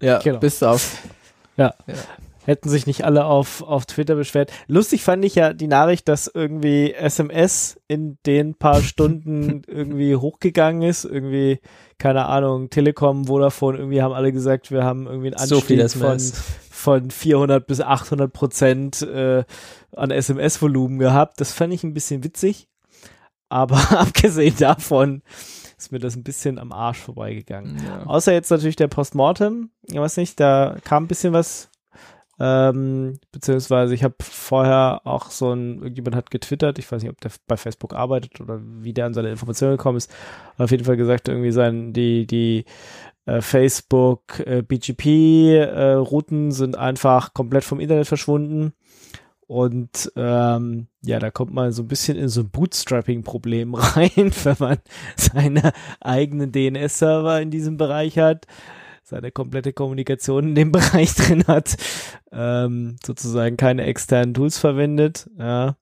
Ja, 0.00 0.20
Genau. 0.20 0.38
bis 0.38 0.62
auf. 0.62 1.02
Hätten 2.48 2.70
sich 2.70 2.86
nicht 2.86 3.04
alle 3.04 3.26
auf, 3.26 3.62
auf 3.62 3.84
Twitter 3.84 4.14
beschwert. 4.14 4.50
Lustig 4.68 5.02
fand 5.02 5.22
ich 5.22 5.34
ja 5.34 5.52
die 5.52 5.66
Nachricht, 5.66 6.08
dass 6.08 6.30
irgendwie 6.32 6.94
SMS 6.94 7.78
in 7.88 8.16
den 8.24 8.54
paar 8.54 8.80
Stunden 8.80 9.60
irgendwie 9.66 10.16
hochgegangen 10.16 10.80
ist. 10.80 11.04
Irgendwie, 11.04 11.60
keine 11.98 12.24
Ahnung, 12.24 12.70
Telekom, 12.70 13.26
Vodafone, 13.26 13.76
irgendwie 13.76 14.00
haben 14.00 14.14
alle 14.14 14.32
gesagt, 14.32 14.70
wir 14.70 14.82
haben 14.82 15.06
irgendwie 15.06 15.34
einen 15.34 15.46
So 15.46 15.56
Anstieg 15.56 15.76
viel 15.76 15.88
von, 15.90 16.18
von 16.70 17.10
400 17.10 17.66
bis 17.66 17.82
800 17.82 18.32
Prozent 18.32 19.02
äh, 19.02 19.44
an 19.94 20.10
SMS-Volumen 20.10 20.98
gehabt. 20.98 21.42
Das 21.42 21.52
fand 21.52 21.74
ich 21.74 21.84
ein 21.84 21.92
bisschen 21.92 22.24
witzig. 22.24 22.66
Aber 23.50 23.76
abgesehen 23.90 24.56
davon 24.58 25.20
ist 25.76 25.92
mir 25.92 25.98
das 25.98 26.16
ein 26.16 26.24
bisschen 26.24 26.58
am 26.58 26.72
Arsch 26.72 27.00
vorbeigegangen. 27.00 27.76
Ja. 27.84 28.06
Außer 28.06 28.32
jetzt 28.32 28.50
natürlich 28.50 28.76
der 28.76 28.88
Postmortem. 28.88 29.70
Ich 29.82 29.96
weiß 29.98 30.16
nicht, 30.16 30.40
da 30.40 30.78
kam 30.82 31.04
ein 31.04 31.08
bisschen 31.08 31.34
was. 31.34 31.67
Ähm, 32.40 33.18
beziehungsweise 33.32 33.94
ich 33.94 34.04
habe 34.04 34.14
vorher 34.20 35.00
auch 35.04 35.30
so 35.30 35.52
ein, 35.52 35.78
irgendjemand 35.78 36.14
hat 36.14 36.30
getwittert, 36.30 36.78
ich 36.78 36.90
weiß 36.90 37.02
nicht, 37.02 37.10
ob 37.10 37.20
der 37.20 37.32
bei 37.46 37.56
Facebook 37.56 37.94
arbeitet 37.94 38.40
oder 38.40 38.60
wie 38.62 38.92
der 38.92 39.06
an 39.06 39.14
seine 39.14 39.30
Informationen 39.30 39.76
gekommen 39.76 39.98
ist. 39.98 40.10
Auf 40.56 40.70
jeden 40.70 40.84
Fall 40.84 40.96
gesagt, 40.96 41.28
irgendwie 41.28 41.50
sein, 41.50 41.92
die, 41.92 42.26
die 42.26 42.64
äh, 43.26 43.40
Facebook 43.40 44.40
äh, 44.46 44.62
BGP 44.62 45.06
äh, 45.06 46.50
sind 46.50 46.78
einfach 46.78 47.34
komplett 47.34 47.64
vom 47.64 47.80
Internet 47.80 48.06
verschwunden. 48.06 48.72
Und 49.48 50.12
ähm, 50.14 50.88
ja, 51.02 51.18
da 51.18 51.30
kommt 51.30 51.54
man 51.54 51.72
so 51.72 51.82
ein 51.82 51.88
bisschen 51.88 52.18
in 52.18 52.28
so 52.28 52.42
ein 52.42 52.50
Bootstrapping-Problem 52.50 53.74
rein, 53.74 54.30
wenn 54.44 54.56
man 54.58 54.78
seine 55.16 55.72
eigenen 56.00 56.52
DNS-Server 56.52 57.40
in 57.40 57.50
diesem 57.50 57.78
Bereich 57.78 58.18
hat, 58.18 58.46
seine 59.08 59.32
komplette 59.32 59.72
Kommunikation 59.72 60.48
in 60.48 60.54
dem 60.54 60.72
Bereich 60.78 61.14
drin 61.14 61.44
hat, 61.46 61.76
ähm, 62.30 62.96
sozusagen 63.04 63.56
keine 63.56 63.84
externen 63.84 64.34
Tools 64.34 64.58
verwendet. 64.58 65.30
Ja. 65.38 65.76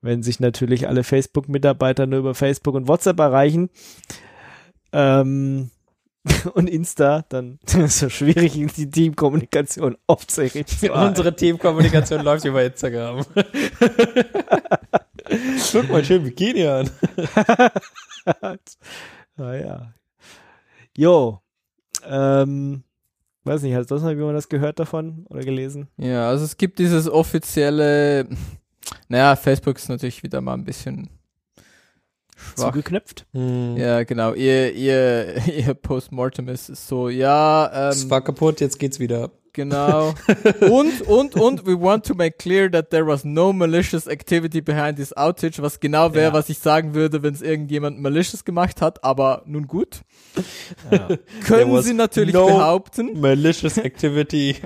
Wenn 0.00 0.22
sich 0.22 0.40
natürlich 0.40 0.88
alle 0.88 1.04
Facebook-Mitarbeiter 1.04 2.06
nur 2.06 2.20
über 2.20 2.34
Facebook 2.34 2.74
und 2.74 2.88
WhatsApp 2.88 3.18
erreichen 3.20 3.70
ähm, 4.92 5.70
und 6.54 6.68
Insta, 6.68 7.24
dann 7.28 7.58
ist 7.66 7.74
es 7.74 7.98
so 7.98 8.08
schwierig, 8.08 8.52
die 8.74 8.90
Teamkommunikation 8.90 9.96
aufzurecht 10.06 10.68
zu 10.68 10.88
halten. 10.88 11.08
Unsere 11.08 11.36
Teamkommunikation 11.36 12.22
läuft 12.22 12.46
über 12.46 12.64
Instagram. 12.64 13.24
Guck 15.72 15.90
mal 15.90 16.04
schön 16.04 16.24
Bikini 16.24 16.66
an. 16.66 16.90
naja. 19.36 19.94
Jo. 20.96 21.43
Ähm, 22.08 22.82
weiß 23.44 23.62
nicht, 23.62 23.74
hast 23.74 23.90
du 23.90 23.96
sonst 23.96 24.04
noch 24.04 24.10
jemand 24.10 24.36
das 24.36 24.48
gehört 24.48 24.78
davon 24.78 25.26
oder 25.28 25.40
gelesen? 25.40 25.88
Ja, 25.96 26.28
also 26.28 26.44
es 26.44 26.56
gibt 26.56 26.78
dieses 26.78 27.08
offizielle, 27.08 28.28
naja, 29.08 29.36
Facebook 29.36 29.76
ist 29.76 29.88
natürlich 29.88 30.22
wieder 30.22 30.40
mal 30.40 30.54
ein 30.54 30.64
bisschen 30.64 31.10
schwach. 32.36 32.72
Zugeknöpft? 32.72 33.26
Hm. 33.32 33.76
Ja, 33.76 34.04
genau. 34.04 34.34
Ihr, 34.34 34.72
ihr, 34.72 35.46
ihr 35.46 35.74
Postmortem 35.74 36.48
ist 36.48 36.66
so, 36.66 37.08
ja, 37.08 37.90
Es 37.90 38.04
ähm, 38.04 38.10
war 38.10 38.22
kaputt, 38.22 38.60
jetzt 38.60 38.78
geht's 38.78 38.98
wieder. 38.98 39.30
Genau. 39.54 40.12
und, 40.70 41.00
und, 41.02 41.34
und, 41.36 41.66
we 41.66 41.80
want 41.80 42.04
to 42.06 42.14
make 42.14 42.36
clear 42.38 42.70
that 42.70 42.90
there 42.90 43.06
was 43.06 43.24
no 43.24 43.52
malicious 43.52 44.06
activity 44.06 44.60
behind 44.60 44.96
this 44.98 45.16
outage, 45.16 45.62
was 45.62 45.80
genau 45.80 46.12
wäre, 46.12 46.26
Ja. 46.28 46.32
was 46.34 46.48
ich 46.48 46.58
sagen 46.58 46.92
würde, 46.94 47.22
wenn 47.22 47.32
es 47.34 47.40
irgendjemand 47.40 47.98
malicious 48.00 48.44
gemacht 48.44 48.82
hat, 48.82 49.02
aber 49.04 49.42
nun 49.46 49.66
gut. 49.68 50.02
Ja. 50.90 51.08
Können 51.44 51.80
sie 51.82 51.94
natürlich 51.94 52.34
no- 52.34 52.46
behaupten. 52.46 53.20
Malicious 53.20 53.78
Activity. 53.78 54.56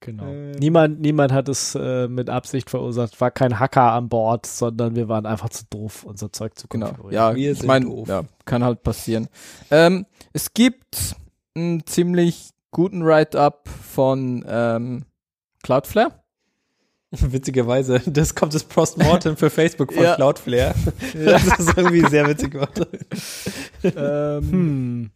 Genau. 0.00 0.24
Ähm. 0.28 0.52
niemand, 0.52 1.00
niemand 1.00 1.32
hat 1.32 1.48
es 1.48 1.74
äh, 1.74 2.06
mit 2.06 2.30
Absicht 2.30 2.70
verursacht. 2.70 3.20
War 3.20 3.32
kein 3.32 3.58
Hacker 3.58 3.92
an 3.92 4.08
Bord, 4.08 4.46
sondern 4.46 4.94
wir 4.94 5.08
waren 5.08 5.26
einfach 5.26 5.48
zu 5.50 5.64
doof, 5.68 6.04
unser 6.04 6.32
Zeug 6.32 6.56
zu 6.56 6.68
Genau. 6.68 6.86
konfigurieren. 6.86 7.14
Ja, 7.14 7.34
Wir 7.34 7.50
ich 7.52 7.58
sind 7.58 7.66
meine, 7.66 7.86
doof. 7.86 8.08
ja, 8.08 8.22
kann 8.44 8.62
halt 8.62 8.82
passieren. 8.84 9.28
Ähm, 9.72 10.06
es 10.32 10.54
gibt 10.54 11.16
einen 11.56 11.84
ziemlich 11.84 12.50
guten 12.78 13.04
Write-up 13.04 13.68
von 13.68 14.44
ähm, 14.48 15.04
Cloudflare. 15.64 16.12
Witzigerweise, 17.10 18.00
das 18.06 18.36
kommt 18.36 18.54
das 18.54 18.62
Postmortem 18.62 19.36
für 19.36 19.50
Facebook 19.50 19.92
von 19.92 20.04
Ja. 20.04 20.14
Cloudflare. 20.14 20.76
Das 21.12 21.58
ist 21.58 21.76
irgendwie 21.76 22.08
sehr 22.08 22.28
witzig 22.28 22.56
ähm, 23.82 24.50
Hm. 24.52 25.10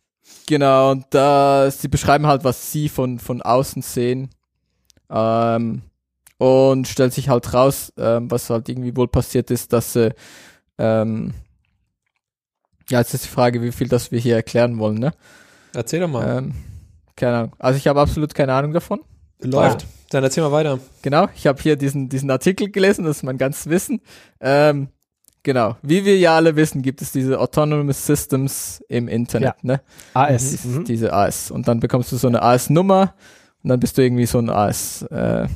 Genau, 0.49 0.91
und 0.91 1.05
da, 1.11 1.71
sie 1.71 1.87
beschreiben 1.87 2.27
halt, 2.27 2.43
was 2.43 2.73
sie 2.73 2.89
von, 2.89 3.21
von 3.21 3.41
außen 3.43 3.83
sehen. 3.83 4.31
Ähm, 5.09 5.83
und 6.39 6.89
stellt 6.89 7.13
sich 7.13 7.29
halt 7.29 7.55
raus, 7.55 7.93
ähm, 7.97 8.29
was 8.29 8.51
halt 8.51 8.69
irgendwie 8.69 8.97
wohl 8.97 9.07
passiert 9.07 9.53
ist, 9.53 9.73
dass 9.73 9.93
sie, 9.93 10.13
ähm, 10.79 11.33
ja, 12.91 12.99
jetzt 12.99 13.15
ist 13.15 13.27
die 13.27 13.29
Frage, 13.29 13.63
wie 13.63 13.71
viel 13.71 13.87
das 13.87 14.11
wir 14.11 14.19
hier 14.19 14.35
erklären 14.35 14.81
wollen, 14.81 14.99
ne? 14.99 15.13
Erzähl 15.75 16.01
doch 16.01 16.09
mal. 16.09 16.39
Ähm, 16.39 16.55
keine 17.23 17.37
Ahnung. 17.39 17.53
Also 17.59 17.77
ich 17.79 17.87
habe 17.87 18.01
absolut 18.01 18.35
keine 18.35 18.53
Ahnung 18.55 18.73
davon. 18.73 19.01
Läuft. 19.41 19.87
Dann 20.11 20.23
erzähl 20.25 20.43
mal 20.45 20.53
weiter. 20.53 20.79
Genau, 21.03 21.27
ich 21.35 21.47
habe 21.47 21.61
hier 21.63 21.77
diesen, 21.77 22.09
diesen 22.09 22.31
Artikel 22.31 22.71
gelesen, 22.71 23.05
das 23.05 23.19
ist 23.19 23.23
mein 23.23 23.39
ganzes 23.39 23.69
Wissen. 23.69 24.01
Ähm, 24.41 24.89
genau, 25.43 25.77
wie 25.83 26.05
wir 26.05 26.19
ja 26.19 26.37
alle 26.37 26.55
wissen, 26.55 26.83
gibt 26.83 27.01
es 27.03 27.13
diese 27.13 27.41
Autonomous 27.41 28.07
Systems 28.07 28.83
im 28.89 29.09
Internet, 29.09 29.55
ne? 29.65 29.81
AS. 30.15 30.51
Dies- 30.51 30.65
Mhm. 30.65 30.85
Diese 30.85 31.13
AS. 31.13 31.51
Und 31.51 31.67
dann 31.67 31.81
bekommst 31.81 32.13
du 32.13 32.17
so 32.17 32.29
eine 32.29 32.43
AS-Nummer 32.43 33.15
und 33.63 33.69
dann 33.71 33.81
bist 33.81 33.97
du 33.99 34.03
irgendwie 34.03 34.27
so 34.27 34.39
ein 34.39 34.51
AS, 34.51 35.03
äh, 35.11 35.47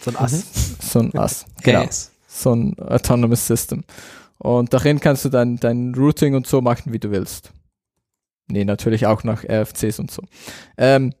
So 0.00 0.10
ein 0.10 0.16
Ass. 0.16 0.44
so 0.80 1.00
ein 1.00 1.14
AS. 1.18 1.44
Genau. 1.62 1.84
Gas. 1.84 2.10
So 2.28 2.54
ein 2.54 2.78
Autonomous 2.78 3.46
System. 3.46 3.84
Und 4.38 4.72
darin 4.72 5.00
kannst 5.00 5.24
du 5.24 5.28
dann 5.30 5.56
dein 5.56 5.94
Routing 5.94 6.34
und 6.34 6.46
so 6.46 6.60
machen, 6.60 6.92
wie 6.92 6.98
du 6.98 7.10
willst. 7.10 7.52
Nee, 8.48 8.64
natürlich 8.64 9.06
auch 9.06 9.24
nach 9.24 9.44
RFCs 9.44 9.98
und 9.98 10.10
so. 10.10 10.22
Ähm, 10.76 11.12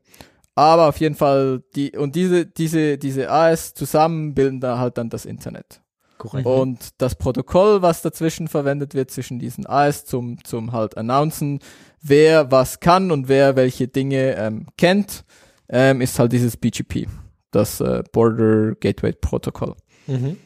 aber 0.54 0.88
auf 0.88 0.98
jeden 0.98 1.14
Fall, 1.16 1.62
die, 1.74 1.92
und 1.96 2.14
diese, 2.14 2.46
diese, 2.46 2.98
diese 2.98 3.30
AS 3.30 3.74
zusammen 3.74 4.34
bilden 4.34 4.60
da 4.60 4.78
halt 4.78 4.98
dann 4.98 5.10
das 5.10 5.24
Internet. 5.24 5.80
Korrekt. 6.18 6.46
Und 6.46 6.90
das 6.98 7.16
Protokoll, 7.16 7.82
was 7.82 8.02
dazwischen 8.02 8.46
verwendet 8.46 8.94
wird 8.94 9.10
zwischen 9.10 9.38
diesen 9.38 9.66
AS 9.66 10.04
zum, 10.04 10.42
zum 10.44 10.72
halt 10.72 10.96
announcen, 10.96 11.58
wer 12.00 12.50
was 12.52 12.80
kann 12.80 13.10
und 13.10 13.28
wer 13.28 13.56
welche 13.56 13.88
Dinge 13.88 14.36
ähm, 14.36 14.66
kennt, 14.76 15.24
ähm, 15.68 16.00
ist 16.00 16.18
halt 16.18 16.32
dieses 16.32 16.56
BGP, 16.56 17.08
das 17.50 17.80
äh, 17.80 18.04
Border 18.12 18.74
Gateway 18.76 19.12
Protocol. 19.12 19.74
Mhm. 20.06 20.36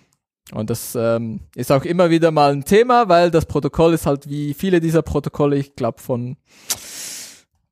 Und 0.53 0.71
das 0.71 0.95
ähm, 0.95 1.41
ist 1.55 1.71
auch 1.71 1.85
immer 1.85 2.11
wieder 2.11 2.31
mal 2.31 2.53
ein 2.53 2.65
Thema, 2.65 3.09
weil 3.09 3.31
das 3.31 3.47
Protokoll 3.47 3.93
ist 3.93 4.07
halt 4.07 4.29
wie 4.29 4.55
viele 4.55 4.81
dieser 4.81 5.03
Protokolle, 5.03 5.57
ich 5.57 5.75
glaube 5.75 6.01
von, 6.01 6.37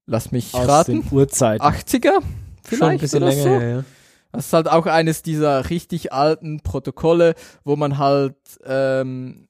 lass 0.07 0.31
mich 0.31 0.55
Aus 0.55 0.68
raten, 0.68 1.03
den 1.03 1.12
Urzeiten. 1.12 1.66
80er 1.66 2.20
vielleicht 2.62 2.83
Schon 2.83 2.91
ein 2.91 2.99
bisschen 2.99 3.22
oder 3.22 3.33
länger 3.33 3.43
so. 3.43 3.49
her, 3.49 3.68
ja. 3.68 3.85
Das 4.33 4.47
ist 4.47 4.53
halt 4.53 4.68
auch 4.68 4.85
eines 4.85 5.22
dieser 5.22 5.70
richtig 5.70 6.12
alten 6.12 6.61
Protokolle, 6.61 7.35
wo 7.64 7.77
man 7.77 7.97
halt 7.97 8.37
ähm, 8.66 9.45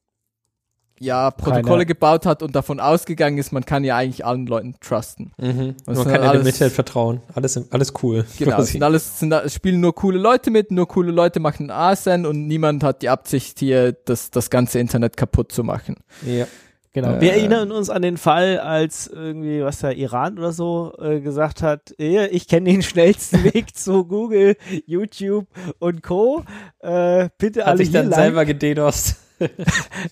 ja 0.98 1.30
Protokolle 1.30 1.62
Keine- 1.62 1.86
gebaut 1.86 2.26
hat 2.26 2.42
und 2.42 2.54
davon 2.56 2.80
ausgegangen 2.80 3.38
ist, 3.38 3.52
man 3.52 3.64
kann 3.64 3.84
ja 3.84 3.96
eigentlich 3.96 4.24
allen 4.24 4.46
Leuten 4.46 4.74
trusten. 4.80 5.32
Mhm. 5.38 5.74
Das 5.86 5.98
Man 5.98 6.06
kann 6.08 6.22
ja 6.22 6.30
alles- 6.30 6.42
dem 6.42 6.46
Internet 6.48 6.72
vertrauen. 6.72 7.20
Alles, 7.34 7.60
alles 7.72 7.92
cool. 8.02 8.24
Genau, 8.38 8.60
sind 8.62 8.82
alles, 8.82 9.18
sind, 9.18 9.34
spielen 9.50 9.80
nur 9.80 9.94
coole 9.94 10.18
Leute 10.18 10.50
mit, 10.50 10.70
nur 10.70 10.88
coole 10.88 11.12
Leute 11.12 11.40
machen 11.40 11.70
ASN 11.70 12.26
und 12.26 12.46
niemand 12.46 12.82
hat 12.84 13.02
die 13.02 13.08
Absicht 13.08 13.58
hier, 13.58 13.92
das, 13.92 14.30
das 14.30 14.50
ganze 14.50 14.78
Internet 14.78 15.16
kaputt 15.16 15.52
zu 15.52 15.64
machen. 15.64 15.96
ja. 16.26 16.46
Genau. 16.92 17.16
Äh, 17.16 17.20
Wir 17.20 17.32
erinnern 17.34 17.72
uns 17.72 17.90
an 17.90 18.00
den 18.00 18.16
Fall, 18.16 18.58
als 18.58 19.06
irgendwie, 19.06 19.62
was 19.62 19.80
der 19.80 19.94
Iran 19.98 20.38
oder 20.38 20.52
so 20.52 20.94
äh, 20.98 21.20
gesagt 21.20 21.60
hat, 21.60 21.92
"Eh, 21.98 22.24
ich 22.28 22.48
kenne 22.48 22.70
den 22.70 22.80
schnellsten 22.80 23.44
Weg 23.52 23.76
zu 23.76 24.06
Google, 24.06 24.56
YouTube 24.86 25.46
und 25.78 26.02
Co. 26.02 26.42
Äh, 26.78 27.28
bitte 27.36 27.60
Hat 27.60 27.66
alle 27.68 27.76
sich 27.76 27.90
hier 27.90 28.00
dann 28.00 28.08
lang. 28.08 28.18
selber 28.20 28.46
gededost. 28.46 29.16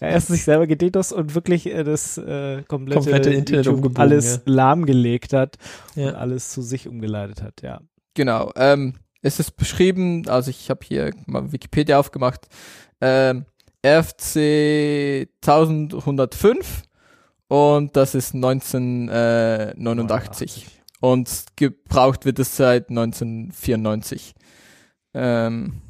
Ja, 0.00 0.08
erst 0.08 0.28
sich 0.28 0.44
selber 0.44 0.66
gededos 0.66 1.12
und 1.12 1.34
wirklich 1.34 1.66
äh, 1.66 1.82
das 1.84 2.18
äh, 2.18 2.62
komplette, 2.68 3.00
Komplette 3.00 3.30
Internet 3.30 3.66
YouTube 3.66 3.76
umgebogen, 3.76 4.00
alles 4.02 4.40
lahmgelegt 4.44 5.32
hat 5.32 5.56
und 5.96 6.02
Ja. 6.02 6.12
alles 6.12 6.50
zu 6.50 6.62
sich 6.62 6.86
umgeleitet 6.88 7.42
hat, 7.42 7.62
ja. 7.62 7.80
Genau. 8.14 8.52
Ähm, 8.56 8.94
es 9.22 9.40
ist 9.40 9.56
beschrieben, 9.56 10.28
also 10.28 10.50
ich 10.50 10.68
habe 10.70 10.80
hier 10.86 11.10
mal 11.26 11.50
Wikipedia 11.52 11.98
aufgemacht, 11.98 12.46
ähm, 13.00 13.46
RFC 13.84 15.28
1105 15.42 16.82
und 17.48 17.96
das 17.96 18.14
ist 18.14 18.34
1989. 18.34 20.66
Und 21.00 21.28
gebraucht 21.56 22.24
wird 22.24 22.38
es 22.38 22.56
seit 22.56 22.88
1994. 22.88 24.34
Ähm, 25.12 25.82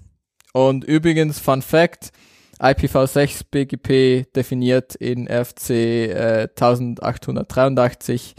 und 0.53 0.83
übrigens, 0.85 1.39
Fun 1.39 1.63
Fact, 1.63 2.11
IPv6 2.59 3.43
BGP 3.51 4.33
definiert 4.35 4.95
in 4.95 5.29
RFC 5.29 5.71
äh, 5.71 6.49
1883 6.49 8.35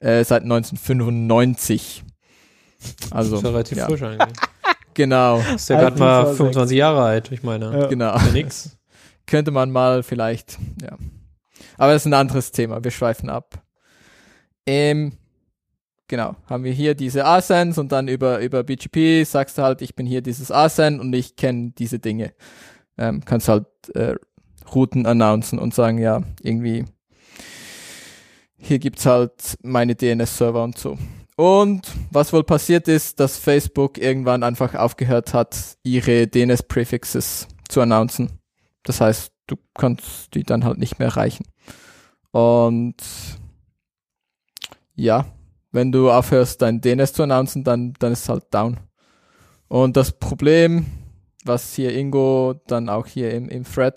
äh, 0.00 0.24
seit 0.24 0.42
1995. 0.42 2.04
Also, 3.10 3.36
ist 3.36 3.42
ja 3.42 3.50
relativ 3.50 3.78
ja. 3.78 3.86
frisch 3.86 4.02
eigentlich. 4.02 4.38
genau, 4.94 5.40
Ist 5.54 5.68
ja 5.68 5.80
gerade 5.80 5.98
mal 5.98 6.24
IPv6. 6.24 6.36
25 6.36 6.78
Jahre 6.78 7.02
alt, 7.02 7.32
ich 7.32 7.42
meine. 7.42 7.72
Ja. 7.72 7.86
genau. 7.86 8.16
Ja 8.16 8.30
nix. 8.32 8.76
Könnte 9.26 9.50
man 9.50 9.70
mal 9.70 10.02
vielleicht, 10.02 10.58
ja. 10.80 10.96
Aber 11.76 11.92
das 11.92 12.02
ist 12.02 12.06
ein 12.06 12.14
anderes 12.14 12.50
Thema, 12.50 12.82
wir 12.82 12.90
schweifen 12.90 13.28
ab. 13.28 13.62
Ähm, 14.66 15.12
genau, 16.08 16.36
haben 16.46 16.64
wir 16.64 16.72
hier 16.72 16.94
diese 16.94 17.24
ASENs 17.24 17.78
und 17.78 17.92
dann 17.92 18.08
über, 18.08 18.40
über 18.40 18.64
BGP 18.64 19.24
sagst 19.24 19.58
du 19.58 19.62
halt, 19.62 19.82
ich 19.82 19.94
bin 19.94 20.06
hier 20.06 20.22
dieses 20.22 20.50
ASEN 20.50 20.98
und 20.98 21.12
ich 21.12 21.36
kenne 21.36 21.72
diese 21.76 21.98
Dinge. 21.98 22.32
Ähm, 22.98 23.22
kannst 23.24 23.48
halt 23.48 23.66
äh, 23.94 24.16
Routen 24.74 25.06
announcen 25.06 25.58
und 25.58 25.74
sagen, 25.74 25.98
ja, 25.98 26.22
irgendwie, 26.42 26.84
hier 28.58 28.78
gibt's 28.78 29.06
halt 29.06 29.56
meine 29.62 29.94
DNS-Server 29.94 30.62
und 30.62 30.76
so. 30.76 30.98
Und 31.36 31.86
was 32.10 32.32
wohl 32.32 32.42
passiert 32.42 32.88
ist, 32.88 33.20
dass 33.20 33.38
Facebook 33.38 33.96
irgendwann 33.98 34.42
einfach 34.42 34.74
aufgehört 34.74 35.34
hat, 35.34 35.78
ihre 35.84 36.26
DNS-Prefixes 36.26 37.46
zu 37.68 37.80
announcen. 37.80 38.40
Das 38.82 39.00
heißt, 39.00 39.32
du 39.46 39.56
kannst 39.74 40.34
die 40.34 40.42
dann 40.42 40.64
halt 40.64 40.78
nicht 40.78 40.98
mehr 40.98 41.08
erreichen. 41.08 41.44
Und 42.32 42.96
ja, 44.96 45.26
wenn 45.70 45.92
du 45.92 46.10
aufhörst, 46.10 46.60
dein 46.62 46.80
DNS 46.80 47.12
zu 47.12 47.22
announcen, 47.22 47.62
dann, 47.62 47.94
dann 48.00 48.12
ist 48.12 48.22
es 48.22 48.28
halt 48.28 48.44
down. 48.50 48.78
Und 49.68 49.96
das 49.96 50.18
Problem, 50.18 50.86
was 51.48 51.74
hier 51.74 51.94
Ingo 51.94 52.54
dann 52.66 52.88
auch 52.88 53.06
hier 53.06 53.32
im, 53.32 53.48
im 53.48 53.64
Thread, 53.64 53.96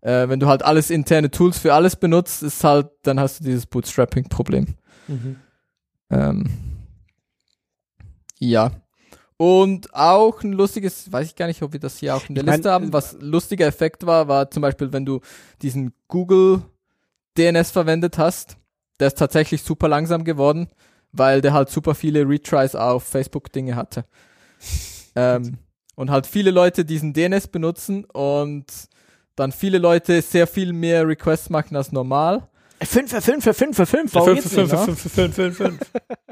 äh, 0.00 0.28
wenn 0.28 0.40
du 0.40 0.46
halt 0.46 0.62
alles 0.62 0.90
interne 0.90 1.30
Tools 1.30 1.58
für 1.58 1.74
alles 1.74 1.96
benutzt, 1.96 2.42
ist 2.42 2.62
halt, 2.64 2.88
dann 3.02 3.18
hast 3.18 3.40
du 3.40 3.44
dieses 3.44 3.66
Bootstrapping-Problem. 3.66 4.74
Mhm. 5.08 5.36
Ähm, 6.10 6.50
ja. 8.38 8.72
Und 9.36 9.94
auch 9.94 10.42
ein 10.42 10.52
lustiges, 10.52 11.12
weiß 11.12 11.28
ich 11.28 11.36
gar 11.36 11.46
nicht, 11.46 11.62
ob 11.62 11.72
wir 11.72 11.80
das 11.80 11.98
hier 11.98 12.16
auch 12.16 12.28
in 12.28 12.34
der 12.34 12.42
Ich 12.42 12.46
mein, 12.46 12.56
Liste 12.56 12.72
haben, 12.72 12.92
was 12.92 13.16
lustiger 13.20 13.66
Effekt 13.66 14.04
war, 14.04 14.26
war 14.26 14.50
zum 14.50 14.62
Beispiel, 14.62 14.92
wenn 14.92 15.06
du 15.06 15.20
diesen 15.62 15.92
Google 16.08 16.62
DNS 17.36 17.70
verwendet 17.70 18.18
hast, 18.18 18.56
der 18.98 19.08
ist 19.08 19.18
tatsächlich 19.18 19.62
super 19.62 19.88
langsam 19.88 20.24
geworden, 20.24 20.68
weil 21.12 21.40
der 21.40 21.52
halt 21.52 21.70
super 21.70 21.94
viele 21.94 22.28
Retries 22.28 22.74
auf 22.74 23.04
Facebook-Dinge 23.04 23.76
hatte. 23.76 24.04
ähm, 25.14 25.58
und 25.98 26.10
halt 26.12 26.28
viele 26.28 26.52
Leute 26.52 26.84
diesen 26.84 27.12
DNS 27.12 27.48
benutzen 27.48 28.04
und 28.04 28.66
dann 29.34 29.50
viele 29.50 29.78
Leute 29.78 30.22
sehr 30.22 30.46
viel 30.46 30.72
mehr 30.72 31.06
Requests 31.06 31.50
machen 31.50 31.76
als 31.76 31.90
normal. 31.90 32.48
Fünf, 32.80 33.10
fünf, 33.10 33.42
fünf, 33.42 33.76
fünf, 33.76 34.14
warum 34.14 34.28
Fünf, 34.28 34.42
geht's 34.42 34.54
fünf, 34.54 34.72
nicht? 34.72 34.84
fünf, 34.84 35.12
fünf, 35.12 35.34
fünf, 35.34 35.56
fünf. 35.56 35.78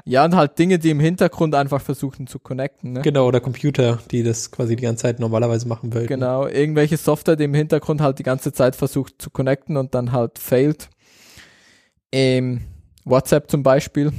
Ja, 0.05 0.25
und 0.25 0.37
halt 0.37 0.57
Dinge, 0.61 0.79
die 0.79 0.91
im 0.91 1.01
Hintergrund 1.01 1.57
einfach 1.57 1.81
versuchen 1.81 2.29
zu 2.29 2.39
connecten. 2.39 2.93
Ne? 2.93 3.03
Genau, 3.03 3.27
oder 3.27 3.41
Computer, 3.41 3.99
die 4.13 4.23
das 4.23 4.53
quasi 4.53 4.77
die 4.77 4.85
ganze 4.85 5.03
Zeit 5.03 5.19
normalerweise 5.19 5.67
machen 5.67 5.93
wollten. 5.93 6.07
Genau, 6.07 6.47
irgendwelche 6.47 6.97
Software, 6.97 7.35
die 7.35 7.43
im 7.43 7.55
Hintergrund 7.55 8.01
halt 8.01 8.21
die 8.21 8.23
ganze 8.23 8.53
Zeit 8.53 8.77
versucht 8.77 9.21
zu 9.21 9.31
connecten 9.31 9.77
und 9.77 9.97
dann 9.97 10.13
halt 10.13 10.39
failed. 10.39 10.89
Ähm, 12.13 12.61
WhatsApp 13.05 13.51
zum 13.51 13.65
Beispiel, 13.65 14.13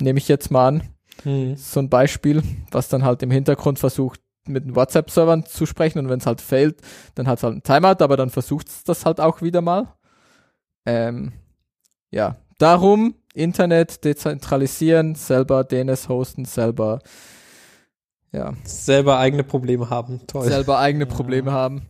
nehme 0.00 0.20
ich 0.20 0.28
jetzt 0.28 0.52
mal 0.52 0.68
an. 0.68 0.82
Hm. 1.24 1.56
So 1.56 1.80
ein 1.80 1.88
Beispiel, 1.88 2.44
was 2.70 2.88
dann 2.88 3.02
halt 3.02 3.24
im 3.24 3.32
Hintergrund 3.32 3.80
versucht, 3.80 4.20
mit 4.48 4.64
den 4.64 4.76
WhatsApp-Servern 4.76 5.44
zu 5.46 5.66
sprechen 5.66 5.98
und 5.98 6.08
wenn 6.08 6.18
es 6.18 6.26
halt 6.26 6.40
fehlt, 6.40 6.80
dann 7.14 7.26
hat 7.26 7.38
es 7.38 7.42
halt 7.44 7.56
ein 7.56 7.62
Timeout, 7.62 8.02
aber 8.02 8.16
dann 8.16 8.30
versucht 8.30 8.68
es 8.68 8.84
das 8.84 9.04
halt 9.04 9.20
auch 9.20 9.42
wieder 9.42 9.60
mal. 9.60 9.94
Ähm, 10.84 11.32
ja, 12.10 12.36
darum 12.58 13.14
Internet 13.34 14.04
dezentralisieren, 14.04 15.14
selber 15.14 15.64
DNS 15.64 16.08
hosten, 16.08 16.44
selber 16.44 17.00
ja, 18.32 18.52
Selber 18.64 19.18
eigene 19.18 19.44
Probleme 19.44 19.88
haben. 19.88 20.20
Toll. 20.26 20.44
selber 20.46 20.78
eigene 20.78 21.06
Probleme 21.06 21.52
haben. 21.52 21.88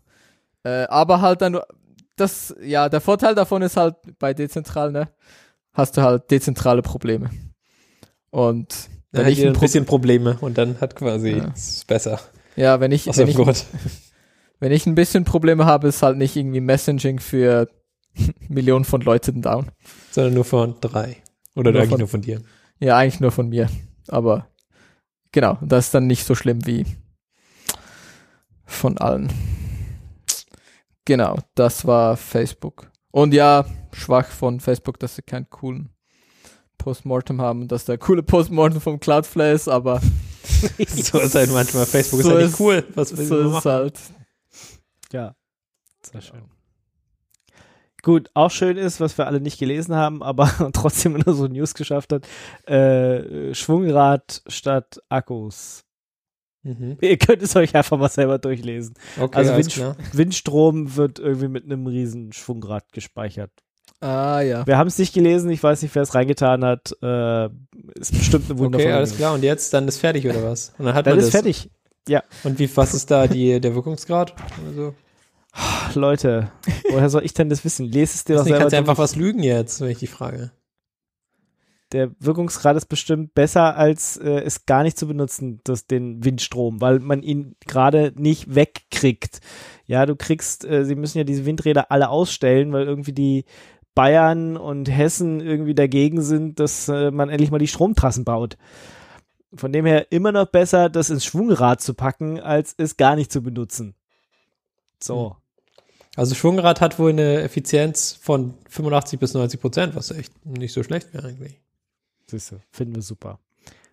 Äh, 0.62 0.84
aber 0.84 1.20
halt 1.20 1.42
dann, 1.42 1.58
das, 2.14 2.54
ja, 2.62 2.88
der 2.88 3.00
Vorteil 3.00 3.34
davon 3.34 3.62
ist 3.62 3.76
halt 3.76 3.96
bei 4.18 4.32
dezentral, 4.32 4.92
ne, 4.92 5.08
hast 5.72 5.96
du 5.96 6.02
halt 6.02 6.30
dezentrale 6.30 6.82
Probleme. 6.82 7.30
Und 8.30 8.88
Dann 9.12 9.26
hat 9.26 9.32
ein 9.32 9.46
ein 9.46 9.52
bisschen 9.54 9.86
Probleme 9.86 10.36
und 10.40 10.56
dann 10.58 10.80
hat 10.80 10.94
quasi 10.94 11.38
Ja. 11.38 11.54
besser. 11.86 12.20
Ja, 12.56 12.80
wenn 12.80 12.92
ich, 12.92 13.08
Aus 13.08 13.16
wenn 13.18 13.28
ich, 13.28 13.36
wenn 14.60 14.72
ich 14.72 14.86
ein 14.86 14.94
bisschen 14.94 15.24
Probleme 15.24 15.66
habe, 15.66 15.88
ist 15.88 16.02
halt 16.02 16.16
nicht 16.18 16.36
irgendwie 16.36 16.60
Messaging 16.60 17.20
für 17.20 17.68
Millionen 18.48 18.84
von 18.84 19.00
Leuten 19.00 19.42
down. 19.42 19.70
Sondern 20.10 20.34
nur 20.34 20.44
von 20.44 20.76
drei. 20.80 21.22
Oder 21.54 21.72
Nur 21.72 21.80
eigentlich 21.80 21.90
von- 21.90 21.98
nur 22.00 22.08
von 22.08 22.20
dir. 22.22 22.42
Ja, 22.78 22.96
eigentlich 22.98 23.20
nur 23.20 23.30
von 23.32 23.48
mir. 23.48 23.68
Aber 24.08 24.48
genau, 25.32 25.58
das 25.62 25.86
ist 25.86 25.94
dann 25.94 26.06
nicht 26.06 26.24
so 26.24 26.34
schlimm 26.34 26.64
wie 26.66 26.84
von 28.66 28.98
allen. 28.98 29.32
Genau, 31.04 31.38
das 31.54 31.86
war 31.86 32.16
Facebook. 32.16 32.90
Und 33.12 33.32
ja, 33.32 33.64
schwach 33.92 34.26
von 34.26 34.60
Facebook, 34.60 34.98
dass 34.98 35.16
sie 35.16 35.22
keinen 35.22 35.48
coolen 35.48 35.90
Postmortem 36.78 37.40
haben, 37.40 37.68
dass 37.68 37.84
der 37.84 37.98
coole 37.98 38.22
Postmortem 38.22 38.80
vom 38.80 39.00
Cloudflare 39.00 39.52
ist, 39.52 39.68
aber 39.68 40.00
so 40.86 41.20
ist 41.20 41.34
halt 41.34 41.50
manchmal. 41.50 41.86
Facebook 41.86 42.22
So 42.22 42.28
ist 42.30 42.34
halt 42.34 42.46
nicht 42.46 42.60
cool. 42.60 42.84
Was 42.94 43.16
will 43.16 43.26
so 43.26 43.38
ist 43.40 43.52
machen? 43.52 43.70
halt. 43.70 44.00
Ja, 45.12 45.34
sehr 46.02 46.20
schön. 46.20 46.42
Gut, 48.02 48.30
auch 48.34 48.52
schön 48.52 48.76
ist, 48.76 49.00
was 49.00 49.18
wir 49.18 49.26
alle 49.26 49.40
nicht 49.40 49.58
gelesen 49.58 49.96
haben, 49.96 50.22
aber 50.22 50.48
trotzdem 50.72 51.14
nur 51.14 51.34
so 51.34 51.48
News 51.48 51.74
geschafft 51.74 52.12
hat, 52.12 52.26
äh, 52.68 53.52
Schwungrad 53.52 54.42
statt 54.46 55.02
Akkus. 55.08 55.84
Mhm. 56.62 56.98
Ihr 57.00 57.16
könnt 57.16 57.42
es 57.42 57.56
euch 57.56 57.74
einfach 57.74 57.98
mal 57.98 58.08
selber 58.08 58.38
durchlesen. 58.38 58.94
Okay, 59.18 59.36
also 59.36 59.56
Wind. 59.56 59.96
Windstrom 60.12 60.96
wird 60.96 61.18
irgendwie 61.18 61.48
mit 61.48 61.64
einem 61.64 61.86
riesen 61.86 62.32
Schwungrad 62.32 62.92
gespeichert. 62.92 63.50
Ah 64.00 64.40
ja. 64.42 64.66
Wir 64.66 64.76
haben 64.76 64.88
es 64.88 64.98
nicht 64.98 65.14
gelesen, 65.14 65.50
ich 65.50 65.62
weiß 65.62 65.82
nicht, 65.82 65.94
wer 65.94 66.02
es 66.02 66.14
reingetan 66.14 66.64
hat. 66.64 66.92
Äh, 67.02 67.46
ist 67.94 68.12
bestimmt 68.12 68.50
eine 68.50 68.58
wundervolle 68.58 68.88
Okay, 68.90 68.96
alles 68.96 69.16
klar. 69.16 69.34
Und 69.34 69.42
jetzt, 69.42 69.72
dann 69.72 69.88
ist 69.88 69.98
fertig 69.98 70.26
oder 70.26 70.42
was? 70.42 70.74
Und 70.78 70.84
dann 70.86 70.94
hat 70.94 71.06
Dann 71.06 71.14
man 71.14 71.20
ist 71.20 71.26
das. 71.34 71.42
fertig. 71.42 71.70
Und 72.44 72.58
wie, 72.58 72.74
was 72.76 72.94
ist 72.94 73.10
da 73.10 73.26
die, 73.26 73.60
der 73.60 73.74
Wirkungsgrad? 73.74 74.34
Also, 74.68 74.94
Leute, 75.94 76.52
woher 76.90 77.08
soll 77.08 77.24
ich 77.24 77.34
denn 77.34 77.48
das 77.48 77.64
wissen? 77.64 77.86
Lest 77.86 78.14
es 78.14 78.24
dir 78.24 78.34
doch 78.34 78.40
deswegen 78.42 78.54
selber 78.54 78.60
kannst 78.60 78.72
du 78.74 78.76
einfach 78.78 78.98
was 78.98 79.16
lügen 79.16 79.42
jetzt, 79.42 79.80
wenn 79.80 79.88
ich 79.90 79.98
die 79.98 80.06
frage. 80.06 80.52
der 81.92 82.10
Wirkungsgrad 82.20 82.76
ist 82.76 82.86
bestimmt 82.86 83.34
besser, 83.34 83.76
als 83.76 84.16
äh, 84.18 84.40
es 84.40 84.66
gar 84.66 84.82
nicht 84.82 84.98
zu 84.98 85.06
benutzen, 85.06 85.60
das, 85.64 85.86
den 85.86 86.24
Windstrom, 86.24 86.80
weil 86.80 86.98
man 86.98 87.22
ihn 87.22 87.54
gerade 87.66 88.12
nicht 88.16 88.54
wegkriegt. 88.54 89.40
Ja, 89.86 90.04
du 90.04 90.16
kriegst, 90.16 90.64
äh, 90.64 90.84
sie 90.84 90.96
müssen 90.96 91.18
ja 91.18 91.24
diese 91.24 91.46
Windräder 91.46 91.90
alle 91.90 92.08
ausstellen, 92.08 92.72
weil 92.72 92.84
irgendwie 92.86 93.12
die 93.12 93.44
Bayern 93.96 94.56
und 94.56 94.88
Hessen 94.88 95.40
irgendwie 95.40 95.74
dagegen 95.74 96.22
sind, 96.22 96.60
dass 96.60 96.88
äh, 96.88 97.10
man 97.10 97.28
endlich 97.30 97.50
mal 97.50 97.58
die 97.58 97.66
Stromtrassen 97.66 98.24
baut. 98.24 98.56
Von 99.54 99.72
dem 99.72 99.86
her 99.86 100.12
immer 100.12 100.30
noch 100.30 100.46
besser, 100.46 100.88
das 100.90 101.10
ins 101.10 101.24
Schwungrad 101.24 101.80
zu 101.80 101.94
packen, 101.94 102.38
als 102.38 102.74
es 102.76 102.96
gar 102.96 103.16
nicht 103.16 103.32
zu 103.32 103.42
benutzen. 103.42 103.94
So. 105.02 105.34
Also 106.14 106.34
Schwungrad 106.34 106.80
hat 106.80 106.98
wohl 106.98 107.10
eine 107.10 107.40
Effizienz 107.42 108.18
von 108.20 108.54
85 108.68 109.18
bis 109.18 109.34
90 109.34 109.60
Prozent, 109.60 109.96
was 109.96 110.10
echt 110.10 110.32
nicht 110.46 110.72
so 110.72 110.82
schlecht 110.82 111.12
wäre 111.14 111.28
eigentlich. 111.28 111.58
Siehst 112.26 112.52
du, 112.52 112.56
finden 112.70 112.94
wir 112.96 113.02
super. 113.02 113.38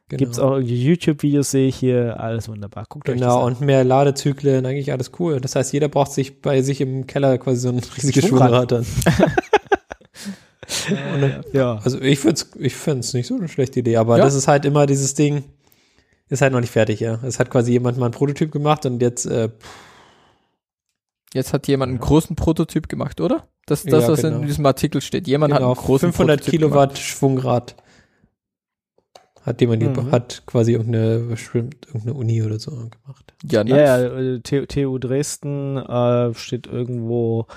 Genau. 0.09 0.19
Gibt's 0.19 0.39
auch 0.39 0.51
irgendwie 0.51 0.83
YouTube-Videos, 0.83 1.51
sehe 1.51 1.67
ich 1.69 1.77
hier, 1.77 2.19
alles 2.19 2.49
wunderbar. 2.49 2.85
Guckt 2.89 3.07
euch 3.07 3.19
das 3.19 3.21
Genau, 3.21 3.45
an. 3.45 3.53
und 3.53 3.61
mehr 3.61 3.83
Ladezyklen, 3.85 4.65
eigentlich 4.65 4.91
alles 4.91 5.11
cool. 5.19 5.39
Das 5.39 5.55
heißt, 5.55 5.71
jeder 5.71 5.87
braucht 5.87 6.11
sich 6.11 6.41
bei 6.41 6.61
sich 6.61 6.81
im 6.81 7.07
Keller 7.07 7.37
quasi 7.37 7.61
so 7.61 7.69
ein 7.69 7.79
riesiges 7.79 8.27
Schwungrad. 8.27 8.69
Schwungrad 8.69 8.71
dann. 8.71 8.85
Und 11.13 11.21
dann- 11.21 11.43
Ja. 11.51 11.79
Also 11.83 11.99
ich 12.01 12.19
finde 12.19 12.35
es 12.35 12.49
ich 12.57 12.75
find's 12.75 13.13
nicht 13.13 13.27
so 13.27 13.35
eine 13.35 13.47
schlechte 13.47 13.79
Idee, 13.81 13.97
aber 13.97 14.17
Ja. 14.17 14.23
das 14.23 14.33
ist 14.35 14.47
halt 14.47 14.65
immer 14.65 14.85
dieses 14.85 15.13
Ding, 15.13 15.43
ist 16.29 16.41
halt 16.41 16.53
noch 16.53 16.61
nicht 16.61 16.71
fertig, 16.71 16.99
ja. 17.01 17.19
Es 17.23 17.39
hat 17.39 17.49
quasi 17.49 17.71
jemand 17.73 17.97
mal 17.97 18.05
einen 18.05 18.13
Prototyp 18.13 18.51
gemacht 18.51 18.85
und 18.85 19.01
jetzt, 19.01 19.25
äh, 19.25 19.49
Jetzt 21.35 21.51
hat 21.51 21.67
jemand 21.67 21.89
einen 21.89 21.99
großen 21.99 22.35
Prototyp 22.35 22.87
gemacht, 22.87 23.19
oder? 23.19 23.47
Das 23.65 23.83
ist 23.83 23.91
das, 23.91 24.03
Ja, 24.03 24.09
was 24.09 24.21
genau. 24.21 24.37
in 24.41 24.45
diesem 24.45 24.63
Artikel 24.67 25.01
steht. 25.01 25.27
Jemand 25.27 25.51
genau, 25.51 25.69
hat 25.71 25.77
einen 25.77 25.85
großen 25.87 26.09
500 26.13 26.41
Prototyp 26.41 26.59
Kilowatt 26.59 26.97
Schwungrad 26.99 27.75
hat 29.41 29.59
jemand, 29.59 29.81
Mhm. 29.81 30.11
hat 30.11 30.43
quasi 30.45 30.73
irgendeine, 30.73 31.19
bestimmt 31.21 31.87
irgendeine 31.87 32.13
Uni 32.13 32.43
oder 32.43 32.59
so 32.59 32.69
gemacht. 32.71 32.91
Gemacht. 33.01 33.33
Ja, 33.51 33.63
Ja, 33.63 33.63
nice. 33.63 34.03
ja, 34.03 34.19
äh, 34.19 34.39
TU, 34.41 34.65
TU 34.67 34.97
Dresden 34.99 35.77
äh, 35.77 36.33
steht 36.35 36.67
irgendwo 36.67 37.47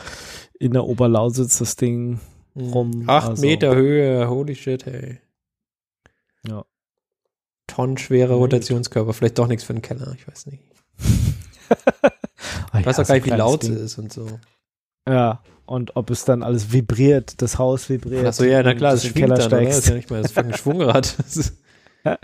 in 0.59 0.73
der 0.73 0.85
Oberlausitz 0.85 1.59
das 1.59 1.77
Ding 1.77 2.19
rum. 2.57 3.05
Acht 3.07 3.28
also- 3.31 3.43
Meter 3.43 3.74
Höhe, 3.74 4.28
holy 4.28 4.55
shit, 4.55 4.87
hey. 4.87 5.19
Ja. 6.47 6.65
Tonnenschwere 7.66 8.35
Gut. 8.35 8.53
Rotationskörper, 8.55 9.12
vielleicht 9.12 9.39
doch 9.39 9.47
nichts 9.49 9.65
für 9.65 9.73
den 9.74 9.83
Keller, 9.83 10.15
ich 10.16 10.27
weiß 10.28 10.47
nicht. 10.47 10.62
Ich 10.99 11.12
weiß 12.87 12.97
ja, 12.97 13.03
auch 13.03 13.07
gar 13.09 13.15
nicht, 13.16 13.27
wie 13.27 13.31
laut 13.31 13.62
es 13.65 13.69
Ding. 13.69 13.78
ist 13.78 13.99
und 13.99 14.12
so. 14.12 14.39
Ja, 15.09 15.43
und 15.66 15.97
ob 15.97 16.11
es 16.11 16.24
dann 16.24 16.43
alles 16.43 16.73
vibriert, 16.73 17.43
das 17.43 17.59
Haus 17.59 17.89
vibriert. 17.89 18.24
Achso, 18.27 18.45
ja, 18.45 18.62
na 18.62 18.74
klar, 18.74 18.95
in 18.95 19.01
schwingt 19.01 19.15
Keller 19.16 19.37
dann? 19.37 19.51
Das 19.51 19.78
ist 19.78 19.85
steigst. 19.85 19.89
ja 19.89 19.95
nicht 19.95 20.11
mal 20.11 20.23
das 20.23 20.33
fucking 20.33 20.55
Schwungrad. 20.57 21.16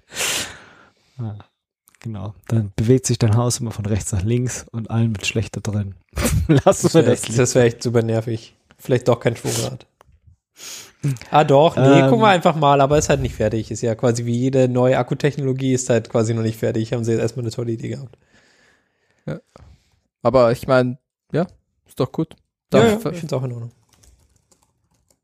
Ja, 1.18 1.38
genau, 2.00 2.34
dann 2.48 2.72
bewegt 2.76 3.06
sich 3.06 3.18
dein 3.18 3.36
Haus 3.36 3.60
immer 3.60 3.70
von 3.70 3.84
rechts 3.86 4.12
nach 4.12 4.22
links 4.22 4.64
und 4.72 4.90
allen 4.90 5.12
mit 5.12 5.26
schlechter 5.26 5.60
drin. 5.60 5.94
Wir 6.46 6.64
wäre 6.64 7.02
das. 7.04 7.22
das 7.22 7.54
wär 7.54 7.64
echt 7.64 7.82
super 7.82 8.02
nervig. 8.02 8.56
Vielleicht 8.78 9.08
doch 9.08 9.20
kein 9.20 9.36
Schwungrad. 9.36 9.86
Ah 11.30 11.44
doch, 11.44 11.76
nee, 11.76 11.82
Ähm. 12.00 12.08
gucken 12.08 12.20
wir 12.20 12.28
einfach 12.28 12.54
mal, 12.54 12.80
aber 12.80 12.96
ist 12.98 13.08
halt 13.08 13.20
nicht 13.20 13.34
fertig. 13.34 13.70
Ist 13.70 13.80
ja 13.82 13.94
quasi 13.94 14.24
wie 14.24 14.36
jede 14.36 14.68
neue 14.68 14.98
Akkutechnologie 14.98 15.72
ist 15.72 15.90
halt 15.90 16.08
quasi 16.08 16.32
noch 16.34 16.42
nicht 16.42 16.58
fertig. 16.58 16.92
Haben 16.92 17.04
sie 17.04 17.12
jetzt 17.12 17.20
erstmal 17.22 17.44
eine 17.44 17.50
tolle 17.50 17.72
Idee 17.72 17.88
gehabt. 17.88 18.16
Aber 20.22 20.52
ich 20.52 20.66
meine, 20.68 20.98
ja, 21.32 21.46
ist 21.86 21.98
doch 21.98 22.12
gut. 22.12 22.36
Ja, 22.72 22.80
Darf- 22.80 23.04
ja, 23.04 23.10
ich 23.10 23.18
finde 23.18 23.26
es 23.26 23.32
auch 23.32 23.42
in 23.44 23.52
Ordnung. 23.52 23.72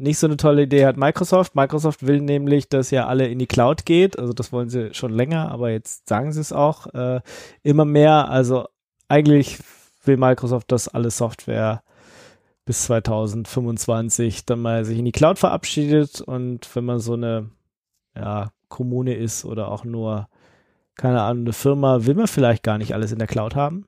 Nicht 0.01 0.19
so 0.19 0.27
eine 0.29 0.37
tolle 0.37 0.63
Idee 0.63 0.87
hat 0.87 0.97
Microsoft. 0.97 1.55
Microsoft 1.57 2.07
will 2.07 2.21
nämlich, 2.21 2.69
dass 2.69 2.91
ja 2.93 3.07
alle 3.07 3.27
in 3.29 3.39
die 3.39 3.47
Cloud 3.49 3.85
geht. 3.85 4.19
Also 4.19 4.33
das 4.33 4.53
wollen 4.53 4.71
sie 4.71 4.95
schon 4.95 5.13
länger, 5.13 5.51
aber 5.51 5.71
jetzt 5.71 6.09
sagen 6.09 6.33
sie 6.33 6.41
es 6.41 6.53
auch 6.53 6.87
äh, 6.95 7.21
immer 7.65 7.85
mehr. 7.85 8.29
Also 8.29 8.67
eigentlich 9.09 9.59
will 10.05 10.17
Microsoft, 10.17 10.71
dass 10.71 10.87
alle 10.89 11.11
Software 11.11 11.83
bis 12.69 12.83
2025 12.83 14.45
dann 14.45 14.61
mal 14.61 14.85
sich 14.85 14.99
in 14.99 15.07
die 15.07 15.13
Cloud 15.13 15.39
verabschiedet. 15.39 16.21
Und 16.21 16.69
wenn 16.77 16.85
man 16.85 16.99
so 16.99 17.15
eine 17.15 17.49
ja, 18.15 18.53
Kommune 18.69 19.15
ist 19.15 19.47
oder 19.47 19.73
auch 19.73 19.85
nur, 19.85 20.29
keine 20.95 21.23
Ahnung, 21.23 21.45
eine 21.45 21.55
Firma, 21.55 22.05
will 22.05 22.15
man 22.15 22.27
vielleicht 22.27 22.63
gar 22.63 22.77
nicht 22.77 22.93
alles 22.93 23.11
in 23.11 23.19
der 23.19 23.27
Cloud 23.27 23.57
haben. 23.57 23.87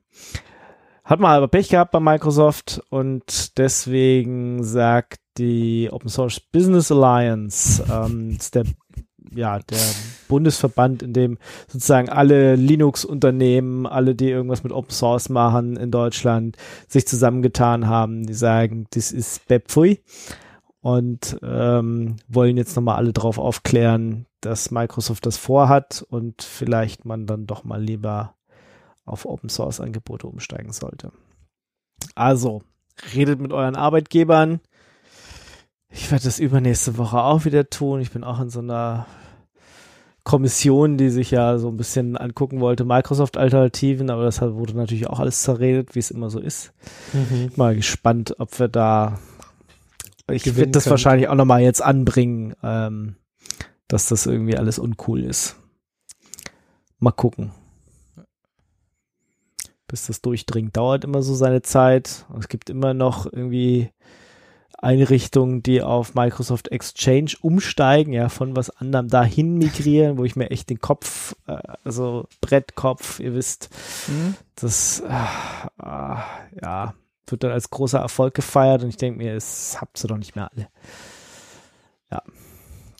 Hat 1.03 1.19
man 1.19 1.29
aber 1.29 1.47
Pech 1.47 1.69
gehabt 1.69 1.91
bei 1.91 1.99
Microsoft 1.99 2.81
und 2.89 3.59
deswegen 3.59 4.63
sagt 4.63 5.19
die 5.37 5.89
Open 5.91 6.09
Source 6.09 6.39
Business 6.39 6.91
Alliance, 6.91 7.85
ähm, 7.87 8.31
ist 8.31 8.55
der, 8.55 8.63
ja, 9.33 9.59
der 9.59 9.79
Bundesverband, 10.27 11.03
in 11.03 11.13
dem 11.13 11.37
sozusagen 11.67 12.09
alle 12.09 12.55
Linux-Unternehmen, 12.55 13.85
alle, 13.85 14.15
die 14.15 14.29
irgendwas 14.29 14.63
mit 14.63 14.71
Open 14.71 14.91
Source 14.91 15.29
machen 15.29 15.77
in 15.77 15.91
Deutschland, 15.91 16.57
sich 16.87 17.07
zusammengetan 17.07 17.87
haben. 17.87 18.25
Die 18.25 18.33
sagen, 18.33 18.87
das 18.91 19.11
ist 19.11 19.47
Bepfui 19.47 20.01
und 20.81 21.37
ähm, 21.43 22.17
wollen 22.27 22.57
jetzt 22.57 22.75
nochmal 22.75 22.97
alle 22.97 23.13
drauf 23.13 23.37
aufklären, 23.37 24.25
dass 24.41 24.71
Microsoft 24.71 25.25
das 25.25 25.37
vorhat 25.37 26.05
und 26.09 26.41
vielleicht 26.41 27.05
man 27.05 27.27
dann 27.27 27.45
doch 27.45 27.63
mal 27.63 27.81
lieber 27.81 28.35
auf 29.05 29.25
Open 29.25 29.49
Source 29.49 29.79
Angebote 29.79 30.27
umsteigen 30.27 30.73
sollte. 30.73 31.11
Also, 32.15 32.63
redet 33.13 33.39
mit 33.39 33.53
euren 33.53 33.75
Arbeitgebern. 33.75 34.59
Ich 35.89 36.09
werde 36.09 36.23
das 36.23 36.39
übernächste 36.39 36.97
Woche 36.97 37.21
auch 37.21 37.45
wieder 37.45 37.69
tun. 37.69 38.01
Ich 38.01 38.11
bin 38.11 38.23
auch 38.23 38.39
in 38.39 38.49
so 38.49 38.59
einer 38.59 39.05
Kommission, 40.23 40.97
die 40.97 41.09
sich 41.09 41.31
ja 41.31 41.57
so 41.57 41.69
ein 41.69 41.77
bisschen 41.77 42.15
angucken 42.15 42.59
wollte, 42.59 42.85
Microsoft-Alternativen, 42.85 44.09
aber 44.11 44.23
das 44.23 44.41
wurde 44.41 44.77
natürlich 44.77 45.07
auch 45.07 45.19
alles 45.19 45.41
zerredet, 45.41 45.95
wie 45.95 45.99
es 45.99 46.11
immer 46.11 46.29
so 46.29 46.39
ist. 46.39 46.73
Mal 47.55 47.75
gespannt, 47.75 48.35
ob 48.39 48.59
wir 48.59 48.67
da. 48.67 49.19
Ich 50.29 50.45
werde 50.55 50.71
das 50.71 50.83
können. 50.83 50.91
wahrscheinlich 50.91 51.27
auch 51.27 51.35
nochmal 51.35 51.61
jetzt 51.61 51.81
anbringen, 51.81 52.55
ähm, 52.63 53.15
dass 53.87 54.07
das 54.07 54.27
irgendwie 54.27 54.57
alles 54.57 54.79
uncool 54.79 55.23
ist. 55.23 55.55
Mal 56.99 57.11
gucken. 57.11 57.51
Bis 59.87 60.05
das 60.05 60.21
durchdringt. 60.21 60.77
Dauert 60.77 61.03
immer 61.03 61.23
so 61.23 61.33
seine 61.33 61.63
Zeit. 61.63 62.25
Es 62.39 62.47
gibt 62.47 62.69
immer 62.69 62.93
noch 62.93 63.25
irgendwie 63.25 63.89
Einrichtungen, 64.81 65.61
die 65.63 65.81
auf 65.81 66.15
Microsoft 66.15 66.69
Exchange 66.69 67.33
umsteigen, 67.41 68.13
ja, 68.13 68.29
von 68.29 68.55
was 68.55 68.69
anderem 68.69 69.07
dahin 69.07 69.57
migrieren, 69.57 70.17
wo 70.17 70.23
ich 70.25 70.35
mir 70.35 70.49
echt 70.51 70.69
den 70.69 70.79
Kopf, 70.79 71.35
äh, 71.47 71.57
also 71.83 72.27
Brettkopf, 72.41 73.19
ihr 73.19 73.33
wisst, 73.35 73.69
Mhm. 74.07 74.35
das, 74.55 75.01
äh, 75.01 75.83
äh, 75.83 76.17
ja, 76.63 76.93
wird 77.27 77.43
dann 77.43 77.51
als 77.51 77.69
großer 77.69 77.99
Erfolg 77.99 78.33
gefeiert 78.33 78.83
und 78.83 78.89
ich 78.89 78.97
denke 78.97 79.19
mir, 79.19 79.35
es 79.35 79.79
habt 79.79 80.03
ihr 80.03 80.07
doch 80.07 80.17
nicht 80.17 80.35
mehr 80.35 80.49
alle. 80.51 80.67
Ja. 82.11 82.23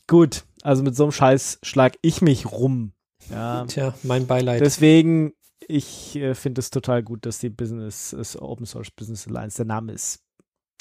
Gut, 0.06 0.44
also 0.62 0.82
mit 0.82 0.96
so 0.96 1.02
einem 1.04 1.12
Scheiß 1.12 1.58
schlag 1.62 1.94
ich 2.02 2.22
mich 2.22 2.50
rum. 2.50 2.92
Ja. 3.30 3.64
Tja, 3.66 3.94
mein 4.02 4.26
Beileid. 4.26 4.60
Deswegen, 4.60 5.32
ich 5.68 6.16
äh, 6.16 6.34
finde 6.34 6.60
es 6.60 6.70
total 6.70 7.02
gut, 7.02 7.26
dass 7.26 7.38
die 7.38 7.50
Business, 7.50 8.14
Open 8.40 8.66
Source 8.66 8.90
Business 8.90 9.26
Alliance, 9.28 9.56
der 9.56 9.66
Name 9.66 9.92
ist 9.92 10.20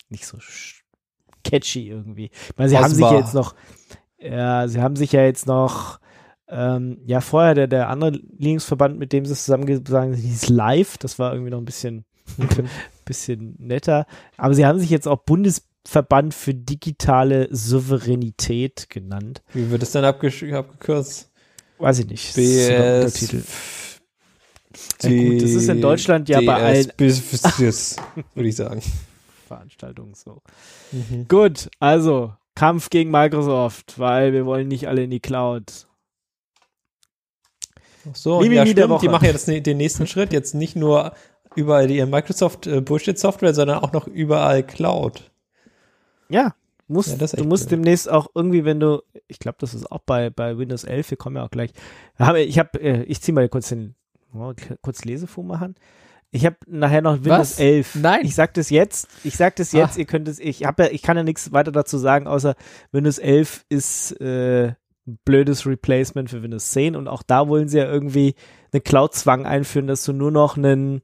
nicht 0.10 0.26
so 0.26 0.38
sch- 0.38 0.80
catchy 1.43 1.89
irgendwie. 1.89 2.26
Ich 2.26 2.57
meine, 2.57 2.69
sie 2.69 2.77
haben 2.77 2.93
sich 2.93 3.01
ja 3.01 3.18
jetzt 3.18 3.34
noch, 3.34 3.55
ja, 4.19 4.68
sie 4.68 4.81
haben 4.81 4.95
sich 4.95 5.11
ja 5.11 5.23
jetzt 5.23 5.47
noch, 5.47 5.99
ähm, 6.47 6.99
ja, 7.05 7.22
vorher 7.22 7.55
der, 7.55 7.68
der 7.68 7.89
andere 7.89 8.19
Linksverband, 8.38 8.99
mit 8.99 9.13
dem 9.13 9.26
sie 9.26 9.34
es 9.34 9.45
zusammengesagen 9.45 10.13
haben, 10.13 10.22
hieß 10.22 10.49
Live, 10.49 10.97
das 10.97 11.18
war 11.18 11.34
irgendwie 11.34 11.51
noch 11.51 11.59
ein 11.59 11.65
bisschen, 11.65 12.05
bisschen 13.05 13.55
netter. 13.59 14.05
Aber 14.38 14.53
sie 14.53 14.65
haben 14.65 14.80
sich 14.80 14.89
jetzt 14.89 15.07
auch 15.07 15.23
Bundesverband 15.23 16.34
für 16.34 16.53
digitale 16.53 17.47
Souveränität 17.51 18.89
genannt. 18.89 19.41
Wie 19.53 19.69
wird 19.69 19.84
es 19.84 19.91
dann 19.91 20.05
abgekürzt? 20.05 21.31
Weiß 21.77 21.99
ich 21.99 22.07
nicht. 22.07 22.35
BS. 22.35 22.69
Untertitel. 22.69 23.43
Ja, 25.03 25.09
gut, 25.09 25.41
das 25.41 25.51
ist 25.51 25.68
in 25.68 25.81
Deutschland 25.81 26.30
ja 26.30 26.41
bei 26.41 26.55
allen 26.55 26.91
würde 26.97 28.47
ich 28.47 28.55
sagen. 28.55 28.81
Veranstaltungen 29.56 30.14
so. 30.14 30.41
Mhm. 30.91 31.28
Gut, 31.28 31.69
also 31.80 32.34
Kampf 32.56 32.90
gegen 32.90 33.11
Microsoft, 33.11 33.99
weil 33.99 34.34
wir 34.34 34.45
wollen 34.45 34.68
nicht 34.68 34.88
alle 34.88 35.03
in 35.03 35.10
die 35.10 35.19
Cloud. 35.19 35.88
Ach 38.10 38.15
So, 38.15 38.41
ja, 38.44 38.65
stimmt. 38.65 39.02
Die 39.02 39.07
machen 39.10 39.26
ja 39.26 39.34
das, 39.34 39.45
den 39.45 39.78
nächsten 39.78 40.07
Schritt. 40.07 40.34
Jetzt 40.34 40.53
nicht 40.56 40.76
nur 40.76 41.14
überall 41.56 41.88
die 41.88 42.03
Microsoft 42.06 42.65
äh, 42.68 42.82
Bullshit 42.82 43.18
Software, 43.19 43.53
sondern 43.53 43.80
auch 43.80 43.91
noch 43.91 44.07
überall 44.07 44.64
Cloud. 44.65 45.32
Ja, 46.30 46.56
musst, 46.88 47.19
Ja, 47.19 47.28
du 47.28 47.44
musst 47.44 47.65
cool. 47.65 47.69
demnächst 47.72 48.10
auch 48.10 48.28
irgendwie, 48.34 48.64
wenn 48.65 48.80
du, 48.80 49.02
ich 49.28 49.40
glaube, 49.40 49.57
das 49.60 49.73
ist 49.73 49.91
auch 49.91 49.99
bei, 50.06 50.30
bei 50.30 50.57
Windows 50.57 50.84
11, 50.84 51.11
wir 51.11 51.18
kommen 51.18 51.36
ja 51.36 51.45
auch 51.45 51.52
gleich. 51.52 51.72
Hab- 52.18 52.36
Ich 52.38 52.57
habe, 52.57 52.80
ich 52.80 53.22
ziehe 53.22 53.34
mal 53.36 53.48
kurz 53.49 53.69
den, 53.69 53.95
kurz 54.82 55.03
Lesefuhr 55.03 55.44
machen. 55.44 55.76
Ich 56.31 56.45
habe 56.45 56.55
nachher 56.65 57.01
noch 57.01 57.15
Windows 57.17 57.51
Was? 57.51 57.59
11. 57.59 57.95
Nein. 57.95 58.25
Ich 58.25 58.35
sag 58.35 58.53
das 58.53 58.69
jetzt. 58.69 59.09
Ich 59.23 59.35
sag 59.35 59.57
das 59.57 59.73
jetzt. 59.73 59.97
Ah. 59.97 59.99
Ihr 59.99 60.05
könnt 60.05 60.29
es. 60.29 60.39
Ich 60.39 60.63
habe 60.63 60.83
ja, 60.83 60.89
ich 60.91 61.01
kann 61.01 61.17
ja 61.17 61.23
nichts 61.23 61.51
weiter 61.51 61.73
dazu 61.73 61.97
sagen, 61.97 62.25
außer 62.25 62.55
Windows 62.93 63.17
11 63.19 63.65
ist 63.67 64.19
äh, 64.21 64.73
ein 65.07 65.19
blödes 65.25 65.65
Replacement 65.65 66.29
für 66.29 66.41
Windows 66.41 66.71
10 66.71 66.95
und 66.95 67.09
auch 67.09 67.21
da 67.23 67.49
wollen 67.49 67.67
sie 67.67 67.79
ja 67.79 67.85
irgendwie 67.85 68.35
einen 68.71 68.83
Cloud-Zwang 68.83 69.45
einführen, 69.45 69.87
dass 69.87 70.05
du 70.05 70.13
nur 70.13 70.31
noch 70.31 70.55
einen, 70.55 71.01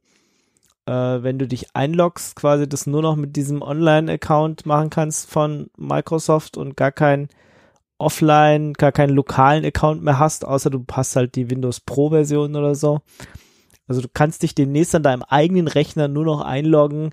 äh, 0.85 0.91
wenn 0.93 1.39
du 1.39 1.47
dich 1.47 1.75
einloggst, 1.75 2.37
quasi 2.37 2.69
das 2.69 2.87
nur 2.87 3.01
noch 3.01 3.17
mit 3.17 3.35
diesem 3.35 3.61
Online-Account 3.61 4.65
machen 4.65 4.89
kannst 4.89 5.29
von 5.29 5.69
Microsoft 5.77 6.55
und 6.55 6.77
gar 6.77 6.93
kein 6.93 7.27
Offline, 7.97 8.73
gar 8.73 8.91
keinen 8.93 9.15
lokalen 9.15 9.65
Account 9.65 10.03
mehr 10.03 10.19
hast, 10.19 10.45
außer 10.45 10.69
du 10.69 10.85
hast 10.91 11.15
halt 11.15 11.35
die 11.35 11.49
Windows 11.49 11.81
Pro-Version 11.81 12.55
oder 12.55 12.75
so. 12.75 13.01
Also 13.87 14.01
du 14.01 14.07
kannst 14.13 14.43
dich 14.43 14.53
demnächst 14.55 14.93
an 14.95 15.03
deinem 15.03 15.23
eigenen 15.23 15.67
Rechner 15.67 16.07
nur 16.07 16.25
noch 16.25 16.41
einloggen, 16.41 17.11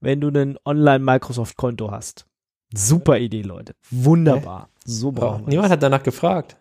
wenn 0.00 0.20
du 0.20 0.28
ein 0.28 0.58
Online-Microsoft-Konto 0.64 1.90
hast. 1.90 2.26
Super 2.74 3.18
Idee, 3.18 3.42
Leute. 3.42 3.74
Wunderbar. 3.90 4.68
So 4.84 5.08
Oh, 5.08 5.12
brauchen 5.12 5.46
wir 5.46 5.48
niemand 5.50 5.70
hat 5.70 5.82
danach 5.82 6.02
gefragt. 6.02 6.56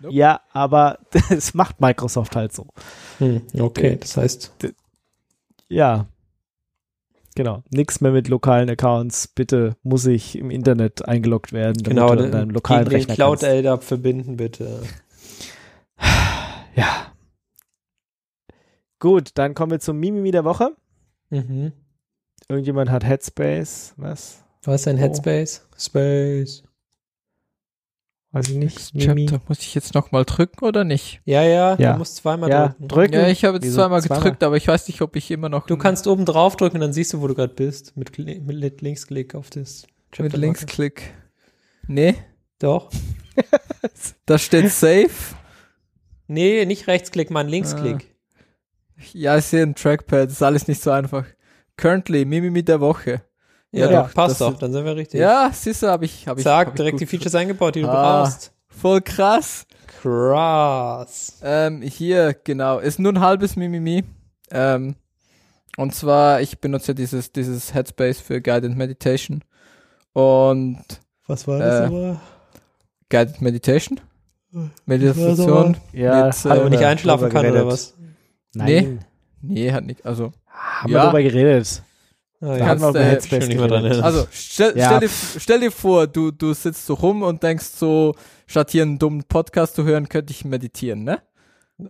das. 0.00 0.12
Ja, 0.12 0.40
aber 0.52 0.98
es 1.30 1.54
macht 1.54 1.80
Microsoft 1.80 2.36
halt 2.36 2.52
so. 2.52 2.66
Hm, 3.18 3.42
okay, 3.58 3.96
das 4.00 4.16
heißt, 4.16 4.52
Ja. 5.68 6.06
Genau. 7.34 7.62
Nix 7.70 8.00
mehr 8.00 8.10
mit 8.12 8.28
lokalen 8.28 8.68
Accounts. 8.68 9.28
Bitte 9.28 9.76
muss 9.82 10.06
ich 10.06 10.36
im 10.36 10.50
Internet 10.50 11.06
eingeloggt 11.06 11.52
werden, 11.52 11.74
damit 11.74 11.86
genau, 11.98 12.14
du 12.14 12.24
an 12.24 12.32
deinem 12.32 12.50
lokalen 12.50 12.84
gegen 12.84 12.96
Rechner 12.96 13.14
Cloud 13.14 13.40
kannst. 13.40 13.44
LDAP 13.54 13.84
verbinden, 13.84 14.36
bitte. 14.36 14.82
Ja. 16.74 17.12
Gut, 18.98 19.30
dann 19.34 19.54
kommen 19.54 19.72
wir 19.72 19.80
zum 19.80 19.98
Mimimi 19.98 20.30
der 20.30 20.44
Woche. 20.44 20.76
Mhm. 21.30 21.72
Irgendjemand 22.48 22.90
hat 22.90 23.04
Headspace. 23.04 23.94
Was? 23.96 24.42
Was 24.64 24.80
ist 24.82 24.88
ein 24.88 24.96
Oh. 24.96 25.00
Headspace? 25.00 25.66
Space. 25.78 26.62
Weiß 28.32 28.48
ich 28.50 28.56
nicht. 28.56 28.92
Chapter. 28.98 29.40
Muss 29.48 29.60
ich 29.60 29.74
jetzt 29.74 29.94
nochmal 29.94 30.24
drücken 30.24 30.64
oder 30.64 30.84
nicht? 30.84 31.20
Ja, 31.24 31.42
ja, 31.42 31.76
Ja. 31.78 31.92
du 31.92 31.98
musst 31.98 32.16
zweimal 32.16 32.50
Ja, 32.50 32.68
drücken. 32.68 32.88
drücken. 32.88 33.14
Ja, 33.14 33.28
ich 33.28 33.44
habe 33.44 33.56
jetzt 33.56 33.64
Wieso? 33.64 33.76
zweimal 33.76 34.02
Zweimal? 34.02 34.22
gedrückt, 34.24 34.42
aber 34.42 34.56
ich 34.56 34.68
weiß 34.68 34.86
nicht, 34.88 35.00
ob 35.00 35.16
ich 35.16 35.30
immer 35.30 35.48
noch 35.48 35.66
Du 35.66 35.76
kannst 35.78 36.06
oben 36.06 36.24
drauf 36.26 36.56
drücken, 36.56 36.80
dann 36.80 36.92
siehst 36.92 37.12
du, 37.14 37.20
wo 37.22 37.26
du 37.28 37.34
gerade 37.34 37.54
bist. 37.54 37.96
Mit, 37.96 38.18
mit 38.18 38.80
Linksklick 38.82 39.34
auf 39.34 39.48
das 39.50 39.82
mit 39.84 40.12
Chapter 40.12 40.38
Linksklick. 40.38 41.14
Nee, 41.86 42.16
Doch. 42.58 42.90
da 44.26 44.36
steht 44.38 44.70
Save. 44.72 45.08
Nee, 46.26 46.66
nicht 46.66 46.86
Rechtsklick, 46.86 47.30
Mann, 47.30 47.48
Linksklick. 47.48 48.14
Ja, 49.12 49.36
ich 49.38 49.44
sehe 49.44 49.62
ein 49.62 49.74
Trackpad, 49.74 50.28
ist 50.30 50.42
alles 50.42 50.66
nicht 50.68 50.82
so 50.82 50.90
einfach. 50.90 51.24
Currently, 51.76 52.24
Mimimi 52.24 52.62
der 52.64 52.80
Woche. 52.80 53.22
Ja, 53.70 53.90
Ja, 53.90 54.02
doch, 54.02 54.14
passt 54.14 54.40
doch, 54.40 54.58
dann 54.58 54.72
sind 54.72 54.84
wir 54.84 54.96
richtig. 54.96 55.20
Ja, 55.20 55.50
siehst 55.52 55.82
du, 55.82 55.88
habe 55.88 56.04
ich, 56.06 56.26
habe 56.26 56.40
ich. 56.40 56.44
Zack, 56.44 56.68
hab 56.68 56.74
ich 56.74 56.76
direkt 56.78 56.92
gut 56.94 57.00
die 57.02 57.06
Features 57.06 57.34
eingebaut, 57.34 57.74
die 57.74 57.82
du 57.82 57.88
Ah. 57.88 58.22
brauchst. 58.24 58.52
Voll 58.68 59.00
krass. 59.02 59.66
Krass. 60.00 61.38
Ähm, 61.42 61.82
hier, 61.82 62.34
genau, 62.44 62.78
ist 62.78 62.98
nur 62.98 63.12
ein 63.12 63.20
halbes 63.20 63.56
Mimimi. 63.56 64.04
Ähm, 64.50 64.94
und 65.76 65.94
zwar, 65.94 66.40
ich 66.40 66.58
benutze 66.60 66.88
ja 66.88 66.94
dieses, 66.94 67.30
dieses 67.32 67.74
Headspace 67.74 68.20
für 68.20 68.40
Guided 68.40 68.76
Meditation. 68.76 69.42
Und 70.12 70.82
Was 71.26 71.46
war 71.46 71.58
das 71.58 71.86
aber? 71.88 72.20
Guided 73.10 73.40
Meditation? 73.42 74.00
aber- 74.52 74.70
Meditation? 74.86 75.76
Ja, 75.92 76.26
Mit, 76.26 76.34
äh, 76.34 76.38
ich 76.38 76.42
drüber 76.42 76.86
einschlafen 76.88 77.28
kann 77.28 77.46
oder 77.46 77.66
was? 77.66 77.94
Nein. 78.54 79.04
Nee, 79.42 79.72
hat 79.72 79.84
nicht, 79.84 80.04
also. 80.04 80.32
Haben 80.48 80.92
Ja. 80.92 80.98
wir 80.98 81.02
darüber 81.04 81.22
geredet. 81.22 81.82
Da 82.40 82.66
haben 82.66 82.80
wir 82.80 82.94
äh, 82.94 83.04
Headspace 83.04 83.40
schon 83.44 83.48
nicht 83.48 83.58
mehr 83.58 83.68
dran 83.68 83.82
geredet. 83.82 84.02
Also, 84.02 84.26
stell, 84.30 84.76
Ja. 84.76 84.86
stell, 84.86 85.00
dir, 85.00 85.08
stell 85.38 85.60
dir 85.60 85.70
vor, 85.72 86.06
du, 86.06 86.30
du 86.30 86.52
sitzt 86.54 86.86
so 86.86 86.94
rum 86.94 87.22
und 87.22 87.42
denkst 87.42 87.66
so, 87.76 88.14
statt 88.46 88.70
hier 88.70 88.82
einen 88.82 88.98
dummen 88.98 89.24
Podcast 89.24 89.74
zu 89.74 89.84
hören, 89.84 90.08
könnte 90.08 90.32
ich 90.32 90.44
meditieren, 90.44 91.04
ne? 91.04 91.20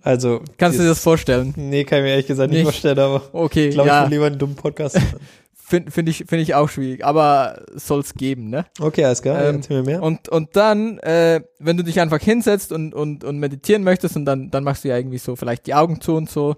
Also, 0.02 0.42
Kannst 0.58 0.78
du 0.78 0.82
dir 0.82 0.90
das 0.90 1.00
vorstellen? 1.00 1.54
Nee, 1.56 1.84
kann 1.84 1.98
ich 1.98 2.04
mir 2.04 2.10
ehrlich 2.10 2.26
gesagt 2.26 2.50
nicht, 2.50 2.58
Nicht? 2.58 2.64
vorstellen, 2.66 2.98
aber 2.98 3.22
Okay, 3.32 3.68
ich 3.68 3.74
glaube, 3.74 3.88
ich 3.88 3.94
ja, 3.94 4.02
will 4.04 4.10
lieber 4.10 4.26
einen 4.26 4.38
dummen 4.38 4.56
Podcast 4.56 4.96
hören. 4.96 5.20
finde 5.68 5.90
find 5.90 6.08
ich, 6.08 6.24
find 6.26 6.42
ich 6.42 6.54
auch 6.54 6.68
schwierig, 6.68 7.04
aber 7.04 7.64
soll's 7.74 8.14
geben, 8.14 8.48
ne? 8.48 8.64
Okay, 8.80 9.04
alles 9.04 9.20
klar, 9.20 9.44
Ähm, 9.44 9.56
erzähl 9.56 9.78
mir 9.78 9.86
mehr. 9.86 10.02
Und, 10.02 10.28
und 10.28 10.56
dann, 10.56 10.98
äh, 10.98 11.42
wenn 11.58 11.76
du 11.76 11.84
dich 11.84 12.00
einfach 12.00 12.20
hinsetzt 12.20 12.72
und, 12.72 12.94
und, 12.94 13.22
und 13.22 13.38
meditieren 13.38 13.84
möchtest 13.84 14.16
und 14.16 14.24
dann, 14.24 14.50
dann 14.50 14.64
machst 14.64 14.84
du 14.84 14.88
ja 14.88 14.96
irgendwie 14.96 15.18
so 15.18 15.36
vielleicht 15.36 15.66
die 15.66 15.74
Augen 15.74 16.00
zu 16.00 16.16
und 16.16 16.30
so, 16.30 16.56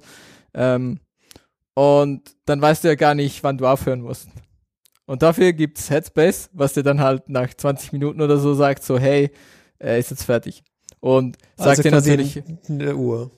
ähm, 0.54 1.00
und 1.74 2.36
dann 2.44 2.60
weißt 2.60 2.84
du 2.84 2.88
ja 2.88 2.94
gar 2.94 3.14
nicht, 3.14 3.42
wann 3.42 3.58
du 3.58 3.66
aufhören 3.66 4.02
musst. 4.02 4.28
Und 5.06 5.22
dafür 5.22 5.52
gibt's 5.52 5.90
Headspace, 5.90 6.50
was 6.52 6.74
dir 6.74 6.82
dann 6.82 7.00
halt 7.00 7.28
nach 7.28 7.52
20 7.52 7.92
Minuten 7.92 8.20
oder 8.20 8.38
so 8.38 8.54
sagt, 8.54 8.84
so, 8.84 8.98
hey, 8.98 9.30
er 9.78 9.98
ist 9.98 10.10
jetzt 10.10 10.24
fertig. 10.24 10.62
Und 11.00 11.36
sagt 11.56 11.78
also 11.78 11.82
dir 11.82 11.90
natürlich 11.90 12.42
eine 12.68 12.94
Uhr. 12.94 13.30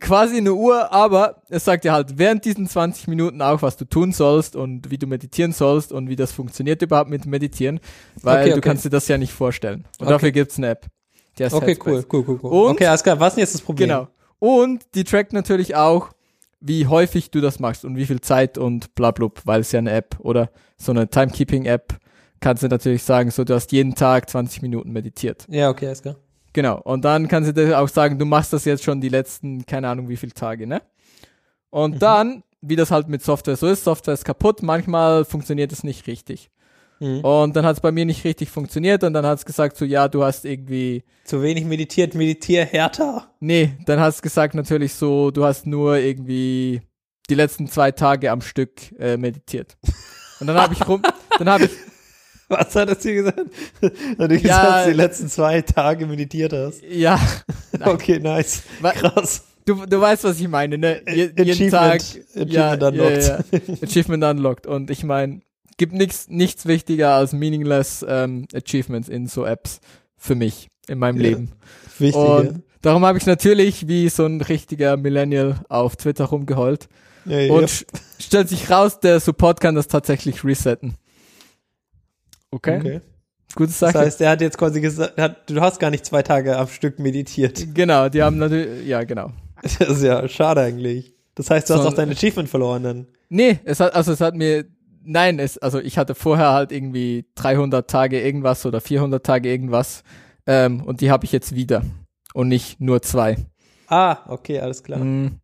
Quasi 0.00 0.38
eine 0.38 0.54
Uhr, 0.54 0.92
aber 0.92 1.42
es 1.48 1.64
sagt 1.64 1.84
dir 1.84 1.92
halt 1.92 2.18
während 2.18 2.44
diesen 2.44 2.66
20 2.68 3.08
Minuten 3.08 3.42
auch, 3.42 3.62
was 3.62 3.76
du 3.76 3.84
tun 3.84 4.12
sollst 4.12 4.56
und 4.56 4.90
wie 4.90 4.98
du 4.98 5.06
meditieren 5.06 5.52
sollst 5.52 5.92
und 5.92 6.08
wie 6.08 6.16
das 6.16 6.32
funktioniert 6.32 6.80
überhaupt 6.82 7.10
mit 7.10 7.26
Meditieren, 7.26 7.80
weil 8.22 8.40
Okay, 8.40 8.50
du 8.50 8.58
okay. 8.58 8.60
kannst 8.68 8.84
dir 8.84 8.90
das 8.90 9.08
ja 9.08 9.18
nicht 9.18 9.32
vorstellen. 9.32 9.84
Und 9.98 10.06
Okay. 10.06 10.12
dafür 10.12 10.30
gibt's 10.32 10.58
eine 10.58 10.68
App. 10.70 10.86
Okay, 11.38 11.44
Headspace. 11.44 11.86
cool, 11.86 12.04
cool, 12.12 12.24
cool, 12.28 12.40
cool. 12.42 12.50
Und- 12.66 12.70
okay, 12.72 12.86
alles 12.86 13.02
klar, 13.02 13.18
was 13.20 13.28
ist 13.28 13.36
denn 13.36 13.42
jetzt 13.42 13.54
das 13.54 13.60
Problem? 13.62 13.88
Genau. 13.88 14.08
Und 14.38 14.84
die 14.94 15.04
trackt 15.04 15.32
natürlich 15.32 15.76
auch, 15.76 16.10
wie 16.60 16.86
häufig 16.86 17.30
du 17.30 17.40
das 17.40 17.58
machst 17.58 17.84
und 17.84 17.96
wie 17.96 18.06
viel 18.06 18.20
Zeit 18.20 18.58
und 18.58 18.94
bla 18.94 19.10
blub, 19.10 19.40
weil 19.44 19.60
es 19.62 19.72
ja 19.72 19.78
eine 19.78 19.92
App 19.92 20.16
oder 20.20 20.50
so 20.76 20.92
eine 20.92 21.08
Timekeeping-App 21.08 21.98
kannst 22.40 22.62
du 22.62 22.68
natürlich 22.68 23.02
sagen, 23.04 23.30
so 23.30 23.44
du 23.44 23.54
hast 23.54 23.72
jeden 23.72 23.94
Tag 23.94 24.28
20 24.28 24.62
Minuten 24.62 24.90
meditiert. 24.92 25.46
Ja, 25.48 25.70
okay, 25.70 25.86
alles 25.86 26.02
klar. 26.02 26.16
Genau. 26.52 26.80
Und 26.82 27.04
dann 27.04 27.28
kannst 27.28 27.48
du 27.50 27.54
dir 27.66 27.78
auch 27.80 27.88
sagen, 27.88 28.18
du 28.18 28.24
machst 28.26 28.52
das 28.52 28.64
jetzt 28.64 28.84
schon 28.84 29.00
die 29.00 29.08
letzten, 29.08 29.64
keine 29.66 29.88
Ahnung 29.88 30.08
wie 30.08 30.16
viele 30.16 30.32
Tage, 30.32 30.66
ne? 30.66 30.82
Und 31.70 31.94
Mhm. 31.94 31.98
dann, 31.98 32.42
wie 32.60 32.76
das 32.76 32.90
halt 32.90 33.08
mit 33.08 33.22
Software 33.22 33.56
so 33.56 33.66
ist, 33.68 33.84
Software 33.84 34.14
ist 34.14 34.24
kaputt, 34.24 34.62
manchmal 34.62 35.24
funktioniert 35.24 35.72
es 35.72 35.82
nicht 35.84 36.06
richtig. 36.06 36.50
Mhm. 37.00 37.20
Und 37.20 37.56
dann 37.56 37.64
hat 37.64 37.76
es 37.76 37.80
bei 37.80 37.90
mir 37.90 38.04
nicht 38.04 38.24
richtig 38.24 38.50
funktioniert 38.50 39.02
und 39.02 39.14
dann 39.14 39.24
hat 39.26 39.38
es 39.38 39.44
gesagt, 39.44 39.76
so 39.76 39.84
ja, 39.84 40.08
du 40.08 40.22
hast 40.22 40.44
irgendwie, 40.44 41.02
Zu 41.24 41.42
wenig 41.42 41.64
meditiert, 41.64 42.14
meditier 42.14 42.64
härter. 42.66 43.26
nee, 43.40 43.72
dann 43.86 43.98
hat 43.98 44.10
es 44.14 44.22
gesagt 44.22 44.54
natürlich 44.54 44.94
so, 44.94 45.30
du 45.30 45.44
hast 45.44 45.66
nur 45.66 45.96
irgendwie 45.96 46.82
die 47.30 47.34
letzten 47.34 47.66
zwei 47.68 47.90
Tage 47.92 48.30
am 48.30 48.42
Stück 48.42 48.92
äh, 49.00 49.16
meditiert. 49.16 49.76
Und 50.40 50.46
dann 50.48 50.56
habe 50.56 50.74
ich 50.74 50.86
rum, 50.86 51.00
dann 51.38 51.48
habe 51.48 51.64
ich, 51.64 51.70
Was 52.52 52.74
hat 52.76 52.88
das 52.90 53.02
hier 53.02 53.14
gesagt? 53.14 53.38
Hat 53.38 53.92
er 54.18 54.28
gesagt, 54.28 54.44
Ja. 54.44 54.62
dass 54.76 54.84
du 54.84 54.90
die 54.90 54.96
letzten 54.96 55.28
zwei 55.28 55.62
Tage 55.62 56.06
meditiert 56.06 56.52
hast? 56.52 56.82
ja, 56.82 57.18
Okay, 57.84 58.18
nice. 58.18 58.62
Krass. 58.82 59.42
du, 59.64 59.86
du 59.86 60.00
weißt, 60.00 60.24
was 60.24 60.38
ich 60.40 60.48
meine, 60.48 60.78
ne? 60.78 61.02
Je, 61.06 61.30
jeden 61.36 61.70
Tag, 61.70 62.00
Achievement, 62.00 62.52
ja, 62.52 62.70
Achievement 62.72 62.82
unlocked. 62.82 63.24
ja, 63.26 63.38
ja. 63.66 63.74
Achievement 63.82 64.24
unlocked. 64.24 64.66
Und 64.66 64.90
ich 64.90 65.04
meine, 65.04 65.40
gibt 65.78 65.92
nichts 65.94 66.28
nichts 66.28 66.66
wichtiger 66.66 67.14
als 67.14 67.32
meaningless 67.32 68.04
ähm, 68.06 68.46
Achievements 68.54 69.08
in 69.08 69.26
so 69.26 69.44
Apps 69.46 69.80
für 70.16 70.34
mich 70.34 70.68
in 70.88 70.98
meinem 70.98 71.16
Ja. 71.16 71.22
Leben. 71.30 71.52
Wichtig, 71.98 72.16
Und 72.20 72.62
darum 72.82 73.04
habe 73.04 73.18
ich 73.18 73.26
natürlich 73.26 73.88
wie 73.88 74.08
so 74.08 74.26
ein 74.26 74.40
richtiger 74.40 74.96
Millennial 74.96 75.60
auf 75.68 75.96
Twitter 75.96 76.24
rumgeheult. 76.26 76.88
ja. 77.24 77.52
Und 77.52 77.86
stellt 78.20 78.48
sich 78.48 78.68
raus, 78.70 79.00
der 79.00 79.20
Support 79.20 79.60
kann 79.60 79.74
das 79.76 79.88
tatsächlich 79.88 80.44
resetten. 80.44 80.94
Okay. 82.52 82.78
Okay. 82.78 83.00
Gute 83.54 83.68
Das 83.68 83.78
Sache. 83.80 83.98
heißt, 83.98 84.20
er 84.20 84.30
hat 84.30 84.40
jetzt 84.40 84.56
quasi 84.56 84.80
gesagt, 84.80 85.20
hat, 85.20 85.50
du 85.50 85.60
hast 85.60 85.78
gar 85.80 85.90
nicht 85.90 86.06
zwei 86.06 86.22
Tage 86.22 86.56
am 86.56 86.68
Stück 86.68 86.98
meditiert. 86.98 87.66
genau, 87.74 88.08
die 88.08 88.22
haben 88.22 88.38
natürlich, 88.38 88.86
ja 88.86 89.02
genau. 89.04 89.32
Das 89.62 89.78
ist 89.80 90.02
ja 90.02 90.26
schade 90.28 90.60
eigentlich. 90.62 91.14
Das 91.34 91.50
heißt, 91.50 91.68
du 91.70 91.74
hast 91.74 91.82
So- 91.82 91.88
auch 91.88 91.92
dein 91.94 92.10
Achievement 92.10 92.48
verloren 92.48 92.82
dann. 92.82 93.06
Nee, 93.28 93.58
es 93.64 93.80
hat, 93.80 93.94
also 93.94 94.12
es 94.12 94.20
hat 94.20 94.34
mir, 94.34 94.64
nein, 95.04 95.38
es, 95.38 95.56
also 95.58 95.78
ich 95.80 95.98
hatte 95.98 96.14
vorher 96.14 96.52
halt 96.52 96.72
irgendwie 96.72 97.26
300 97.36 97.88
Tage 97.88 98.20
irgendwas 98.20 98.64
oder 98.66 98.80
400 98.80 99.24
Tage 99.24 99.48
irgendwas 99.50 100.02
ähm, 100.46 100.82
und 100.82 101.00
die 101.00 101.10
habe 101.10 101.24
ich 101.24 101.32
jetzt 101.32 101.54
wieder 101.54 101.82
und 102.34 102.48
nicht 102.48 102.80
nur 102.80 103.02
zwei. 103.02 103.36
Ah, 103.88 104.18
okay, 104.28 104.60
alles 104.60 104.82
klar. 104.82 104.98
Mhm. 104.98 105.38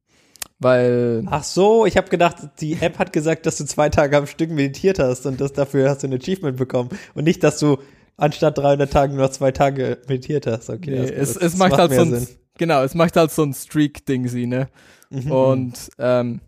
Weil, 0.61 1.23
Ach 1.27 1.45
so, 1.45 1.87
ich 1.87 1.97
habe 1.97 2.09
gedacht, 2.09 2.37
die 2.61 2.75
App 2.81 2.99
hat 2.99 3.13
gesagt, 3.13 3.47
dass 3.47 3.59
du 3.59 3.65
zwei 3.65 3.91
Tage 3.91 4.17
am 4.17 4.27
Stück 4.27 4.51
meditiert 4.51 4.99
hast 4.99 5.25
und 5.27 5.41
das 5.41 5.53
dafür 5.53 5.89
hast 5.89 6.03
du 6.03 6.09
ein 6.09 6.15
Achievement 6.15 6.57
bekommen 6.57 6.91
und 7.15 7.25
nicht, 7.25 7.45
dass 7.45 7.59
du 7.59 7.79
anstatt 8.17 8.59
300 8.59 8.93
Tagen 8.93 9.17
nur 9.17 9.31
zwei 9.31 9.53
Tage 9.53 9.99
meditiert 10.09 10.47
hast. 10.49 10.69
Okay, 10.69 10.91
nee, 10.91 10.97
es, 10.97 11.31
es 11.31 11.39
das 11.39 11.57
macht 11.57 11.79
halt 11.79 11.93
so 11.93 12.03
ein, 12.03 12.27
genau, 12.59 12.83
es 12.83 12.95
macht 12.95 13.17
halt 13.17 13.31
so 13.31 13.45
ein 13.45 13.55
Streak-Ding, 13.55 14.27
sie, 14.27 14.47
ne? 14.47 14.69
Mhm. 15.11 15.31
Und 15.31 15.91
ähm, 15.99 16.41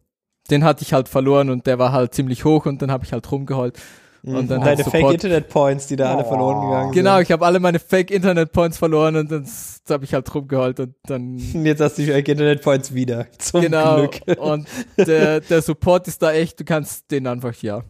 den 0.51 0.65
hatte 0.65 0.83
ich 0.83 0.93
halt 0.93 1.09
verloren 1.09 1.49
und 1.49 1.67
der 1.67 1.79
war 1.79 1.93
halt 1.93 2.13
ziemlich 2.13 2.45
hoch 2.45 2.67
und 2.67 2.83
dann 2.83 2.91
habe 2.91 3.05
ich 3.05 3.13
halt 3.13 3.31
rumgeheult. 3.31 3.79
Mhm. 4.23 4.35
und 4.37 4.51
dann 4.51 4.61
deine 4.61 4.85
Fake 4.85 5.11
Internet 5.13 5.49
Points, 5.49 5.87
die 5.87 5.97
da 5.97 6.15
alle 6.15 6.25
verloren 6.25 6.67
gegangen 6.67 6.93
Genau, 6.93 7.17
sind. 7.17 7.23
ich 7.23 7.33
habe 7.33 7.47
alle 7.47 7.61
meine 7.61 7.79
Fake-Internet-Points 7.79 8.77
verloren 8.79 9.17
und 9.17 9.31
dann 9.33 9.47
habe 9.89 10.05
ich 10.05 10.13
halt 10.15 10.35
rumgeheult 10.35 10.79
und 10.81 10.95
dann 11.07 11.35
Und 11.55 11.67
jetzt 11.67 11.81
hast 11.81 11.97
du 11.99 12.03
die 12.03 12.11
Fake 12.11 12.29
Internet 12.29 12.63
Points 12.63 12.93
wieder. 12.95 13.27
Zum 13.39 13.63
genau. 13.63 14.07
Glück. 14.09 14.39
Und 14.39 14.67
der, 14.99 15.41
der 15.41 15.63
Support 15.63 16.07
ist 16.09 16.23
da 16.23 16.33
echt, 16.33 16.61
du 16.61 16.65
kannst 16.65 17.11
den 17.11 17.27
einfach, 17.27 17.55
ja. 17.63 17.83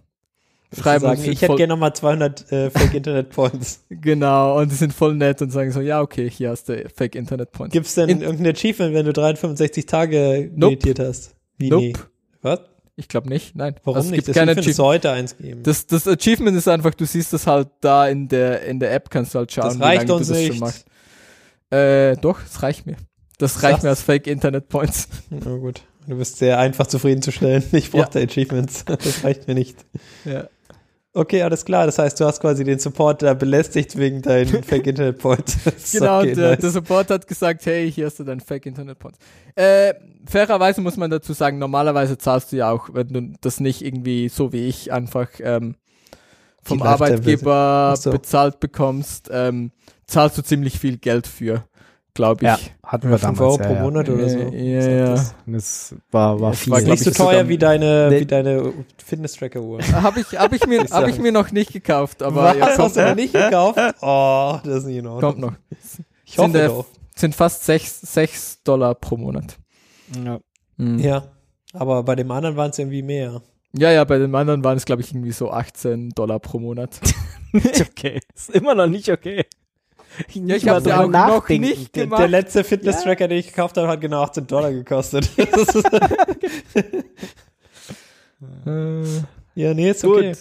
Schreiben 0.78 1.01
sagen, 1.01 1.24
ich 1.24 1.43
hätte 1.43 1.57
gerne 1.57 1.73
nochmal 1.73 1.93
200 1.94 2.52
äh, 2.52 2.70
Fake 2.70 2.94
Internet 2.94 3.31
Points. 3.31 3.85
Genau, 3.90 4.57
und 4.61 4.70
die 4.70 4.77
sind 4.77 4.93
voll 4.93 5.16
nett 5.16 5.43
und 5.43 5.51
sagen 5.51 5.73
so, 5.73 5.81
ja, 5.81 6.01
okay, 6.01 6.31
hier 6.31 6.51
hast 6.51 6.69
du 6.69 6.89
Fake 6.94 7.16
Internet 7.16 7.51
Points. 7.51 7.73
Gibt's 7.73 7.97
denn 7.97 8.09
In- 8.09 8.23
irgendein 8.23 8.55
Achievement, 8.55 8.94
wenn 8.94 9.05
du 9.05 9.12
365 9.12 9.85
Tage 9.86 10.48
Nope. 10.55 10.74
meditiert 10.74 11.01
hast? 11.01 11.35
Wie 11.59 11.70
Nope. 11.70 11.82
nee? 11.86 11.93
Was? 12.43 12.61
Ich 13.01 13.09
glaube 13.09 13.28
nicht, 13.31 13.56
nein. 13.56 13.74
Warum 13.85 13.97
Also 13.97 14.09
es 14.09 14.10
nicht? 14.12 14.27
Gibt 14.27 14.36
keine 14.36 14.52
Achievement 14.52 14.59
Achievement. 14.68 14.77
sollte 14.77 15.10
eins 15.10 15.36
geben. 15.39 15.62
Das, 15.62 15.86
das 15.86 16.06
Achievement 16.06 16.56
ist 16.56 16.68
einfach, 16.68 16.94
du 16.94 17.06
siehst 17.06 17.32
das 17.32 17.47
halt 17.47 17.68
da 17.81 18.06
in 18.06 18.28
der, 18.28 18.62
in 18.66 18.78
der 18.78 18.93
App, 18.93 19.09
kannst 19.10 19.35
du 19.35 19.39
halt 19.39 19.51
schauen, 19.51 19.64
Das 19.70 19.78
wie 19.78 19.82
reicht 19.82 20.02
lange 20.09 20.14
uns 20.18 20.27
du 20.28 20.35
das 20.35 20.43
nicht. 20.43 20.48
schon 20.52 20.59
machst. 20.60 20.85
Äh, 21.70 22.16
doch, 22.18 22.39
es 22.44 22.62
reicht 22.62 22.85
mir. 22.86 22.97
Das 23.39 23.62
reicht 23.62 23.78
Das- 23.78 23.82
mir 23.85 23.89
als 23.90 24.02
Fake 24.02 24.27
Internet 24.27 24.68
Points. 24.68 25.09
Na 25.31 25.56
gut. 25.56 25.81
Du 26.06 26.16
bist 26.16 26.36
sehr 26.39 26.59
einfach 26.59 26.86
zufriedenzustellen. 26.89 27.62
Ich 27.72 27.93
Ja. 27.93 28.05
brauche 28.05 28.18
Achievements. 28.20 28.85
Das 28.85 29.24
reicht 29.24 29.48
mir 29.48 29.55
nicht. 29.55 29.77
Ja. 30.24 30.48
Okay, 31.12 31.43
alles 31.43 31.65
klar. 31.65 31.87
Das 31.87 31.99
heißt, 31.99 32.20
du 32.20 32.24
hast 32.24 32.41
quasi 32.41 32.62
den 32.62 32.78
Support 32.78 33.23
da 33.23 33.35
belästigt 33.35 33.99
wegen 33.99 34.23
deinen 34.23 34.62
Fake 34.62 34.87
Internet 34.87 35.19
Points. 35.19 35.57
Genau, 35.93 36.20
okay, 36.20 36.35
der, 36.35 36.51
nice. 36.51 36.61
der 36.61 36.70
Support 36.70 37.11
hat 37.11 37.27
gesagt, 37.27 37.66
hey, 37.66 37.91
hier 37.91 38.07
hast 38.07 38.20
du 38.20 38.24
dein 38.24 38.39
Fake 38.41 38.66
Internet 38.66 38.99
Points. 38.99 39.19
Äh, 39.57 39.95
fairerweise 40.27 40.81
muss 40.81 40.97
man 40.97 41.11
dazu 41.11 41.32
sagen, 41.32 41.59
normalerweise 41.59 42.16
zahlst 42.16 42.53
du 42.53 42.57
ja 42.57 42.70
auch, 42.70 42.91
wenn 42.93 43.09
du 43.09 43.32
das 43.41 43.59
nicht 43.59 43.85
irgendwie 43.85 44.28
so 44.28 44.53
wie 44.53 44.69
ich 44.69 44.93
einfach 44.93 45.28
ähm, 45.41 45.74
vom 46.62 46.82
Arbeitgeber 46.82 47.95
so. 47.97 48.11
bezahlt 48.11 48.61
bekommst, 48.61 49.28
ähm, 49.32 49.73
zahlst 50.07 50.39
du 50.39 50.43
ziemlich 50.43 50.78
viel 50.78 50.99
Geld 50.99 51.27
für, 51.27 51.65
glaube 52.15 52.45
ich. 52.45 52.49
Ja, 52.49 52.59
hatten 52.85 53.11
wir 53.11 53.19
Fünf 53.19 53.39
damals. 53.39 53.41
Euro 53.41 53.69
pro 53.69 53.74
ja, 53.74 53.82
Monat 53.82 54.09
oder 54.09 54.28
so. 54.28 54.39
Ja, 54.39 54.89
ja. 54.89 55.05
das? 55.07 55.35
Das 55.47 55.95
war, 56.11 56.41
war 56.41 56.53
viel. 56.53 56.73
war, 56.73 56.81
Nicht 56.81 57.03
so 57.05 57.11
teuer 57.11 57.49
wie 57.49 57.59
deine, 57.59 58.09
Nee. 58.11 58.20
wie 58.20 58.27
deine 58.27 58.73
Fitness-Tracker-Uhr. 59.05 59.82
Habe 59.93 60.20
ich, 60.20 60.27
hab 60.39 60.53
ich, 60.53 60.66
mir, 60.66 60.85
hab 60.91 61.09
ich 61.09 61.19
mir 61.19 61.32
noch 61.32 61.51
nicht 61.53 61.73
gekauft, 61.73 62.23
aber 62.23 62.45
Was? 62.45 62.57
ja, 62.57 62.78
hast 62.78 62.97
du 62.97 63.03
noch 63.03 63.15
nicht 63.15 63.32
gekauft? 63.32 63.78
Oh, 64.01 64.59
das 64.65 64.78
ist 64.78 64.85
nicht 64.87 64.97
in 64.99 65.07
Ordnung. 65.07 65.32
kommt 65.32 65.41
noch. 65.41 65.53
Ich 66.24 66.39
hoffe 66.39 66.53
Sind 66.53 66.66
doch. 66.69 66.87
Sind 67.16 67.35
fast 67.35 67.65
6, 67.65 68.01
6 68.03 68.62
Dollar 68.62 68.95
pro 68.95 69.16
Monat. 69.16 69.59
ja. 70.24 70.41
Mhm. 70.77 70.99
Ja. 70.99 71.24
Aber 71.73 72.03
bei 72.03 72.16
dem 72.16 72.31
anderen 72.31 72.57
waren 72.57 72.70
es 72.70 72.78
irgendwie 72.78 73.03
mehr. 73.03 73.43
Ja, 73.73 73.93
ja, 73.93 74.03
bei 74.05 74.19
den 74.19 74.35
anderen 74.35 74.65
waren 74.65 74.77
es, 74.77 74.85
glaube 74.85 75.03
ich, 75.03 75.12
irgendwie 75.12 75.31
so 75.31 75.51
18 75.51 76.11
Dollar 76.11 76.41
pro 76.41 76.59
Monat. 76.59 76.99
Nicht 77.53 77.81
okay. 77.81 78.20
Ist 78.35 78.51
immer 78.51 78.74
noch 78.74 78.87
nicht 78.87 79.09
okay. 79.11 79.45
Ja, 80.35 80.57
ich 80.57 80.69
hab's 80.69 80.87
ja 80.87 81.01
auch 81.05 81.09
noch 81.09 81.49
nicht 81.49 81.95
Der, 81.95 82.05
gemacht. 82.05 82.20
der 82.20 82.28
letzte 82.28 82.65
Fitness-Tracker, 82.65 83.28
den 83.28 83.39
ich 83.39 83.49
gekauft 83.49 83.77
habe, 83.77 83.89
hat 83.89 84.01
genau 84.01 84.23
18 84.23 84.47
Dollar 84.47 84.73
gekostet. 84.73 85.31
Ja, 89.55 89.74
nee, 89.74 89.91
ist 89.91 90.03
Gut. 90.03 90.16
okay. 90.16 90.35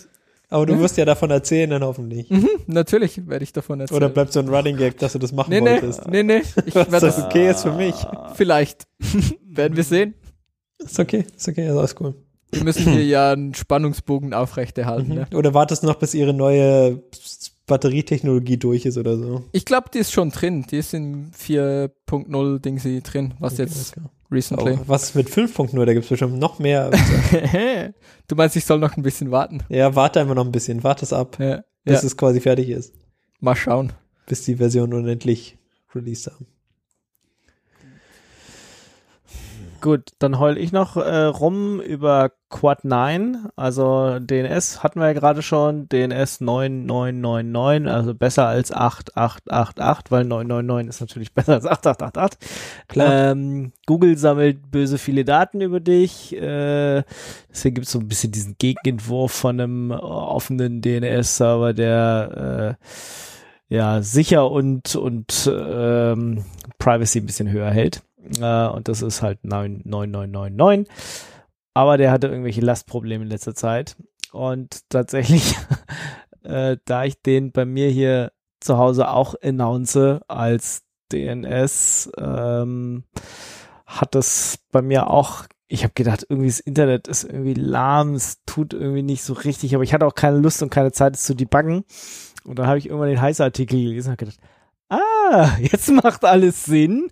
Aber 0.52 0.66
du 0.66 0.74
Ja. 0.74 0.80
wirst 0.80 0.98
ja 0.98 1.06
davon 1.06 1.30
erzählen 1.30 1.70
dann 1.70 1.84
hoffentlich. 1.84 2.30
mhm, 2.30 2.50
natürlich 2.66 3.28
werde 3.28 3.44
ich 3.44 3.54
davon 3.54 3.80
erzählen. 3.82 3.98
Oder 3.98 4.10
bleibt 4.10 4.34
so 4.34 4.40
ein 4.40 4.48
Running 4.50 4.78
Gag, 4.78 4.98
dass 4.98 5.14
du 5.14 5.20
das 5.20 5.32
machen 5.32 5.50
nee, 5.52 5.62
nee, 5.62 5.72
wolltest. 5.82 6.08
nee, 6.08 6.24
nee, 6.24 6.42
ich 6.66 6.74
Was 6.76 6.92
werde 6.92 7.06
das 7.08 7.20
okay 7.24 7.50
ist 7.52 7.62
für 7.62 7.72
mich. 7.74 7.96
vielleicht. 8.36 8.88
werden 9.46 9.76
wir 9.78 9.84
sehen. 9.84 10.16
Ist 10.80 10.98
okay, 11.00 11.26
ist 11.36 11.48
okay, 11.48 11.68
ist 11.68 11.76
alles 11.76 11.96
cool. 12.00 12.16
Wir 12.52 12.64
müssen 12.64 12.92
hier 12.94 13.04
ja 13.06 13.32
einen 13.34 13.54
Spannungsbogen 13.54 14.34
aufrechterhalten. 14.34 15.14
Ne? 15.14 15.28
Mhm. 15.30 15.38
Oder 15.38 15.54
wartest 15.54 15.84
noch, 15.84 15.96
bis 15.96 16.16
ihre 16.16 16.34
neue 16.34 17.04
Batterietechnologie 17.70 18.58
durch 18.58 18.86
ist 18.86 18.98
oder 18.98 19.18
so. 19.18 19.44
Ich 19.54 19.64
glaube, 19.64 19.90
die 19.94 20.00
ist 20.00 20.12
schon 20.12 20.30
drin. 20.32 20.66
Die 20.70 20.78
ist 20.78 20.94
in 20.94 21.32
4.0 21.32 22.60
Ding 22.60 22.80
sie 22.80 23.02
drin, 23.02 23.34
was 23.40 23.54
Okay, 23.54 23.64
jetzt 23.64 23.96
recently. 24.32 24.74
Oh, 24.74 24.80
was 24.88 25.16
mit 25.16 25.30
5.0? 25.30 25.86
Da 25.86 25.94
gibt 25.94 26.04
es 26.04 26.10
bestimmt 26.10 26.38
noch 26.38 26.60
mehr. 26.60 26.92
du 28.28 28.36
meinst, 28.36 28.56
ich 28.56 28.66
soll 28.66 28.80
noch 28.80 28.98
ein 28.98 29.04
bisschen 29.04 29.32
warten? 29.32 29.62
ja, 29.70 29.96
warte 29.96 30.20
einfach 30.20 30.36
noch 30.36 30.46
ein 30.46 30.52
bisschen. 30.52 30.84
Warte 30.84 31.06
es 31.06 31.14
ab, 31.14 31.38
Ja, 31.40 31.64
bis 31.86 32.02
ja. 32.02 32.08
es 32.08 32.18
quasi 32.18 32.42
fertig 32.42 32.70
ist. 32.70 32.94
mal 33.40 33.56
schauen. 33.56 33.94
Bis 34.28 34.44
die 34.44 34.58
Version 34.58 34.94
unendlich 34.94 35.58
released 35.96 36.28
haben. 36.28 36.46
Gut, 39.82 40.12
dann 40.20 40.40
heul 40.40 40.58
ich 40.58 40.74
noch 40.74 40.98
äh, 40.98 41.24
rum 41.26 41.80
über 41.80 42.32
Quad 42.50 42.84
9, 42.84 43.48
also 43.56 44.20
DNS 44.20 44.84
hatten 44.84 45.00
wir 45.00 45.08
ja 45.08 45.14
gerade 45.14 45.42
schon, 45.42 45.88
DNS 45.88 46.42
9999, 46.42 47.90
also 47.90 48.14
besser 48.14 48.48
als 48.48 48.74
8888, 48.74 50.12
weil 50.12 50.26
999 50.26 50.90
ist 50.90 51.00
natürlich 51.02 51.34
besser 51.34 51.54
als 51.54 51.66
8888. 51.66 52.40
Klar. 52.88 53.32
Ähm, 53.32 53.72
Google 53.86 54.18
sammelt 54.18 54.70
böse 54.70 54.98
viele 54.98 55.24
Daten 55.24 55.62
über 55.62 55.80
dich, 55.80 56.36
äh, 56.36 57.04
deswegen 57.50 57.76
gibt 57.76 57.88
es 57.88 57.94
so 57.94 58.00
ein 58.00 58.08
bisschen 58.08 58.32
diesen 58.32 58.56
Gegenentwurf 58.58 59.32
von 59.32 59.62
einem 59.62 59.92
offenen 59.92 60.82
DNS-Server, 60.82 61.74
der 61.74 62.78
äh, 63.70 63.74
ja 63.74 64.02
sicher 64.02 64.50
und, 64.52 64.96
und 64.96 65.50
ähm, 65.54 66.44
Privacy 66.80 67.20
ein 67.20 67.26
bisschen 67.28 67.50
höher 67.50 67.70
hält. 67.70 68.02
Äh, 68.40 68.68
und 68.68 68.88
das 68.88 69.02
ist 69.02 69.22
halt 69.22 69.40
9- 69.44 69.82
9999. 69.86 70.88
Aber 71.74 71.98
der 71.98 72.12
hatte 72.12 72.28
irgendwelche 72.28 72.62
Lastprobleme 72.62 73.24
in 73.24 73.30
letzter 73.30 73.56
Zeit. 73.56 73.96
Und 74.32 74.90
tatsächlich, 74.90 75.56
äh, 76.44 76.78
da 76.86 77.04
ich 77.06 77.22
den 77.22 77.52
bei 77.52 77.66
mir 77.66 77.90
hier 77.90 78.32
zu 78.60 78.78
Hause 78.78 79.10
auch 79.10 79.36
announce 79.42 80.20
als 80.28 80.84
DNS, 81.12 82.12
ähm, 82.18 83.04
hat 83.86 84.14
das 84.16 84.60
bei 84.72 84.82
mir 84.82 85.10
auch, 85.10 85.46
ich 85.68 85.84
habe 85.84 85.94
gedacht, 85.96 86.26
irgendwie 86.30 86.50
das 86.50 86.60
Internet 86.60 87.08
ist 87.08 87.24
irgendwie 87.24 87.56
lahm, 87.56 88.14
es 88.14 88.44
tut 88.46 88.74
irgendwie 88.74 89.02
nicht 89.02 89.24
so 89.24 89.34
richtig, 89.34 89.74
aber 89.74 89.84
ich 89.84 89.94
hatte 89.94 90.06
auch 90.06 90.16
keine 90.16 90.38
Lust 90.38 90.62
und 90.62 90.70
keine 90.70 90.92
Zeit, 90.92 91.16
es 91.16 91.24
zu 91.24 91.34
debuggen. 91.34 91.86
Und 92.44 92.60
dann 92.60 92.68
habe 92.68 92.78
ich 92.78 92.88
irgendwann 92.88 93.10
den 93.10 93.22
Heißartikel 93.22 93.80
gelesen 93.80 94.12
und 94.12 94.18
gedacht, 94.18 94.40
ah, 94.90 95.50
jetzt 95.60 95.90
macht 95.90 96.24
alles 96.26 96.66
Sinn. 96.66 97.12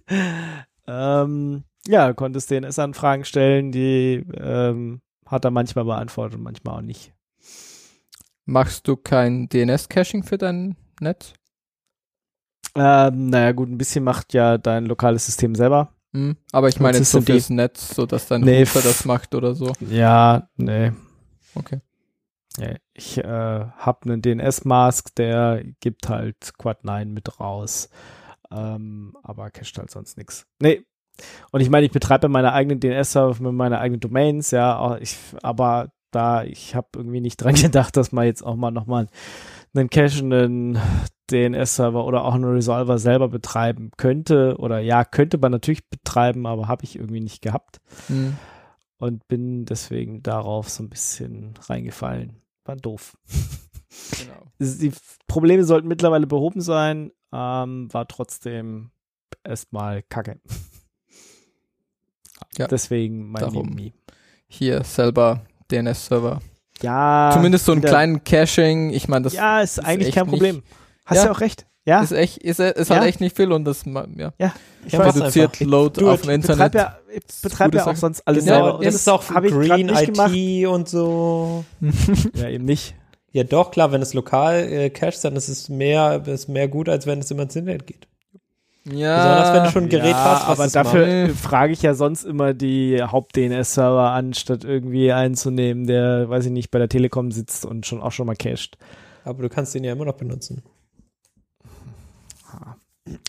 Ähm, 0.88 1.64
ja, 1.88 2.14
konntest 2.14 2.52
DNS-Anfragen 2.52 3.26
stellen, 3.26 3.72
die 3.72 4.26
ähm, 4.36 5.02
hat 5.26 5.46
er 5.46 5.52
manchmal 5.52 5.86
beantwortet 5.86 6.38
und 6.38 6.44
manchmal 6.44 6.78
auch 6.78 6.82
nicht. 6.82 7.14
Machst 8.46 8.88
du 8.88 8.96
kein 8.96 9.50
DNS-Caching 9.50 10.24
für 10.24 10.38
dein 10.38 10.78
Netz? 11.02 11.34
Ähm, 12.76 13.30
naja, 13.30 13.52
gut, 13.52 13.70
ein 13.70 13.78
bisschen 13.78 14.04
macht 14.04 14.34
ja 14.34 14.58
dein 14.58 14.86
lokales 14.86 15.26
System 15.26 15.56
selber. 15.56 15.94
Hm, 16.14 16.38
aber 16.52 16.70
ich 16.70 16.80
meine 16.80 16.98
jetzt 16.98 17.12
so 17.12 17.22
fürs 17.22 17.50
Netz, 17.50 17.94
so 17.94 18.06
dass 18.06 18.28
dein 18.28 18.42
Nee, 18.42 18.64
Router 18.64 18.82
das 18.82 19.04
macht 19.06 19.36
oder 19.36 19.56
so. 19.56 19.74
Ja, 19.82 20.50
nee. 20.56 20.92
Okay. 21.56 21.82
Ich 22.94 23.20
äh, 23.20 23.24
habe 23.24 24.00
einen 24.06 24.22
DNS-Mask, 24.22 25.14
der 25.16 25.64
gibt 25.80 26.10
halt 26.10 26.58
Quad 26.58 26.84
9 26.84 27.12
mit 27.14 27.40
raus. 27.40 27.90
Ähm, 28.52 29.16
aber 29.24 29.50
cached 29.50 29.78
halt 29.78 29.92
sonst 29.92 30.18
nichts. 30.18 30.46
Nee. 30.62 30.84
Und 31.52 31.62
ich 31.62 31.70
meine, 31.70 31.86
ich 31.86 31.92
betreibe 31.92 32.30
meine 32.30 32.54
eigenen 32.54 32.80
DNS-Server 32.80 33.42
mit 33.44 33.54
meinen 33.54 33.74
eigenen 33.74 34.00
Domains, 34.00 34.52
ja, 34.52 34.78
auch 34.78 34.98
ich, 34.98 35.18
aber 35.42 35.92
da, 36.12 36.44
ich 36.44 36.76
habe 36.76 36.88
irgendwie 36.96 37.22
nicht 37.22 37.38
dran 37.44 37.56
gedacht, 37.56 37.98
dass 37.98 38.12
man 38.12 38.26
jetzt 38.26 38.44
auch 38.44 38.56
mal 38.56 38.72
nochmal 38.72 39.08
einen 39.74 39.90
cachenden 39.90 40.80
DNS-Server 41.32 42.06
oder 42.06 42.24
auch 42.24 42.34
einen 42.34 42.46
Resolver 42.46 42.98
selber 42.98 43.28
betreiben 43.28 43.92
könnte. 43.98 44.56
Oder 44.58 44.80
ja, 44.80 45.04
könnte 45.04 45.38
man 45.38 45.52
natürlich 45.52 45.88
betreiben, 45.90 46.46
aber 46.46 46.68
habe 46.68 46.84
ich 46.84 46.98
irgendwie 46.98 47.20
nicht 47.20 47.42
gehabt. 47.42 47.80
Hm. 48.08 48.38
Und 48.98 49.28
bin 49.28 49.66
deswegen 49.66 50.24
darauf 50.24 50.70
so 50.70 50.84
ein 50.84 50.90
bisschen 50.90 51.54
reingefallen. 51.68 52.42
War 52.66 52.76
doof. 52.76 53.16
Genau. 54.20 54.52
Die 54.60 54.92
Probleme 55.28 55.64
sollten 55.64 55.88
mittlerweile 55.88 56.26
behoben 56.26 56.62
sein, 56.62 57.12
ähm, 57.34 57.94
war 57.94 58.08
trotzdem 58.08 58.92
erstmal 59.44 60.04
kacke. 60.04 60.40
Ja, 62.58 62.68
Deswegen 62.68 63.30
mein 63.32 63.42
darum. 63.42 63.70
Mimi. 63.70 63.94
Hier 64.48 64.84
selber 64.84 65.42
DNS-Server. 65.72 66.40
Ja. 66.82 67.32
Zumindest 67.34 67.66
so 67.66 67.72
einen 67.72 67.82
kleinen 67.82 68.24
Caching. 68.24 68.92
Ich 68.92 69.08
meine, 69.08 69.24
das 69.24 69.34
Ja, 69.34 69.62
ist, 69.62 69.78
ist 69.80 69.84
eigentlich 69.86 70.14
kein 70.16 70.28
Problem. 70.28 70.64
Hast 71.06 71.18
Ja. 71.18 71.26
du 71.26 71.32
auch 71.32 71.40
recht. 71.42 71.66
Ja, 71.86 72.02
ist 72.02 72.12
echt, 72.12 72.38
ist, 72.40 72.60
ist 72.60 72.90
Ja. 72.90 72.98
halt 72.98 73.08
echt 73.08 73.22
nicht 73.22 73.36
viel 73.36 73.52
und 73.54 73.64
das, 73.64 73.86
ja, 73.86 74.06
ja. 74.38 74.54
Ich 74.86 74.92
Ja, 74.94 75.02
reduziert 75.02 75.54
einfach. 75.54 75.66
Load 75.66 76.06
auf 76.06 76.20
it. 76.20 76.26
dem 76.26 76.32
Internet. 76.32 76.76
ja, 76.76 76.98
ich 77.10 77.24
betreibe 77.42 77.78
ja 77.78 77.88
auch 77.88 77.96
sonst 77.96 78.28
alles 78.28 78.44
Genau, 78.44 78.56
selber. 78.58 78.78
und 78.80 78.86
das 78.86 78.96
ist 78.96 79.08
auch 79.10 79.24
für 79.24 79.34
hab 79.36 79.44
ich 79.46 79.52
Green 79.54 79.86
nicht 79.86 80.06
gemacht. 80.14 80.32
IT 80.36 80.68
und 80.68 80.90
so. 80.90 81.64
Ja, 82.36 82.50
eben 82.50 82.66
nicht. 82.66 82.94
Ja, 83.38 83.44
doch, 83.44 83.70
klar, 83.70 83.92
wenn 83.92 84.02
es 84.02 84.16
lokal 84.16 84.64
äh, 84.64 84.90
cached, 84.90 85.24
dann 85.24 85.36
ist 85.36 85.48
es 85.48 85.70
mehr, 85.70 86.26
ist 86.26 86.50
mehr 86.50 86.68
gut, 86.68 86.90
als 86.90 87.06
wenn 87.06 87.20
es 87.20 87.30
immer 87.30 87.44
ins 87.44 87.56
Internet 87.56 87.86
geht. 87.86 88.08
Ja, 88.84 89.16
Besonders 89.16 89.54
wenn 89.54 89.64
du 89.64 89.70
schon 89.70 89.84
ein 89.84 89.90
Gerät 89.90 90.10
ja, 90.10 90.24
hast, 90.24 90.48
was 90.48 90.76
aber 90.76 90.84
dafür 90.84 91.28
macht. 91.28 91.38
frage 91.38 91.74
ich 91.74 91.84
ja 91.84 91.94
sonst 91.94 92.24
immer 92.24 92.56
die 92.56 93.00
Haupt-DNS-Server 93.00 94.10
an, 94.10 94.34
statt 94.34 94.64
irgendwie 94.64 95.12
einzunehmen, 95.12 95.86
der, 95.86 96.28
weiß 96.28 96.48
ich 96.48 96.52
nicht, 96.52 96.72
bei 96.72 96.80
der 96.80 96.90
Telekom 96.90 97.32
sitzt 97.32 97.64
und 97.64 97.86
schon 97.86 98.02
auch 98.02 98.12
schon 98.12 98.26
mal 98.26 98.36
cached. 98.36 98.80
Aber 99.24 99.44
du 99.44 99.50
kannst 99.50 99.76
den 99.76 99.84
ja 99.84 99.92
immer 99.92 100.06
noch 100.06 100.18
benutzen. 100.18 100.64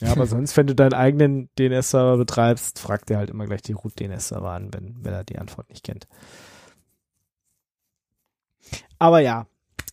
Ja, 0.01 0.13
aber 0.13 0.25
sonst, 0.27 0.57
wenn 0.57 0.69
du 0.69 0.75
deinen 0.75 0.95
eigenen 0.95 1.51
DNS-Server 1.59 2.17
betreibst, 2.17 2.79
fragt 2.79 3.11
er 3.11 3.19
halt 3.19 3.29
immer 3.29 3.45
gleich 3.45 3.61
die 3.61 3.73
Root-DNS-Server 3.73 4.53
an, 4.53 4.73
wenn, 4.73 4.97
wenn 5.05 5.13
er 5.13 5.25
die 5.25 5.39
Antwort 5.39 5.69
nicht 5.69 5.85
kennt. 5.85 6.09
Aber 8.99 9.21
ja. 9.21 9.47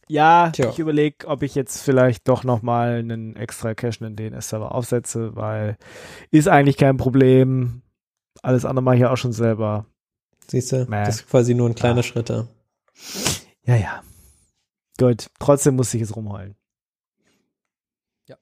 Ja, 0.08 0.52
Tja. 0.52 0.70
ich 0.70 0.78
überlege, 0.80 1.28
ob 1.28 1.42
ich 1.42 1.56
jetzt 1.56 1.82
vielleicht 1.82 2.28
doch 2.28 2.44
nochmal 2.44 3.00
einen 3.00 3.36
extra 3.36 3.74
cachenden 3.74 4.16
DNS-Server 4.16 4.74
aufsetze, 4.74 5.36
weil 5.36 5.78
ist 6.32 6.48
eigentlich 6.48 6.78
kein 6.78 6.98
Problem. 6.98 7.82
Alles 8.44 8.66
andere 8.66 8.84
mache 8.84 8.96
ich 8.96 9.02
ja 9.02 9.12
auch 9.12 9.18
schon 9.18 9.34
selber. 9.34 9.86
Siehst 10.48 10.72
du? 10.74 10.86
Das 10.86 11.16
ist 11.22 11.30
quasi 11.30 11.56
nur 11.56 11.68
ein 11.70 11.74
kleiner 11.76 11.98
Ja. 11.98 12.04
Schritt. 12.04 12.30
Ja, 12.30 13.76
ja. 13.76 14.04
Gut, 15.00 15.28
trotzdem 15.40 15.76
muss 15.76 15.94
ich 15.94 16.02
es 16.04 16.16
rumheulen. 16.16 16.56
Ja. 18.28 18.36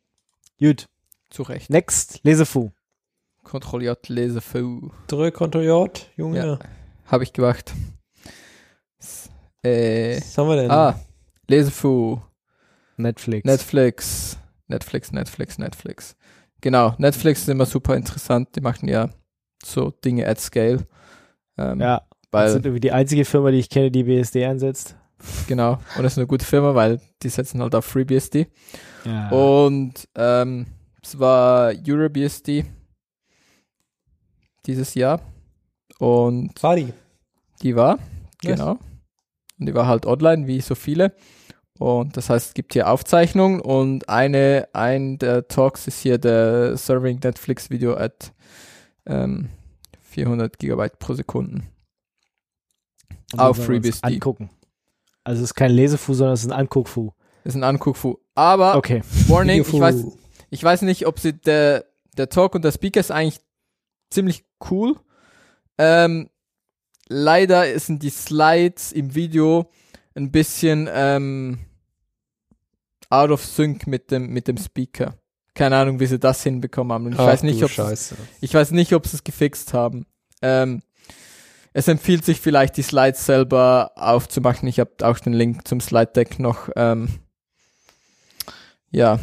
Gut, 0.59 0.87
zu 1.29 1.43
Recht. 1.43 1.69
next, 1.69 2.19
Lesefu. 2.23 2.71
Kontrolliert 3.43 4.09
Lese 4.09 4.41
V. 4.41 4.91
Drück 5.07 5.35
Ctrl 5.35 5.63
J, 5.63 6.09
Junge. 6.17 6.37
Ja. 6.45 6.59
Habe 7.07 7.23
ich 7.23 7.31
gemacht. 7.33 7.73
Äh, 9.63 10.17
Was 10.17 10.37
haben 10.37 10.49
wir 10.49 10.55
denn? 10.57 10.71
ah, 10.71 10.99
Lesefu. 11.47 12.19
Netflix. 12.97 13.45
Netflix. 13.45 14.37
Netflix, 14.67 15.11
Netflix, 15.11 15.57
Netflix. 15.57 16.15
Genau, 16.61 16.95
Netflix 16.97 17.41
ist 17.41 17.49
immer 17.49 17.65
super 17.65 17.95
interessant. 17.95 18.55
Die 18.55 18.61
machen 18.61 18.87
ja 18.87 19.09
so 19.63 19.91
Dinge 19.91 20.27
at 20.27 20.39
scale. 20.39 20.85
Ähm, 21.57 21.81
ja, 21.81 21.97
das 21.99 22.07
weil, 22.31 22.49
sind 22.51 22.65
irgendwie 22.65 22.79
die 22.79 22.91
einzige 22.91 23.25
Firma, 23.25 23.51
die 23.51 23.59
ich 23.59 23.69
kenne, 23.69 23.91
die 23.91 24.03
BSD 24.03 24.45
einsetzt. 24.45 24.95
genau. 25.47 25.73
Und 25.97 26.03
das 26.03 26.13
ist 26.13 26.17
eine 26.17 26.27
gute 26.27 26.45
Firma, 26.45 26.73
weil 26.75 27.01
die 27.21 27.29
setzen 27.29 27.61
halt 27.61 27.75
auf 27.75 27.85
FreeBSD. 27.85 28.47
Ja. 29.05 29.29
Und 29.29 30.07
ähm, 30.15 30.67
es 31.01 31.19
war 31.19 31.73
EuroBSD 31.85 32.65
dieses 34.65 34.93
Jahr. 34.95 35.21
Und 35.99 36.55
Party. 36.55 36.93
die 37.61 37.75
war, 37.75 37.97
Nice. 37.97 38.57
genau. 38.57 38.79
Und 39.63 39.67
die 39.67 39.75
war 39.75 39.87
halt 39.87 40.05
online, 40.05 40.45
wie 40.45 40.59
so 40.59 40.75
viele. 40.75 41.15
Und 41.79 42.17
das 42.17 42.29
heißt, 42.29 42.47
es 42.47 42.53
gibt 42.53 42.73
hier 42.73 42.89
Aufzeichnungen 42.89 43.61
und 43.61 44.09
eine, 44.09 44.67
ein 44.73 45.19
der 45.19 45.47
Talks 45.47 45.87
ist 45.87 46.01
hier 46.01 46.17
der 46.17 46.75
Serving 46.75 47.21
Netflix 47.23 47.69
Video 47.69 47.95
at 47.95 48.33
ähm, 49.05 49.47
400 50.01 50.59
Gigabyte 50.59 50.99
pro 50.99 51.13
Sekunden. 51.13 51.69
Und 53.31 53.39
auf 53.39 53.55
FreeBSD. 53.55 54.05
Angucken. 54.05 54.49
Also 55.23 55.41
es 55.41 55.51
ist 55.51 55.55
kein 55.55 55.71
Lesefu, 55.71 56.13
sondern 56.13 56.33
es 56.33 56.41
ist 56.41 56.51
ein 56.51 56.59
Anguckfu. 56.59 57.13
Das 57.45 57.55
ist 57.55 57.61
ein 57.61 57.63
Anguckfu. 57.63 58.17
Aber, 58.35 58.75
Okay. 58.75 59.01
Warning, 59.29 59.61
ich 59.61 59.79
weiß, 59.79 60.05
ich 60.49 60.61
weiß 60.61 60.81
nicht, 60.81 61.07
ob 61.07 61.19
sie 61.19 61.31
der, 61.31 61.85
der 62.17 62.27
Talk 62.27 62.53
und 62.53 62.65
der 62.65 62.73
Speaker 62.73 62.99
ist 62.99 63.11
eigentlich 63.11 63.39
ziemlich 64.09 64.43
cool. 64.69 64.97
Ähm, 65.77 66.29
leider 67.09 67.77
sind 67.79 68.03
die 68.03 68.09
Slides 68.09 68.91
im 68.91 69.15
Video 69.15 69.69
ein 70.15 70.31
bisschen 70.31 70.89
ähm, 70.91 71.59
out 73.09 73.31
of 73.31 73.45
sync 73.45 73.87
mit 73.87 74.11
dem, 74.11 74.27
mit 74.27 74.47
dem 74.47 74.57
Speaker. 74.57 75.15
Keine 75.55 75.77
Ahnung, 75.77 75.99
wie 75.99 76.07
sie 76.07 76.19
das 76.19 76.41
hinbekommen 76.43 76.93
haben. 76.93 77.05
Und 77.05 77.13
ich 77.13 77.19
Ach 77.19 77.27
weiß 77.27 77.43
nicht, 77.43 77.61
du 77.61 77.65
ob 77.65 77.71
sie 77.71 77.75
Scheiße. 77.75 78.15
ich 78.41 78.53
weiß 78.53 78.71
nicht, 78.71 78.93
ob 78.93 79.05
sie 79.05 79.17
es 79.17 79.23
gefixt 79.23 79.73
haben. 79.73 80.05
Ähm, 80.41 80.81
es 81.73 81.87
empfiehlt 81.87 82.25
sich 82.25 82.39
vielleicht, 82.39 82.77
die 82.77 82.83
Slides 82.83 83.25
selber 83.25 83.91
aufzumachen. 83.95 84.67
Ich 84.67 84.79
habe 84.79 84.91
auch 85.01 85.19
den 85.19 85.33
Link 85.33 85.67
zum 85.67 85.79
Slide 85.79 86.11
Deck 86.15 86.39
noch 86.39 86.69
ähm, 86.75 87.19
ja, 88.91 89.19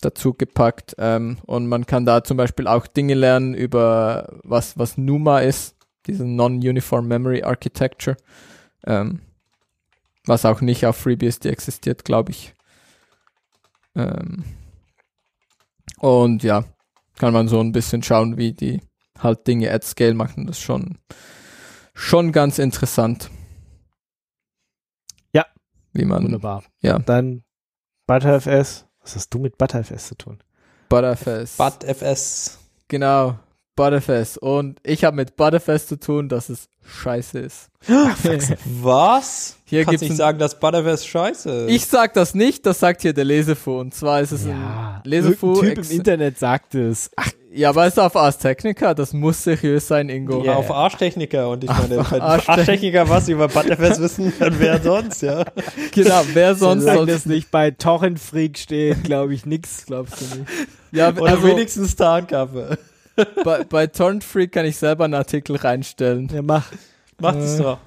dazu 0.00 0.34
gepackt. 0.34 0.94
Ähm, 0.98 1.38
und 1.46 1.66
man 1.68 1.86
kann 1.86 2.04
da 2.06 2.24
zum 2.24 2.36
Beispiel 2.36 2.66
auch 2.66 2.86
Dinge 2.86 3.14
lernen 3.14 3.54
über 3.54 4.40
was, 4.42 4.78
was 4.78 4.96
NUMA 4.98 5.40
ist, 5.40 5.76
diese 6.06 6.24
Non-Uniform 6.24 7.06
Memory 7.06 7.42
Architecture, 7.42 8.16
ähm, 8.86 9.20
was 10.24 10.44
auch 10.44 10.60
nicht 10.60 10.86
auf 10.86 10.96
FreeBSD 10.96 11.48
existiert, 11.48 12.04
glaube 12.04 12.32
ich. 12.32 12.54
Ähm, 13.94 14.44
und 15.98 16.42
ja, 16.42 16.64
kann 17.18 17.32
man 17.32 17.48
so 17.48 17.60
ein 17.60 17.72
bisschen 17.72 18.02
schauen, 18.02 18.36
wie 18.36 18.52
die 18.52 18.80
halt 19.18 19.46
Dinge 19.46 19.70
at 19.70 19.84
scale 19.84 20.14
machen. 20.14 20.46
Das 20.46 20.58
ist 20.58 20.62
schon, 20.62 20.98
schon 21.94 22.32
ganz 22.32 22.58
interessant. 22.58 23.30
Ja. 25.32 25.46
Wie 25.92 26.04
man 26.04 26.24
Wunderbar. 26.24 26.64
Ja. 26.80 26.98
Dann 26.98 27.44
ButterFS. 28.06 28.86
Was 29.00 29.16
hast 29.16 29.30
du 29.34 29.38
mit 29.38 29.58
ButterFS 29.58 30.08
zu 30.08 30.16
tun? 30.16 30.42
Butterfest. 30.92 31.56
ButFS. 31.56 32.58
genau, 32.86 33.38
Butterfest. 33.76 34.38
Und 34.38 34.78
ich 34.82 35.04
habe 35.04 35.16
mit 35.16 35.36
Butterfest 35.36 35.88
zu 35.88 35.98
tun, 35.98 36.28
dass 36.28 36.48
es 36.48 36.68
scheiße 36.84 37.38
ist. 37.38 37.70
Was? 38.64 39.56
Hier 39.64 39.84
Kannst 39.84 40.02
nicht 40.02 40.16
sagen, 40.16 40.38
dass 40.38 40.58
ButterFS 40.58 41.06
scheiße 41.06 41.50
ist. 41.50 41.70
Ich 41.70 41.86
sag 41.86 42.14
das 42.14 42.34
nicht, 42.34 42.66
das 42.66 42.80
sagt 42.80 43.02
hier 43.02 43.12
der 43.12 43.24
Lesefu. 43.24 43.80
Und 43.80 43.94
zwar 43.94 44.20
ist 44.20 44.32
es 44.32 44.46
ein 44.46 45.00
Lesefu. 45.04 45.60
Typ 45.60 45.78
im 45.78 45.90
Internet 45.90 46.38
sagt 46.38 46.74
es. 46.74 47.10
Ach, 47.16 47.30
ja, 47.54 47.68
aber 47.68 47.86
es 47.86 47.94
ist 47.94 47.98
auf 47.98 48.16
Ars 48.16 48.38
Technica, 48.38 48.94
das 48.94 49.12
muss 49.12 49.42
seriös 49.44 49.86
sein, 49.86 50.08
Ingo. 50.08 50.42
Ja, 50.42 50.54
auf 50.54 50.70
Arschtechniker 50.70 51.50
und 51.50 51.64
ich 51.64 51.70
meine, 51.70 52.00
Auf 52.00 52.12
wenn 52.12 52.22
Arschtechniker. 52.22 52.58
Arschtechniker 52.58 53.08
was 53.10 53.28
über 53.28 53.48
Butterfest 53.48 54.00
wissen, 54.00 54.32
dann 54.38 54.58
wer 54.58 54.80
sonst, 54.80 55.20
ja. 55.22 55.44
Genau, 55.92 56.22
wer 56.32 56.54
sonst 56.54 56.84
soll 56.84 57.06
das 57.06 57.26
nicht 57.26 57.50
bei 57.50 57.70
Torrent 57.70 58.18
Freak 58.18 58.56
steht, 58.56 59.04
glaube 59.04 59.34
ich 59.34 59.44
nix. 59.44 59.84
glaubst 59.86 60.20
du 60.20 60.38
nicht? 60.38 60.50
Ja, 60.92 61.10
Oder 61.10 61.32
also 61.32 61.46
wenigstens 61.46 61.94
Tarnkappe. 61.94 62.78
Bei, 63.44 63.64
bei 63.64 63.86
Torrent 63.86 64.24
Freak 64.24 64.52
kann 64.52 64.66
ich 64.66 64.76
selber 64.76 65.04
einen 65.04 65.14
Artikel 65.14 65.56
reinstellen. 65.56 66.28
Ja, 66.32 66.42
mach. 66.42 66.70
Macht 67.20 67.38
es 67.38 67.58
Äh. 67.58 67.62
doch. 67.62 67.78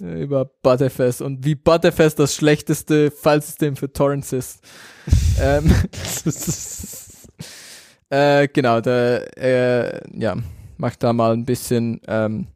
über 0.00 0.44
Butterfest 0.62 1.22
und 1.22 1.44
wie 1.44 1.54
Butterfest 1.54 2.18
das 2.18 2.34
schlechteste 2.34 3.10
Filesystem 3.10 3.76
für 3.76 3.92
Torrents 3.92 4.32
ist. 4.32 4.60
ähm, 5.40 5.72
äh, 8.10 8.48
genau, 8.48 8.80
der 8.80 9.36
äh, 9.38 10.00
ja, 10.18 10.36
macht 10.76 11.02
da 11.02 11.12
mal 11.12 11.32
ein 11.32 11.44
bisschen 11.44 12.00
ähm, 12.06 12.48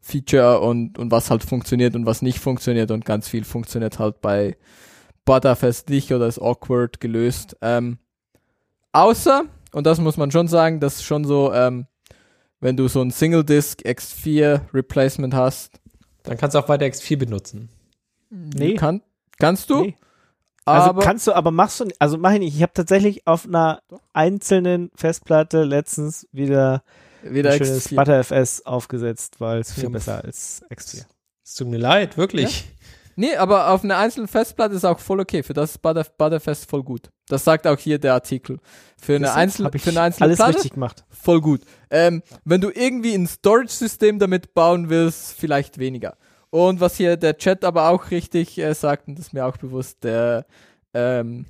Feature 0.00 0.60
und, 0.60 0.98
und 0.98 1.10
was 1.10 1.30
halt 1.30 1.44
funktioniert 1.44 1.94
und 1.94 2.06
was 2.06 2.22
nicht 2.22 2.38
funktioniert 2.38 2.90
und 2.90 3.04
ganz 3.04 3.28
viel 3.28 3.44
funktioniert 3.44 3.98
halt 3.98 4.20
bei 4.20 4.56
Butterfest 5.24 5.88
nicht 5.90 6.12
oder 6.12 6.26
ist 6.26 6.40
awkward 6.40 7.00
gelöst. 7.00 7.56
Ähm, 7.62 7.98
außer, 8.92 9.44
und 9.72 9.86
das 9.86 9.98
muss 9.98 10.16
man 10.16 10.30
schon 10.30 10.48
sagen, 10.48 10.80
das 10.80 10.96
ist 10.96 11.04
schon 11.04 11.24
so, 11.24 11.52
ähm, 11.52 11.86
wenn 12.60 12.76
du 12.76 12.88
so 12.88 13.00
ein 13.02 13.10
Single 13.10 13.44
Disk 13.44 13.80
X4 13.82 14.60
Replacement 14.72 15.34
hast. 15.34 15.80
Dann 16.22 16.36
kannst 16.36 16.54
du 16.54 16.60
auch 16.60 16.68
weiter 16.68 16.86
X4 16.86 17.16
benutzen. 17.18 17.68
Nee. 18.30 18.74
Kann, 18.74 19.02
kannst 19.38 19.68
du? 19.70 19.82
Nee. 19.82 19.96
Also 20.64 20.90
aber 20.90 21.02
kannst 21.02 21.26
du, 21.26 21.32
aber 21.32 21.50
machst 21.50 21.80
du, 21.80 21.88
also 21.98 22.18
mach 22.18 22.32
ich 22.32 22.38
nicht. 22.38 22.54
Ich 22.54 22.62
habe 22.62 22.72
tatsächlich 22.72 23.26
auf 23.26 23.46
einer 23.46 23.82
einzelnen 24.12 24.92
Festplatte 24.94 25.64
letztens 25.64 26.28
wieder, 26.30 26.84
wieder 27.24 27.50
ein 27.50 27.58
schönes 27.58 27.88
X4. 27.90 27.96
ButterFS 27.96 28.64
aufgesetzt, 28.64 29.40
weil 29.40 29.58
es 29.60 29.72
viel 29.72 29.84
Ja. 29.84 29.88
besser 29.90 30.22
als 30.22 30.62
X4. 30.70 31.04
Es 31.44 31.54
tut 31.54 31.66
mir 31.66 31.78
leid, 31.78 32.16
wirklich. 32.16 32.70
Nee, 33.16 33.36
aber 33.36 33.70
auf 33.70 33.84
einer 33.84 33.98
einzelnen 33.98 34.28
Festplatte 34.28 34.74
ist 34.74 34.84
auch 34.84 34.98
voll 34.98 35.20
okay. 35.20 35.42
Für 35.42 35.52
das 35.52 35.72
ist 35.72 35.82
Butter, 35.82 36.04
Butterfest 36.16 36.68
voll 36.68 36.82
gut. 36.82 37.10
Das 37.28 37.44
sagt 37.44 37.66
auch 37.66 37.78
hier 37.78 37.98
der 37.98 38.14
Artikel. 38.14 38.58
Für 39.00 39.16
eine, 39.16 39.32
einzelne, 39.32 39.70
für 39.70 39.90
eine 39.90 40.00
einzelne 40.00 40.26
Alles 40.26 40.38
Platte 40.38 40.54
richtig 40.56 40.72
gemacht. 40.72 41.04
voll 41.08 41.40
gut. 41.40 41.62
Ähm, 41.90 42.22
wenn 42.44 42.60
du 42.60 42.70
irgendwie 42.70 43.14
ein 43.14 43.26
Storage-System 43.26 44.18
damit 44.18 44.54
bauen 44.54 44.88
willst, 44.88 45.32
vielleicht 45.32 45.78
weniger. 45.78 46.16
Und 46.50 46.80
was 46.80 46.96
hier 46.96 47.16
der 47.16 47.38
Chat 47.38 47.64
aber 47.64 47.88
auch 47.88 48.10
richtig 48.10 48.58
äh, 48.58 48.74
sagt, 48.74 49.08
und 49.08 49.18
das 49.18 49.26
ist 49.26 49.32
mir 49.32 49.46
auch 49.46 49.56
bewusst, 49.56 50.04
der, 50.04 50.46
ähm, 50.92 51.46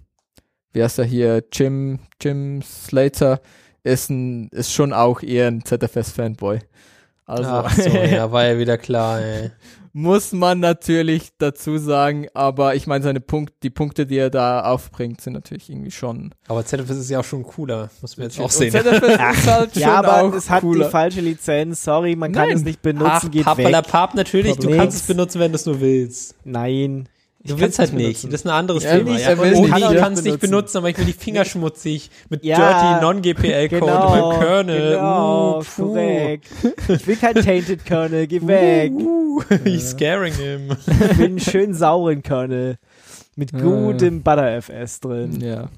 wie 0.73 0.83
heißt 0.83 0.99
er 0.99 1.05
hier, 1.05 1.43
Jim, 1.53 1.99
Jim 2.21 2.63
Slater, 2.63 3.41
ist, 3.83 4.11
ein, 4.11 4.49
ist 4.51 4.73
schon 4.73 4.93
auch 4.93 5.23
eher 5.23 5.49
ein 5.49 5.65
ZFS-Fanboy. 5.65 6.61
Also 7.27 7.49
Ach 7.51 7.73
so, 7.77 7.89
ja, 7.89 8.31
war 8.33 8.45
ja 8.45 8.59
wieder 8.59 8.77
klar, 8.79 9.21
ey. 9.21 9.51
muss 9.93 10.33
man 10.33 10.59
natürlich 10.61 11.31
dazu 11.39 11.79
sagen, 11.79 12.27
aber 12.35 12.75
ich 12.75 12.87
meine, 12.87 13.05
seine 13.05 13.21
Punkt, 13.21 13.55
die 13.63 13.71
Punkte, 13.71 14.07
die 14.07 14.17
er 14.19 14.29
da 14.31 14.63
aufbringt, 14.65 15.21
sind 15.21 15.35
natürlich 15.35 15.71
irgendwie 15.71 15.91
schon. 15.93 16.35
Aber 16.49 16.65
ZFS 16.65 16.91
ist 16.97 17.11
ja 17.11 17.21
auch 17.21 17.25
schon 17.25 17.45
cooler, 17.45 17.91
muss 18.01 18.17
man 18.17 18.25
jetzt 18.27 18.39
auch 18.41 18.45
Und 18.45 18.53
sehen. 18.53 18.73
ZFS 18.73 19.03
ist 19.09 19.19
halt 19.47 19.73
schon 19.73 19.83
Ja, 19.83 19.95
aber 19.97 20.23
auch 20.23 20.35
es 20.35 20.51
hat 20.51 20.63
cooler. 20.63 20.87
die 20.87 20.91
falsche 20.91 21.21
Lizenz. 21.21 21.85
Sorry, 21.85 22.17
man 22.17 22.33
kann 22.33 22.49
Nein. 22.49 22.57
es 22.57 22.65
nicht 22.65 22.83
benutzen, 22.83 23.07
Ach, 23.27 23.31
geht 23.31 23.45
Papala 23.45 23.79
weg. 23.79 23.87
Pap, 23.89 24.15
natürlich, 24.15 24.57
du 24.57 24.67
Nix. 24.67 24.77
kannst 24.79 24.97
es 25.03 25.07
benutzen, 25.07 25.39
wenn 25.41 25.53
du 25.53 25.57
es 25.57 25.67
nur 25.67 25.81
willst. 25.81 26.35
Nein. 26.45 27.09
Du 27.45 27.55
Ich 27.55 27.61
willst 27.61 27.79
kann's 27.79 27.91
halt 27.91 27.93
nicht. 27.99 28.07
benutzen. 28.23 28.31
Das 28.31 28.41
ist 28.43 28.47
ein 28.47 28.51
anderes 28.53 28.85
Er 28.85 28.99
Thema. 28.99 29.11
nicht, 29.13 29.23
ja. 29.27 29.39
will 29.39 29.55
oh, 29.55 29.61
nicht 29.63 29.69
ich 29.69 29.75
benutzen. 29.75 29.97
kann 29.99 30.13
es 30.13 30.23
nicht 30.23 30.39
benutzen, 30.41 30.77
aber 30.79 30.91
ich 30.91 30.99
will 30.99 31.05
die 31.07 31.13
Finger 31.13 31.45
schmutzig 31.45 32.11
mit 32.29 32.45
Ja, 32.45 32.57
dirty 33.01 33.05
Non-GPL-Code 33.05 33.81
Genau, 33.81 34.11
meinem 34.31 34.41
Kernel. 34.41 34.91
genau, 34.93 35.59
uh, 35.59 35.65
korrekt. 35.77 36.47
Ich 36.89 37.07
will 37.07 37.17
kein 37.17 37.35
Tainted 37.35 37.85
Kernel, 37.85 38.27
geh 38.29 38.47
weg. 38.47 38.93
Uh, 38.93 39.41
scaring 39.81 40.35
him. 40.35 40.77
Ich 40.87 41.19
will 41.19 41.27
einen 41.27 41.41
schönen 41.41 41.75
sauren 41.75 42.23
Kernel 42.23 42.77
mit 43.35 43.53
gutem 43.53 44.23
ButterFS 44.23 45.01
drin. 45.01 45.41
Ja. 45.41 45.69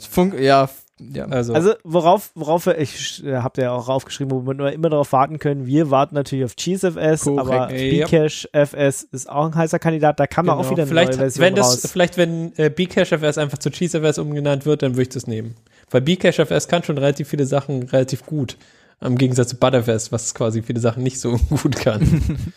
Funk, 0.00 0.38
ja, 0.40 0.68
ja. 0.98 1.26
Also, 1.26 1.52
Also 1.52 1.74
worauf, 1.84 2.30
worauf 2.34 2.66
wir, 2.66 2.78
ich 2.78 3.24
äh, 3.24 3.36
habt 3.36 3.58
ja 3.58 3.72
auch 3.72 3.88
raufgeschrieben, 3.88 4.30
wo 4.32 4.46
wir 4.46 4.72
immer 4.72 4.88
darauf 4.88 5.12
warten 5.12 5.38
können. 5.38 5.66
Wir 5.66 5.90
warten 5.90 6.14
natürlich 6.14 6.44
auf 6.44 6.56
CheeseFS, 6.56 7.22
Korrekt. 7.24 7.40
aber 7.40 7.74
Ja. 7.74 8.06
Bcache 8.06 8.48
FS 8.52 9.02
ist 9.02 9.28
auch 9.28 9.46
ein 9.46 9.54
heißer 9.54 9.78
Kandidat. 9.78 10.18
Da 10.18 10.26
kann 10.26 10.46
man 10.46 10.56
auch 10.56 10.62
genau. 10.62 10.70
wieder 10.72 10.82
eine 10.84 10.88
vielleicht, 10.88 11.10
neue 11.12 11.18
Version 11.18 11.44
wenn 11.44 11.54
das, 11.54 11.84
raus. 11.84 11.90
vielleicht, 11.92 12.16
wenn 12.16 12.52
äh, 12.56 12.70
Bcachefs 12.70 13.38
einfach 13.38 13.58
zu 13.58 13.70
CheeseFS 13.70 14.18
umgenannt 14.18 14.64
wird, 14.64 14.82
dann 14.82 14.92
würde 14.92 15.02
ich 15.02 15.08
das 15.10 15.26
nehmen. 15.26 15.54
Weil 15.90 16.00
Bcachefs 16.00 16.68
kann 16.68 16.82
schon 16.82 16.98
relativ 16.98 17.28
viele 17.28 17.46
Sachen 17.46 17.82
relativ 17.84 18.24
gut. 18.24 18.56
Im 19.00 19.18
Gegensatz 19.18 19.48
zu 19.48 19.56
Butterfest, 19.56 20.10
was 20.10 20.34
quasi 20.34 20.62
viele 20.62 20.80
Sachen 20.80 21.02
nicht 21.02 21.20
so 21.20 21.36
gut 21.50 21.76
kann. 21.76 22.54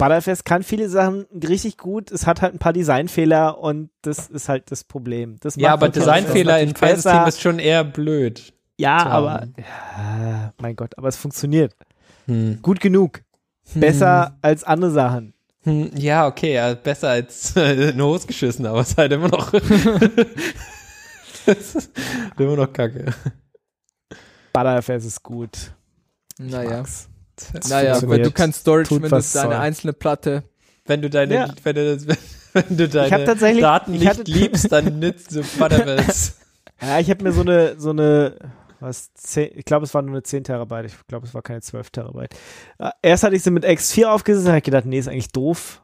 Butterfest 0.00 0.44
kann 0.44 0.62
viele 0.62 0.88
Sachen 0.88 1.26
richtig 1.32 1.76
gut. 1.78 2.10
Es 2.10 2.26
hat 2.26 2.42
halt 2.42 2.54
ein 2.54 2.58
paar 2.58 2.72
Designfehler 2.72 3.58
und 3.58 3.90
das 4.02 4.28
ist 4.28 4.48
halt 4.48 4.70
das 4.70 4.82
Problem. 4.84 5.36
Das 5.40 5.56
ja, 5.56 5.72
aber 5.72 5.88
Designfehler 5.90 6.60
in 6.60 6.72
besser. 6.72 7.26
ist 7.28 7.40
schon 7.40 7.58
eher 7.58 7.84
blöd. 7.84 8.52
Ja, 8.78 9.04
aber 9.06 9.46
ja, 9.58 10.52
mein 10.60 10.74
Gott, 10.74 10.96
aber 10.98 11.08
es 11.08 11.16
funktioniert 11.16 11.76
Hm. 12.26 12.58
gut 12.62 12.80
genug. 12.80 13.20
Besser 13.74 14.36
als 14.42 14.64
andere 14.64 14.90
Sachen. 14.90 15.34
Hm, 15.64 15.90
ja, 15.94 16.26
okay, 16.26 16.54
ja, 16.54 16.72
besser 16.74 17.10
als 17.10 17.54
äh, 17.56 17.72
in 17.72 17.78
den 17.80 18.02
Hose 18.02 18.26
geschissen, 18.26 18.64
aber 18.66 18.80
es 18.80 18.90
ist 18.92 18.98
halt 18.98 19.12
immer 19.12 19.28
noch. 19.28 19.52
Immer 22.38 22.56
noch 22.56 22.72
kacke. 22.72 23.12
Butterfest 24.52 25.06
ist 25.06 25.22
gut. 25.22 25.72
naja. 26.38 26.78
Mag's. 26.78 27.09
Naja, 27.68 28.00
weil 28.08 28.22
du 28.22 28.30
kannst 28.30 28.60
Storage, 28.60 28.88
Tut, 28.88 29.02
wenn 29.02 29.10
du 29.10 29.16
was 29.16 29.32
deine 29.32 29.54
soll. 29.54 29.60
einzelne 29.60 29.92
Platte. 29.92 30.44
Wenn 30.86 31.02
du 31.02 31.10
deine, 31.10 31.34
Ja. 31.34 31.54
wenn 31.62 31.74
du, 31.76 31.98
wenn 32.52 32.76
du 32.76 32.88
deine 32.88 33.24
tatsächlich- 33.24 33.62
Daten 33.62 33.94
ich 33.94 34.00
nicht 34.00 34.08
hatte- 34.08 34.22
liebst, 34.22 34.70
dann 34.72 34.98
nützt 34.98 35.34
du 35.34 35.42
Butterfest. 35.58 36.36
Ja, 36.80 36.98
ich 36.98 37.10
habe 37.10 37.22
mir 37.24 37.32
so 37.32 37.42
eine, 37.42 37.78
so 37.78 37.90
eine, 37.90 38.36
was, 38.80 39.12
10, 39.14 39.50
ich 39.54 39.64
glaube, 39.66 39.84
es 39.84 39.92
war 39.92 40.00
nur 40.02 40.12
eine 40.14 40.22
10 40.22 40.44
Terabyte. 40.44 40.86
Ich 40.86 41.06
glaube, 41.06 41.26
es 41.26 41.34
war 41.34 41.42
keine 41.42 41.60
12 41.60 41.90
Terabyte. 41.90 42.34
Äh, 42.78 42.90
Erst 43.02 43.22
hatte 43.22 43.36
ich 43.36 43.42
sie 43.42 43.50
mit 43.50 43.64
X4 43.66 44.06
aufgesetzt, 44.06 44.46
dann 44.46 44.52
habe 44.52 44.58
ich 44.58 44.64
gedacht, 44.64 44.86
nee, 44.86 44.98
ist 44.98 45.08
eigentlich 45.08 45.30
doof. 45.32 45.82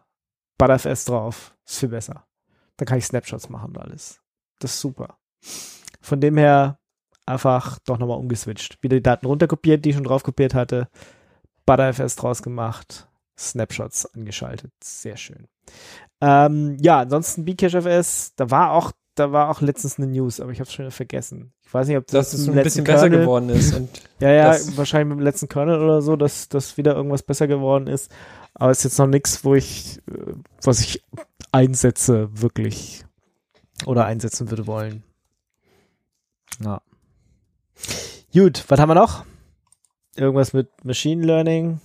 ButterFS 0.58 1.04
drauf. 1.04 1.54
Ist 1.66 1.78
viel 1.80 1.90
besser. 1.90 2.24
Dann 2.78 2.86
kann 2.86 2.96
ich 2.98 3.04
Snapshots 3.04 3.50
machen 3.50 3.68
und 3.70 3.78
alles. 3.78 4.20
Das 4.58 4.72
ist 4.72 4.80
super. 4.80 5.18
Von 6.00 6.20
dem 6.20 6.38
her 6.38 6.78
einfach 7.26 7.78
doch 7.80 7.98
nochmal 7.98 8.18
umgeswitcht. 8.18 8.78
Wieder 8.82 8.96
die 8.96 9.02
Daten 9.02 9.26
runterkopiert, 9.26 9.84
die 9.84 9.90
ich 9.90 9.94
schon 9.96 10.04
drauf 10.04 10.22
kopiert 10.22 10.54
hatte. 10.54 10.88
ButterFS 11.66 12.16
draus 12.16 12.42
gemacht. 12.42 13.08
Snapshots 13.38 14.06
angeschaltet. 14.14 14.72
Sehr 14.82 15.16
schön. 15.16 15.46
Ähm, 16.22 16.78
ja, 16.80 17.00
ansonsten 17.00 17.44
BcacheFS, 17.44 18.32
da 18.36 18.50
war 18.50 18.72
auch, 18.72 18.92
da 19.14 19.32
war 19.32 19.50
auch 19.50 19.60
letztens 19.60 19.98
eine 19.98 20.06
News, 20.06 20.40
aber 20.40 20.52
ich 20.52 20.58
habe 20.60 20.68
es 20.68 20.72
schon 20.72 20.90
vergessen. 20.90 21.52
Ich 21.66 21.74
weiß 21.74 21.88
nicht, 21.88 21.96
ob 21.98 22.06
das 22.06 22.32
im 22.32 22.56
ein 22.56 22.62
bisschen 22.62 22.84
besser 22.84 23.10
Kernel- 23.10 23.20
geworden 23.20 23.48
ist. 23.50 23.74
Und 23.74 23.90
Ja, 24.20 24.30
ja, 24.30 24.48
das- 24.52 24.76
wahrscheinlich 24.78 25.08
mit 25.08 25.18
dem 25.18 25.24
letzten 25.24 25.48
Kernel 25.48 25.82
oder 25.82 26.00
so, 26.00 26.16
dass 26.16 26.48
dass 26.48 26.76
wieder 26.78 26.94
irgendwas 26.94 27.22
besser 27.22 27.46
geworden 27.46 27.88
ist. 27.88 28.10
Aber 28.54 28.70
es 28.70 28.78
ist 28.78 28.84
jetzt 28.84 28.98
noch 28.98 29.06
nichts, 29.06 29.44
wo 29.44 29.54
ich, 29.54 30.00
was 30.62 30.80
ich 30.80 31.02
einsetze, 31.52 32.28
wirklich. 32.40 33.04
Oder 33.84 34.06
einsetzen 34.06 34.48
würde 34.50 34.66
wollen. 34.66 35.02
Ja. 36.64 36.80
Gut, 38.32 38.64
was 38.68 38.80
haben 38.80 38.88
wir 38.88 38.94
noch? 38.94 39.26
Irgendwas 40.16 40.52
mit 40.52 40.68
Machine 40.84 41.24
Learning? 41.24 41.80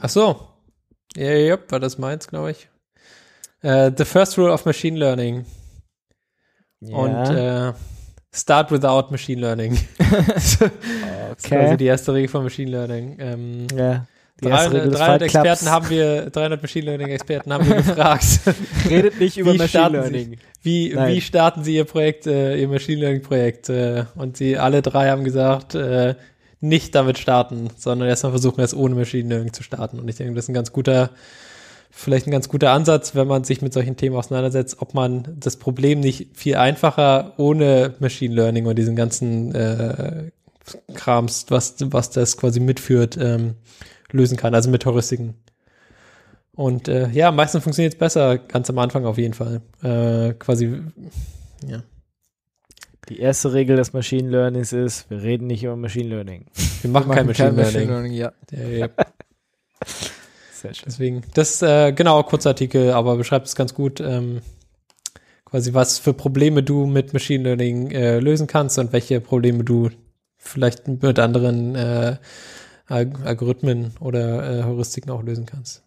ach 0.00 0.08
so. 0.08 0.40
Ja, 1.16 1.30
ja, 1.32 1.58
war 1.68 1.80
das 1.80 1.98
meins, 1.98 2.26
glaube 2.28 2.52
ich. 2.52 2.68
Äh, 3.62 3.92
the 3.96 4.04
first 4.04 4.38
rule 4.38 4.52
of 4.52 4.64
machine 4.64 4.96
learning. 4.98 5.44
Und 6.80 7.14
äh, 7.30 7.72
start 8.34 8.72
without 8.72 9.10
machine 9.10 9.40
learning. 9.40 9.78
Das 11.32 11.46
ist 11.46 11.52
okay. 11.52 11.76
die 11.78 11.86
erste 11.86 12.12
Regel 12.12 12.28
von 12.28 12.44
Machine 12.44 12.70
Learning. 12.70 13.16
Ähm, 13.18 13.66
Ja. 13.74 14.06
Die 14.42 14.48
erste 14.48 14.70
300, 14.70 14.74
Regel 14.74 14.90
des 14.90 14.98
300 14.98 14.98
Fight 14.98 15.18
Clubs. 15.30 15.34
Experten 15.34 15.70
haben 15.70 15.90
wir, 15.90 16.30
300 16.30 16.62
Machine 16.62 16.84
Learning 16.86 17.08
Experten 17.08 17.52
haben 17.52 17.66
wir 17.68 17.76
gefragt, 17.76 18.24
Redet 18.90 19.20
nicht 19.20 19.38
über 19.38 19.54
Wie 19.54 19.58
Machine 19.58 19.88
Learning. 19.88 20.38
wie, 20.62 20.92
Nein. 20.94 21.14
wie 21.14 21.20
starten 21.22 21.64
sie 21.64 21.76
ihr 21.76 21.84
Projekt, 21.84 22.26
äh, 22.26 22.56
ihr 22.56 22.68
Machine 22.68 23.00
Learning 23.00 23.22
Projekt? 23.22 23.68
Äh, 23.70 24.04
und 24.16 24.36
sie 24.36 24.58
alle 24.58 24.82
drei 24.82 25.08
haben 25.10 25.24
gesagt, 25.24 25.74
äh, 25.74 26.16
nicht 26.62 26.94
damit 26.94 27.18
starten, 27.18 27.68
sondern 27.76 28.08
erstmal 28.08 28.32
versuchen, 28.32 28.60
es 28.60 28.74
ohne 28.74 28.94
Machine 28.94 29.28
Learning 29.28 29.52
zu 29.52 29.62
starten. 29.62 29.98
Und 29.98 30.08
ich 30.08 30.16
denke, 30.16 30.34
das 30.34 30.44
ist 30.44 30.48
ein 30.48 30.54
ganz 30.54 30.72
guter, 30.72 31.10
vielleicht 31.90 32.26
ein 32.26 32.30
ganz 32.30 32.48
guter 32.48 32.70
Ansatz, 32.70 33.14
wenn 33.14 33.26
man 33.26 33.44
sich 33.44 33.60
mit 33.62 33.72
solchen 33.72 33.96
Themen 33.96 34.16
auseinandersetzt, 34.16 34.76
ob 34.80 34.94
man 34.94 35.36
das 35.38 35.56
Problem 35.56 36.00
nicht 36.00 36.28
viel 36.34 36.56
einfacher 36.56 37.34
ohne 37.36 37.94
Machine 37.98 38.34
Learning 38.34 38.66
und 38.66 38.76
diesen 38.76 38.96
ganzen 38.96 39.54
äh, 39.54 40.30
Krams, 40.94 41.46
was, 41.48 41.74
was 41.80 42.10
das 42.10 42.36
quasi 42.36 42.60
mitführt, 42.60 43.18
ähm, 43.20 43.56
lösen 44.12 44.36
kann, 44.36 44.54
also 44.54 44.70
mit 44.70 44.86
Heuristiken. 44.86 45.34
Und 46.54 46.86
äh, 46.86 47.08
ja, 47.10 47.32
meistens 47.32 47.64
funktioniert 47.64 47.94
es 47.94 47.98
besser, 47.98 48.38
ganz 48.38 48.70
am 48.70 48.78
Anfang 48.78 49.04
auf 49.04 49.18
jeden 49.18 49.34
Fall. 49.34 49.62
Äh, 49.82 50.34
quasi, 50.34 50.80
ja. 51.66 51.82
Die 53.08 53.18
erste 53.18 53.52
Regel 53.52 53.76
des 53.76 53.92
Machine 53.92 54.28
Learnings 54.30 54.72
ist, 54.72 55.10
wir 55.10 55.22
reden 55.22 55.46
nicht 55.48 55.64
über 55.64 55.76
Machine 55.76 56.08
Learning. 56.08 56.46
Wir 56.82 56.90
machen, 56.90 57.08
Wir 57.08 57.14
kein 57.16 57.26
Machine, 57.26 57.54
kein 57.56 57.88
Learning. 57.88 58.12
ja. 58.12 58.32
Ja, 58.52 58.68
ja. 58.68 58.88
Sehr 60.52 60.74
schön. 60.74 60.84
Deswegen, 60.86 61.22
das 61.34 61.60
äh, 61.62 61.92
genau, 61.92 62.22
Kurzartikel, 62.22 62.92
aber 62.92 63.16
beschreibt 63.16 63.48
es 63.48 63.56
ganz 63.56 63.74
gut, 63.74 64.00
ähm, 64.00 64.40
quasi 65.44 65.74
was 65.74 65.98
für 65.98 66.14
Probleme 66.14 66.62
du 66.62 66.86
mit 66.86 67.12
Machine 67.12 67.42
Learning 67.42 67.90
äh, 67.90 68.20
lösen 68.20 68.46
kannst 68.46 68.78
und 68.78 68.92
welche 68.92 69.20
Probleme 69.20 69.64
du 69.64 69.90
vielleicht 70.38 70.86
mit 70.86 71.18
anderen 71.18 71.74
äh, 71.74 72.16
Alg- 72.88 73.24
Algorithmen 73.24 73.92
oder 73.98 74.60
äh, 74.60 74.62
Heuristiken 74.62 75.10
auch 75.10 75.22
lösen 75.22 75.46
kannst. 75.46 75.82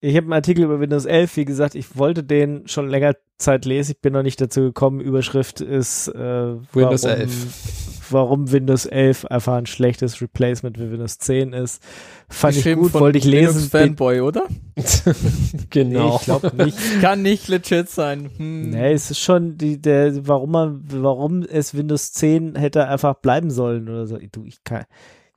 Ich 0.00 0.16
habe 0.16 0.26
einen 0.26 0.32
Artikel 0.32 0.64
über 0.64 0.78
Windows 0.78 1.06
11, 1.06 1.36
wie 1.36 1.44
gesagt, 1.44 1.74
ich 1.74 1.96
wollte 1.98 2.22
den 2.22 2.68
schon 2.68 2.88
länger 2.88 3.14
Zeit 3.36 3.64
lesen, 3.64 3.92
ich 3.92 4.00
bin 4.00 4.12
noch 4.12 4.22
nicht 4.22 4.40
dazu 4.40 4.60
gekommen. 4.60 5.00
Überschrift 5.00 5.60
ist 5.60 6.08
äh, 6.08 6.54
Windows 6.72 7.02
warum 7.02 7.20
11. 7.20 7.46
warum 8.10 8.52
Windows 8.52 8.86
11 8.86 9.24
einfach 9.24 9.54
ein 9.54 9.66
schlechtes 9.66 10.20
Replacement 10.22 10.78
für 10.78 10.92
Windows 10.92 11.18
10 11.18 11.52
ist. 11.52 11.82
Fand 12.28 12.54
ich 12.54 12.62
Geschrieben 12.62 12.82
gut, 12.82 12.94
wollte 12.94 13.18
ich 13.18 13.24
lesen. 13.24 13.56
Linux 13.56 13.70
Fanboy, 13.70 14.20
oder? 14.20 14.44
genau. 15.70 16.08
Nee, 16.10 16.16
ich 16.16 16.22
glaube 16.22 16.64
nicht. 16.64 16.78
Kann 17.00 17.22
nicht 17.22 17.48
legit 17.48 17.88
sein. 17.88 18.30
Hm. 18.36 18.70
Nee, 18.70 18.92
es 18.92 19.10
ist 19.10 19.18
schon 19.18 19.58
die, 19.58 19.80
der, 19.80 20.26
warum 20.28 20.52
man, 20.52 20.84
warum 20.90 21.42
es 21.42 21.74
Windows 21.74 22.12
10 22.12 22.54
hätte 22.54 22.86
einfach 22.86 23.14
bleiben 23.14 23.50
sollen 23.50 23.88
oder 23.88 24.06
so. 24.06 24.16
Du, 24.30 24.44
ich 24.44 24.62
kann, 24.62 24.84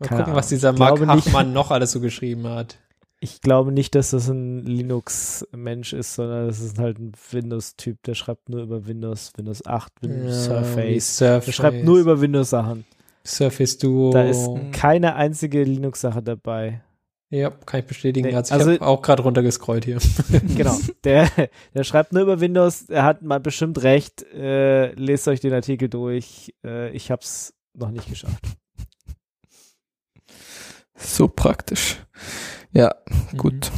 Mal 0.01 0.07
gucken, 0.07 0.33
was 0.35 0.47
Ahnung. 0.47 0.49
dieser 0.49 0.73
Ich 0.73 0.79
Mark 0.79 1.07
Hachmann 1.07 1.53
noch 1.53 1.71
alles 1.71 1.91
so 1.91 1.99
geschrieben 1.99 2.47
hat. 2.47 2.77
Ich 3.23 3.39
glaube 3.41 3.71
nicht, 3.71 3.93
dass 3.93 4.09
das 4.11 4.29
ein 4.29 4.65
Linux-Mensch 4.65 5.93
ist, 5.93 6.15
sondern 6.15 6.47
das 6.47 6.59
ist 6.59 6.79
halt 6.79 6.97
ein 6.97 7.11
Windows-Typ, 7.31 8.01
der 8.03 8.15
schreibt 8.15 8.49
nur 8.49 8.63
über 8.63 8.87
Windows, 8.87 9.31
Windows 9.37 9.63
8, 9.63 9.93
Windows 10.01 10.47
Ja, 10.47 10.63
Surface. 10.63 11.17
Surface. 11.17 11.45
Der 11.45 11.51
schreibt 11.51 11.83
nur 11.83 11.99
über 11.99 12.19
Windows-Sachen. 12.19 12.83
Surface 13.23 13.77
Duo. 13.77 14.09
Da 14.11 14.23
ist 14.23 14.49
keine 14.71 15.13
einzige 15.13 15.63
Linux-Sache 15.63 16.23
dabei. 16.23 16.81
ja, 17.29 17.51
kann 17.51 17.81
ich 17.81 17.85
bestätigen. 17.85 18.35
Also 18.35 18.55
ich 18.55 18.59
also- 18.59 18.71
habe 18.73 18.87
auch 18.87 19.03
gerade 19.03 19.21
runtergescrollt 19.21 19.85
hier. 19.85 19.99
Genau. 20.57 20.75
Der, 21.03 21.29
der 21.75 21.83
schreibt 21.83 22.13
nur 22.13 22.23
über 22.23 22.39
Windows. 22.39 22.89
Er 22.89 23.03
hat 23.03 23.21
mal 23.21 23.39
bestimmt 23.39 23.83
recht. 23.83 24.23
Äh, 24.33 24.93
lest 24.93 25.27
euch 25.27 25.39
den 25.39 25.53
Artikel 25.53 25.89
durch. 25.89 26.55
Äh, 26.65 26.89
ich 26.89 27.11
hab's 27.11 27.53
noch 27.75 27.91
nicht 27.91 28.09
geschafft. 28.09 28.43
So 30.95 31.27
praktisch. 31.27 31.97
Ja, 32.73 32.95
gut. 33.37 33.71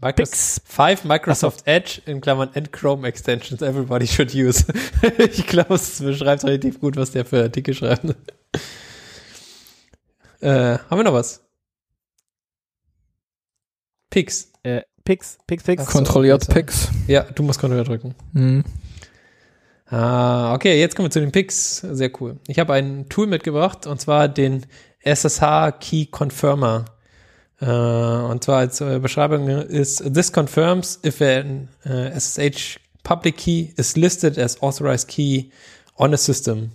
Microsoft, 0.00 0.62
five 0.64 1.04
Microsoft 1.04 1.66
Edge 1.66 2.02
in 2.06 2.20
Klammern 2.20 2.50
and 2.54 2.72
Chrome 2.72 3.06
Extensions 3.06 3.62
everybody 3.62 4.06
should 4.06 4.34
use. 4.34 4.64
ich 5.18 5.46
glaube, 5.46 5.74
es 5.74 6.00
beschreibt 6.00 6.42
relativ 6.42 6.80
gut, 6.80 6.96
was 6.96 7.12
der 7.12 7.24
für 7.24 7.44
Artikel 7.44 7.72
schreibt. 7.72 8.04
äh, 10.40 10.78
haben 10.78 10.98
wir 10.98 11.04
noch 11.04 11.12
was? 11.12 11.44
Pix. 14.10 14.50
Äh, 14.64 14.82
Pix, 15.04 15.38
Pix, 15.46 15.62
Pix. 15.62 15.86
Kontrolliert 15.86 16.48
Picks. 16.48 16.88
Ja, 17.06 17.22
du 17.22 17.44
musst 17.44 17.60
Kontrolle 17.60 17.84
drücken. 17.84 18.14
Hm. 18.34 18.64
Ah, 19.86 20.54
okay, 20.54 20.80
jetzt 20.80 20.96
kommen 20.96 21.06
wir 21.06 21.10
zu 21.10 21.20
den 21.20 21.32
Picks. 21.32 21.76
Sehr 21.78 22.10
cool. 22.20 22.40
Ich 22.48 22.58
habe 22.58 22.72
ein 22.72 23.08
Tool 23.08 23.28
mitgebracht 23.28 23.86
und 23.86 24.00
zwar 24.00 24.28
den 24.28 24.66
SSH 25.04 25.72
Key 25.80 26.06
Confirmer. 26.06 26.86
Äh, 27.62 28.30
und 28.30 28.42
zwar 28.42 28.58
als 28.58 28.80
äh, 28.80 28.98
Beschreibung 28.98 29.46
ist 29.48 30.02
This 30.12 30.32
confirms 30.32 30.98
if 31.04 31.20
an 31.22 31.68
äh, 31.84 32.10
SSH 32.18 32.78
public 33.04 33.36
key 33.36 33.68
is 33.76 33.96
listed 33.96 34.36
as 34.38 34.60
authorized 34.62 35.06
key 35.08 35.50
on 35.96 36.12
a 36.12 36.16
system. 36.16 36.72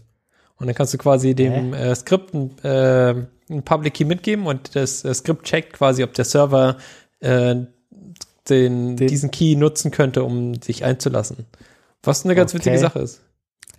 Und 0.59 0.67
dann 0.67 0.75
kannst 0.75 0.93
du 0.93 0.97
quasi 0.97 1.35
dem 1.35 1.73
äh, 1.73 1.93
Skript 1.93 2.33
ein, 2.33 2.57
äh, 2.63 3.15
Public 3.61 3.93
Key 3.95 4.05
mitgeben 4.05 4.45
und 4.47 4.75
das 4.75 5.05
äh, 5.05 5.13
Skript 5.13 5.43
checkt 5.45 5.73
quasi, 5.73 6.03
ob 6.03 6.13
der 6.13 6.25
Server 6.25 6.77
äh, 7.19 7.55
den, 8.49 8.95
Den- 8.95 8.95
diesen 8.95 9.29
Key 9.31 9.55
nutzen 9.55 9.91
könnte, 9.91 10.23
um 10.23 10.61
sich 10.61 10.83
einzulassen. 10.83 11.45
Was 12.03 12.23
eine 12.25 12.33
ganz 12.35 12.51
Okay. 12.51 12.59
witzige 12.59 12.79
Sache 12.79 12.99
ist. 12.99 13.21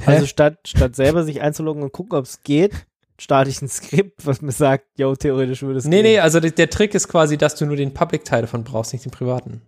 Also 0.07 0.27
statt, 0.27 0.59
statt 0.67 0.95
selber 0.95 1.25
sich 1.25 1.41
einzuloggen 1.41 1.83
und 1.83 1.93
gucken, 1.93 2.17
ob 2.19 2.25
es 2.27 2.43
geht, 2.45 2.73
starte 3.21 3.51
ich 3.51 3.61
ein 3.63 3.69
Skript, 3.69 4.27
was 4.27 4.41
mir 4.43 4.53
sagt, 4.53 4.85
yo, 4.97 5.15
theoretisch 5.17 5.63
würde 5.63 5.79
es 5.79 5.85
Nee, 5.85 5.97
gehen. 5.97 6.13
nee, 6.13 6.19
also 6.21 6.41
der, 6.41 6.53
der 6.53 6.71
Trick 6.71 6.95
ist 6.95 7.09
quasi, 7.09 7.37
dass 7.37 7.55
du 7.57 7.67
nur 7.67 7.77
den 7.77 7.93
Public-Teil 7.95 8.43
davon 8.43 8.65
brauchst, 8.65 8.93
nicht 8.93 9.05
den 9.05 9.11
privaten. 9.13 9.63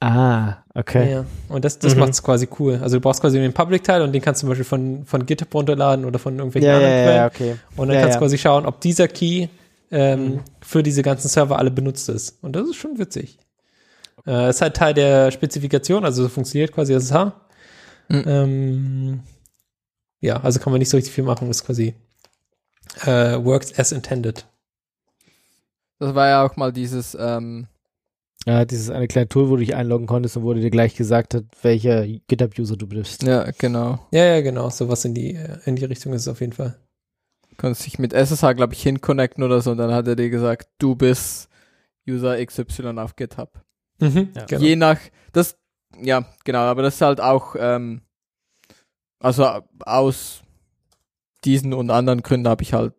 Ah, 0.00 0.56
okay. 0.74 1.12
Ja. 1.12 1.24
Und 1.48 1.64
das, 1.64 1.78
das 1.78 1.94
Mhm. 1.94 2.00
macht 2.00 2.10
es 2.10 2.22
quasi 2.22 2.48
cool. 2.58 2.80
Also 2.82 2.96
du 2.96 3.00
brauchst 3.00 3.20
quasi 3.20 3.38
den 3.38 3.52
Public-Teil 3.52 4.02
und 4.02 4.12
den 4.12 4.20
kannst 4.20 4.40
du 4.40 4.46
zum 4.46 4.48
Beispiel 4.48 4.64
von, 4.64 5.04
von 5.06 5.24
GitHub 5.24 5.54
runterladen 5.54 6.04
oder 6.04 6.18
von 6.18 6.36
irgendwelchen 6.36 6.68
Ja, 6.68 6.80
ja, 6.80 6.86
anderen 6.86 6.96
ja, 6.98 7.04
Quellen. 7.04 7.16
ja, 7.16 7.26
okay. 7.54 7.56
Und 7.76 7.88
dann 7.88 7.94
Ja, 7.94 8.00
kannst 8.02 8.14
ja. 8.14 8.18
du 8.20 8.24
quasi 8.24 8.38
schauen, 8.38 8.66
ob 8.66 8.80
dieser 8.80 9.06
Key 9.08 9.48
ähm, 9.92 10.24
Mhm. 10.24 10.40
für 10.62 10.82
diese 10.82 11.02
ganzen 11.02 11.28
Server 11.28 11.58
alle 11.58 11.70
benutzt 11.70 12.08
ist. 12.08 12.38
Und 12.42 12.56
das 12.56 12.66
ist 12.68 12.76
schon 12.76 12.98
witzig. 12.98 13.38
Äh, 14.26 14.48
ist 14.50 14.62
halt 14.62 14.74
Teil 14.76 14.94
der 14.94 15.30
Spezifikation, 15.30 16.04
also 16.04 16.22
so 16.24 16.28
funktioniert 16.28 16.72
quasi 16.72 16.94
SSH. 16.94 17.32
Mhm. 18.08 18.24
Ähm, 18.26 19.20
ja, 20.22 20.40
also 20.42 20.58
kann 20.58 20.72
man 20.72 20.78
nicht 20.78 20.88
so 20.88 20.96
richtig 20.96 21.12
viel 21.12 21.24
machen, 21.24 21.50
ist 21.50 21.64
quasi 21.66 21.94
äh, 23.04 23.36
works 23.44 23.78
as 23.78 23.92
intended. 23.92 24.46
Das 25.98 26.14
war 26.14 26.28
ja 26.28 26.44
auch 26.44 26.56
mal 26.56 26.72
dieses, 26.72 27.16
ähm, 27.20 27.66
Ja, 28.46 28.64
dieses 28.64 28.90
eine 28.90 29.06
kleine 29.06 29.28
Tool, 29.28 29.48
wo 29.48 29.56
du 29.56 29.60
dich 29.60 29.74
einloggen 29.76 30.06
konntest 30.06 30.36
und 30.36 30.42
wo 30.44 30.52
dir 30.54 30.70
gleich 30.70 30.96
gesagt 30.96 31.34
hat, 31.34 31.44
welcher 31.62 32.06
GitHub-User 32.06 32.76
du 32.76 32.86
bist. 32.86 33.22
ja, 33.22 33.50
genau. 33.58 34.00
Ja, 34.10 34.24
ja, 34.24 34.40
genau, 34.40 34.68
sowas 34.70 35.04
in 35.04 35.14
die, 35.14 35.34
äh, 35.34 35.58
in 35.64 35.76
die 35.76 35.84
Richtung 35.84 36.12
ist 36.12 36.22
es 36.22 36.28
auf 36.28 36.40
jeden 36.40 36.52
Fall. 36.54 36.78
Konntest 37.58 37.86
dich 37.86 37.98
mit 37.98 38.12
SSH, 38.12 38.54
glaube 38.54 38.72
ich, 38.74 38.82
hinconnecten 38.82 39.44
oder 39.44 39.60
so 39.60 39.70
und 39.70 39.76
dann 39.78 39.92
hat 39.92 40.08
er 40.08 40.16
dir 40.16 40.30
gesagt, 40.30 40.68
du 40.78 40.96
bist 40.96 41.48
User 42.08 42.44
XY 42.44 42.98
auf 42.98 43.14
GitHub. 43.14 43.62
Mhm, 44.00 44.30
Ja. 44.34 44.46
genau. 44.46 44.60
Je 44.62 44.74
nach, 44.76 44.98
das, 45.32 45.56
ja, 46.02 46.24
genau, 46.44 46.60
aber 46.60 46.82
das 46.82 46.94
ist 46.96 47.00
halt 47.02 47.20
auch, 47.20 47.54
ähm, 47.56 48.02
also 49.22 49.46
aus 49.80 50.42
diesen 51.44 51.72
und 51.74 51.90
anderen 51.90 52.22
Gründen 52.22 52.48
habe 52.48 52.62
ich 52.62 52.72
halt 52.72 52.94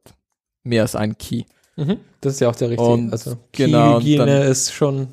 mehr 0.64 0.82
als 0.84 0.96
einen 0.96 1.18
Key. 1.18 1.44
Mhm, 1.76 1.98
das 2.22 2.34
ist 2.36 2.40
ja 2.40 2.50
auch 2.50 2.56
der 2.56 2.70
richtige. 2.70 2.88
Und 2.90 3.12
also 3.12 3.38
genau, 3.52 3.96
und 3.98 4.04
Key-Hygiene 4.04 4.26
dann- 4.26 4.52
ist 4.52 4.72
schon 4.74 5.08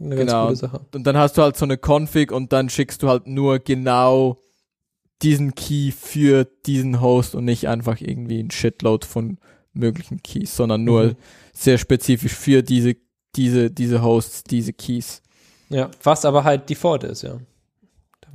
eine 0.00 0.16
ganz 0.16 0.30
Genau. 0.30 0.44
gute 0.46 0.56
Sache. 0.56 0.80
Und 0.94 1.06
dann 1.06 1.16
hast 1.16 1.38
du 1.38 1.42
halt 1.42 1.56
so 1.56 1.64
eine 1.64 1.78
Config 1.78 2.32
und 2.32 2.52
dann 2.52 2.68
schickst 2.68 3.02
du 3.02 3.08
halt 3.08 3.26
nur 3.26 3.58
genau 3.60 4.38
diesen 5.22 5.54
Key 5.54 5.92
für 5.92 6.44
diesen 6.66 7.00
Host 7.00 7.34
und 7.36 7.44
nicht 7.44 7.68
einfach 7.68 8.00
irgendwie 8.00 8.40
ein 8.42 8.50
Shitload 8.50 9.06
von 9.06 9.38
möglichen 9.72 10.22
Keys, 10.22 10.56
sondern 10.56 10.84
nur 10.84 11.04
Mhm. 11.04 11.16
sehr 11.52 11.78
spezifisch 11.78 12.34
für 12.34 12.62
diese, 12.62 12.96
diese, 13.36 13.70
diese 13.70 14.02
Hosts, 14.02 14.42
diese 14.44 14.72
Keys. 14.72 15.22
Ja, 15.70 15.88
was 16.02 16.24
aber 16.24 16.44
halt 16.44 16.68
Default 16.68 17.04
ist, 17.04 17.22
ja. 17.22 17.38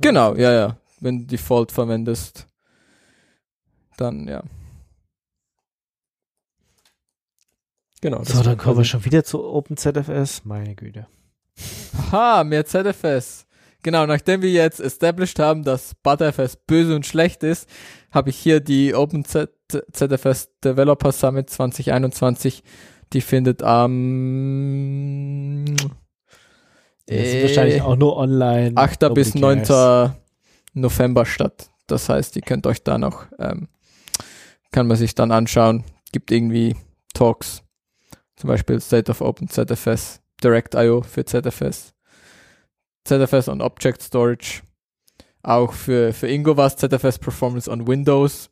Genau, 0.00 0.34
ja, 0.34 0.52
ja. 0.52 0.76
Wenn 1.00 1.20
du 1.20 1.26
Default 1.26 1.72
verwendest, 1.72 2.46
dann 3.96 4.28
ja. 4.28 4.42
Genau. 8.00 8.22
So, 8.22 8.42
dann 8.42 8.56
kommen 8.56 8.78
wir 8.78 8.84
schon 8.84 9.04
wieder 9.04 9.24
zu 9.24 9.44
OpenZFS. 9.44 10.44
Meine 10.44 10.74
Güte. 10.74 11.06
Aha, 11.98 12.44
mehr 12.44 12.64
ZFS. 12.64 13.46
Genau, 13.82 14.06
nachdem 14.06 14.42
wir 14.42 14.50
jetzt 14.50 14.80
established 14.80 15.38
haben, 15.38 15.64
dass 15.64 15.94
ButterFS 16.02 16.56
böse 16.66 16.94
und 16.94 17.06
schlecht 17.06 17.42
ist, 17.42 17.68
habe 18.10 18.30
ich 18.30 18.36
hier 18.36 18.60
die 18.60 18.94
OpenZFS 18.94 20.50
Developer 20.64 21.12
Summit 21.12 21.50
2021. 21.50 22.62
Die 23.12 23.20
findet 23.20 23.62
am 23.62 25.64
ist 27.06 27.34
äh, 27.34 27.42
wahrscheinlich 27.42 27.82
auch 27.82 27.96
nur 27.96 28.16
online. 28.16 28.76
8. 28.76 29.14
bis 29.14 29.34
Nobody 29.34 29.60
9. 29.60 30.12
November 30.80 31.26
statt. 31.26 31.70
Das 31.86 32.08
heißt, 32.08 32.36
ihr 32.36 32.42
könnt 32.42 32.66
euch 32.66 32.82
da 32.82 32.98
noch, 32.98 33.26
ähm, 33.38 33.68
kann 34.70 34.86
man 34.86 34.96
sich 34.96 35.14
dann 35.14 35.32
anschauen. 35.32 35.84
Gibt 36.12 36.30
irgendwie 36.30 36.76
Talks. 37.14 37.62
Zum 38.36 38.48
Beispiel 38.48 38.80
State 38.80 39.10
of 39.10 39.20
Open 39.20 39.48
ZFS, 39.48 40.20
Direct.io 40.42 41.02
für 41.02 41.24
ZFS, 41.24 41.92
ZFS 43.04 43.48
on 43.48 43.60
Object 43.60 44.02
Storage. 44.02 44.62
Auch 45.42 45.72
für, 45.72 46.12
für 46.12 46.28
Ingo 46.28 46.56
war 46.56 46.66
es 46.66 46.76
ZFS 46.76 47.18
Performance 47.18 47.70
on 47.70 47.86
Windows. 47.86 48.50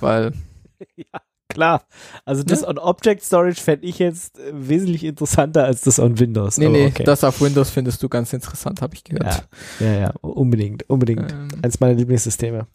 Weil, 0.00 0.32
Klar. 1.50 1.82
Also 2.24 2.42
das 2.42 2.62
Ja. 2.62 2.68
on 2.68 2.78
Object 2.78 3.22
Storage 3.22 3.60
fände 3.60 3.86
ich 3.86 3.98
jetzt 3.98 4.38
äh, 4.38 4.52
wesentlich 4.54 5.04
interessanter 5.04 5.64
als 5.64 5.82
das 5.82 5.98
on 5.98 6.18
Windows. 6.18 6.56
nee, 6.58 6.68
nee, 6.68 6.86
okay. 6.86 7.04
das 7.04 7.22
auf 7.24 7.40
Windows 7.40 7.70
findest 7.70 8.02
du 8.02 8.08
ganz 8.08 8.32
interessant, 8.32 8.80
habe 8.80 8.94
ich 8.94 9.04
gehört. 9.04 9.46
Ja, 9.80 9.86
ja, 9.86 9.98
ja, 10.00 10.12
unbedingt, 10.22 10.88
unbedingt. 10.88 11.30
Ähm, 11.32 11.48
Eins 11.62 11.80
meiner 11.80 11.94
Lieblingssysteme. 11.94 12.66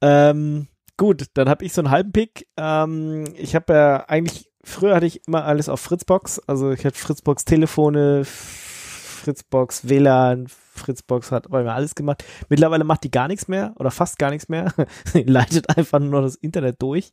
Ähm, 0.00 0.66
gut, 0.96 1.26
dann 1.34 1.48
habe 1.48 1.64
ich 1.64 1.72
so 1.72 1.80
einen 1.80 1.90
halben 1.90 2.12
Pick. 2.12 2.46
Ähm, 2.56 3.24
ich 3.36 3.54
habe 3.54 3.72
ja 3.72 3.96
eigentlich, 4.08 4.50
früher 4.62 4.94
hatte 4.94 5.06
ich 5.06 5.26
immer 5.26 5.44
alles 5.44 5.68
auf 5.68 5.80
Fritzbox. 5.80 6.40
Also 6.46 6.72
ich 6.72 6.84
hatte 6.84 6.98
Fritzbox 6.98 7.44
Telefone, 7.44 8.24
Fritzbox 8.24 9.88
WLAN, 9.88 10.48
Fritzbox 10.74 11.32
hat 11.32 11.48
bei 11.50 11.62
mir 11.62 11.72
alles 11.72 11.94
gemacht. 11.94 12.24
Mittlerweile 12.48 12.84
macht 12.84 13.04
die 13.04 13.10
gar 13.10 13.28
nichts 13.28 13.48
mehr 13.48 13.74
oder 13.78 13.90
fast 13.90 14.18
gar 14.18 14.30
nichts 14.30 14.48
mehr. 14.48 14.72
Leitet 15.12 15.76
einfach 15.76 16.00
nur 16.00 16.10
noch 16.10 16.22
das 16.22 16.36
Internet 16.36 16.82
durch. 16.82 17.12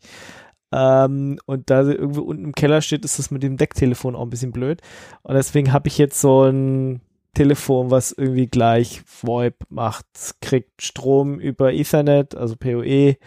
Ähm, 0.74 1.40
und 1.46 1.70
da 1.70 1.84
sie 1.84 1.94
irgendwo 1.94 2.22
unten 2.22 2.46
im 2.46 2.56
Keller 2.56 2.82
steht, 2.82 3.04
ist 3.06 3.20
das 3.20 3.32
mit 3.32 3.44
dem 3.44 3.58
Decktelefon 3.58 4.16
auch 4.16 4.24
ein 4.24 4.30
bisschen 4.30 4.52
blöd. 4.52 4.82
Und 5.24 5.36
deswegen 5.36 5.74
habe 5.74 5.88
ich 5.88 5.98
jetzt 5.98 6.20
so 6.22 6.44
ein 6.44 7.02
Telefon, 7.34 7.92
was 7.92 8.12
irgendwie 8.12 8.48
gleich 8.48 9.04
VoIP 9.06 9.56
macht, 9.70 10.06
kriegt 10.42 10.82
Strom 10.82 11.40
über 11.40 11.74
Ethernet, 11.74 12.36
also 12.36 12.56
PoE. 12.56 13.18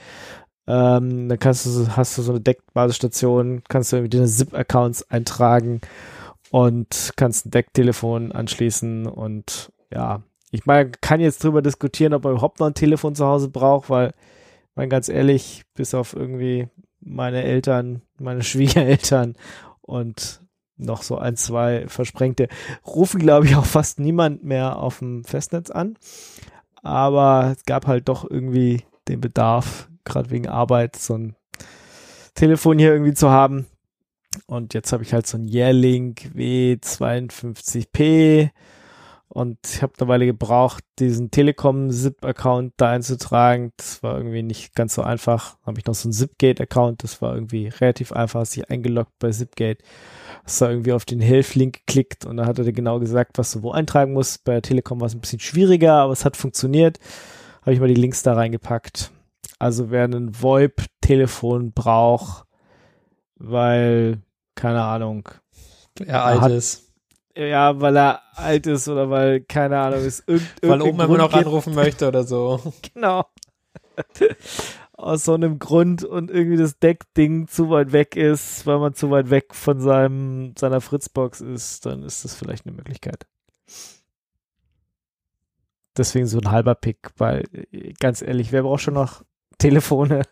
Ähm, 0.66 1.28
dann 1.28 1.38
kannst 1.38 1.66
du, 1.66 1.96
hast 1.96 2.16
du 2.16 2.22
so 2.22 2.32
eine 2.32 2.40
Deckbasisstation, 2.40 3.62
kannst 3.68 3.92
du 3.92 3.96
irgendwie 3.96 4.16
deine 4.16 4.28
ZIP-Accounts 4.28 5.10
eintragen 5.10 5.80
und 6.50 7.12
kannst 7.16 7.46
ein 7.46 7.50
Decktelefon 7.50 8.32
anschließen 8.32 9.06
und 9.06 9.72
ja, 9.94 10.22
ich 10.50 10.66
meine, 10.66 10.90
kann 10.90 11.20
jetzt 11.20 11.42
drüber 11.42 11.62
diskutieren, 11.62 12.12
ob 12.14 12.24
man 12.24 12.32
überhaupt 12.32 12.60
noch 12.60 12.66
ein 12.66 12.74
Telefon 12.74 13.14
zu 13.14 13.26
Hause 13.26 13.48
braucht, 13.48 13.88
weil 13.90 14.12
Mein 14.74 14.90
ganz 14.90 15.08
ehrlich, 15.08 15.62
bis 15.74 15.94
auf 15.94 16.14
irgendwie 16.14 16.68
meine 17.00 17.44
Eltern, 17.44 18.02
meine 18.18 18.42
Schwiegereltern 18.42 19.36
und 19.82 20.40
noch 20.76 21.02
so 21.02 21.18
ein, 21.18 21.36
zwei 21.36 21.86
Versprengte, 21.86 22.48
rufen, 22.84 23.20
glaube 23.20 23.46
ich, 23.46 23.54
auch 23.54 23.64
fast 23.64 24.00
niemand 24.00 24.42
mehr 24.42 24.78
auf 24.78 24.98
dem 24.98 25.22
Festnetz 25.24 25.70
an. 25.70 25.96
Aber 26.82 27.54
es 27.56 27.64
gab 27.64 27.86
halt 27.86 28.08
doch 28.08 28.28
irgendwie 28.28 28.82
den 29.06 29.20
Bedarf, 29.20 29.88
gerade 30.04 30.30
wegen 30.30 30.48
Arbeit, 30.48 30.96
so 30.96 31.16
ein 31.16 31.36
Telefon 32.34 32.80
hier 32.80 32.92
irgendwie 32.92 33.14
zu 33.14 33.30
haben. 33.30 33.66
Und 34.46 34.74
jetzt 34.74 34.92
habe 34.92 35.04
ich 35.04 35.12
halt 35.12 35.28
so 35.28 35.38
ein 35.38 35.46
Yearlink 35.46 36.32
W52P 36.34 38.50
und 39.34 39.58
ich 39.66 39.82
habe 39.82 39.92
eine 39.98 40.08
Weile 40.08 40.26
gebraucht, 40.26 40.84
diesen 41.00 41.32
Telekom-Zip-Account 41.32 42.74
da 42.76 42.90
einzutragen. 42.92 43.72
Das 43.76 44.00
war 44.04 44.16
irgendwie 44.16 44.44
nicht 44.44 44.76
ganz 44.76 44.94
so 44.94 45.02
einfach. 45.02 45.56
Habe 45.66 45.80
ich 45.80 45.86
noch 45.86 45.96
so 45.96 46.06
einen 46.06 46.12
Zipgate-Account, 46.12 47.02
das 47.02 47.20
war 47.20 47.34
irgendwie 47.34 47.66
relativ 47.66 48.12
einfach, 48.12 48.40
hast 48.40 48.54
dich 48.54 48.70
eingeloggt 48.70 49.10
bei 49.18 49.30
Zipgate. 49.30 49.82
Hast 50.44 50.60
da 50.60 50.70
irgendwie 50.70 50.92
auf 50.92 51.04
den 51.04 51.20
Helf-Link 51.20 51.84
geklickt 51.84 52.24
und 52.26 52.36
da 52.36 52.46
hat 52.46 52.58
er 52.58 52.64
dir 52.64 52.72
genau 52.72 53.00
gesagt, 53.00 53.36
was 53.36 53.50
du 53.50 53.64
wo 53.64 53.72
eintragen 53.72 54.12
musst. 54.12 54.44
Bei 54.44 54.60
Telekom 54.60 55.00
war 55.00 55.08
es 55.08 55.14
ein 55.14 55.20
bisschen 55.20 55.40
schwieriger, 55.40 55.94
aber 55.94 56.12
es 56.12 56.24
hat 56.24 56.36
funktioniert. 56.36 57.00
Habe 57.62 57.72
ich 57.72 57.80
mal 57.80 57.88
die 57.88 57.94
Links 57.94 58.22
da 58.22 58.34
reingepackt. 58.34 59.10
Also 59.58 59.90
wer 59.90 60.04
ein 60.04 60.40
VoIP-Telefon 60.40 61.72
braucht, 61.72 62.46
weil, 63.34 64.22
keine 64.54 64.84
Ahnung. 64.84 65.28
Er 65.98 66.24
alt 66.24 66.52
ist. 66.52 66.83
Ja, 67.36 67.80
weil 67.80 67.96
er 67.96 68.22
alt 68.36 68.66
ist 68.66 68.88
oder 68.88 69.10
weil, 69.10 69.40
keine 69.40 69.80
Ahnung, 69.80 70.04
ist 70.04 70.22
irgend, 70.28 70.48
Weil 70.62 70.82
Oma 70.82 71.04
immer 71.04 71.18
noch 71.18 71.32
anrufen 71.32 71.74
möchte 71.74 72.08
oder 72.08 72.24
so. 72.24 72.60
Genau. 72.94 73.26
Aus 74.92 75.24
so 75.24 75.34
einem 75.34 75.58
Grund 75.58 76.04
und 76.04 76.30
irgendwie 76.30 76.56
das 76.56 76.78
Deckding 76.78 77.48
zu 77.48 77.70
weit 77.70 77.92
weg 77.92 78.16
ist, 78.16 78.66
weil 78.66 78.78
man 78.78 78.94
zu 78.94 79.10
weit 79.10 79.30
weg 79.30 79.54
von 79.54 79.80
seinem, 79.80 80.54
seiner 80.56 80.80
Fritzbox 80.80 81.40
ist, 81.40 81.86
dann 81.86 82.04
ist 82.04 82.24
das 82.24 82.34
vielleicht 82.36 82.66
eine 82.66 82.76
Möglichkeit. 82.76 83.26
Deswegen 85.96 86.26
so 86.26 86.38
ein 86.38 86.50
halber 86.50 86.74
Pick, 86.74 87.10
weil 87.16 87.44
ganz 88.00 88.22
ehrlich, 88.22 88.52
wer 88.52 88.62
braucht 88.62 88.82
schon 88.82 88.94
noch 88.94 89.22
Telefone? 89.58 90.22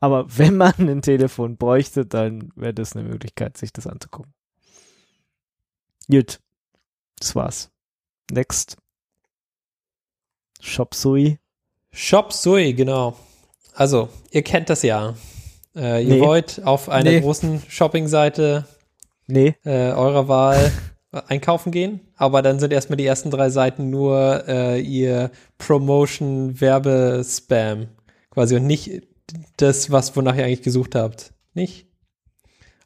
Aber 0.00 0.26
wenn 0.36 0.56
man 0.56 0.74
ein 0.78 1.02
Telefon 1.02 1.56
bräuchte, 1.56 2.06
dann 2.06 2.52
wäre 2.56 2.74
das 2.74 2.94
eine 2.94 3.08
Möglichkeit, 3.08 3.56
sich 3.56 3.72
das 3.72 3.86
anzugucken. 3.86 4.32
Gut. 6.10 6.40
Das 7.20 7.36
war's. 7.36 7.70
Next. 8.32 8.76
Shop 10.60 10.94
Sui. 10.94 11.38
Shop 11.92 12.32
Sui, 12.32 12.72
genau. 12.74 13.16
Also, 13.74 14.08
ihr 14.30 14.42
kennt 14.42 14.70
das 14.70 14.82
ja. 14.82 15.14
Äh, 15.76 16.02
ihr 16.04 16.14
Nee. 16.16 16.20
wollt 16.20 16.60
auf 16.64 16.88
einer 16.88 17.10
Nee. 17.10 17.20
großen 17.20 17.62
Shoppingseite 17.68 18.64
Nee. 19.26 19.54
äh, 19.64 19.90
eurer 19.92 20.28
Wahl 20.28 20.72
einkaufen 21.28 21.70
gehen, 21.72 22.00
aber 22.16 22.42
dann 22.42 22.58
sind 22.60 22.72
erstmal 22.72 22.96
die 22.96 23.06
ersten 23.06 23.30
drei 23.30 23.50
Seiten 23.50 23.90
nur 23.90 24.44
äh, 24.48 24.80
ihr 24.80 25.30
Promotion-Werbespam 25.58 27.88
quasi 28.30 28.56
und 28.56 28.66
nicht 28.66 29.02
das, 29.56 29.90
was 29.90 30.14
wonach 30.16 30.36
ihr 30.36 30.44
eigentlich 30.44 30.62
gesucht 30.62 30.94
habt. 30.94 31.32
Nicht? 31.54 31.86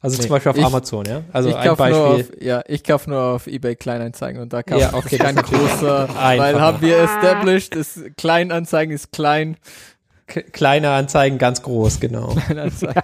Also 0.01 0.17
Nee. 0.17 0.23
zum 0.23 0.29
Beispiel 0.31 0.49
auf 0.51 0.57
Ich- 0.57 0.65
Amazon, 0.65 1.05
ja? 1.05 1.21
Also 1.33 1.49
ich 1.49 1.55
ein 1.55 1.75
Beispiel. 1.75 2.35
auf, 2.35 2.41
ja, 2.41 2.61
ich 2.67 2.83
kaufe 2.83 3.09
nur 3.09 3.21
auf 3.21 3.47
eBay 3.47 3.75
Kleinanzeigen 3.75 4.39
und 4.41 4.53
da 4.53 4.61
kaufe 4.61 4.81
Ja, 4.81 4.89
ich 4.89 4.93
okay, 4.93 5.17
kein 5.17 5.35
das 5.35 5.45
ist 5.45 5.51
großer, 5.51 6.09
weil 6.13 6.61
haben 6.61 6.81
wir 6.81 6.97
established, 6.99 7.73
ist 7.73 8.15
Kleinanzeigen 8.17 8.93
ist 8.93 9.11
klein. 9.11 9.57
K 10.27 10.41
kleine 10.41 10.89
Anzeigen, 10.89 11.37
ganz 11.37 11.61
groß, 11.61 11.99
genau. 11.99 12.29
Kleinanzeigen. 12.47 13.01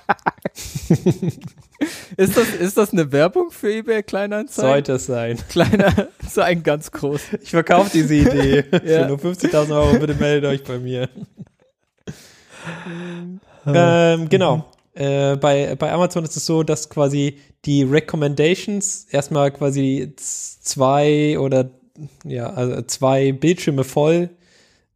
ist 2.17 2.35
das, 2.37 2.49
ist 2.49 2.77
das 2.77 2.91
eine 2.93 3.11
Werbung 3.11 3.51
für 3.51 3.71
eBay 3.71 4.01
Kleinanzeigen? 4.03 4.69
Sollte 4.71 4.93
es 4.93 5.05
sein. 5.05 5.37
Kleiner, 5.49 6.07
ein 6.37 6.63
ganz 6.63 6.91
groß. 6.91 7.21
Ich 7.41 7.51
verkaufe 7.51 7.89
diese 7.93 8.15
Idee. 8.15 8.63
Ja. 8.83 9.03
Für 9.03 9.07
nur 9.07 9.17
50.000 9.17 9.71
Euro, 9.71 9.99
bitte 9.99 10.15
meldet 10.15 10.49
euch 10.49 10.63
bei 10.63 10.77
mir. 10.79 11.09
ähm, 13.65 14.29
genau. 14.29 14.65
Äh, 14.93 15.37
bei, 15.37 15.75
bei 15.75 15.91
Amazon 15.91 16.23
ist 16.23 16.35
es 16.35 16.45
so, 16.45 16.63
dass 16.63 16.89
quasi 16.89 17.37
die 17.65 17.83
Recommendations 17.83 19.07
erstmal 19.09 19.51
quasi 19.51 20.13
zwei 20.15 21.39
oder 21.39 21.71
ja, 22.25 22.51
also 22.51 22.81
zwei 22.83 23.31
Bildschirme 23.31 23.83
voll 23.83 24.29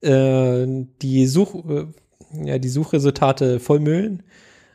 äh, 0.01 0.65
die 1.01 1.25
Such, 1.25 1.55
äh, 1.69 1.85
ja, 2.45 2.57
die 2.57 2.69
Suchresultate 2.69 3.59
vollmüllen. 3.59 4.23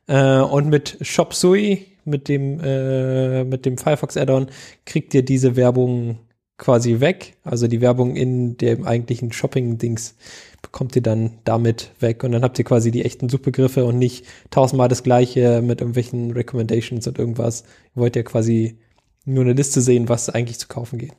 Äh, 0.07 0.41
und 0.41 0.69
mit 0.69 0.99
Shop 1.03 1.35
Sui, 1.35 1.87
mit 2.05 2.29
dem, 2.29 2.61
äh, 2.61 3.45
mit 3.45 3.65
dem 3.67 3.79
Firefox 3.79 4.17
Add-on, 4.17 4.49
kriegt 4.85 5.15
ihr 5.15 5.23
diese 5.23 5.57
Werbung 5.57 6.19
quasi 6.59 7.01
weg. 7.01 7.37
Also 7.45 7.69
die 7.69 7.81
Werbung 7.81 8.17
in 8.17 8.57
dem 8.57 8.87
eigentlichen 8.87 9.33
Shopping-Dings 9.33 10.17
bekommt 10.63 10.95
ihr 10.97 11.03
dann 11.03 11.39
damit 11.45 11.93
weg. 12.01 12.23
Und 12.25 12.33
dann 12.33 12.43
habt 12.43 12.59
ihr 12.59 12.65
quasi 12.65 12.91
die 12.91 13.05
echten 13.05 13.29
Suchbegriffe 13.29 13.85
und 13.85 13.99
nicht 13.99 14.27
tausendmal 14.51 14.89
das 14.89 15.03
gleiche 15.03 15.63
mit 15.63 15.81
irgendwelchen 15.81 16.31
Recommendations 16.33 17.07
und 17.07 17.19
irgendwas. 17.19 17.63
Ihr 17.95 18.03
wollt 18.03 18.17
ja 18.17 18.23
quasi 18.23 18.79
nur 19.25 19.45
eine 19.45 19.53
Liste 19.53 19.81
sehen, 19.81 20.09
was 20.09 20.31
eigentlich 20.31 20.59
zu 20.59 20.69
kaufen 20.69 20.99
geht. 20.99 21.15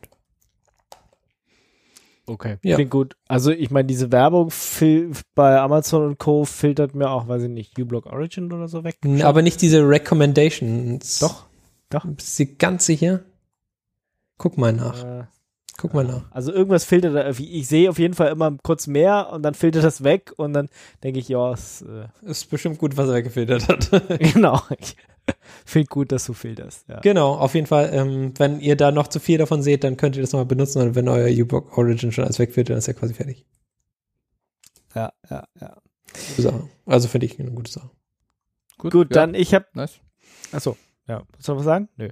Okay. 2.27 2.57
Ja. 2.63 2.75
Klingt 2.75 2.91
gut. 2.91 3.15
Also 3.27 3.51
ich 3.51 3.71
meine, 3.71 3.87
diese 3.87 4.11
Werbung 4.11 4.51
fil- 4.51 5.11
bei 5.35 5.59
Amazon 5.59 6.05
und 6.05 6.17
Co. 6.19 6.45
filtert 6.45 6.95
mir 6.95 7.09
auch, 7.09 7.27
weiß 7.27 7.43
ich 7.43 7.49
nicht, 7.49 7.77
uBlock 7.77 8.05
Origin 8.05 8.53
oder 8.53 8.67
so 8.67 8.83
weg. 8.83 8.97
Aber 9.23 9.41
nicht 9.41 9.61
diese 9.61 9.87
Recommendations. 9.87 11.19
Doch. 11.19 11.47
Doch. 11.89 12.05
Bist 12.05 12.39
du 12.39 12.45
ganz 12.55 12.85
sicher? 12.85 13.21
Guck 14.37 14.57
mal 14.57 14.71
nach. 14.71 15.03
Äh, 15.03 15.23
Guck 15.81 15.95
mal 15.95 16.03
nach. 16.05 16.29
also 16.29 16.53
irgendwas 16.53 16.85
filtert 16.85 17.15
da. 17.15 17.27
Ich 17.27 17.67
sehe 17.67 17.89
auf 17.89 17.97
jeden 17.97 18.13
Fall 18.13 18.31
immer 18.31 18.55
kurz 18.61 18.85
mehr 18.85 19.31
und 19.31 19.41
dann 19.41 19.55
filtert 19.55 19.83
das 19.83 20.03
weg 20.03 20.31
und 20.37 20.53
dann 20.53 20.69
denke 21.03 21.19
ich, 21.19 21.27
ja, 21.27 21.51
es, 21.51 21.81
äh, 21.81 22.07
Ist 22.21 22.51
bestimmt 22.51 22.77
gut, 22.77 22.97
was 22.97 23.09
er 23.09 23.15
weggefiltert 23.15 23.67
hat. 23.67 23.89
genau. 24.19 24.61
Finde 25.65 25.87
gut, 25.87 26.11
dass 26.11 26.25
du 26.25 26.33
filterst. 26.33 26.87
Ja. 26.87 26.99
genau, 26.99 27.33
auf 27.33 27.55
jeden 27.55 27.65
Fall. 27.65 27.89
Ähm, 27.93 28.33
wenn 28.37 28.59
ihr 28.59 28.75
da 28.75 28.91
noch 28.91 29.07
zu 29.07 29.19
viel 29.19 29.39
davon 29.39 29.63
seht, 29.63 29.83
dann 29.83 29.97
könnt 29.97 30.15
ihr 30.15 30.21
das 30.21 30.33
nochmal 30.33 30.45
benutzen. 30.45 30.83
Und 30.83 30.93
wenn 30.93 31.07
euer 31.07 31.29
uBlock 31.29 31.75
Origin 31.75 32.11
schon 32.11 32.25
alles 32.25 32.37
wegfiltert, 32.37 32.71
dann 32.71 32.77
ist 32.77 32.87
ja 32.87 32.93
quasi 32.93 33.15
fertig. 33.15 33.43
ja, 34.93 35.11
ja, 35.31 35.47
ja. 35.59 35.77
Gute 36.29 36.41
Sache. 36.43 36.69
Also 36.85 37.07
finde 37.07 37.25
ich 37.25 37.39
eine 37.39 37.51
gute 37.51 37.71
Sache. 37.71 37.89
Gut, 38.77 39.15
ja, 39.15 39.21
dann 39.21 39.33
ich 39.33 39.55
habe 39.55 39.65
Nice. 39.73 39.99
Achso, 40.51 40.77
ja. 41.07 41.23
Du 41.43 41.51
noch 41.51 41.57
was 41.57 41.65
sagen? 41.65 41.89
Nö. 41.95 42.09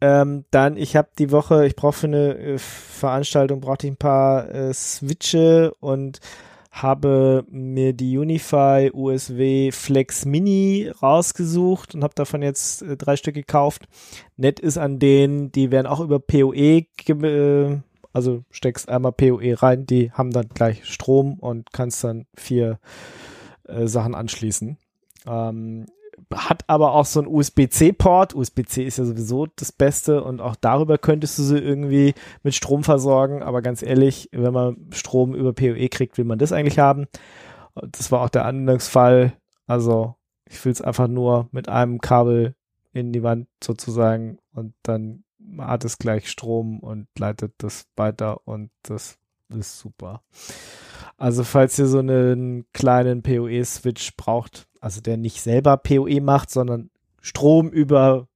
Ähm, 0.00 0.44
dann, 0.50 0.76
ich 0.76 0.96
habe 0.96 1.08
die 1.18 1.30
Woche, 1.32 1.66
ich 1.66 1.74
brauche 1.74 1.94
für 1.94 2.06
eine 2.06 2.38
äh, 2.38 2.58
Veranstaltung, 2.58 3.60
brauchte 3.60 3.86
ich 3.86 3.92
ein 3.92 3.96
paar 3.96 4.48
äh, 4.48 4.72
Switche 4.72 5.72
und 5.80 6.20
habe 6.70 7.44
mir 7.50 7.92
die 7.92 8.16
Unify 8.16 8.90
USW 8.92 9.72
Flex 9.72 10.24
Mini 10.24 10.92
rausgesucht 11.02 11.94
und 11.94 12.04
habe 12.04 12.14
davon 12.14 12.42
jetzt 12.42 12.82
äh, 12.82 12.96
drei 12.96 13.16
Stück 13.16 13.34
gekauft. 13.34 13.88
Nett 14.36 14.60
ist 14.60 14.78
an 14.78 14.98
denen, 14.98 15.50
die 15.50 15.70
werden 15.70 15.86
auch 15.86 16.00
über 16.00 16.20
PoE, 16.20 16.86
äh, 17.08 17.78
also 18.12 18.44
steckst 18.50 18.88
einmal 18.88 19.12
PoE 19.12 19.60
rein, 19.60 19.86
die 19.86 20.12
haben 20.12 20.30
dann 20.30 20.48
gleich 20.48 20.84
Strom 20.84 21.38
und 21.38 21.72
kannst 21.72 22.04
dann 22.04 22.26
vier 22.36 22.78
äh, 23.64 23.86
Sachen 23.86 24.14
anschließen. 24.14 24.78
Ähm, 25.26 25.86
hat 26.34 26.64
aber 26.66 26.92
auch 26.92 27.04
so 27.04 27.20
einen 27.20 27.28
USB-C-Port. 27.28 28.34
USB-C 28.34 28.84
ist 28.84 28.98
ja 28.98 29.04
sowieso 29.04 29.46
das 29.46 29.72
Beste 29.72 30.22
und 30.22 30.40
auch 30.40 30.56
darüber 30.56 30.98
könntest 30.98 31.38
du 31.38 31.42
sie 31.42 31.58
irgendwie 31.58 32.14
mit 32.42 32.54
Strom 32.54 32.84
versorgen. 32.84 33.42
Aber 33.42 33.62
ganz 33.62 33.82
ehrlich, 33.82 34.28
wenn 34.32 34.52
man 34.52 34.88
Strom 34.92 35.34
über 35.34 35.52
PoE 35.52 35.88
kriegt, 35.88 36.18
will 36.18 36.24
man 36.24 36.38
das 36.38 36.52
eigentlich 36.52 36.78
haben. 36.78 37.06
Das 37.74 38.12
war 38.12 38.22
auch 38.22 38.28
der 38.28 38.44
Anwendungsfall. 38.44 39.32
Also 39.66 40.16
ich 40.48 40.64
will 40.64 40.72
es 40.72 40.82
einfach 40.82 41.08
nur 41.08 41.48
mit 41.52 41.68
einem 41.68 42.00
Kabel 42.00 42.54
in 42.92 43.12
die 43.12 43.22
Wand 43.22 43.48
sozusagen 43.62 44.38
und 44.52 44.74
dann 44.82 45.24
hat 45.58 45.84
es 45.84 45.98
gleich 45.98 46.28
Strom 46.28 46.80
und 46.80 47.06
leitet 47.18 47.52
das 47.58 47.86
weiter 47.96 48.46
und 48.46 48.70
das 48.82 49.18
ist 49.48 49.78
super. 49.78 50.22
Also 51.16 51.42
falls 51.42 51.78
ihr 51.78 51.86
so 51.86 51.98
einen 51.98 52.66
kleinen 52.72 53.22
PoE-Switch 53.22 54.16
braucht, 54.16 54.67
also 54.80 55.00
der 55.00 55.16
nicht 55.16 55.40
selber 55.40 55.76
PoE 55.76 56.20
macht, 56.20 56.50
sondern 56.50 56.90
Strom 57.20 57.70
über 57.70 58.28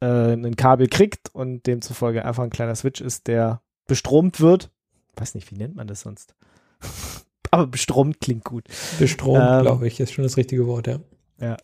äh, 0.00 0.32
ein 0.32 0.56
Kabel 0.56 0.88
kriegt 0.88 1.34
und 1.34 1.66
demzufolge 1.66 2.24
einfach 2.24 2.42
ein 2.42 2.50
kleiner 2.50 2.74
Switch 2.74 3.00
ist, 3.00 3.26
der 3.26 3.62
bestromt 3.86 4.40
wird. 4.40 4.70
Weiß 5.16 5.34
nicht, 5.34 5.50
wie 5.50 5.56
nennt 5.56 5.76
man 5.76 5.86
das 5.86 6.00
sonst? 6.00 6.34
Aber 7.50 7.66
bestromt 7.66 8.20
klingt 8.20 8.44
gut. 8.44 8.64
Bestromt, 8.98 9.42
Ähm, 9.42 9.62
glaube 9.62 9.86
ich, 9.86 10.00
ist 10.00 10.12
schon 10.12 10.24
das 10.24 10.36
richtige 10.38 10.66
Wort, 10.66 10.86
ja. 10.86 11.00
Ja. 11.38 11.56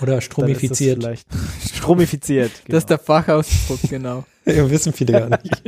Oder 0.00 0.20
stromifiziert. 0.20 1.02
vielleicht 1.02 1.28
Stromifiziert. 1.74 2.52
Genau. 2.64 2.74
Das 2.76 2.84
ist 2.84 2.90
der 2.90 2.98
Fachausdruck, 2.98 3.80
genau. 3.88 4.24
Ja, 4.44 4.70
wissen 4.70 4.94
viele 4.94 5.12
gar 5.12 5.28
nicht. 5.28 5.62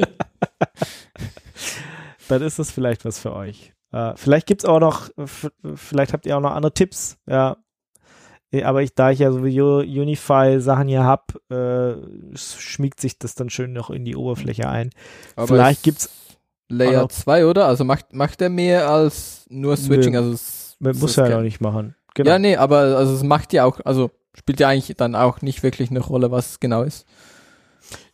Dann 2.29 2.41
ist 2.41 2.59
das 2.59 2.71
vielleicht 2.71 3.05
was 3.05 3.19
für 3.19 3.35
euch. 3.35 3.75
Äh, 3.93 4.13
vielleicht 4.17 4.47
gibt's 4.47 4.65
auch 4.65 4.81
noch, 4.81 5.11
f- 5.17 5.51
vielleicht 5.75 6.13
habt 6.13 6.27
ihr 6.27 6.37
auch 6.37 6.41
noch 6.41 6.53
andere 6.53 6.73
Tipps, 6.75 7.17
ja. 7.27 7.57
Eh, 8.53 8.65
Aber 8.65 8.83
ich, 8.83 8.95
da 8.95 9.11
ich 9.13 9.21
ja 9.21 9.31
sowieso 9.31 9.79
Unify-Sachen 9.79 10.89
hier 10.89 11.05
hab, 11.05 11.35
äh, 11.51 11.95
schmiegt 12.35 13.01
sich 13.01 13.19
das 13.19 13.35
dann 13.37 13.49
schön 13.51 13.73
noch 13.73 13.91
in 13.91 14.05
die 14.05 14.17
Oberfläche 14.17 14.69
ein. 14.69 14.91
Aber 15.37 15.47
Vielleicht 15.49 15.79
es- 15.79 15.83
gibt's, 15.85 16.11
Layer 16.69 16.99
auch 17.01 17.03
noch- 17.05 17.09
2, 17.13 17.47
oder? 17.47 17.67
Also 17.67 17.85
macht, 17.85 18.13
macht 18.13 18.41
er 18.43 18.49
mehr 18.49 18.89
als 18.91 19.47
nur 19.51 19.77
Switching? 19.77 20.13
Nö. 20.13 20.19
Also 20.19 20.33
es, 20.33 20.77
es 20.81 21.01
muss 21.01 21.11
ist 21.13 21.17
ja 21.17 21.29
noch 21.29 21.43
nicht 21.43 21.61
machen. 21.61 21.95
Genau. 22.15 22.31
Ja, 22.31 22.39
nee, 22.39 22.57
aber 22.57 22.79
also 22.97 23.15
es 23.15 23.23
macht 23.23 23.53
ja 23.53 23.65
auch, 23.65 23.81
also 23.85 24.11
spielt 24.35 24.61
ja 24.61 24.69
eigentlich 24.69 24.97
dann 24.97 25.15
auch 25.15 25.43
nicht 25.43 25.63
wirklich 25.63 25.91
eine 25.91 26.01
Rolle, 26.01 26.31
was 26.31 26.51
es 26.53 26.61
genau 26.61 26.83
ist. 26.83 27.07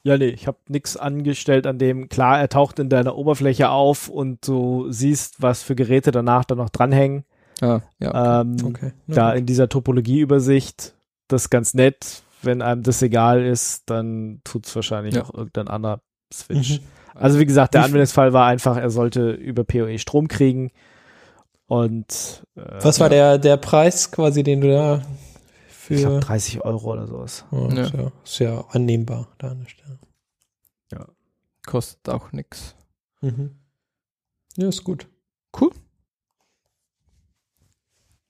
Ja, 0.03 0.17
nee, 0.19 0.29
ich 0.29 0.47
habe 0.47 0.59
nichts 0.69 0.97
angestellt 0.97 1.67
an 1.67 1.79
dem. 1.79 2.09
Klar, 2.09 2.39
er 2.41 2.49
taucht 2.49 2.79
in 2.79 2.89
deiner 2.89 3.17
Oberfläche 3.17 3.71
auf 3.71 4.09
und 4.09 4.47
du 4.47 4.91
siehst, 4.91 5.43
was 5.43 5.63
für 5.63 5.75
Geräte 5.75 6.11
danach 6.11 6.45
dann 6.45 6.59
noch 6.59 6.71
dranhängen. 6.71 7.25
Ah, 7.61 7.81
ja. 7.99 8.41
Ähm, 8.43 8.57
Okay. 8.65 8.93
Da 9.07 9.33
in 9.33 9.47
dieser 9.47 9.69
Topologieübersicht, 9.69 10.95
das 11.29 11.45
ist 11.45 11.51
ganz 11.51 11.75
nett. 11.75 12.23
Wenn 12.43 12.63
einem 12.63 12.83
das 12.83 13.03
egal 13.03 13.45
ist, 13.45 13.89
dann 13.91 14.41
tut's 14.45 14.75
wahrscheinlich 14.77 15.15
Ja. 15.15 15.25
auch 15.25 15.35
irgendein 15.35 15.69
anderer 15.69 16.01
Switch. 16.33 16.81
Mhm. 16.81 16.87
Also 17.15 17.39
wie 17.39 17.47
gesagt, 17.47 17.73
der 17.75 17.83
Anwendungsfall 17.85 18.33
war 18.35 18.47
einfach, 18.47 18.77
er 18.77 18.91
sollte 18.91 19.31
über 19.31 19.65
PoE 19.65 19.99
Strom 19.99 20.29
kriegen. 20.29 20.71
Und 21.67 22.43
äh, 22.57 22.61
Was 22.83 23.01
war 23.01 23.09
der, 23.09 23.39
der 23.39 23.57
Preis 23.57 24.11
quasi, 24.13 24.43
den 24.43 24.61
du 24.61 24.69
da 24.69 25.03
ich 25.91 26.01
glaub, 26.01 26.15
für. 26.15 26.21
30 26.21 26.65
Euro 26.65 26.93
oder 26.93 27.07
sowas. 27.07 27.45
Oh, 27.51 27.69
Ja. 27.73 27.83
Ist, 27.83 27.93
ja, 27.95 28.13
ist 28.25 28.39
ja 28.39 28.65
annehmbar 28.71 29.29
da 29.39 29.49
an 29.49 29.61
der 29.61 29.69
Stelle. 29.69 29.99
Kostet 31.67 32.09
auch 32.09 32.31
nix. 32.31 32.77
Mhm. 33.23 33.57
Ja, 34.57 34.69
ist 34.69 34.85
gut. 34.85 35.09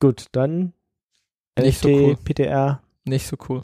Gut, 0.00 0.26
dann 0.32 0.72
Nicht 1.58 1.80
so 1.80 1.88
NFT, 1.88 2.00
cool. 2.00 2.16
PTR. 2.16 2.82
Nicht 3.04 3.26
so 3.26 3.36
cool. 3.48 3.62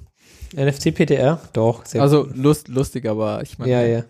NFT 0.54 0.94
PTR? 0.94 1.40
Doch, 1.52 1.84
sehr 1.84 2.02
also 2.02 2.24
cool. 2.24 2.32
lust, 2.34 2.68
lustig, 2.68 3.06
aber 3.06 3.42
ich 3.42 3.58
meine. 3.58 3.72
Ja, 3.72 3.82
ja. 3.82 4.04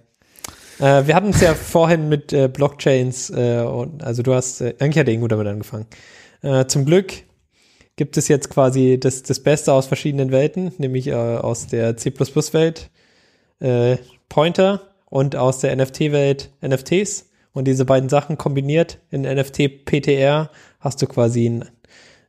Äh, 1.00 1.06
wir 1.06 1.14
hatten 1.14 1.30
es 1.30 1.40
ja 1.40 1.54
vorhin 1.54 2.08
mit 2.08 2.32
äh, 2.32 2.48
Blockchains 2.48 3.30
äh, 3.30 3.60
und 3.60 4.02
also 4.02 4.22
du 4.22 4.34
hast, 4.34 4.60
äh, 4.60 4.74
eigentlich 4.78 4.98
hat 4.98 5.08
Ingo 5.08 5.28
damit 5.28 5.46
angefangen. 5.46 5.86
Äh, 6.42 6.66
zum 6.66 6.84
Glück 6.84 7.12
gibt 7.96 8.16
es 8.16 8.28
jetzt 8.28 8.50
quasi 8.50 8.98
das, 8.98 9.22
das 9.22 9.40
Beste 9.40 9.72
aus 9.72 9.86
verschiedenen 9.86 10.30
Welten, 10.32 10.72
nämlich 10.78 11.08
äh, 11.08 11.14
aus 11.14 11.66
der 11.66 11.96
C++-Welt 11.96 12.90
äh, 13.60 13.96
Pointer 14.28 14.82
und 15.06 15.36
aus 15.36 15.58
der 15.58 15.76
NFT-Welt 15.76 16.50
NFTs. 16.62 17.30
Und 17.52 17.68
diese 17.68 17.84
beiden 17.84 18.08
Sachen 18.08 18.38
kombiniert 18.38 18.98
in 19.10 19.22
NFT 19.22 19.84
PTR 19.84 20.50
hast 20.80 21.02
du 21.02 21.06
quasi 21.06 21.46
ein, 21.48 21.64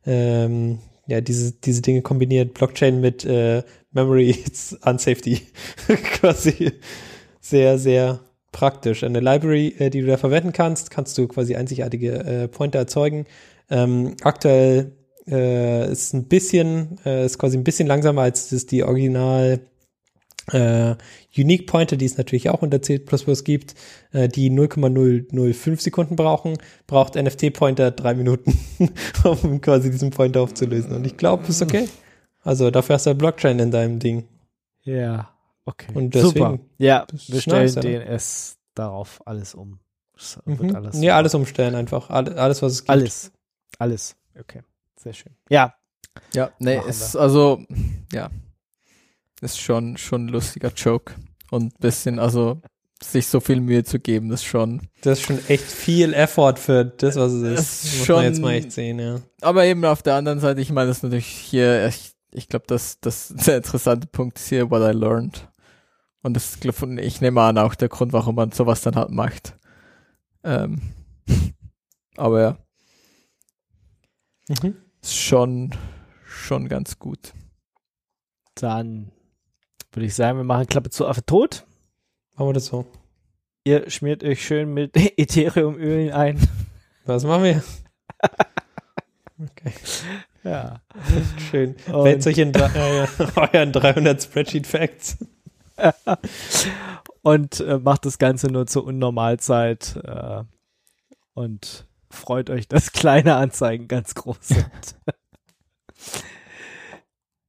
ähm, 0.04 0.80
ja, 1.06 1.22
diese, 1.22 1.52
diese 1.52 1.80
Dinge 1.80 2.02
kombiniert, 2.02 2.52
Blockchain 2.54 3.00
mit 3.00 3.24
äh, 3.24 3.62
Memory 3.92 4.36
and 4.82 5.00
Safety. 5.00 5.40
quasi 6.20 6.72
sehr, 7.40 7.78
sehr 7.78 8.20
praktisch. 8.52 9.02
Eine 9.02 9.20
Library, 9.20 9.74
äh, 9.78 9.88
die 9.88 10.02
du 10.02 10.06
da 10.06 10.18
verwenden 10.18 10.52
kannst, 10.52 10.90
kannst 10.90 11.16
du 11.16 11.26
quasi 11.26 11.56
einzigartige 11.56 12.12
äh, 12.12 12.48
Pointer 12.48 12.80
erzeugen. 12.80 13.26
Ähm, 13.70 14.14
aktuell 14.22 14.92
äh, 15.28 15.90
ist 15.90 16.12
ein 16.14 16.28
bisschen, 16.28 16.98
äh, 17.04 17.24
ist 17.24 17.38
quasi 17.38 17.56
ein 17.56 17.64
bisschen 17.64 17.86
langsamer 17.88 18.22
als 18.22 18.48
das 18.50 18.66
die 18.66 18.82
Original 18.84 19.60
äh, 20.52 20.94
Unique 21.36 21.66
Pointer, 21.66 21.96
die 21.96 22.04
es 22.04 22.18
natürlich 22.18 22.50
auch 22.50 22.60
unter 22.62 22.82
C++ 22.82 22.98
gibt, 23.44 23.74
äh, 24.12 24.28
die 24.28 24.50
0,005 24.50 25.80
Sekunden 25.80 26.16
brauchen, 26.16 26.58
braucht 26.86 27.14
NFT 27.14 27.52
Pointer 27.54 27.90
drei 27.90 28.14
Minuten, 28.14 28.58
um 29.24 29.60
quasi 29.60 29.90
diesen 29.90 30.10
Pointer 30.10 30.42
aufzulösen. 30.42 30.92
Und 30.92 31.06
ich 31.06 31.16
glaube, 31.16 31.46
ist 31.48 31.62
okay. 31.62 31.88
Also 32.42 32.70
dafür 32.70 32.96
hast 32.96 33.06
du 33.06 33.14
Blockchain 33.14 33.58
in 33.58 33.70
deinem 33.70 33.98
Ding. 34.00 34.28
Ja, 34.82 35.30
okay. 35.64 35.92
Und 35.94 36.14
deswegen- 36.14 36.32
Super. 36.34 36.58
Ja, 36.76 37.06
wir 37.28 37.40
stellen 37.40 37.72
nice? 37.74 37.74
DNS 37.74 38.56
darauf 38.74 39.26
alles 39.26 39.54
um. 39.54 39.78
Mhm. 40.44 40.76
alles 40.76 41.00
ja, 41.02 41.16
alles 41.16 41.34
umstellen 41.34 41.74
einfach. 41.74 42.10
Alles 42.10 42.62
was 42.62 42.72
es 42.72 42.80
gibt. 42.82 42.90
Alles. 42.90 43.32
Alles. 43.78 44.14
Okay. 44.38 44.60
Sehr 45.04 45.12
schön. 45.12 45.36
Ja. 45.48 45.74
Ja, 46.32 46.50
nee, 46.58 46.76
Machen 46.76 46.88
ist 46.90 47.16
also, 47.16 47.64
ja, 48.12 48.30
ist 49.40 49.60
schon, 49.60 49.96
schon 49.96 50.26
ein 50.26 50.28
lustiger 50.28 50.72
Joke. 50.74 51.14
Und 51.50 51.74
ein 51.74 51.80
bisschen, 51.80 52.18
also, 52.18 52.62
sich 53.02 53.26
so 53.26 53.40
viel 53.40 53.60
Mühe 53.60 53.84
zu 53.84 53.98
geben, 54.00 54.30
ist 54.32 54.44
schon. 54.44 54.88
Das 55.02 55.18
ist 55.18 55.26
schon 55.26 55.40
echt 55.48 55.64
viel 55.64 56.14
Effort 56.14 56.56
für 56.58 56.84
das, 56.84 57.16
was 57.16 57.32
es 57.32 57.42
ist. 57.42 57.58
Das 57.58 57.84
ist 57.84 57.96
Muss 57.98 58.06
schon- 58.06 58.16
man 58.16 58.24
jetzt 58.24 58.40
mal 58.40 58.52
echt 58.54 58.72
sehen, 58.72 58.98
ja. 58.98 59.20
Aber 59.42 59.64
eben 59.66 59.84
auf 59.84 60.02
der 60.02 60.14
anderen 60.14 60.40
Seite, 60.40 60.60
ich 60.60 60.70
meine, 60.72 60.88
das 60.88 60.98
ist 60.98 61.02
natürlich 61.02 61.26
hier, 61.26 61.86
ich, 61.88 62.12
ich 62.32 62.48
glaube, 62.48 62.64
das, 62.68 62.98
das 63.00 63.28
der 63.28 63.58
interessante 63.58 64.06
Punkt 64.06 64.38
ist 64.38 64.48
hier, 64.48 64.70
what 64.70 64.80
I 64.82 64.96
learned. 64.96 65.48
Und 66.22 66.34
das, 66.34 66.56
und 66.80 66.98
ich 66.98 67.20
nehme 67.20 67.42
an, 67.42 67.58
auch 67.58 67.74
der 67.74 67.88
Grund, 67.90 68.12
warum 68.14 68.36
man 68.36 68.52
sowas 68.52 68.80
dann 68.80 68.94
halt 68.96 69.10
macht. 69.10 69.58
Ähm, 70.44 70.80
aber 72.16 72.40
ja, 72.40 72.58
Mhm. 74.48 74.76
Ist 75.04 75.16
schon, 75.16 75.74
schon 76.26 76.68
ganz 76.68 76.98
gut. 76.98 77.32
Dann 78.54 79.10
würde 79.92 80.06
ich 80.06 80.14
sagen, 80.14 80.38
wir 80.38 80.44
machen 80.44 80.66
Klappe 80.66 80.90
zu 80.90 81.06
Affe 81.06 81.24
tot. 81.24 81.66
Machen 82.36 82.48
wir 82.48 82.52
das 82.54 82.66
so. 82.66 82.86
Ihr 83.64 83.88
schmiert 83.90 84.22
euch 84.24 84.44
schön 84.44 84.72
mit 84.74 84.92
Ethereum-Ölen 85.18 86.12
ein. 86.12 86.48
Was 87.04 87.24
machen 87.24 87.44
wir? 87.44 87.62
Okay, 89.36 89.72
Ja. 90.44 90.80
schön. 91.50 91.74
Wälzt 91.88 92.28
euch 92.28 92.38
in 92.38 92.54
äh, 92.54 93.06
euren 93.52 93.72
300 93.72 94.22
Spreadsheet-Facts. 94.22 95.18
Und 97.22 97.58
äh, 97.58 97.78
macht 97.78 98.06
das 98.06 98.18
Ganze 98.18 98.46
nur 98.46 98.68
zur 98.68 98.84
Unnormalzeit. 98.84 99.96
Äh, 100.04 100.44
und 101.34 101.88
freut 102.14 102.50
euch, 102.50 102.68
dass 102.68 102.92
kleine 102.92 103.36
Anzeigen 103.36 103.88
ganz 103.88 104.14
groß 104.14 104.36
sind. 104.40 104.96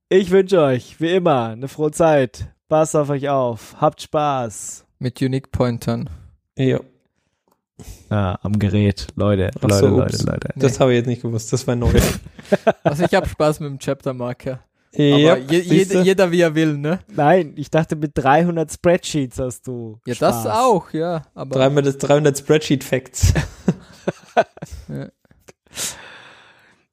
ich 0.10 0.32
wünsche 0.32 0.62
euch, 0.62 1.00
wie 1.00 1.14
immer, 1.14 1.50
eine 1.50 1.68
frohe 1.68 1.92
Zeit. 1.92 2.48
Passt 2.68 2.96
auf 2.96 3.10
euch 3.10 3.30
auf. 3.30 3.76
Habt 3.80 4.02
Spaß. 4.02 4.86
Mit 5.00 5.22
Unique 5.22 5.52
Pointern. 5.52 6.10
Ja, 6.58 6.80
Ja, 8.10 8.40
am 8.42 8.58
Gerät. 8.58 9.08
Leute, 9.16 9.52
Ach 9.58 9.64
Leute, 9.64 9.78
so, 9.78 9.88
Leute. 9.88 10.26
Leute. 10.26 10.54
das 10.56 10.80
habe 10.80 10.94
ich 10.94 10.98
jetzt 10.98 11.08
nicht 11.08 11.22
gewusst. 11.22 11.52
Das 11.54 11.68
war 11.68 11.76
neu. 11.76 11.92
Also 12.84 13.04
ich 13.04 13.14
habe 13.16 13.28
Spaß 13.28 13.60
mit 13.60 13.70
dem 13.70 13.80
Chapter-Marker. 13.80 14.60
Aber 14.94 15.04
ja, 15.04 15.36
je, 15.36 15.60
jeder, 15.60 16.02
jeder 16.04 16.32
wie 16.32 16.42
er 16.42 16.56
will, 16.56 16.78
ne? 16.78 17.00
Nein, 17.08 17.54
ich 17.58 17.70
dachte, 17.70 17.96
mit 17.96 18.12
300 18.14 18.72
Spreadsheets 18.72 19.40
hast 19.40 19.68
du. 19.68 20.00
Ja, 20.06 20.16
Spaß. 20.16 20.44
das 20.44 20.56
auch, 20.56 20.94
ja. 20.94 21.24
Aber 21.34 21.56
300, 21.56 22.02
300 22.02 22.38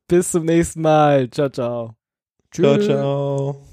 Bis 0.08 0.30
zum 0.30 0.44
nächsten 0.44 0.82
Mal. 0.82 1.30
Ciao, 1.30 1.48
ciao. 1.48 1.96
Ciao, 2.50 2.78
ciao. 2.78 3.71